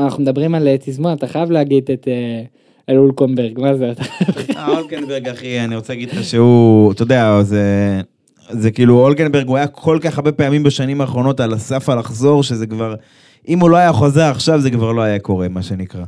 אנחנו 0.03 0.24
מדברים 0.24 0.55
על 0.55 0.68
אה, 0.68 0.76
תזמון, 0.80 1.13
אתה 1.13 1.28
חייב 1.28 1.51
להגיד 1.51 1.84
את 1.93 2.07
אה, 2.07 2.41
אלול 2.89 3.11
קומברג, 3.11 3.59
מה 3.59 3.74
זה? 3.76 3.91
אתה- 3.91 4.03
אה, 4.59 4.78
אולקנברג 4.78 5.28
אחי, 5.30 5.59
אני 5.59 5.76
רוצה 5.76 5.93
להגיד 5.93 6.09
לך 6.09 6.24
שהוא, 6.24 6.91
אתה 6.91 7.03
יודע, 7.03 7.41
זה, 7.43 7.61
זה 8.50 8.72
כאילו 8.72 9.00
אולקנברג 9.00 9.48
הוא 9.48 9.58
היה 9.58 9.68
כל 9.68 10.00
כך 10.02 10.18
הרבה 10.18 10.32
פעמים 10.32 10.64
בשנים 10.64 11.02
האחרונות 11.02 11.39
על 11.39 11.54
הסף 11.54 11.89
הלחזור, 11.89 12.43
שזה 12.43 12.68
כבר, 12.68 12.95
אם 13.48 13.60
הוא 13.60 13.70
לא 13.70 13.78
היה 13.78 13.93
חוזר 13.93 14.24
עכשיו 14.32 14.62
זה 14.62 14.72
כבר 14.72 14.91
לא 14.91 15.02
היה 15.02 15.20
קורה, 15.20 15.48
מה 15.48 15.62
שנקרא. 15.62 16.04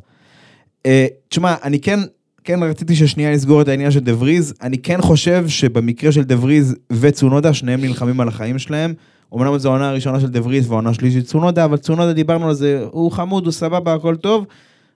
אה, 0.85 1.07
תשמע, 1.29 1.55
אני 1.63 1.79
כן, 1.79 1.99
כן 2.43 2.63
רציתי 2.63 2.95
ששנייה 2.95 3.31
נסגור 3.31 3.61
את 3.61 3.67
העניין 3.67 3.91
של 3.91 3.99
דה 3.99 4.11
וריז, 4.19 4.53
אני 4.61 4.77
כן 4.77 5.01
חושב 5.01 5.47
שבמקרה 5.47 6.11
של 6.11 6.23
דה 6.23 6.35
וריז 6.41 6.75
וצונודה, 6.91 7.53
שניהם 7.53 7.81
נלחמים 7.81 8.19
על 8.21 8.27
החיים 8.27 8.59
שלהם. 8.59 8.93
אמנם 9.35 9.57
זו 9.57 9.69
העונה 9.69 9.89
הראשונה 9.89 10.19
של 10.19 10.27
דה 10.27 10.39
וריז 10.43 10.69
והעונה 10.69 10.89
השלישית 10.89 11.25
צונודה, 11.25 11.65
אבל 11.65 11.77
צונודה 11.77 12.13
דיברנו 12.13 12.47
על 12.47 12.53
זה, 12.53 12.85
הוא 12.91 13.11
חמוד, 13.11 13.45
הוא 13.45 13.51
סבבה, 13.51 13.93
הכל 13.93 14.15
טוב. 14.15 14.45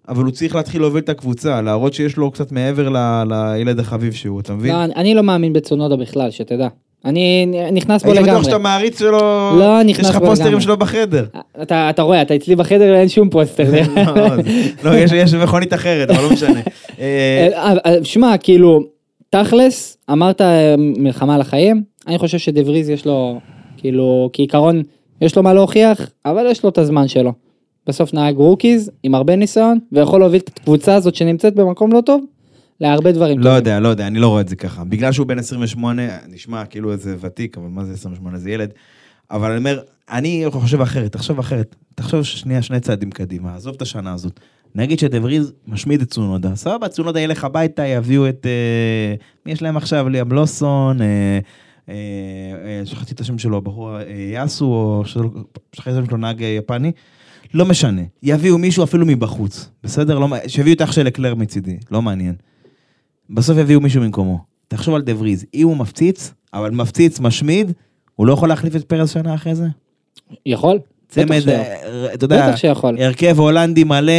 אבל 0.08 0.24
הוא 0.24 0.32
צריך 0.32 0.56
להתחיל 0.56 0.82
להוביל 0.82 1.04
את 1.04 1.10
הקבוצה, 1.10 1.62
להראות 1.62 1.94
שיש 1.94 2.18
לו 2.18 2.32
קצת 2.32 2.52
מעבר 2.52 2.90
ל- 2.90 3.24
לילד 3.30 3.80
החביב 3.80 4.14
שהוא, 4.14 4.40
אתה 4.40 4.54
מבין? 4.54 4.76
לא, 4.76 4.84
אני 4.84 5.16
לא 5.16 5.24
מאמין 5.24 5.54
בצונודה 5.54 5.96
בכלל, 5.96 6.32
שתדע. 6.32 6.68
אני 7.06 7.46
נכנס 7.72 8.04
בו 8.04 8.10
הייתי 8.10 8.24
בטוח 8.24 8.34
לגמרי. 8.34 8.44
שאתה 8.46 8.58
מעריץ 8.58 9.00
שלו, 9.00 9.20
לא, 9.60 9.84
נכנס 9.84 10.06
יש 10.06 10.12
לך 10.12 10.18
בו 10.18 10.26
פוסטרים 10.26 10.48
לגמרי. 10.50 10.64
שלו 10.64 10.78
בחדר. 10.78 11.26
אתה, 11.62 11.90
אתה 11.90 12.02
רואה, 12.02 12.22
אתה 12.22 12.36
אצלי 12.36 12.56
בחדר 12.56 12.96
אין 12.96 13.10
שום 13.10 13.30
פוסטר. 13.30 13.64
לא, 14.16 14.36
זה- 14.36 14.42
לא, 14.84 14.96
יש- 14.96 15.12
יש 15.12 15.34
מכונית 15.34 15.74
אחרת, 15.74 16.10
אבל 16.10 16.24
לא 16.24 16.32
משנה. 16.32 16.60
אה, 17.00 17.48
אה, 17.54 17.74
אה, 17.86 18.04
שמע, 18.04 18.38
כאילו, 18.38 18.80
תכלס, 19.30 19.98
אמרת 20.12 20.42
מלחמה 20.78 21.36
על 21.36 21.42
החיים, 21.42 21.84
אני 22.08 22.18
חושב 22.18 22.38
שדה 22.38 22.64
וריז 22.64 22.90
יש 22.90 23.06
לו, 23.06 23.40
כאילו, 23.78 24.30
כעיקרון, 24.34 24.82
יש 25.22 25.36
לו 25.36 25.44
מה 25.44 25.54
להוכיח, 25.54 26.00
אבל 26.26 26.46
יש 26.52 26.64
לו 26.64 26.70
את 26.70 26.78
הזמן 26.78 27.08
שלו. 27.08 27.32
בסוף 27.88 28.14
נהג 28.14 28.36
rookies, 28.38 28.92
עם 29.04 29.16
הרבה 29.16 29.36
ניסיון, 29.36 29.80
ויכול 29.92 30.20
להוביל 30.20 30.42
את 30.44 30.60
הקבוצה 30.60 30.96
הזאת 30.96 31.16
שנמצאת 31.16 31.56
במקום 31.56 31.92
לא 31.92 32.02
טוב, 32.02 32.22
להרבה 32.84 33.12
דברים 33.12 33.40
לא 33.40 33.44
טובים. 33.44 33.56
יודע, 33.56 33.80
לא 33.80 33.88
יודע, 33.88 34.08
אני 34.08 34.20
לא 34.20 34.28
רואה 34.28 34.42
את 34.42 34.50
זה 34.50 34.56
ככה. 34.56 34.84
בגלל 34.84 35.12
שהוא 35.12 35.28
בן 35.28 35.40
28, 35.40 36.02
נשמע 36.30 36.66
כאילו 36.66 36.92
איזה 36.92 37.16
ותיק, 37.20 37.58
אבל 37.58 37.68
מה 37.68 37.86
זה 37.86 37.94
28? 37.94 38.38
זה 38.38 38.52
ילד. 38.52 38.74
אבל 39.32 39.50
אני 39.50 39.58
אומר, 39.58 39.80
אני 40.10 40.46
חושב 40.50 40.82
אחרת, 40.82 41.12
תחשוב 41.12 41.40
אחרת. 41.40 41.76
תחשוב 41.96 42.24
שנייה, 42.24 42.62
שני 42.62 42.80
צעדים 42.80 43.12
קדימה, 43.12 43.56
עזוב 43.56 43.76
את 43.76 43.82
השנה 43.82 44.14
הזאת. 44.14 44.40
נגיד 44.76 45.00
שדה 45.00 45.27
וריז 45.27 45.54
משמיד 45.68 46.02
את 46.02 46.10
צונודה, 46.10 46.56
סבבה, 46.56 46.88
צונודה 46.88 47.20
ילך 47.20 47.44
הביתה, 47.44 47.86
יביאו 47.86 48.30
את... 48.30 48.46
אה, 48.46 49.16
מי 49.46 49.52
יש 49.52 49.62
להם 49.62 49.78
עכשיו? 49.78 50.10
ליאם 50.10 50.32
לוסון, 50.32 51.02
אה, 51.02 51.40
אה, 51.90 52.82
שכחתי 52.86 53.14
את 53.14 53.20
השם 53.20 53.38
שלו, 53.38 53.58
הבחור 53.58 53.98
יאסו, 54.34 54.66
או 54.66 55.04
שכחתי 55.06 55.90
את 55.90 55.96
השם 55.96 56.06
שלו, 56.06 56.18
נהג 56.18 56.42
יפני. 56.42 56.92
לא 57.54 57.66
משנה, 57.66 58.02
יביאו 58.24 58.58
מישהו 58.58 58.84
אפילו 58.84 59.06
מבחוץ, 59.06 59.70
בסדר? 59.84 60.20
לא, 60.20 60.28
שיביאו 60.48 60.76
את 60.76 60.82
אח 60.82 60.92
של 60.92 61.08
אקלר 61.08 61.36
מצידי, 61.36 61.78
לא 61.92 62.02
מעניין. 62.02 62.36
בסוף 63.30 63.58
יביאו 63.58 63.82
מישהו 63.82 64.02
במקומו. 64.02 64.40
תחשוב 64.68 64.96
על 64.96 65.02
דה 65.02 65.18
וריז, 65.18 65.46
אם 65.54 65.68
הוא 65.68 65.78
מפציץ, 65.78 66.34
אבל 66.54 66.72
מפציץ, 66.72 67.20
משמיד, 67.20 67.72
הוא 68.16 68.28
לא 68.28 68.34
יכול 68.34 68.50
להחליף 68.50 68.76
את 68.76 68.84
פרס 68.84 69.14
שנה 69.14 69.36
אחרי 69.36 69.56
זה? 69.56 69.66
יכול? 70.46 70.80
צמד. 71.08 71.50
אה, 71.50 72.14
אתה 72.14 72.26
יודע. 72.26 72.56
הרכב 73.00 73.40
הולנדי 73.40 73.84
מלא. 73.84 74.14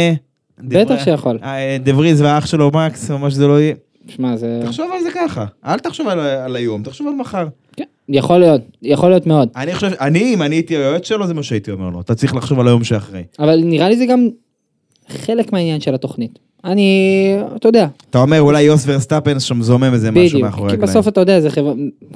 בטח 0.59 1.03
שיכול. 1.03 1.39
אה, 1.43 1.77
דה 1.83 1.97
וריז 1.97 2.21
והאח 2.21 2.45
שלו 2.45 2.71
מקס, 2.71 3.11
מה 3.11 3.31
שזה 3.31 3.47
לא 3.47 3.59
יהיה. 3.59 3.75
שמע, 4.07 4.37
זה... 4.37 4.61
תחשוב 4.65 4.91
על 4.93 5.03
זה 5.03 5.09
ככה, 5.15 5.45
אל 5.65 5.79
תחשוב 5.79 6.07
על, 6.07 6.19
על 6.19 6.55
היום, 6.55 6.83
תחשוב 6.83 7.07
על 7.07 7.13
מחר. 7.13 7.47
כן, 7.75 7.83
יכול 8.09 8.37
להיות, 8.37 8.61
יכול 8.81 9.09
להיות 9.09 9.27
מאוד. 9.27 9.49
אני 9.55 9.75
חושב, 9.75 9.91
אני, 9.99 10.33
אם 10.33 10.41
אני 10.41 10.55
הייתי 10.55 10.75
היועץ 10.75 11.07
שלו, 11.07 11.27
זה 11.27 11.33
מה 11.33 11.43
שהייתי 11.43 11.71
אומר 11.71 11.89
לו. 11.89 12.01
אתה 12.01 12.15
צריך 12.15 12.35
לחשוב 12.35 12.59
על 12.59 12.67
היום 12.67 12.83
שאחרי. 12.83 13.23
אבל 13.39 13.61
נראה 13.63 13.89
לי 13.89 13.97
זה 13.97 14.05
גם 14.05 14.29
חלק 15.07 15.53
מהעניין 15.53 15.81
של 15.81 15.95
התוכנית. 15.95 16.39
אני, 16.65 16.89
אתה 17.55 17.67
יודע, 17.67 17.87
אתה 18.09 18.17
אומר, 18.17 18.41
אולי 18.41 18.61
יוס 18.61 18.83
ורסטאפן 18.87 19.39
שם 19.39 19.61
זומם 19.61 19.93
איזה 19.93 20.11
משהו 20.11 20.39
מאחורי 20.39 20.69
כי 20.69 20.75
הקלעים. 20.75 20.89
בסוף 20.91 21.07
אתה 21.07 21.19
יודע, 21.21 21.41
זה 21.41 21.49
חברה, 21.49 21.73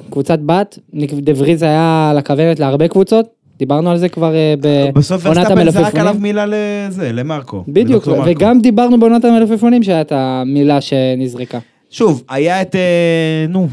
קבוצת 0.10 0.40
בת, 0.46 0.80
דה 1.22 1.32
וריז 1.38 1.64
היה 1.64 2.08
על 2.12 2.18
הכוונת 2.18 2.60
להרבה 2.60 2.88
קבוצות, 2.88 3.26
דיברנו 3.60 3.90
על 3.90 3.98
זה 3.98 4.10
כבר 4.10 4.36
אה, 4.36 4.54
בסוף 4.94 5.24
בעונת 5.24 5.38
ורסטאפן 5.38 5.70
זרק 5.72 5.96
עליו 5.96 6.00
המלפפונים. 6.08 6.22
מילה 6.24 6.46
לזה, 6.48 7.12
למרקו. 7.12 7.64
בדיוק. 7.68 8.08
וגם 8.26 8.62
דיברנו 8.62 9.00
בעונת 9.00 9.26
המלפפונים 9.26 9.84
שהיה 9.84 10.02
את 10.02 10.12
המילה 10.12 10.82
שנזרקה. 10.82 11.60
שוב, 11.90 12.24
היה 12.30 12.62
את... 12.62 12.76
אה, 12.76 13.46
נו, 13.50 13.68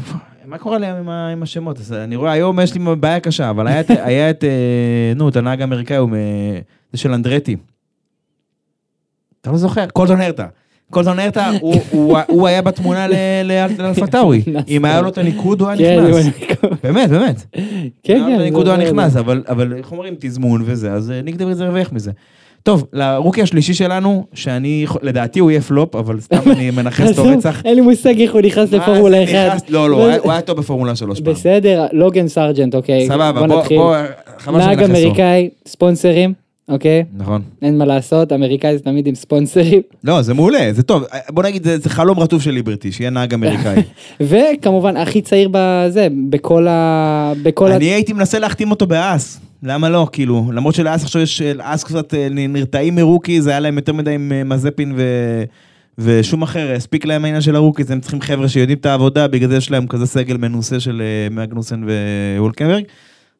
מה 0.45 0.57
קורה 0.57 0.77
להם 0.77 1.09
עם 1.09 1.43
השמות? 1.43 1.79
אני 1.93 2.15
רואה, 2.15 2.31
היום 2.31 2.59
יש 2.59 2.73
לי 2.73 2.79
בעיה 2.99 3.19
קשה, 3.19 3.49
אבל 3.49 3.67
היה 3.67 3.79
את- 3.79 3.89
היה 3.89 4.29
את... 4.29 4.43
אה, 4.43 4.49
נו, 5.15 5.29
את 5.29 5.35
הנהג 5.35 5.61
האמריקאי, 5.61 5.97
זה 6.93 6.97
של 6.99 7.13
אנדרטי. 7.13 7.55
אתה 9.41 9.51
לא 9.51 9.57
זוכר? 9.57 9.85
קולטון 9.93 10.21
הרטה. 10.21 10.45
קולטון 10.91 11.19
הרטה, 11.19 11.51
הוא- 12.27 12.47
היה 12.47 12.61
בתמונה 12.61 13.07
לאלפה 13.43 13.89
טאורי. 13.89 14.43
אם 14.69 14.85
היה 14.85 15.01
לו 15.01 15.09
את 15.09 15.17
הניקוד, 15.17 15.61
הוא 15.61 15.69
היה 15.69 15.77
כן, 15.77 16.03
נכנס. 16.05 16.25
באמת, 16.83 17.09
באמת. 17.09 17.45
כן, 18.03 18.13
היה 18.15 18.23
כן. 18.23 18.29
לו 18.29 18.35
את 18.35 18.41
הניקוד, 18.41 18.67
הוא 18.67 18.75
היה 18.75 18.87
נכנס, 18.89 19.15
אבל- 19.15 19.73
איך 19.77 19.91
אומרים, 19.91 20.13
תזמון 20.19 20.61
וזה, 20.65 20.91
אז 20.91 21.11
אה, 21.11 21.21
ניק 21.21 21.35
דבריז 21.35 21.61
הרוויח 21.61 21.91
מזה. 21.93 22.11
טוב, 22.63 22.85
לרוקי 22.93 23.41
השלישי 23.41 23.73
שלנו, 23.73 24.25
שאני, 24.33 24.85
לדעתי 25.01 25.39
הוא 25.39 25.51
יהיה 25.51 25.61
פלופ, 25.61 25.95
אבל 25.95 26.19
סתם 26.19 26.51
אני 26.51 26.71
מנכס 26.77 26.99
עזוב, 27.09 27.27
רצח. 27.27 27.61
אין 27.65 27.75
לי 27.75 27.81
מושג 27.81 28.21
איך 28.21 28.33
הוא 28.33 28.41
נכנס 28.41 28.71
לפורמולה 28.71 29.17
זה 29.17 29.23
1. 29.47 29.47
נכנס? 29.55 29.69
לא, 29.69 29.89
לא, 29.89 30.15
הוא 30.17 30.31
היה- 30.31 30.41
טוב 30.41 30.57
בפורמולה 30.57 30.95
3 30.95 31.19
פעם. 31.21 31.33
בסדר, 31.33 31.85
לוגן 31.91 32.27
סרג'נט, 32.27 32.75
אוקיי. 32.75 33.07
סבבה, 33.07 33.31
בוא 33.47 33.59
נתחיל. 33.59 33.79
חבל 34.39 34.57
נהג. 34.57 34.83
אמריקאי, 34.83 35.49
ספונסרים, 35.67 36.33
אוקיי? 36.69 37.03
נכון. 37.17 37.41
אין 37.61 37.77
מה 37.77 37.85
לעשות, 37.85 38.33
אמריקאי 38.33 38.77
זה 38.77 38.83
תמיד 38.83 39.07
עם 39.07 39.15
ספונסרים. 39.15 39.81
לא, 40.03 40.21
זה 40.21 40.33
מעולה, 40.33 40.69
זה 40.73 40.83
טוב. 40.83 41.03
בוא 41.29 41.43
נגיד, 41.43 41.63
זה 41.63 41.77
זה 41.77 41.89
חלום 41.89 42.19
רטוב 42.19 42.41
של 42.41 42.51
ליברטי, 42.51 42.91
שיהיה 42.91 43.09
נהג 43.09 43.33
אמריקאי. 43.33 43.81
וכמובן, 44.29 44.97
הכי 44.97 45.21
צעיר 45.21 45.49
בזה, 45.51 46.07
בכל 46.29 46.67
ה... 46.67 47.33
בכל 47.43 47.71
ה... 47.71 47.75
אני 47.75 47.85
הייתי 47.85 48.13
מנסה 48.13 48.39
להחתים 48.39 48.71
אותו 48.71 48.87
בהאס. 48.87 49.39
למה 49.63 49.89
לא? 49.89 50.07
כאילו, 50.11 50.45
למרות 50.53 50.75
שלהאס 50.75 51.03
עכשיו 51.03 51.21
יש, 51.21 51.41
האס 51.41 51.83
קצת 51.83 52.13
אה, 52.13 52.27
נרתעים 52.31 52.95
מ 52.95 53.01
rookie, 53.01 53.41
זה 53.41 53.49
היה 53.49 53.59
להם 53.59 53.75
יותר 53.75 53.93
מדי 53.93 54.11
עם 54.11 54.49
מזפין 54.49 54.93
ו... 54.97 55.03
ושומאחר, 55.97 56.71
הספיק 56.75 57.05
להם 57.05 57.25
העניין 57.25 57.41
של 57.41 57.55
ה 57.55 57.59
rookies, 57.59 57.91
הם 57.91 57.99
צריכים 57.99 58.21
חבר'ה 58.21 58.49
שיודעים 58.49 58.77
את 58.77 58.85
העבודה, 58.85 59.27
בגלל 59.27 59.49
זה 59.49 59.57
יש 59.57 59.71
להם 59.71 59.87
כזה 59.87 60.05
סגל 60.05 60.37
מנוסה 60.37 60.79
של 60.79 61.01
אה, 61.01 61.35
מגנוסן 61.35 61.83
והולקנברג. 61.87 62.83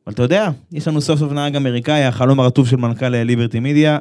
אבל 0.08 0.14
אתה 0.14 0.24
יודע, 0.24 0.50
יש 0.72 0.88
לנו 0.88 1.02
סוף 1.02 1.20
סוף 1.20 1.32
נהג 1.32 1.56
אמריקאי, 1.56 2.04
החלום 2.04 2.40
הרטוב 2.40 2.68
של 2.68 2.76
מנכ"ל 2.76 3.16
אה, 3.16 3.24
ליברטי 3.24 3.60
מידיה, 3.60 3.98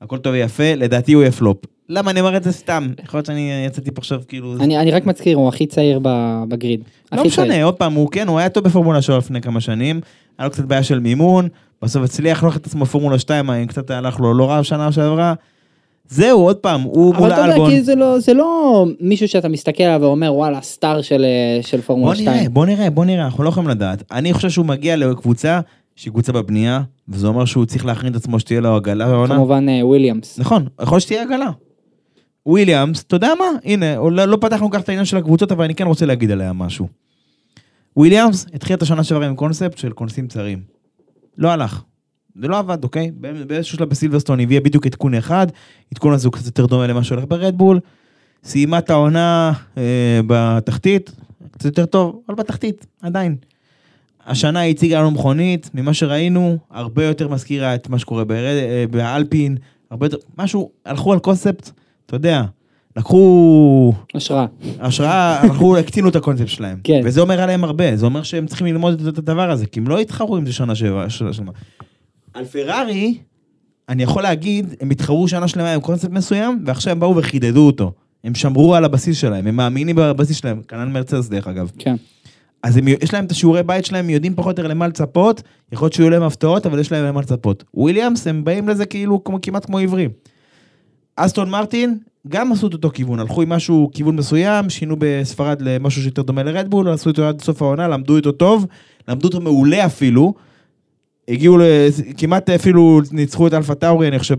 הכל 0.00 0.18
טוב 0.18 0.32
ויפה, 0.32 0.74
לדעתי 0.74 1.12
הוא 1.12 1.22
יהיה 1.22 1.32
פלופ. 1.32 1.56
למה 1.88 2.10
אני 2.10 2.20
אומר 2.20 2.36
את 2.36 2.44
זה 2.44 2.52
סתם? 2.52 2.88
יכול 3.04 3.18
להיות 3.18 3.26
שאני 3.26 3.64
יצאתי 3.66 3.90
פה 3.90 3.98
עכשיו 3.98 4.20
כאילו... 4.28 4.56
אני, 4.60 4.78
אני 4.78 4.90
רק 4.90 5.06
מזכיר, 5.06 5.36
הוא 5.36 5.48
הכי 5.48 5.66
צעיר 5.66 6.00
בגריד. 6.48 6.80
לא 7.12 7.24
משנה, 7.24 7.46
צעיר. 7.46 7.64
עוד 7.64 7.74
פעם, 7.74 7.92
הוא 7.92 8.08
כן, 8.10 8.28
הוא 8.28 8.38
היה 8.38 8.48
טוב 8.48 8.64
בפורמולה 8.64 9.02
3 9.02 9.24
לפני 9.24 9.40
כמה 9.40 9.60
שנים, 9.60 10.00
היה 10.38 10.46
לו 10.46 10.52
קצת 10.52 10.64
בעיה 10.64 10.82
של 10.82 10.98
מימון, 10.98 11.48
בסוף 11.82 12.04
הצליח 12.04 12.38
לחלוק 12.38 12.56
את 12.56 12.66
עצמו 12.66 12.84
בפורמולה 12.84 13.18
2, 13.18 13.50
אם 13.50 13.66
קצת 13.66 13.90
הלך 13.90 14.20
לו 14.20 14.34
לא 14.34 14.50
רע 14.50 14.64
שנה 14.64 14.92
שעברה. 14.92 15.34
זהו, 16.08 16.40
עוד 16.40 16.56
פעם, 16.56 16.80
הוא 16.82 17.14
אבל 17.14 17.20
מול 17.20 17.32
אתה 17.32 17.40
יודע. 17.40 17.70
כי 17.70 17.82
זה 17.82 17.94
לא, 17.94 18.18
זה 18.18 18.34
לא 18.34 18.84
מישהו 19.00 19.28
שאתה 19.28 19.48
מסתכל 19.48 19.82
עליו 19.82 20.00
ואומר, 20.02 20.34
וואלה, 20.34 20.62
סטאר 20.62 21.02
של, 21.02 21.24
אה, 21.24 21.62
של 21.62 21.80
פורמולה 21.80 22.14
2. 22.14 22.28
נראה, 22.28 22.48
בוא 22.48 22.66
נראה, 22.66 22.90
בוא 22.90 23.04
נראה, 23.04 23.24
אנחנו 23.24 23.44
לא 23.44 23.48
יכולים 23.48 23.68
לדעת. 23.68 24.02
אני 24.12 24.32
חושב 24.32 24.50
שהוא 24.50 24.66
מגיע 24.66 24.96
לקבוצה 24.96 25.60
שהיא 25.96 26.10
קבוצה 26.10 26.32
בבנייה, 26.32 26.82
וזה 27.08 27.26
אומר 27.26 27.44
שהוא 27.44 27.64
צריך 27.64 27.86
להכין 27.86 28.10
את 28.10 28.16
עצמו 28.16 28.40
שתהיה 28.40 28.60
לו 28.60 28.76
עגלה. 28.76 29.26
כמובן 29.26 29.68
אה, 29.68 29.86
וויליאמס. 29.86 30.38
נכון, 30.38 30.66
יכול 30.82 31.00
שתהיה 31.00 31.22
עגלה. 31.22 31.50
וויליאמס, 32.46 33.02
אתה 33.02 33.16
יודע 33.16 33.28
מה? 33.38 33.44
הנה, 33.64 33.96
לא, 33.96 34.24
לא 34.24 34.38
פתחנו 34.40 34.70
כך 34.70 34.80
את 34.80 34.88
העניין 34.88 35.04
של 35.04 35.16
הקבוצות, 35.16 35.52
אבל 35.52 35.64
אני 35.64 35.74
כן 35.74 35.86
רוצה 35.86 36.06
להגיד 36.06 36.30
עליה 36.30 36.52
משהו. 36.52 36.88
וויליאמס 37.96 38.46
התחיל 38.54 38.76
את 38.76 38.82
השנה 38.82 39.04
שעברה 39.04 39.26
עם 39.26 39.36
קונספט 39.36 39.78
של 39.78 39.92
כונסים 39.92 40.28
צרים. 40.28 40.58
לא 41.38 41.48
הלך. 41.48 41.82
זה 42.40 42.48
לא 42.48 42.58
עבד, 42.58 42.84
אוקיי? 42.84 43.10
באיז- 43.20 43.44
באיזשהו 43.46 43.76
שלב 43.78 43.88
בסילברסטון 43.88 44.40
הביאה 44.40 44.60
בדיוק 44.60 44.86
עדכון 44.86 45.14
אחד, 45.14 45.46
עדכון 45.92 46.12
הזה 46.12 46.28
הוא 46.28 46.32
קצת 46.32 46.46
יותר 46.46 46.66
דומה 46.66 46.86
למה 46.86 47.04
שהולך 47.04 47.24
ברד 47.28 47.50
בול. 47.50 47.80
סיימה 48.44 48.78
את 48.78 48.90
העונה 48.90 49.52
אה, 49.78 49.82
בתחתית, 50.26 51.10
קצת 51.50 51.64
יותר 51.64 51.86
טוב, 51.86 52.20
אבל 52.28 52.36
בתחתית, 52.36 52.86
עדיין. 53.02 53.36
השנה 54.26 54.60
היא 54.60 54.74
הציגה 54.74 54.98
לנו 55.00 55.10
מכונית, 55.10 55.70
ממה 55.74 55.94
שראינו, 55.94 56.58
הרבה 56.70 57.04
יותר 57.04 57.28
מזכירה 57.28 57.74
את 57.74 57.88
מה 57.88 57.98
שקורה 57.98 58.24
ברד, 58.24 58.38
אה, 58.62 58.84
באלפין, 58.90 59.56
הרבה 59.90 60.06
יותר, 60.06 60.16
משהו, 60.38 60.70
הלכו 60.86 61.12
על 61.12 61.18
קונספט, 61.18 61.70
אתה 62.06 62.16
יודע, 62.16 62.42
לקחו 62.96 63.92
השראה. 64.14 64.46
השראה, 64.80 65.40
הלכו, 65.42 65.76
הקטינו 65.78 66.08
את 66.08 66.16
הקונספט 66.16 66.48
שלהם. 66.48 66.78
כן. 66.84 67.00
וזה 67.04 67.20
אומר 67.20 67.40
עליהם 67.40 67.64
הרבה, 67.64 67.96
זה 67.96 68.06
אומר 68.06 68.22
שהם 68.22 68.46
צריכים 68.46 68.66
ללמוד 68.66 69.06
את 69.08 69.18
הדבר 69.18 69.50
הזה, 69.50 69.66
כי 69.66 69.80
הם 69.80 69.88
לא 69.88 70.00
יתחרו 70.00 70.36
עם 70.36 70.46
זה 70.46 70.52
שנה 70.52 70.74
שבע, 70.74 71.10
שנה 71.10 71.32
שלמה. 71.32 71.52
על 72.38 72.44
פרארי, 72.44 73.18
אני 73.88 74.02
יכול 74.02 74.22
להגיד, 74.22 74.74
הם 74.80 74.90
התחרו 74.90 75.28
שנה 75.28 75.48
שלמה 75.48 75.74
עם 75.74 75.80
קונספט 75.80 76.10
מסוים, 76.10 76.62
ועכשיו 76.66 76.92
הם 76.92 77.00
באו 77.00 77.16
וחידדו 77.16 77.66
אותו. 77.66 77.92
הם 78.24 78.34
שמרו 78.34 78.74
על 78.74 78.84
הבסיס 78.84 79.18
שלהם, 79.18 79.46
הם 79.46 79.56
מאמינים 79.56 79.96
בבסיס 79.96 80.36
שלהם, 80.36 80.62
כנ"ל 80.68 80.84
מרצדס 80.84 81.28
דרך 81.28 81.46
אגב. 81.46 81.70
כן. 81.78 81.96
אז 82.62 82.76
הם, 82.76 82.88
יש 82.88 83.14
להם 83.14 83.24
את 83.24 83.30
השיעורי 83.30 83.62
בית 83.62 83.84
שלהם, 83.84 84.04
הם 84.04 84.10
יודעים 84.10 84.34
פחות 84.34 84.58
או 84.58 84.62
יותר 84.62 84.70
למה 84.74 84.88
לצפות, 84.88 85.42
יכול 85.72 85.86
להיות 85.86 85.92
שיהיו 85.92 86.10
להם 86.10 86.22
הפתעות, 86.22 86.66
אבל 86.66 86.78
יש 86.78 86.92
להם 86.92 87.04
למה 87.04 87.20
לצפות. 87.20 87.64
וויליאמס, 87.74 88.26
הם 88.26 88.44
באים 88.44 88.68
לזה 88.68 88.86
כאילו 88.86 89.24
כמו, 89.24 89.38
כמעט 89.42 89.66
כמו 89.66 89.78
עיוורים. 89.78 90.10
אסטון 91.16 91.50
מרטין, 91.50 91.98
גם 92.28 92.52
עשו 92.52 92.66
את 92.66 92.72
אותו 92.72 92.90
כיוון, 92.90 93.20
הלכו 93.20 93.42
עם 93.42 93.48
משהו, 93.48 93.90
כיוון 93.94 94.16
מסוים, 94.16 94.70
שינו 94.70 94.96
בספרד 94.98 95.62
למשהו 95.62 96.02
שיותר 96.02 96.22
דומה 96.22 96.42
לרדבול, 96.42 96.88
עשו 96.88 97.10
אותו 97.10 97.28
עד 97.28 97.40
סוף 97.40 97.62
העונה, 97.62 97.88
למדו 97.88 98.16
אותו 98.16 98.32
טוב, 98.32 98.66
למדו 99.08 99.28
אותו 99.28 99.40
מעולה 99.40 99.86
אפילו. 99.86 100.34
הגיעו. 101.28 101.58
כמעט 102.16 102.50
אפילו 102.50 103.00
ניצחו 103.12 103.46
את 103.46 103.54
אלפה 103.54 103.74
טאורי, 103.74 104.08
אני 104.08 104.18
חושב, 104.18 104.36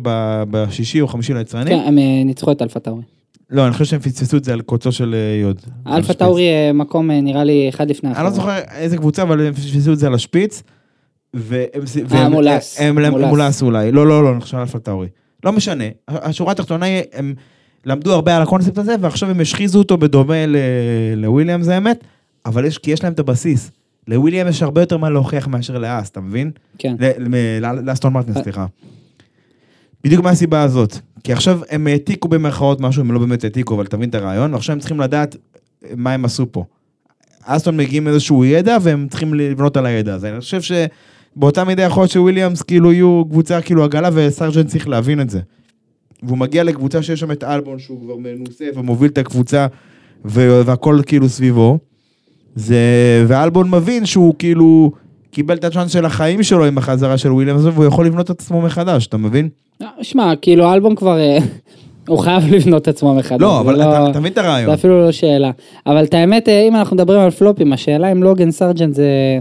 בשישי 0.52 1.02
או 1.02 1.08
חמישי 1.08 1.34
ליצרנים. 1.34 1.80
כן, 1.80 1.84
הם 1.88 1.98
אה, 1.98 2.24
ניצחו 2.26 2.52
את 2.52 2.62
אלפה 2.62 2.80
טאורי. 2.80 3.04
לא, 3.50 3.66
אני 3.66 3.74
חושב 3.74 3.86
שהם 3.86 4.00
פספסו 4.00 4.38
את 4.38 4.44
זה 4.44 4.54
על 4.54 4.62
קוצו 4.62 4.92
של 4.92 5.16
אה, 5.16 5.42
יוד. 5.42 5.62
אלפה. 5.88 6.14
טאורי 6.14 6.48
אה, 6.50 6.74
מקום 6.74 7.12
אה, 7.12 7.22
נראה 7.22 7.44
לי 7.44 7.70
אחד 7.70 7.90
לפני 7.90 8.10
אני 8.12 8.24
לא. 8.24 8.30
זוכר 8.30 8.58
איזה 8.76 8.98
קבוצה, 8.98 9.22
אבל 9.22 9.42
הם 9.48 9.54
פספסו 9.54 9.94
את 9.94 10.00
זה 10.00 10.08
על 10.08 10.14
השפיץ. 10.14 10.64
אה, 11.36 12.30
מולס. 12.30 12.80
מולס. 13.30 13.62
אולי. 13.62 13.92
לא, 13.92 14.08
לא, 14.08 14.24
לא, 14.24 14.32
אני 14.32 14.42
חושב 14.42 14.58
על 14.58 14.62
אלפה 14.62 14.80
טאורי. 14.80 15.08
לא 15.46 15.52
משנה. 15.52 15.84
השורה 16.08 16.52
התחתונה 16.52 16.86
היא, 16.86 17.04
הם 17.14 17.34
למדו 17.86 18.14
הרבה 18.14 18.36
על 18.38 18.42
הקונספט 18.42 18.78
הזה, 18.78 18.96
ועכשיו 19.02 19.30
הם 19.30 19.40
השחיזו 19.42 19.80
אותו 19.80 19.98
בדומה 19.98 20.46
ל- 20.46 20.56
לוויליאמס 21.16 21.68
האמת, 21.68 22.04
אבל 22.46 22.66
יש, 22.66 22.78
כי 22.78 22.92
יש 22.92 23.04
להם 23.04 23.14
את 23.14 23.20
הבסיס. 23.20 23.72
לוויליאם 24.10 24.48
יש 24.48 24.64
הרבה 24.64 24.82
יותר 24.82 24.98
מה 24.98 25.10
להוכיח 25.10 25.48
מאשר 25.48 25.78
לאס, 25.78 26.10
אתה 26.10 26.22
מבין? 26.22 26.52
כן. 26.78 26.96
לאסטון 27.84 28.14
מרטין. 28.14 28.34
סליחה. 28.44 28.66
בדיוק 30.04 30.24
מהסיבה 30.24 30.62
הזאת. 30.62 30.98
כי 31.24 31.34
עכשיו 31.34 31.60
הם 31.70 31.88
העתיקו 31.88 32.28
במרכאות 32.28 32.82
משהו, 32.82 33.02
הם 33.02 33.12
לא 33.12 33.20
באמת 33.20 33.44
העתיקו, 33.44 33.76
אבל 33.76 33.86
תבין 33.86 34.10
את 34.10 34.16
הרעיון, 34.16 34.54
ועכשיו 34.54 34.74
הם 34.74 34.80
צריכים 34.80 35.00
לדעת 35.00 35.36
מה 35.96 36.14
הם 36.14 36.26
עשו 36.26 36.52
פה. 36.52 36.64
אסטון 37.44 37.78
מגיעים 37.78 38.08
איזשהו 38.08 38.46
ידע, 38.46 38.78
והם 38.82 39.08
צריכים 39.10 39.34
לבנות 39.34 39.78
על 39.78 39.86
הידע 39.86 40.14
הזה. 40.14 40.32
אני 40.32 40.40
חושב 40.40 40.62
שבאותה 40.62 41.64
מידה 41.64 41.84
יכול 41.84 42.04
להיות 42.04 42.12
שוויליאמס 42.12 42.62
כאילו 42.62 42.94
יהיו 42.94 43.24
קבוצה 43.30 43.62
כאילו 43.62 43.84
עגלה, 43.84 44.10
וסרג'נט 44.14 44.68
צריך 44.68 44.88
להבין 44.88 45.22
את 45.22 45.30
זה. 45.30 45.40
והוא 46.24 46.38
מגיע 46.38 46.64
לקבוצה 46.64 47.04
שיש 47.04 47.20
שם 47.20 47.32
את 47.32 47.44
אלבון, 47.44 47.80
שהוא 47.80 48.02
כבר 48.02 48.18
מנוסה 48.18 48.66
ומוביל 48.76 49.12
את 49.12 49.18
הקבוצה, 49.18 49.68
והכל 50.26 51.00
כאילו 51.06 51.30
סביבו. 51.30 51.80
זה... 52.56 52.78
ואלבון 53.28 53.70
מבין 53.70 54.06
שהוא 54.06 54.34
כאילו 54.40 54.92
קיבל 55.32 55.56
את 55.56 55.64
הצ'אנס 55.64 55.92
של 55.92 56.06
החיים 56.06 56.44
שלו 56.44 56.66
עם 56.66 56.78
החזרה 56.78 57.18
של 57.18 57.32
וויליאמס, 57.32 57.62
והוא 57.64 57.86
יכול 57.86 58.06
לבנות 58.06 58.32
את 58.32 58.40
עצמו 58.40 58.62
מחדש, 58.62 59.08
אתה 59.08 59.18
מבין? 59.18 59.50
אה, 59.82 59.88
שמע, 60.02 60.34
כאילו 60.42 60.74
אלבום 60.74 60.96
כבר, 60.96 61.20
אה, 61.20 61.38
הוא 62.10 62.18
חייב 62.20 62.44
לבנות 62.54 62.82
את 62.82 62.88
עצמו 62.88 63.16
מחדש. 63.16 63.42
לא, 63.42 63.54
זה 63.54 63.60
אבל 63.60 63.82
אתה, 63.82 64.10
אתה 64.10 64.20
מבין 64.20 64.32
את 64.32 64.36
זה 64.36 64.42
הרעיון. 64.42 64.74
אפילו 64.74 65.02
לא 65.06 65.12
שאלה. 65.12 65.52
אבל 65.86 66.04
את 66.04 66.14
האמת, 66.14 66.50
אה, 66.50 66.68
אם 66.68 66.76
אנחנו 66.76 66.96
מדברים 66.96 67.20
על 67.20 67.32
פלופים, 67.32 67.74
השאלה 67.74 68.12
אם 68.12 68.24
לוגן 68.24 68.52
סרג'נט 68.52 68.96
זה 68.96 69.40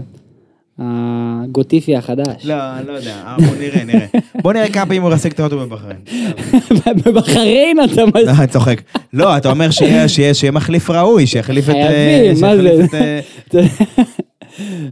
הגוטיפי 0.79 1.95
החדש. 1.95 2.45
לא, 2.45 2.55
לא 2.87 2.93
יודע, 2.93 3.15
אה, 3.25 3.35
בוא 3.37 3.55
נראה, 3.59 3.83
נראה. 3.83 4.05
בוא 4.41 4.53
נראה 4.53 4.69
כמה 4.69 4.85
פעמים 4.85 5.01
הוא 5.01 5.11
ירסק 5.11 5.33
את 5.33 5.39
האוטו 5.39 5.59
בבחריין. 5.59 5.99
בבחריין 7.05 7.77
אתה 7.83 8.05
מ... 8.05 8.09
לא, 8.25 8.31
אני 8.39 8.47
צוחק. 8.47 8.81
לא, 9.13 9.37
אתה 9.37 9.49
אומר 9.51 9.69
שיהיה 9.71 10.51
מחליף 10.51 10.89
ראוי, 10.89 11.27
שיחליף 11.27 11.69
את... 11.69 11.75
אה, 11.75 11.87
חייבים, 11.87 12.41
מה 12.41 12.51
שיחליף 12.55 12.91
זה? 12.91 13.19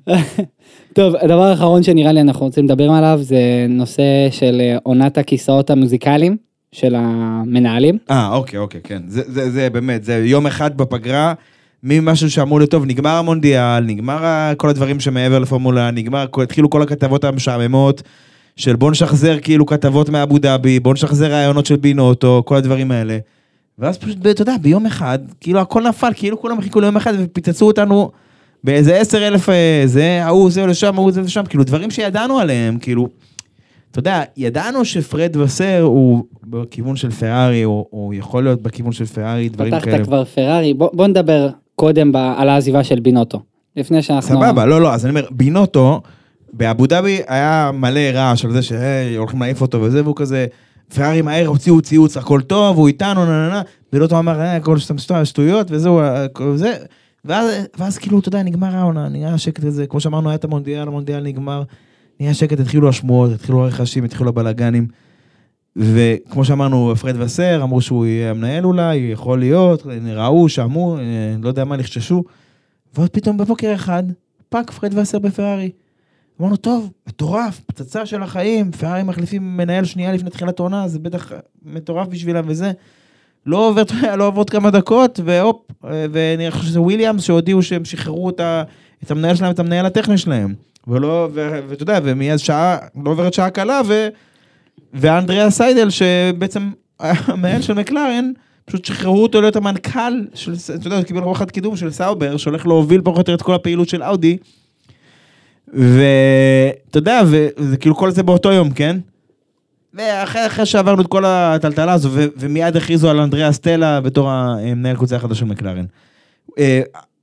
אה, 0.10 0.24
טוב, 0.94 1.16
הדבר 1.16 1.44
האחרון 1.44 1.84
שנראה 1.84 2.12
לי 2.12 2.22
אנחנו 2.22 2.46
רוצים 2.46 2.66
לדבר 2.66 2.92
עליו 2.92 3.20
זה 3.22 3.66
נושא 3.70 4.04
של 4.32 4.62
אה, 4.62 4.78
עונת 4.84 5.18
הכיסאות 5.18 5.70
המוזיקליים 5.70 6.38
של 6.72 6.96
המנהלים. 6.96 7.98
אה, 8.12 8.36
אוקיי, 8.36 8.60
אוקיי, 8.60 8.82
כן. 8.84 9.02
זה 9.08 9.70
באמת, 9.70 10.04
זה 10.04 10.22
יום 10.26 10.48
אחד 10.48 10.78
בפגרה, 10.78 11.34
ממשהו 11.84 12.32
שאמור 12.32 12.60
להיות 12.60 12.72
טוב, 12.72 12.86
נגמר 12.86 13.10
המונדיאל, 13.10 13.84
נגמר 13.84 14.54
כל 14.58 14.70
הדברים 14.70 15.00
שמעבר 15.00 15.40
לפורמולה, 15.40 15.92
נגמר, 15.92 16.26
התחילו 16.44 16.70
כל 16.70 16.82
הכתבות 16.82 17.24
המשעממות, 17.24 18.02
של 18.56 18.76
בוא 18.76 18.92
נשחזר 18.92 19.40
כאילו 19.40 19.66
כתבות 19.66 20.10
מאבו 20.10 20.38
דאבי, 20.38 20.80
בוא 20.80 20.94
נשחזר 20.94 21.32
רעיונות 21.32 21.66
של 21.66 21.76
בינוטו, 21.76 22.44
כל 22.46 22.56
הדברים 22.56 22.92
האלה. 22.92 23.18
ואז 23.80 23.98
פשוט, 23.98 24.28
אתה 24.28 24.42
יודע, 24.42 24.56
ביום 24.62 24.86
אחד, 24.86 25.20
כאילו 25.42 25.60
הכל 25.60 25.88
נפל, 25.88 26.12
כאילו 26.16 26.42
כולם 26.42 26.62
חיכו 26.62 26.82
ליום 26.82 26.98
אחד 26.98 27.14
ופיצצו 27.20 27.66
אותנו 27.68 28.12
באיזה 28.64 28.96
עשר 28.96 29.28
אלף 29.28 29.50
אה, 29.50 29.82
זה, 29.86 30.26
ההוא 30.26 30.52
זה 30.52 30.66
לשם, 30.66 30.96
ההוא 30.96 31.12
זה 31.12 31.22
לשם, 31.22 31.46
כאילו 31.46 31.64
דברים 31.64 31.92
שידענו 31.92 32.40
עליהם, 32.40 32.78
כאילו, 32.78 33.08
אתה 33.92 34.00
יודע, 34.00 34.24
ידענו 34.38 34.86
שפרד 34.86 35.36
וסר 35.36 35.82
הוא 35.82 36.24
בכיוון 36.44 36.96
של 36.96 37.12
פרארי, 37.12 37.66
או, 37.66 37.88
או 37.94 38.12
יכול 38.14 38.44
להיות 38.44 38.62
בכיוון 38.62 38.92
של 38.92 39.06
פרארי, 39.06 39.50
דברים 39.50 39.72
כאלה. 39.72 39.82
פתחת 39.82 40.06
כבר 40.08 40.26
פרארי, 40.26 40.74
בוא, 40.74 40.90
בוא 40.94 41.08
נדבר 41.08 41.50
קודם 41.80 42.16
על 42.16 42.50
העזיבה 42.50 42.84
של 42.84 43.00
בינוטו. 43.00 43.42
לפני 43.76 44.02
שאנחנו... 44.02 44.36
סבבה, 44.36 44.66
לא, 44.66 44.82
לא, 44.82 44.94
אז 44.94 45.06
אני 45.06 45.10
אומר, 45.10 45.26
בינוטו, 45.32 46.02
באבו 46.54 46.88
דאבי 46.88 47.22
היה 47.28 47.72
מלא 47.74 48.00
רעש 48.00 48.46
על 48.46 48.52
זה 48.52 48.62
שהי, 48.62 49.16
הולכים 49.16 49.40
להעיף 49.40 49.62
אותו 49.62 49.82
וזה, 49.82 50.04
והוא 50.04 50.16
כזה, 50.16 50.46
פרארי 50.96 51.22
מהר 51.22 51.48
הוציאו 51.48 51.82
ציוץ, 51.82 52.18
הכל 52.18 52.42
טוב, 52.42 52.78
הוא 52.78 52.88
איתנו, 52.88 53.26
נה 53.26 53.32
נה 53.32 53.50
נה, 53.50 53.62
בינוטו 53.94 54.20
אמר, 54.20 54.40
אה, 54.40 54.56
הכל 54.56 54.78
שטויות, 55.24 55.68
וזהו, 55.72 56.00
אה, 56.00 56.26
זה, 56.56 56.74
ואז, 57.26 57.52
ואז 57.78 57.98
כאילו, 57.98 58.20
אתה 58.20 58.28
יודע, 58.28 58.44
נגמר 58.44 58.76
העונה, 58.76 59.10
נהיה 59.10 59.34
השקט 59.34 59.64
הזה, 59.64 59.88
כמו 59.88 60.00
שאמרנו, 60.00 60.30
היה 60.30 60.36
את 60.36 60.44
המונדיאל, 60.44 60.88
המונדיאל 60.88 61.24
נגמר, 61.24 61.64
נהיה 62.20 62.34
שקט, 62.34 62.60
התחילו 62.60 62.90
השמועות, 62.90 63.32
התחילו 63.32 63.64
הרכשים, 63.64 64.04
התחילו 64.04 64.30
הבלאגנים. 64.30 64.88
וכמו 65.78 66.46
שאמרנו, 66.46 66.96
פרד 66.96 67.16
וסר, 67.22 67.64
אמרו 67.64 67.82
שהוא 67.82 68.06
יהיה 68.06 68.32
המנהל 68.32 68.66
אולי, 68.66 68.96
יכול 68.96 69.40
להיות, 69.40 69.84
ראו, 70.16 70.50
שמעו, 70.50 70.98
אה, 70.98 71.04
לא 71.42 71.48
יודע 71.48 71.66
מה, 71.66 71.78
נחששו. 71.78 72.24
ועוד 72.96 73.10
פתאום 73.10 73.38
בבוקר 73.38 73.74
אחד, 73.76 74.04
פאק 74.50 74.72
פרד 74.72 74.98
וסר 74.98 75.20
בפרארי. 75.20 75.72
אמרנו, 76.42 76.56
טוב, 76.56 76.92
מטורף, 77.08 77.62
פצצה 77.66 78.06
של 78.06 78.24
החיים, 78.24 78.72
פרארי 78.72 79.04
מחליפים 79.04 79.58
מנהל 79.58 79.86
שנייה 79.86 80.14
לפני 80.14 80.30
תחילת 80.30 80.60
העונה, 80.60 80.88
זה 80.88 81.00
בטח 81.00 81.32
מטורף 81.66 82.08
בשבילם 82.08 82.44
וזה. 82.48 82.72
לא 83.46 83.68
עובר, 83.70 83.82
אתה 83.82 83.94
יודע, 83.94 84.16
לא 84.16 84.28
עוברות 84.28 84.50
כמה 84.50 84.72
דקות, 84.72 85.20
והופ, 85.26 85.72
אה, 85.86 86.06
ואני 86.12 86.52
חושב 86.52 86.66
שזה 86.66 86.82
וויליאמס 86.82 87.24
שהודיעו 87.24 87.62
שהם 87.62 87.86
שחררו 87.86 88.30
את, 88.30 88.42
את 89.04 89.12
המנהל 89.12 89.36
שלהם, 89.36 89.52
את 89.52 89.60
המנהל 89.60 89.86
הטכני 89.86 90.18
שלהם. 90.18 90.54
ולא, 90.88 91.30
ואתה 91.34 91.84
יודע, 91.84 92.00
ומיד 92.04 92.38
שעה, 92.38 92.78
לא 93.04 93.12
עוברת 93.12 93.34
שעה 93.34 93.50
קלה, 93.50 93.82
ו... 93.86 94.08
ואנדריאס 94.94 95.50
סיידל, 95.50 95.90
שבעצם 95.90 96.70
המנהל 97.00 97.62
של 97.62 97.74
מקלרן, 97.74 98.32
פשוט 98.66 98.86
שחררו 98.86 99.24
אותו 99.24 99.42
להיות 99.42 99.56
המנכ"ל 99.56 100.26
של, 100.34 100.54
אתה 100.76 100.88
יודע, 100.88 100.98
הוא 100.98 101.04
קיבל 101.04 101.22
רוחת 101.22 101.52
קידום 101.52 101.78
של 101.78 101.92
סאובר, 101.92 102.38
שהולך 102.38 102.68
להוביל 102.68 103.02
פחות 103.02 103.18
או 103.18 103.20
יותר 103.22 103.34
את 103.34 103.42
כל 103.42 103.54
הפעילות 103.54 103.90
של 103.90 104.04
אאודי. 104.04 104.38
ואתה 105.68 106.98
יודע, 106.98 107.22
וזה 107.26 107.78
כאילו 107.78 107.96
כל 107.96 108.12
זה 108.12 108.24
באותו 108.24 108.52
יום, 108.52 108.72
כן? 108.72 108.98
ואחרי 109.94 110.46
אחרי 110.46 110.66
שעברנו 110.66 111.02
את 111.02 111.08
כל 111.08 111.26
הטלטלה 111.26 111.94
הזו, 111.94 112.10
ו- 112.12 112.26
ומיד 112.38 112.78
הכריזו 112.78 113.10
על 113.10 113.20
אנדריאה 113.20 113.52
סטלה 113.52 114.02
בתור 114.02 114.30
המנהל 114.30 114.96
קבוצה 114.96 115.16
החדש 115.16 115.40
של 115.40 115.46
מקלרן. 115.46 115.86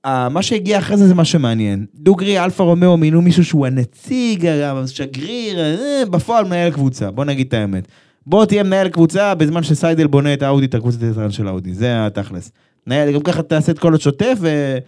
מה 0.05 0.43
שהגיע 0.43 0.78
אחרי 0.78 0.97
זה 0.97 1.09
זה 1.09 1.14
מה 1.14 1.24
שמעניין. 1.24 1.86
דוגרי, 1.94 2.44
אלפה 2.44 2.64
רומאו 2.64 2.97
מינו 2.97 3.22
מישהו 3.22 3.44
שהוא 3.44 3.66
הנציג, 3.66 4.47
השגריר, 4.47 5.59
אה, 5.59 6.02
בפועל 6.10 6.44
מנהל 6.44 6.70
קבוצה, 6.70 7.10
בוא 7.10 7.24
נגיד 7.24 7.47
את 7.47 7.55
האמת. 7.55 7.89
בוא 8.26 8.44
תהיה 8.44 8.62
מנהל 8.62 8.89
קבוצה 8.89 9.35
בזמן 9.35 9.62
שסיידל 9.62 10.06
בונה 10.06 10.35
את 10.35 10.43
האודי, 10.43 10.66
את 10.66 10.74
הקבוצת 10.74 11.02
היצרן 11.02 11.31
של 11.31 11.48
האודי, 11.48 11.74
זה 11.74 12.06
התכלס. 12.06 12.52
מנהל, 12.86 13.12
גם 13.12 13.20
ככה 13.20 13.43
תעשה 13.43 13.72
את 13.72 13.78
כל 13.78 13.94
השוטף, 13.94 14.39
ו... 14.40 14.78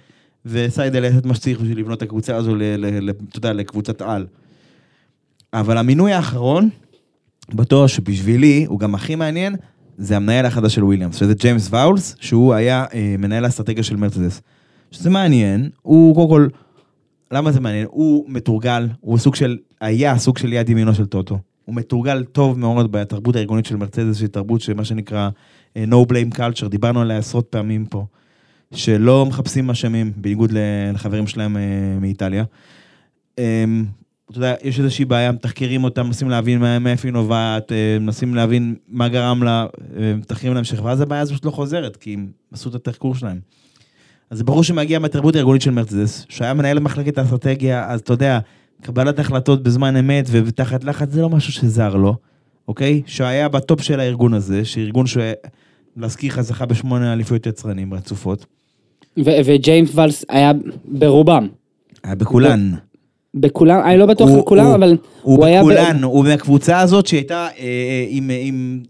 וסיידל 0.46 1.04
יעשה 1.04 1.18
את 1.18 1.26
מה 1.26 1.34
שצריך 1.34 1.60
בשביל 1.60 1.78
לבנות 1.78 1.98
את 1.98 2.02
הקבוצה 2.02 2.36
הזו, 2.36 2.56
אתה 3.28 3.38
יודע, 3.38 3.52
לקבוצת 3.52 4.02
על. 4.02 4.26
אבל 5.52 5.78
המינוי 5.78 6.12
האחרון, 6.12 6.68
בתואר 7.54 7.86
שבשבילי 7.86 8.64
הוא 8.68 8.80
גם 8.80 8.94
הכי 8.94 9.14
מעניין, 9.14 9.56
זה 9.98 10.16
המנהל 10.16 10.46
החדש 10.46 10.74
של 10.74 10.84
וויליאמס, 10.84 11.16
שזה 11.16 11.34
ג'יימס 11.34 11.68
ואולס, 11.70 12.16
שהוא 12.20 12.54
היה 12.54 12.84
אה, 12.94 13.14
מנהל 13.18 13.44
האסטרטגיה 13.44 13.82
של 13.82 13.96
מרצדס. 13.96 14.40
שזה 14.90 15.10
מעניין, 15.10 15.70
הוא 15.82 16.14
קודם 16.14 16.28
כל, 16.28 16.48
למה 17.30 17.52
זה 17.52 17.60
מעניין? 17.60 17.86
הוא 17.90 18.24
מתורגל, 18.28 18.88
הוא 19.00 19.18
סוג 19.18 19.34
של, 19.34 19.58
היה 19.80 20.18
סוג 20.18 20.38
של 20.38 20.52
יד 20.52 20.68
ימינו 20.68 20.94
של 20.94 21.06
טוטו. 21.06 21.38
הוא 21.64 21.74
מתורגל 21.74 22.24
טוב 22.24 22.58
מאוד 22.58 22.92
בתרבות 22.92 23.36
הארגונית 23.36 23.66
של 23.66 23.76
מרצדס, 23.76 24.16
שהיא 24.16 24.28
תרבות 24.28 24.60
שמה 24.60 24.84
שנקרא 24.84 25.28
אה, 25.76 25.84
no 25.88 26.12
blame 26.12 26.38
culture, 26.38 26.68
דיברנו 26.68 27.00
עליה 27.00 27.18
עשרות 27.18 27.46
פעמים 27.50 27.86
פה, 27.86 28.06
שלא 28.74 29.26
מחפשים 29.26 29.70
אשמים, 29.70 30.12
בניגוד 30.16 30.52
לחברים 30.54 31.26
שלהם 31.26 31.56
אה, 31.56 31.62
מאיטליה. 32.00 32.44
אמ, 33.38 33.84
אתה 34.30 34.38
יודע, 34.38 34.54
יש 34.62 34.78
איזושהי 34.78 35.04
בעיה, 35.04 35.32
מתחקרים 35.32 35.84
אותה, 35.84 36.02
מנסים 36.02 36.30
להבין 36.30 36.62
מאיפה 36.80 37.08
היא 37.08 37.12
נובעת, 37.12 37.72
אה, 37.72 37.98
מנסים 38.00 38.34
להבין 38.34 38.74
מה 38.88 39.08
גרם 39.08 39.42
לה, 39.42 39.66
מתחקרים 40.16 40.54
להמשך, 40.54 40.84
ואז 40.84 41.00
הבעיה 41.00 41.22
הזאת 41.22 41.44
לא 41.44 41.50
חוזרת, 41.50 41.96
כי 41.96 42.14
הם 42.14 42.26
עשו 42.52 42.68
את 42.68 42.74
התחקור 42.74 43.14
שלהם. 43.14 43.40
אז 44.30 44.42
ברור 44.42 44.62
שמגיע 44.64 44.98
מהתרבות 44.98 45.36
הארגונית 45.36 45.62
של 45.62 45.70
מרצדס, 45.70 46.26
שהיה 46.28 46.54
מנהל 46.54 46.78
מחלקת 46.78 47.18
האסטרטגיה, 47.18 47.86
אז 47.88 48.00
אתה 48.00 48.12
יודע, 48.12 48.38
קבלת 48.82 49.18
החלטות 49.18 49.62
בזמן 49.62 49.96
אמת 49.96 50.24
ותחת 50.30 50.84
לחץ, 50.84 51.08
זה 51.12 51.22
לא 51.22 51.30
משהו 51.30 51.52
שזר 51.52 51.94
לו, 51.96 52.14
אוקיי? 52.68 53.02
שהיה 53.06 53.48
בטופ 53.48 53.80
של 53.80 54.00
הארגון 54.00 54.34
הזה, 54.34 54.64
שארגון 54.64 55.06
ש... 55.06 55.16
להזכיר 55.96 56.32
לך, 56.32 56.40
זכה 56.40 56.66
בשמונה 56.66 57.12
אליפויות 57.12 57.46
יצרנים 57.46 57.94
רצופות. 57.94 58.46
וג'יימס 59.24 59.90
ואלס 59.94 60.24
היה 60.28 60.52
ברובם. 60.84 61.48
היה 62.04 62.14
בכולן. 62.14 62.72
בכולם, 63.34 63.80
אני 63.84 63.98
לא 63.98 64.06
בטוח 64.06 64.28
הוא- 64.28 64.36
על 64.36 64.42
כולם, 64.42 64.66
הוא- 64.66 64.74
אבל 64.74 64.96
הוא 65.22 65.44
היה... 65.44 65.62
ב- 65.62 65.66
בכולן, 65.66 66.02
הוא 66.02 66.24
מהקבוצה 66.24 66.80
הזאת 66.80 67.06
שהייתה 67.06 67.34
אה, 67.46 67.48
אה, 67.60 68.06
עם, 68.08 68.30
עם, 68.40 68.82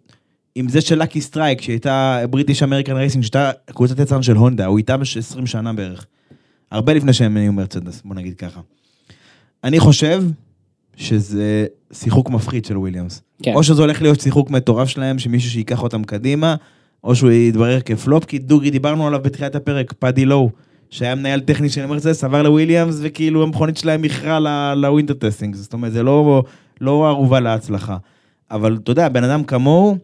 עם 0.58 0.68
זה 0.68 0.80
של 0.80 1.02
Lucky 1.02 1.20
Strike, 1.20 1.60
שהייתה 1.60 2.20
British 2.30 2.62
American 2.62 2.92
Racing, 2.92 3.24
שהייתה 3.24 3.50
קבוצת 3.66 3.98
יצרן 3.98 4.22
של 4.22 4.36
הונדה, 4.36 4.66
הוא 4.66 4.78
איתם 4.78 5.00
20 5.18 5.46
שנה 5.46 5.72
בערך. 5.72 6.06
הרבה 6.70 6.94
לפני 6.94 7.12
שהם 7.12 7.34
נהיו 7.34 7.52
מרצדס, 7.52 8.02
בוא 8.04 8.14
נגיד 8.14 8.34
ככה. 8.34 8.60
אני 9.64 9.80
חושב 9.80 10.24
שזה 10.96 11.66
שיחוק 11.92 12.30
מפחיד 12.30 12.64
של 12.64 12.78
וויליאמס. 12.78 13.22
כן. 13.42 13.54
או 13.54 13.62
שזה 13.62 13.82
הולך 13.82 14.02
להיות 14.02 14.20
שיחוק 14.20 14.50
מטורף 14.50 14.88
שלהם, 14.88 15.18
שמישהו 15.18 15.50
שייקח 15.50 15.82
אותם 15.82 16.04
קדימה, 16.04 16.54
או 17.04 17.16
שהוא 17.16 17.30
יתברר 17.30 17.80
כפלופ, 17.80 18.24
כי 18.24 18.38
דוגרי, 18.38 18.70
דיברנו 18.70 19.06
עליו 19.06 19.20
בתחילת 19.22 19.54
הפרק, 19.54 19.92
פאדי 19.92 20.24
לואו, 20.24 20.50
שהיה 20.90 21.14
מנהל 21.14 21.40
טכני 21.40 21.68
של 21.68 21.86
מרצדס, 21.86 22.24
עבר 22.24 22.42
לוויליאמס, 22.42 22.98
וכאילו 23.00 23.42
המכונית 23.42 23.76
שלהם 23.76 24.04
איחרה 24.04 24.74
ל 24.74 24.80
winter 24.80 25.14
testing, 25.14 25.54
זאת 25.54 25.72
אומרת, 25.72 25.92
זה 25.92 26.02
לא, 26.02 26.44
לא 26.80 27.08
ערובה 27.08 27.40
להצלחה. 27.40 27.96
אבל 28.50 28.78
אתה 28.82 28.90
יודע, 28.90 29.08
בן 29.08 29.24
אדם 29.24 29.44
כמוהו, 29.44 29.96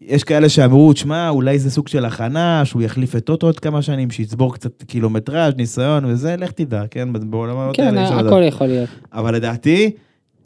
יש 0.00 0.24
כאלה 0.24 0.48
שאמרו, 0.48 0.92
תשמע, 0.92 1.28
אולי 1.28 1.58
זה 1.58 1.70
סוג 1.70 1.88
של 1.88 2.04
הכנה, 2.04 2.64
שהוא 2.64 2.82
יחליף 2.82 3.16
את 3.16 3.24
טוטו 3.24 3.46
עוד 3.46 3.60
כמה 3.60 3.82
שנים, 3.82 4.10
שיצבור 4.10 4.54
קצת 4.54 4.82
קילומטראז', 4.82 5.54
ניסיון 5.56 6.04
וזה, 6.04 6.36
לך 6.36 6.50
תדע, 6.50 6.82
כן? 6.90 7.08
בעולמות 7.30 7.76
כן, 7.76 7.86
האלה 7.96 8.10
לדעת. 8.10 8.26
הכל 8.26 8.42
יכול 8.42 8.66
להיות. 8.66 8.88
אבל 9.12 9.34
לדעתי, 9.34 9.90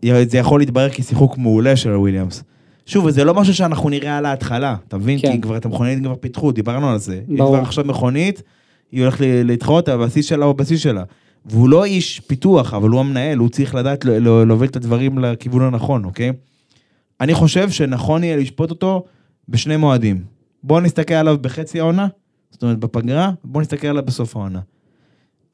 זה 0.04 0.38
יכול 0.38 0.60
להתברר 0.60 0.88
כשיחוק 0.90 1.38
מעולה 1.38 1.76
של 1.76 1.90
וויליאמס. 1.90 2.42
שוב, 2.86 3.10
זה 3.10 3.24
לא 3.24 3.34
משהו 3.34 3.54
שאנחנו 3.54 3.88
נראה 3.88 4.18
על 4.18 4.26
ההתחלה, 4.26 4.76
אתה 4.88 4.98
מבין? 4.98 5.18
כן. 5.22 5.32
כי 5.32 5.40
כבר 5.40 5.56
את 5.56 5.64
המכונית 5.64 5.98
כבר 5.98 6.14
פיתחו, 6.14 6.52
דיברנו 6.52 6.90
על 6.90 6.98
זה. 6.98 7.20
היא 7.28 7.38
ברור. 7.38 7.54
כבר 7.56 7.62
עכשיו 7.62 7.84
מכונית, 7.84 8.42
היא 8.92 9.02
הולכת 9.02 9.20
ל- 9.20 9.42
להתחרות, 9.42 9.88
הבסיס 9.88 10.26
שלה 10.26 10.44
הוא 10.44 10.50
הבסיס 10.50 10.80
שלה. 10.80 11.02
והוא 11.46 11.68
לא 11.68 11.84
איש 11.84 12.20
פיתוח, 12.20 12.74
אבל 12.74 12.88
הוא 12.88 13.00
המנהל, 13.00 13.38
הוא 13.38 13.48
צריך 13.48 13.74
לדעת 13.74 14.04
להוביל 14.04 14.68
את 14.70 14.76
הדברים 14.76 15.18
לכיוון 15.18 15.62
הנכון, 15.62 16.04
אוקיי? 16.04 16.32
אני 17.20 17.34
חושב 17.34 17.70
שנכון 17.70 18.24
יהיה 18.24 18.36
לשפוט 18.36 18.70
אותו 18.70 19.04
בשני 19.48 19.76
מועדים. 19.76 20.20
בואו 20.62 20.80
נסתכל 20.80 21.14
עליו 21.14 21.38
בחצי 21.40 21.80
העונה, 21.80 22.06
זאת 22.50 22.62
אומרת 22.62 22.78
בפגרה, 22.78 23.30
בואו 23.44 23.62
נסתכל 23.62 23.86
עליו 23.86 24.02
בסוף 24.06 24.36
העונה. 24.36 24.60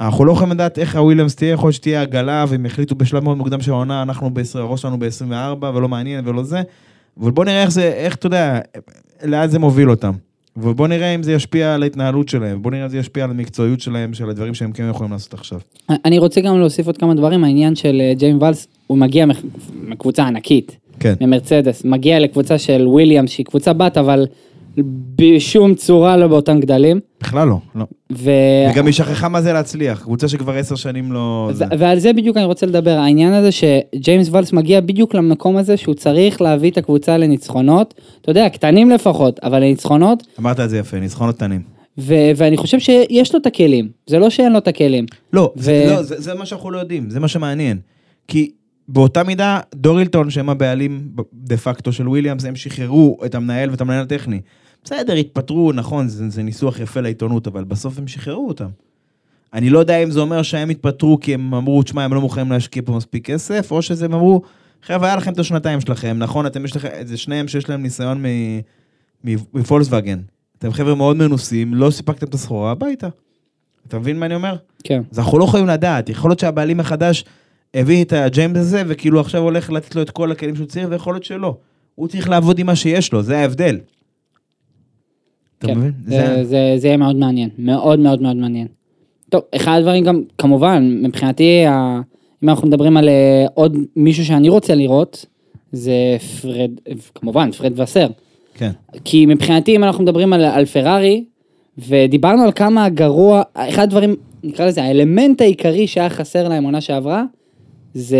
אנחנו 0.01 0.25
לא 0.25 0.33
יכולים 0.33 0.53
לדעת 0.53 0.79
איך 0.79 0.97
הוויליאמס 0.97 1.37
תהיה, 1.37 1.53
יכול 1.53 1.67
להיות 1.67 1.75
שתהיה 1.75 2.03
עגלה, 2.03 2.45
והם 2.49 2.67
יחליטו 2.67 2.95
בשלב 2.95 3.25
מאוד 3.25 3.37
מוקדם 3.39 3.61
של 3.61 3.71
העונה, 3.71 4.03
אנחנו 4.03 4.35
ב-20, 4.35 4.59
הראש 4.59 4.83
שלנו 4.83 4.99
ב-24, 4.99 5.65
ולא 5.75 5.89
מעניין 5.89 6.29
ולא 6.29 6.43
זה. 6.43 6.63
אבל 7.21 7.31
בוא 7.31 7.45
נראה 7.45 7.63
איך 7.63 7.71
זה, 7.71 7.83
איך 7.83 8.15
אתה 8.15 8.27
יודע, 8.27 8.61
לאן 9.25 9.49
זה 9.49 9.59
מוביל 9.59 9.91
אותם. 9.91 10.13
ובוא 10.57 10.89
נראה 10.89 11.15
אם 11.15 11.23
זה 11.23 11.33
ישפיע 11.33 11.75
על 11.75 11.83
ההתנהלות 11.83 12.29
שלהם, 12.29 12.63
בוא 12.63 12.71
נראה 12.71 12.85
אם 12.85 12.89
זה 12.89 12.99
ישפיע 12.99 13.25
על 13.25 13.31
המקצועיות 13.31 13.81
שלהם, 13.81 14.15
של 14.15 14.31
הדברים 14.31 14.55
שהם 14.55 14.73
כן 14.73 14.89
יכולים 14.91 15.13
לעשות 15.13 15.35
עכשיו. 15.35 15.61
אני 16.05 16.19
רוצה 16.19 16.41
גם 16.41 16.59
להוסיף 16.59 16.87
עוד 16.87 16.97
כמה 16.97 17.15
דברים, 17.15 17.45
העניין 17.45 17.75
של 17.75 18.01
אה, 18.01 18.15
ג'יימס 18.15 18.43
ואלס, 18.43 18.69
הוא 18.87 18.99
מגיע 18.99 19.27
מקבוצה 19.83 20.27
ענקית, 20.27 20.77
כן. 21.01 21.15
ממרצדס, 21.21 21.85
מגיע 21.85 22.21
לקבוצה 22.21 22.59
של 22.59 22.89
וויליאמס, 22.89 23.31
שהיא 23.31 23.47
קבוצה 23.47 23.73
בת, 23.73 23.99
אבל 23.99 24.27
בשום 25.17 25.75
צורה 25.75 26.17
לא 26.17 26.29
באותם 26.29 26.61
גדלים. 26.61 27.01
בכלל 27.21 27.49
לא, 27.49 27.57
לא. 27.75 27.85
ו... 28.13 28.31
וגם 28.73 28.87
היא 28.87 28.95
שכחה 28.95 29.29
מה 29.29 29.43
זה 29.43 29.53
להצליח, 29.53 30.03
קבוצה 30.03 30.29
שכבר 30.29 30.53
עשר 30.53 30.75
שנים 30.75 31.13
לא... 31.13 31.51
זה. 31.53 31.65
ועל 31.79 31.99
זה 31.99 32.13
בדיוק 32.13 32.37
אני 32.37 32.45
רוצה 32.45 32.67
לדבר, 32.67 32.91
העניין 32.91 33.33
הזה 33.33 33.49
שג'יימס 33.53 34.29
ואלס 34.31 34.53
מגיע 34.53 34.81
בדיוק 34.81 35.15
למקום 35.15 35.57
הזה 35.57 35.77
שהוא 35.77 35.95
צריך 35.95 36.41
להביא 36.43 36.71
את 36.71 36.79
הקבוצה 36.79 37.19
לניצחונות, 37.19 37.95
אתה 38.21 38.31
יודע, 38.31 38.49
קטנים 38.49 38.91
לפחות, 38.91 39.41
אבל 39.43 39.59
לניצחונות, 39.59 40.27
אמרת 40.41 40.61
את 40.61 40.71
זה 40.71 40.79
יפה, 40.79 41.01
ניצחונות 41.01 41.37
קטנים. 41.37 41.63
ו- 41.99 42.31
ואני 42.37 42.57
חושב 42.57 42.79
שיש 42.79 43.35
לו 43.35 43.41
את 43.41 43.47
הכלים, 43.47 43.89
זה 44.07 44.19
לא 44.19 44.31
שאין 44.31 44.53
לו 44.53 44.59
את 44.59 44.69
הכלים. 44.69 45.07
לא, 45.33 45.53
ו- 45.57 45.63
זה, 45.63 45.87
לא 45.91 46.03
זה, 46.03 46.21
זה 46.21 46.35
מה 46.35 46.47
שאנחנו 46.47 46.71
לא 46.71 46.79
יודעים, 46.79 47.11
זה 47.11 47.21
מה 47.21 47.29
שמעניין. 47.29 47.79
כי 48.29 48.51
באותה 48.93 49.23
מידה, 49.23 49.61
דורילטון, 49.75 50.31
שהם 50.31 50.49
הבעלים 50.51 51.11
דה 51.35 51.57
פקטו 51.57 51.93
של 51.93 52.09
וויליאמס, 52.09 52.45
הם 52.45 52.57
שחררו 52.57 53.19
את 53.27 53.35
המנהל 53.35 53.71
ואת 53.71 53.81
המנהל 53.81 54.03
הטכני. 54.03 54.41
בסדר, 54.85 55.13
התפטרו, 55.15 55.73
נכון, 55.73 56.09
זה, 56.09 56.29
זה 56.29 56.43
ניסוח 56.43 56.81
יפה 56.81 57.01
לעיתונות, 57.01 57.47
אבל 57.47 57.65
בסוף 57.65 57.99
הם 57.99 58.09
שחררו 58.09 58.49
אותם. 58.49 58.69
אני 59.55 59.71
לא 59.71 59.79
יודע 59.79 60.03
אם 60.03 60.11
זה 60.11 60.21
אומר 60.21 60.43
שהם 60.43 60.71
התפטרו 60.71 61.21
כי 61.21 61.35
הם 61.35 61.55
אמרו, 61.55 61.83
תשמע, 61.83 62.05
הם 62.05 62.15
לא 62.15 62.21
מוכנים 62.21 62.53
להשקיע 62.53 62.83
פה 62.85 62.93
מספיק 62.93 63.27
כסף, 63.27 63.71
או 63.71 63.83
שזה 63.83 64.05
הם 64.05 64.15
אמרו, 64.15 64.43
חבר'ה, 64.83 65.09
היה 65.09 65.17
לכם 65.17 65.33
את 65.33 65.39
השנתיים 65.39 65.81
שלכם, 65.81 66.17
נכון, 66.19 66.47
אתם 66.47 66.65
יש 66.65 66.77
לכם, 66.77 66.89
זה 67.05 67.17
שניהם 67.17 67.49
שיש 67.49 67.69
להם 67.69 67.83
ניסיון 67.83 68.23
מ- 68.23 68.61
מ- 69.25 69.37
מפולקסווגן. 69.55 70.19
אתם 70.59 70.73
חבר'ה 70.73 70.95
מאוד 70.95 71.17
מנוסים, 71.17 71.75
לא 71.75 71.91
סיפקתם 71.91 72.27
את 72.27 72.35
הסחורה, 72.35 72.71
הביתה. 72.71 73.09
אתה 73.89 73.99
מבין 73.99 74.19
מה 74.19 74.27
אני 74.27 74.35
אומר? 74.35 74.57
כן. 74.85 75.03
אז 75.13 75.19
אנחנו 75.19 75.39
לא 75.39 75.45
יכולים 75.45 75.67
לדעת, 75.67 76.09
יכול 76.09 76.31
להיות 76.31 76.39
שהבעלים 76.39 76.81
החדש 76.81 77.25
הביא 77.75 78.05
את 78.05 78.13
הג'יימס 78.13 78.57
הזה, 78.57 78.83
וכאילו 78.87 79.21
עכשיו 79.21 79.43
הולך 79.43 79.71
לתת 79.71 79.97
לו 79.97 80.03
את 80.03 80.11
כל 80.11 80.33
הכלים 80.33 80.57
שהוא 80.57 80.67
צריך, 80.67 80.87
ויכול 80.91 81.15
להיות 81.15 81.25
שלא. 81.25 81.57
הוא 81.95 82.09
צריך 82.09 82.29
לעבוד 82.29 82.59
עם 82.59 82.67
מה 82.67 82.77
שיש 82.77 83.13
לו, 83.13 83.23
זה 83.23 83.39
ההבדל. 83.39 83.79
כן? 85.61 85.79
זה, 86.07 86.45
זה, 86.45 86.75
זה, 86.77 86.89
יהיה 86.89 86.97
מאוד 86.97 87.17
מעניין, 87.17 87.49
מאוד 87.59 87.99
מאוד 87.99 88.23
מאוד 88.23 88.37
מעניין. 88.37 88.67
טוב, 89.29 89.43
אחד 89.57 89.79
הדברים 89.79 90.05
גם, 90.05 90.23
כמובן, 90.39 90.99
מבחינתי, 91.03 91.65
אם 92.43 92.49
אנחנו 92.49 92.69
מדברים 92.69 92.97
על 92.97 93.09
אה, 93.09 93.47
עוד 93.55 93.77
מישהו 93.97 94.25
שאני 94.25 94.49
רוצה 94.49 94.75
לראות, 94.75 95.27
זה 95.73 96.17
פרד, 96.43 96.71
כמובן, 97.15 97.53
פרד 97.53 97.81
וסר. 97.81 98.07
כן. 98.55 98.71
כי 99.05 99.27
מבחינתי, 99.27 99.77
אם 99.77 99.85
אנחנו 99.85 100.05
מדברים 100.05 100.33
על, 100.33 100.45
על 100.45 100.65
פרארי, 100.65 101.25
ודיברנו 101.79 102.43
על 102.43 102.53
כמה 102.53 102.89
גרוע, 102.89 103.43
אחד 103.55 103.83
הדברים, 103.83 104.17
נקרא 104.45 104.67
לזה, 104.67 104.83
האלמנט 104.83 105.41
העיקרי 105.41 105.87
שהיה 105.87 106.11
חסר 106.11 106.49
להם 106.49 106.65
עונה 106.65 106.81
שעברה, 106.81 107.25
זה 107.95 108.19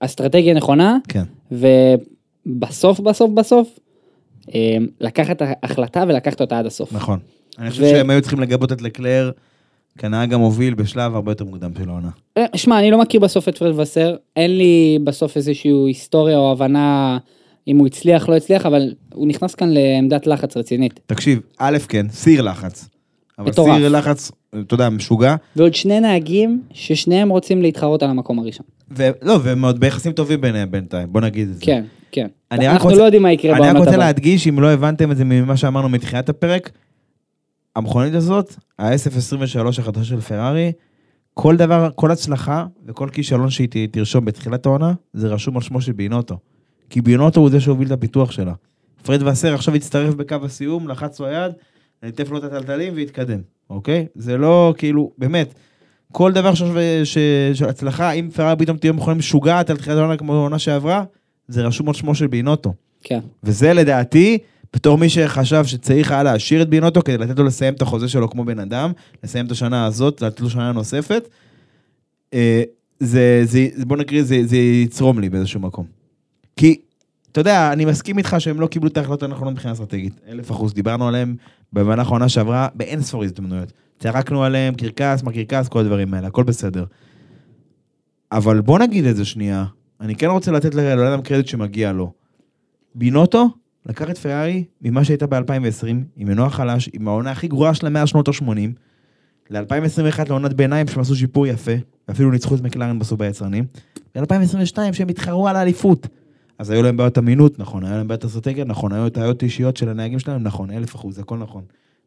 אסטרטגיה 0.00 0.54
נכונה, 0.54 0.98
כן. 1.08 1.24
ובסוף, 1.52 3.00
בסוף, 3.00 3.30
בסוף, 3.30 3.78
אה, 4.54 4.76
לקחת 5.00 5.42
החלטה 5.62 6.04
ולקחת 6.08 6.40
אותה 6.40 6.58
עד 6.58 6.66
הסוף. 6.66 6.92
נכון. 6.92 7.18
אני 7.58 7.70
חושב 7.70 7.82
ו- 7.82 7.88
שהם 7.88 8.10
היו 8.10 8.20
צריכים 8.20 8.40
לגבות 8.40 8.72
את 8.72 8.82
לקלר 8.82 9.30
כנהג 9.98 10.34
המוביל 10.34 10.74
בשלב 10.74 11.14
הרבה 11.14 11.30
יותר 11.30 11.44
מוקדם 11.44 11.70
של 11.78 11.88
העונה. 11.88 12.10
אה, 12.36 12.44
שמע, 12.56 12.78
אני 12.78 12.90
לא 12.90 13.00
מכיר 13.00 13.20
בסוף 13.20 13.48
את 13.48 13.58
פרד 13.58 13.78
וסר, 13.78 14.16
אין 14.36 14.58
לי 14.58 14.98
בסוף 15.04 15.36
איזושהי 15.36 15.70
היסטוריה 15.86 16.38
או 16.38 16.52
הבנה 16.52 17.18
אם 17.68 17.78
הוא 17.78 17.86
הצליח, 17.86 18.28
לא 18.28 18.36
הצליח, 18.36 18.66
אבל 18.66 18.94
הוא 19.14 19.28
נכנס 19.28 19.54
כאן 19.54 19.68
לעמדת 19.70 20.26
לחץ 20.26 20.56
רצינית. 20.56 21.00
תקשיב, 21.06 21.40
א', 21.58 21.78
כן, 21.88 22.06
סיר 22.10 22.42
לחץ. 22.42 22.88
אבל 23.38 23.48
מטורף. 23.50 23.76
סיר 23.78 23.88
לחץ, 23.88 24.30
אתה 24.60 24.74
יודע, 24.74 24.88
משוגע. 24.88 25.34
ועוד 25.56 25.74
שני 25.74 26.00
נהגים 26.00 26.62
ששניהם 26.72 27.28
רוצים 27.28 27.62
להתחרות 27.62 28.02
על 28.02 28.10
המקום 28.10 28.38
הראשון. 28.38 28.66
ולא, 28.90 29.38
והם 29.42 29.64
עוד 29.64 29.80
ביחסים 29.80 30.12
טובים 30.12 30.40
ביניהם 30.40 30.70
בינתיים, 30.70 31.12
בוא 31.12 31.20
נגיד 31.20 31.48
את 31.48 31.54
זה. 31.54 31.60
כן, 31.64 31.84
כן. 32.12 32.26
אנחנו 32.52 32.88
רוצה- 32.88 32.98
לא 33.00 33.04
יודעים 33.04 33.22
מה 33.22 33.32
יקרה 33.32 33.50
אני 33.52 33.60
רק 33.60 33.66
בעונת 33.66 33.78
רוצה 33.78 33.90
הבאה. 33.90 34.06
להדגיש, 34.06 34.46
אם 34.48 34.60
לא 34.60 34.70
הבנתם 34.70 35.12
את 35.12 35.16
זה 35.16 35.24
ממה 35.24 35.56
שאמרנו 35.56 35.88
מתחילת 35.88 36.28
הפרק, 36.28 36.70
המכונית 37.76 38.14
הזאת, 38.14 38.54
ה-SF23 38.78 39.68
החדשה 39.78 40.04
של 40.04 40.20
פרארי, 40.20 40.72
כל 41.34 41.56
דבר, 41.56 41.90
כל 41.94 42.10
הצלחה 42.10 42.66
וכל 42.86 43.08
כישלון 43.12 43.50
שהיא 43.50 43.68
תרשום 43.90 44.24
בתחילת 44.24 44.66
העונה, 44.66 44.92
זה 45.12 45.28
רשום 45.28 45.56
על 45.56 45.62
שמו 45.62 45.80
של 45.80 45.92
בינוטו. 45.92 46.38
כי 46.90 47.00
בינוטו 47.00 47.40
הוא 47.40 47.50
זה 47.50 47.60
שהוביל 47.60 47.86
את 47.86 47.92
הפיתוח 47.92 48.30
שלה. 48.30 48.52
פרד 49.02 49.22
וסר 49.22 49.54
עכשיו 49.54 49.74
הצטרף 49.74 50.14
בקו 50.14 50.36
הסיום, 50.44 50.88
לחץ 50.88 51.20
לו 51.20 51.26
יד, 51.26 51.52
ליטף 52.02 52.30
לו 52.30 52.38
את 52.38 52.44
הטלטלים 52.44 52.92
והתקדם, 52.96 53.40
אוקיי? 53.70 54.06
זה 54.14 54.36
לא, 54.36 54.74
כאילו, 54.78 55.12
באמת, 55.18 55.54
כל 56.12 56.32
דבר 56.32 56.54
ש- 56.54 57.18
של 57.54 57.68
הצלחה, 57.68 58.12
אם 58.12 58.30
פרארי 58.34 58.56
פתאום 58.58 58.76
תהיה 58.76 58.92
מכונית 58.92 59.18
משוגעת 59.18 59.70
על 59.70 59.76
תחילת 59.76 59.96
העונה 59.98 60.16
כמו 60.16 60.34
העונה 60.34 60.58
שעברה, 60.58 61.04
זה 61.48 61.62
רשום 61.62 61.88
על 61.88 61.94
שמו 61.94 62.14
של 62.14 62.26
בינוטו. 62.26 62.74
כן. 63.02 63.20
וזה 63.44 63.72
לדעתי, 63.72 64.38
בתור 64.74 64.98
מי 64.98 65.08
שחשב 65.08 65.64
שצריך 65.64 66.10
היה 66.12 66.22
להשאיר 66.22 66.62
את 66.62 66.68
בינוטו 66.68 67.02
כדי 67.04 67.18
לתת 67.18 67.38
לו 67.38 67.44
לסיים 67.44 67.74
את 67.74 67.82
החוזה 67.82 68.08
שלו 68.08 68.30
כמו 68.30 68.44
בן 68.44 68.58
אדם, 68.58 68.92
לסיים 69.24 69.46
את 69.46 69.50
השנה 69.50 69.86
הזאת, 69.86 70.22
לתת 70.22 70.40
לו 70.40 70.50
שנה 70.50 70.72
נוספת, 70.72 71.28
אה, 72.34 72.62
זה, 73.00 73.40
זה- 73.44 73.68
בוא 73.86 73.96
נקריא, 73.96 74.22
זה, 74.22 74.40
זה 74.46 74.56
יצרום 74.56 75.18
לי 75.18 75.28
באיזשהו 75.28 75.60
מקום. 75.60 75.86
כי, 76.56 76.76
אתה 77.32 77.40
יודע, 77.40 77.72
אני 77.72 77.84
מסכים 77.84 78.18
איתך 78.18 78.36
שהם 78.38 78.60
לא 78.60 78.66
קיבלו 78.66 78.88
את 78.88 78.96
ההחלטות 78.96 79.22
הנכונות 79.22 79.52
מבחינה 79.52 79.72
אסטרטגית. 79.72 80.20
אלף 80.28 80.50
אחוז, 80.50 80.74
דיברנו 80.74 81.08
עליהם 81.08 81.36
במהלך 81.72 82.06
העונה 82.06 82.28
שעברה 82.28 82.68
באין 82.74 83.02
ספור 83.02 83.24
הזדמנויות. 83.24 83.72
צעקנו 83.98 84.44
עליהם, 84.44 84.74
קרקס, 84.74 85.22
מה 85.22 85.32
קרקס, 85.32 85.68
כל 85.68 85.78
הדברים 85.78 86.14
האלה, 86.14 86.26
הכל 86.26 86.42
בסדר. 86.42 86.84
אבל 88.32 88.60
בוא 88.60 88.78
נגיד 88.78 89.04
את 89.04 89.16
זה 89.16 89.24
שנייה, 89.24 89.64
אני 90.00 90.14
כן 90.14 90.26
רוצה 90.26 90.50
לתת 90.52 90.74
לבן 90.74 91.06
אדם 91.06 91.22
קרדיט 91.22 91.46
שמגיע 91.46 91.92
לו. 91.92 92.12
בינוטו 92.94 93.48
לקח 93.86 94.10
את 94.10 94.18
פרארי 94.18 94.64
ממה 94.82 95.04
שהייתה 95.04 95.26
ב-2020, 95.26 95.86
עם 96.16 96.28
מנוע 96.28 96.50
חלש, 96.50 96.90
עם 96.92 97.08
העונה 97.08 97.30
הכי 97.30 97.48
גרועה 97.48 97.74
שלה 97.74 97.90
מאז 97.90 98.08
שנות 98.08 98.28
ה-80, 98.28 98.44
ל-2021 99.50 100.28
לעונת 100.28 100.52
ביניים 100.52 100.86
שהם 100.86 101.00
עשו 101.00 101.16
שיפור 101.16 101.46
יפה, 101.46 101.72
ואפילו 102.08 102.30
ניצחו 102.30 102.54
את 102.54 102.60
מקלרן 102.60 102.98
בסוף 102.98 103.18
ביצרנים, 103.18 103.64
ל-2022 104.16 104.92
שהם 104.92 105.08
התחרו 105.08 105.48
על 105.48 105.56
האליפות. 105.56 106.06
אז 106.62 106.70
היו 106.70 106.82
להם 106.82 106.96
בעיות 106.96 107.18
אמינות, 107.18 107.58
נכון, 107.58 107.84
היו 107.84 107.96
להם 107.96 108.08
בעיות 108.08 108.24
אסטרטגיה, 108.24 108.64
נכון, 108.64 108.92
היו 108.92 109.10
טעויות 109.10 109.42
אישיות 109.42 109.76
של 109.76 109.88
הנהגים 109.88 110.18
שלהם, 110.18 110.42
נכון, 110.42 110.70
אלף 110.70 110.96
אחוז, 110.96 111.18
הכל 111.18 111.38
נכון. 111.38 111.62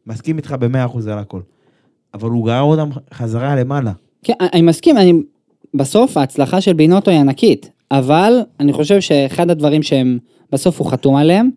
מסכים 0.06 0.36
איתך 0.36 0.52
במאה 0.60 0.84
אחוז 0.84 1.06
על 1.06 1.18
הכל. 1.18 1.40
אבל 2.14 2.30
הוא 2.30 2.46
גרר 2.46 2.60
אותם 2.60 2.88
חזרה 3.14 3.56
למעלה. 3.56 3.92
כן, 4.22 4.32
אני 4.52 4.62
מסכים, 4.62 4.96
אני... 4.96 5.12
בסוף 5.74 6.16
ההצלחה 6.16 6.60
של 6.60 6.72
בינוטו 6.72 7.10
היא 7.10 7.20
ענקית, 7.20 7.70
אבל 7.90 8.32
אני 8.60 8.72
חושב 8.72 9.00
שאחד 9.00 9.50
הדברים 9.50 9.82
שהם 9.82 10.18
בסוף 10.52 10.80
הוא 10.80 10.90
חתום 10.90 11.16
עליהם, 11.16 11.50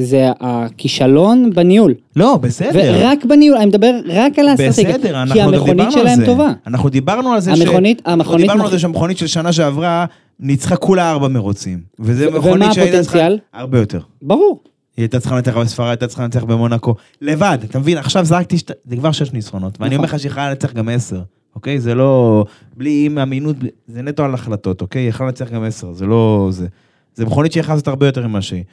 זה 0.00 0.28
הכישלון 0.40 1.50
בניהול. 1.54 1.94
לא, 2.16 2.36
בסדר. 2.36 2.94
ורק 3.00 3.24
בניהול, 3.24 3.56
אני 3.58 3.66
מדבר 3.66 3.90
רק 4.08 4.38
על 4.38 4.48
האסטרטגיה. 4.48 4.98
בסדר, 4.98 5.22
אנחנו 5.22 5.34
כי 5.34 5.40
גם 5.40 5.48
המכונית 5.48 5.76
דיברנו 5.76 5.84
על 5.96 6.02
שלהם 6.02 6.18
זה. 6.18 6.26
טובה. 6.26 6.52
אנחנו 6.66 6.88
דיברנו 6.88 7.32
על 7.32 7.40
זה 7.40 7.52
המכונית- 7.52 7.98
אנחנו 8.06 8.12
המכונית 8.12 8.40
דיברנו 8.46 8.64
על 8.64 8.70
זה 8.70 8.78
שהמכונית 8.78 9.18
של 9.18 9.26
שנה 9.26 9.52
שעברה 9.52 10.04
ניצחה 10.40 10.76
כולה 10.76 11.10
ארבע 11.10 11.28
מרוצים. 11.28 11.78
וזה 12.00 12.28
ו- 12.28 12.38
מכונית 12.38 12.62
ומה 12.64 12.74
שהייתה 12.74 13.00
צריכה... 13.02 13.18
הפוטנציאל? 13.18 13.38
הרבה 13.52 13.78
יותר. 13.78 14.00
ברור. 14.22 14.60
היא 14.96 15.02
הייתה 15.02 15.20
צריכה 15.20 15.36
לנצח 15.36 15.56
בספרד, 15.56 15.88
הייתה 15.88 16.06
צריכה 16.06 16.22
לנצח 16.22 16.44
במונקו. 16.44 16.94
לבד, 17.22 17.58
אתה 17.64 17.78
מבין? 17.78 17.98
עכשיו 17.98 18.24
זרקתי, 18.24 18.58
שת... 18.58 18.70
זה 18.84 18.96
כבר 18.96 19.12
שש 19.12 19.32
ניצחונות. 19.32 19.76
ואני 19.80 19.88
נכון. 19.88 19.96
אומר 20.04 20.14
לך 20.14 20.18
שהיא 20.20 20.30
יכולה 20.30 20.48
לנצח 20.50 20.72
גם 20.72 20.88
עשר, 20.88 21.20
אוקיי? 21.54 21.80
זה 21.80 21.94
לא... 21.94 22.44
בלי 22.76 23.02
עם 23.06 23.18
אמינות, 23.18 23.56
זה 23.86 24.02
נטו 24.02 24.24
על 24.24 24.34
החלטות, 24.34 24.80
אוקיי? 24.80 25.02
היא 25.02 25.08
יכולה 25.08 25.26
לנצח 25.28 25.50
גם 25.50 25.64
עשר, 25.64 25.92
זה 25.92 26.06
לא... 26.06 26.48
זה, 26.52 26.66
זה 27.14 27.26
מכונית 27.26 27.52
שיכולה 27.52 27.74
לעשות 27.74 27.88
הרבה 27.88 28.06
יותר 28.06 28.26
ממה 28.28 28.42
שהיא. 28.42 28.64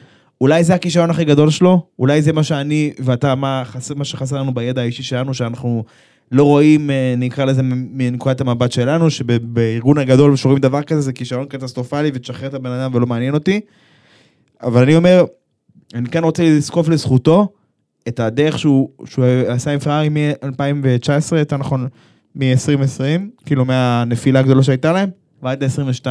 אולי 0.41 0.63
זה 0.63 0.75
הכישרון 0.75 1.09
הכי 1.09 1.25
גדול 1.25 1.49
שלו, 1.49 1.87
אולי 1.99 2.21
זה 2.21 2.33
מה 2.33 2.43
שאני 2.43 2.93
ואתה, 2.99 3.35
מה, 3.35 3.63
חס... 3.65 3.91
מה 3.91 4.05
שחסר 4.05 4.39
לנו 4.39 4.53
בידע 4.53 4.81
האישי 4.81 5.03
שלנו, 5.03 5.33
שאנחנו 5.33 5.83
לא 6.31 6.43
רואים, 6.43 6.89
אה, 6.89 7.13
נקרא 7.17 7.45
לזה, 7.45 7.61
מנקודת 7.63 8.41
המבט 8.41 8.71
שלנו, 8.71 9.09
שבארגון 9.09 9.97
הגדול 9.97 10.35
שרואים 10.35 10.59
דבר 10.59 10.83
כזה, 10.83 11.01
זה 11.01 11.13
כישרון 11.13 11.45
קטסטרופלי 11.45 12.11
ותשחרר 12.13 12.47
את 12.47 12.53
הבן 12.53 12.71
אדם 12.71 12.95
ולא 12.95 13.07
מעניין 13.07 13.33
אותי. 13.33 13.61
אבל 14.63 14.81
אני 14.81 14.95
אומר, 14.95 15.25
אני 15.93 16.09
כן 16.09 16.23
רוצה 16.23 16.43
לזקוף 16.43 16.89
לזכותו 16.89 17.47
את 18.07 18.19
הדרך 18.19 18.59
שהוא, 18.59 18.89
שהוא 19.05 19.25
עשה 19.47 19.71
עם 19.71 19.79
פרארי 19.79 20.09
מ-2019, 20.09 21.35
יותר 21.35 21.57
נכון, 21.57 21.87
מ-2020, 22.35 23.21
כאילו 23.45 23.65
מהנפילה 23.65 24.39
הגדולה 24.39 24.63
שהייתה 24.63 24.91
להם, 24.91 25.09
ועד 25.43 25.63
ל-22. 25.63 26.05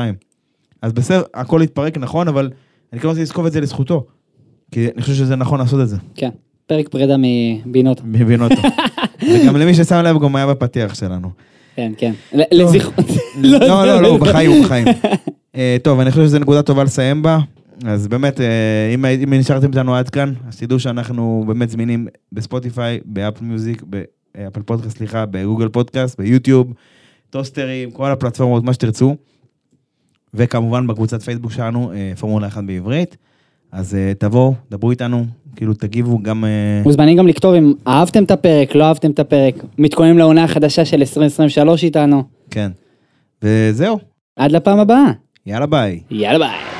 אז 0.82 0.92
בסדר, 0.92 1.22
הכל 1.34 1.62
התפרק 1.62 1.98
נכון, 1.98 2.28
אבל 2.28 2.50
אני 2.94 3.00
כן 3.00 3.08
רוצה 3.08 3.20
לזקוף 3.20 3.46
את 3.46 3.52
זה 3.52 3.60
לזכותו. 3.60 4.06
כי 4.70 4.88
אני 4.94 5.02
חושב 5.02 5.14
שזה 5.14 5.36
נכון 5.36 5.58
לעשות 5.60 5.80
את 5.80 5.88
זה, 5.88 5.96
כן. 6.14 6.30
פרק 6.66 6.88
פרידה 6.88 7.16
מבינוטו. 7.18 8.02
מבין 8.06 8.42
אותו. 8.42 8.54
וגם 9.34 9.56
למי 9.56 9.74
ששם 9.74 10.02
לב, 10.04 10.22
גם 10.22 10.36
היה 10.36 10.46
בפתיח 10.46 10.94
שלנו. 10.94 11.30
כן, 11.76 11.92
כן. 11.98 12.12
ל- 12.32 12.62
לזכר... 12.62 12.88
לא, 13.42 13.86
לא, 13.86 14.02
לא, 14.02 14.08
הוא 14.08 14.18
בחיים, 14.18 14.50
הוא 14.50 14.64
בחיים. 14.64 14.86
אה, 15.56 15.76
טוב, 15.82 16.00
אני 16.00 16.10
חושב 16.10 16.24
שזו 16.24 16.38
נקודה 16.38 16.62
טובה 16.62 16.84
לסיים 16.84 17.22
בה. 17.22 17.38
אז 17.86 18.08
באמת, 18.08 18.40
אה, 18.40 18.90
אם 18.94 19.04
אם 19.04 19.34
נשארתם 19.34 19.66
איתנו 19.66 19.94
עד 19.94 20.10
כאן, 20.10 20.32
אז 20.48 20.58
תדעו 20.58 20.78
שאנחנו 20.80 21.44
באמת 21.46 21.70
זמינים 21.70 22.06
בספוטיפיי, 22.32 23.00
באפל 23.04 23.44
מיוזיק, 23.44 23.82
באפל 24.36 24.62
פודקאסט, 24.62 24.96
סליחה, 24.96 25.26
בגוגל 25.26 25.68
פודקאסט, 25.68 26.18
ביוטיוב, 26.18 26.72
טוסטרים, 27.30 27.90
כל 27.90 28.10
הפלטפורמות, 28.10 28.64
מה 28.64 28.72
שתרצו. 28.72 29.16
וכמובן 30.34 30.86
בקבוצת 30.86 31.22
פייסבוק 31.22 31.52
שלנו, 31.52 31.92
אה, 31.92 32.12
פורמולה 32.18 32.46
1 32.46 32.64
בעברית. 32.64 33.16
אז 33.72 33.94
אה, 33.94 34.12
תבואו, 34.18 34.54
דברו 34.70 34.90
איתנו, 34.90 35.24
כאילו 35.56 35.74
תגיבו 35.74 36.18
גם... 36.22 36.44
אה, 36.44 36.82
מוזמנים 36.84 37.16
גם 37.16 37.28
לכתוב 37.28 37.54
אם 37.54 37.72
אהבתם 37.86 38.24
את 38.24 38.30
הפרק, 38.30 38.74
לא 38.74 38.84
אהבתם 38.84 39.10
את 39.10 39.18
הפרק, 39.18 39.54
מתכוננים 39.78 40.18
לעונה 40.18 40.44
החדשה 40.44 40.84
של 40.84 40.96
2023 40.96 41.84
איתנו. 41.84 42.22
כן. 42.50 42.70
וזהו, 43.42 43.98
עד 44.36 44.52
לפעם 44.52 44.78
הבאה. 44.78 45.12
יאללה 45.46 45.66
ביי. 45.66 46.00
יאללה 46.10 46.38
ביי. 46.38 46.73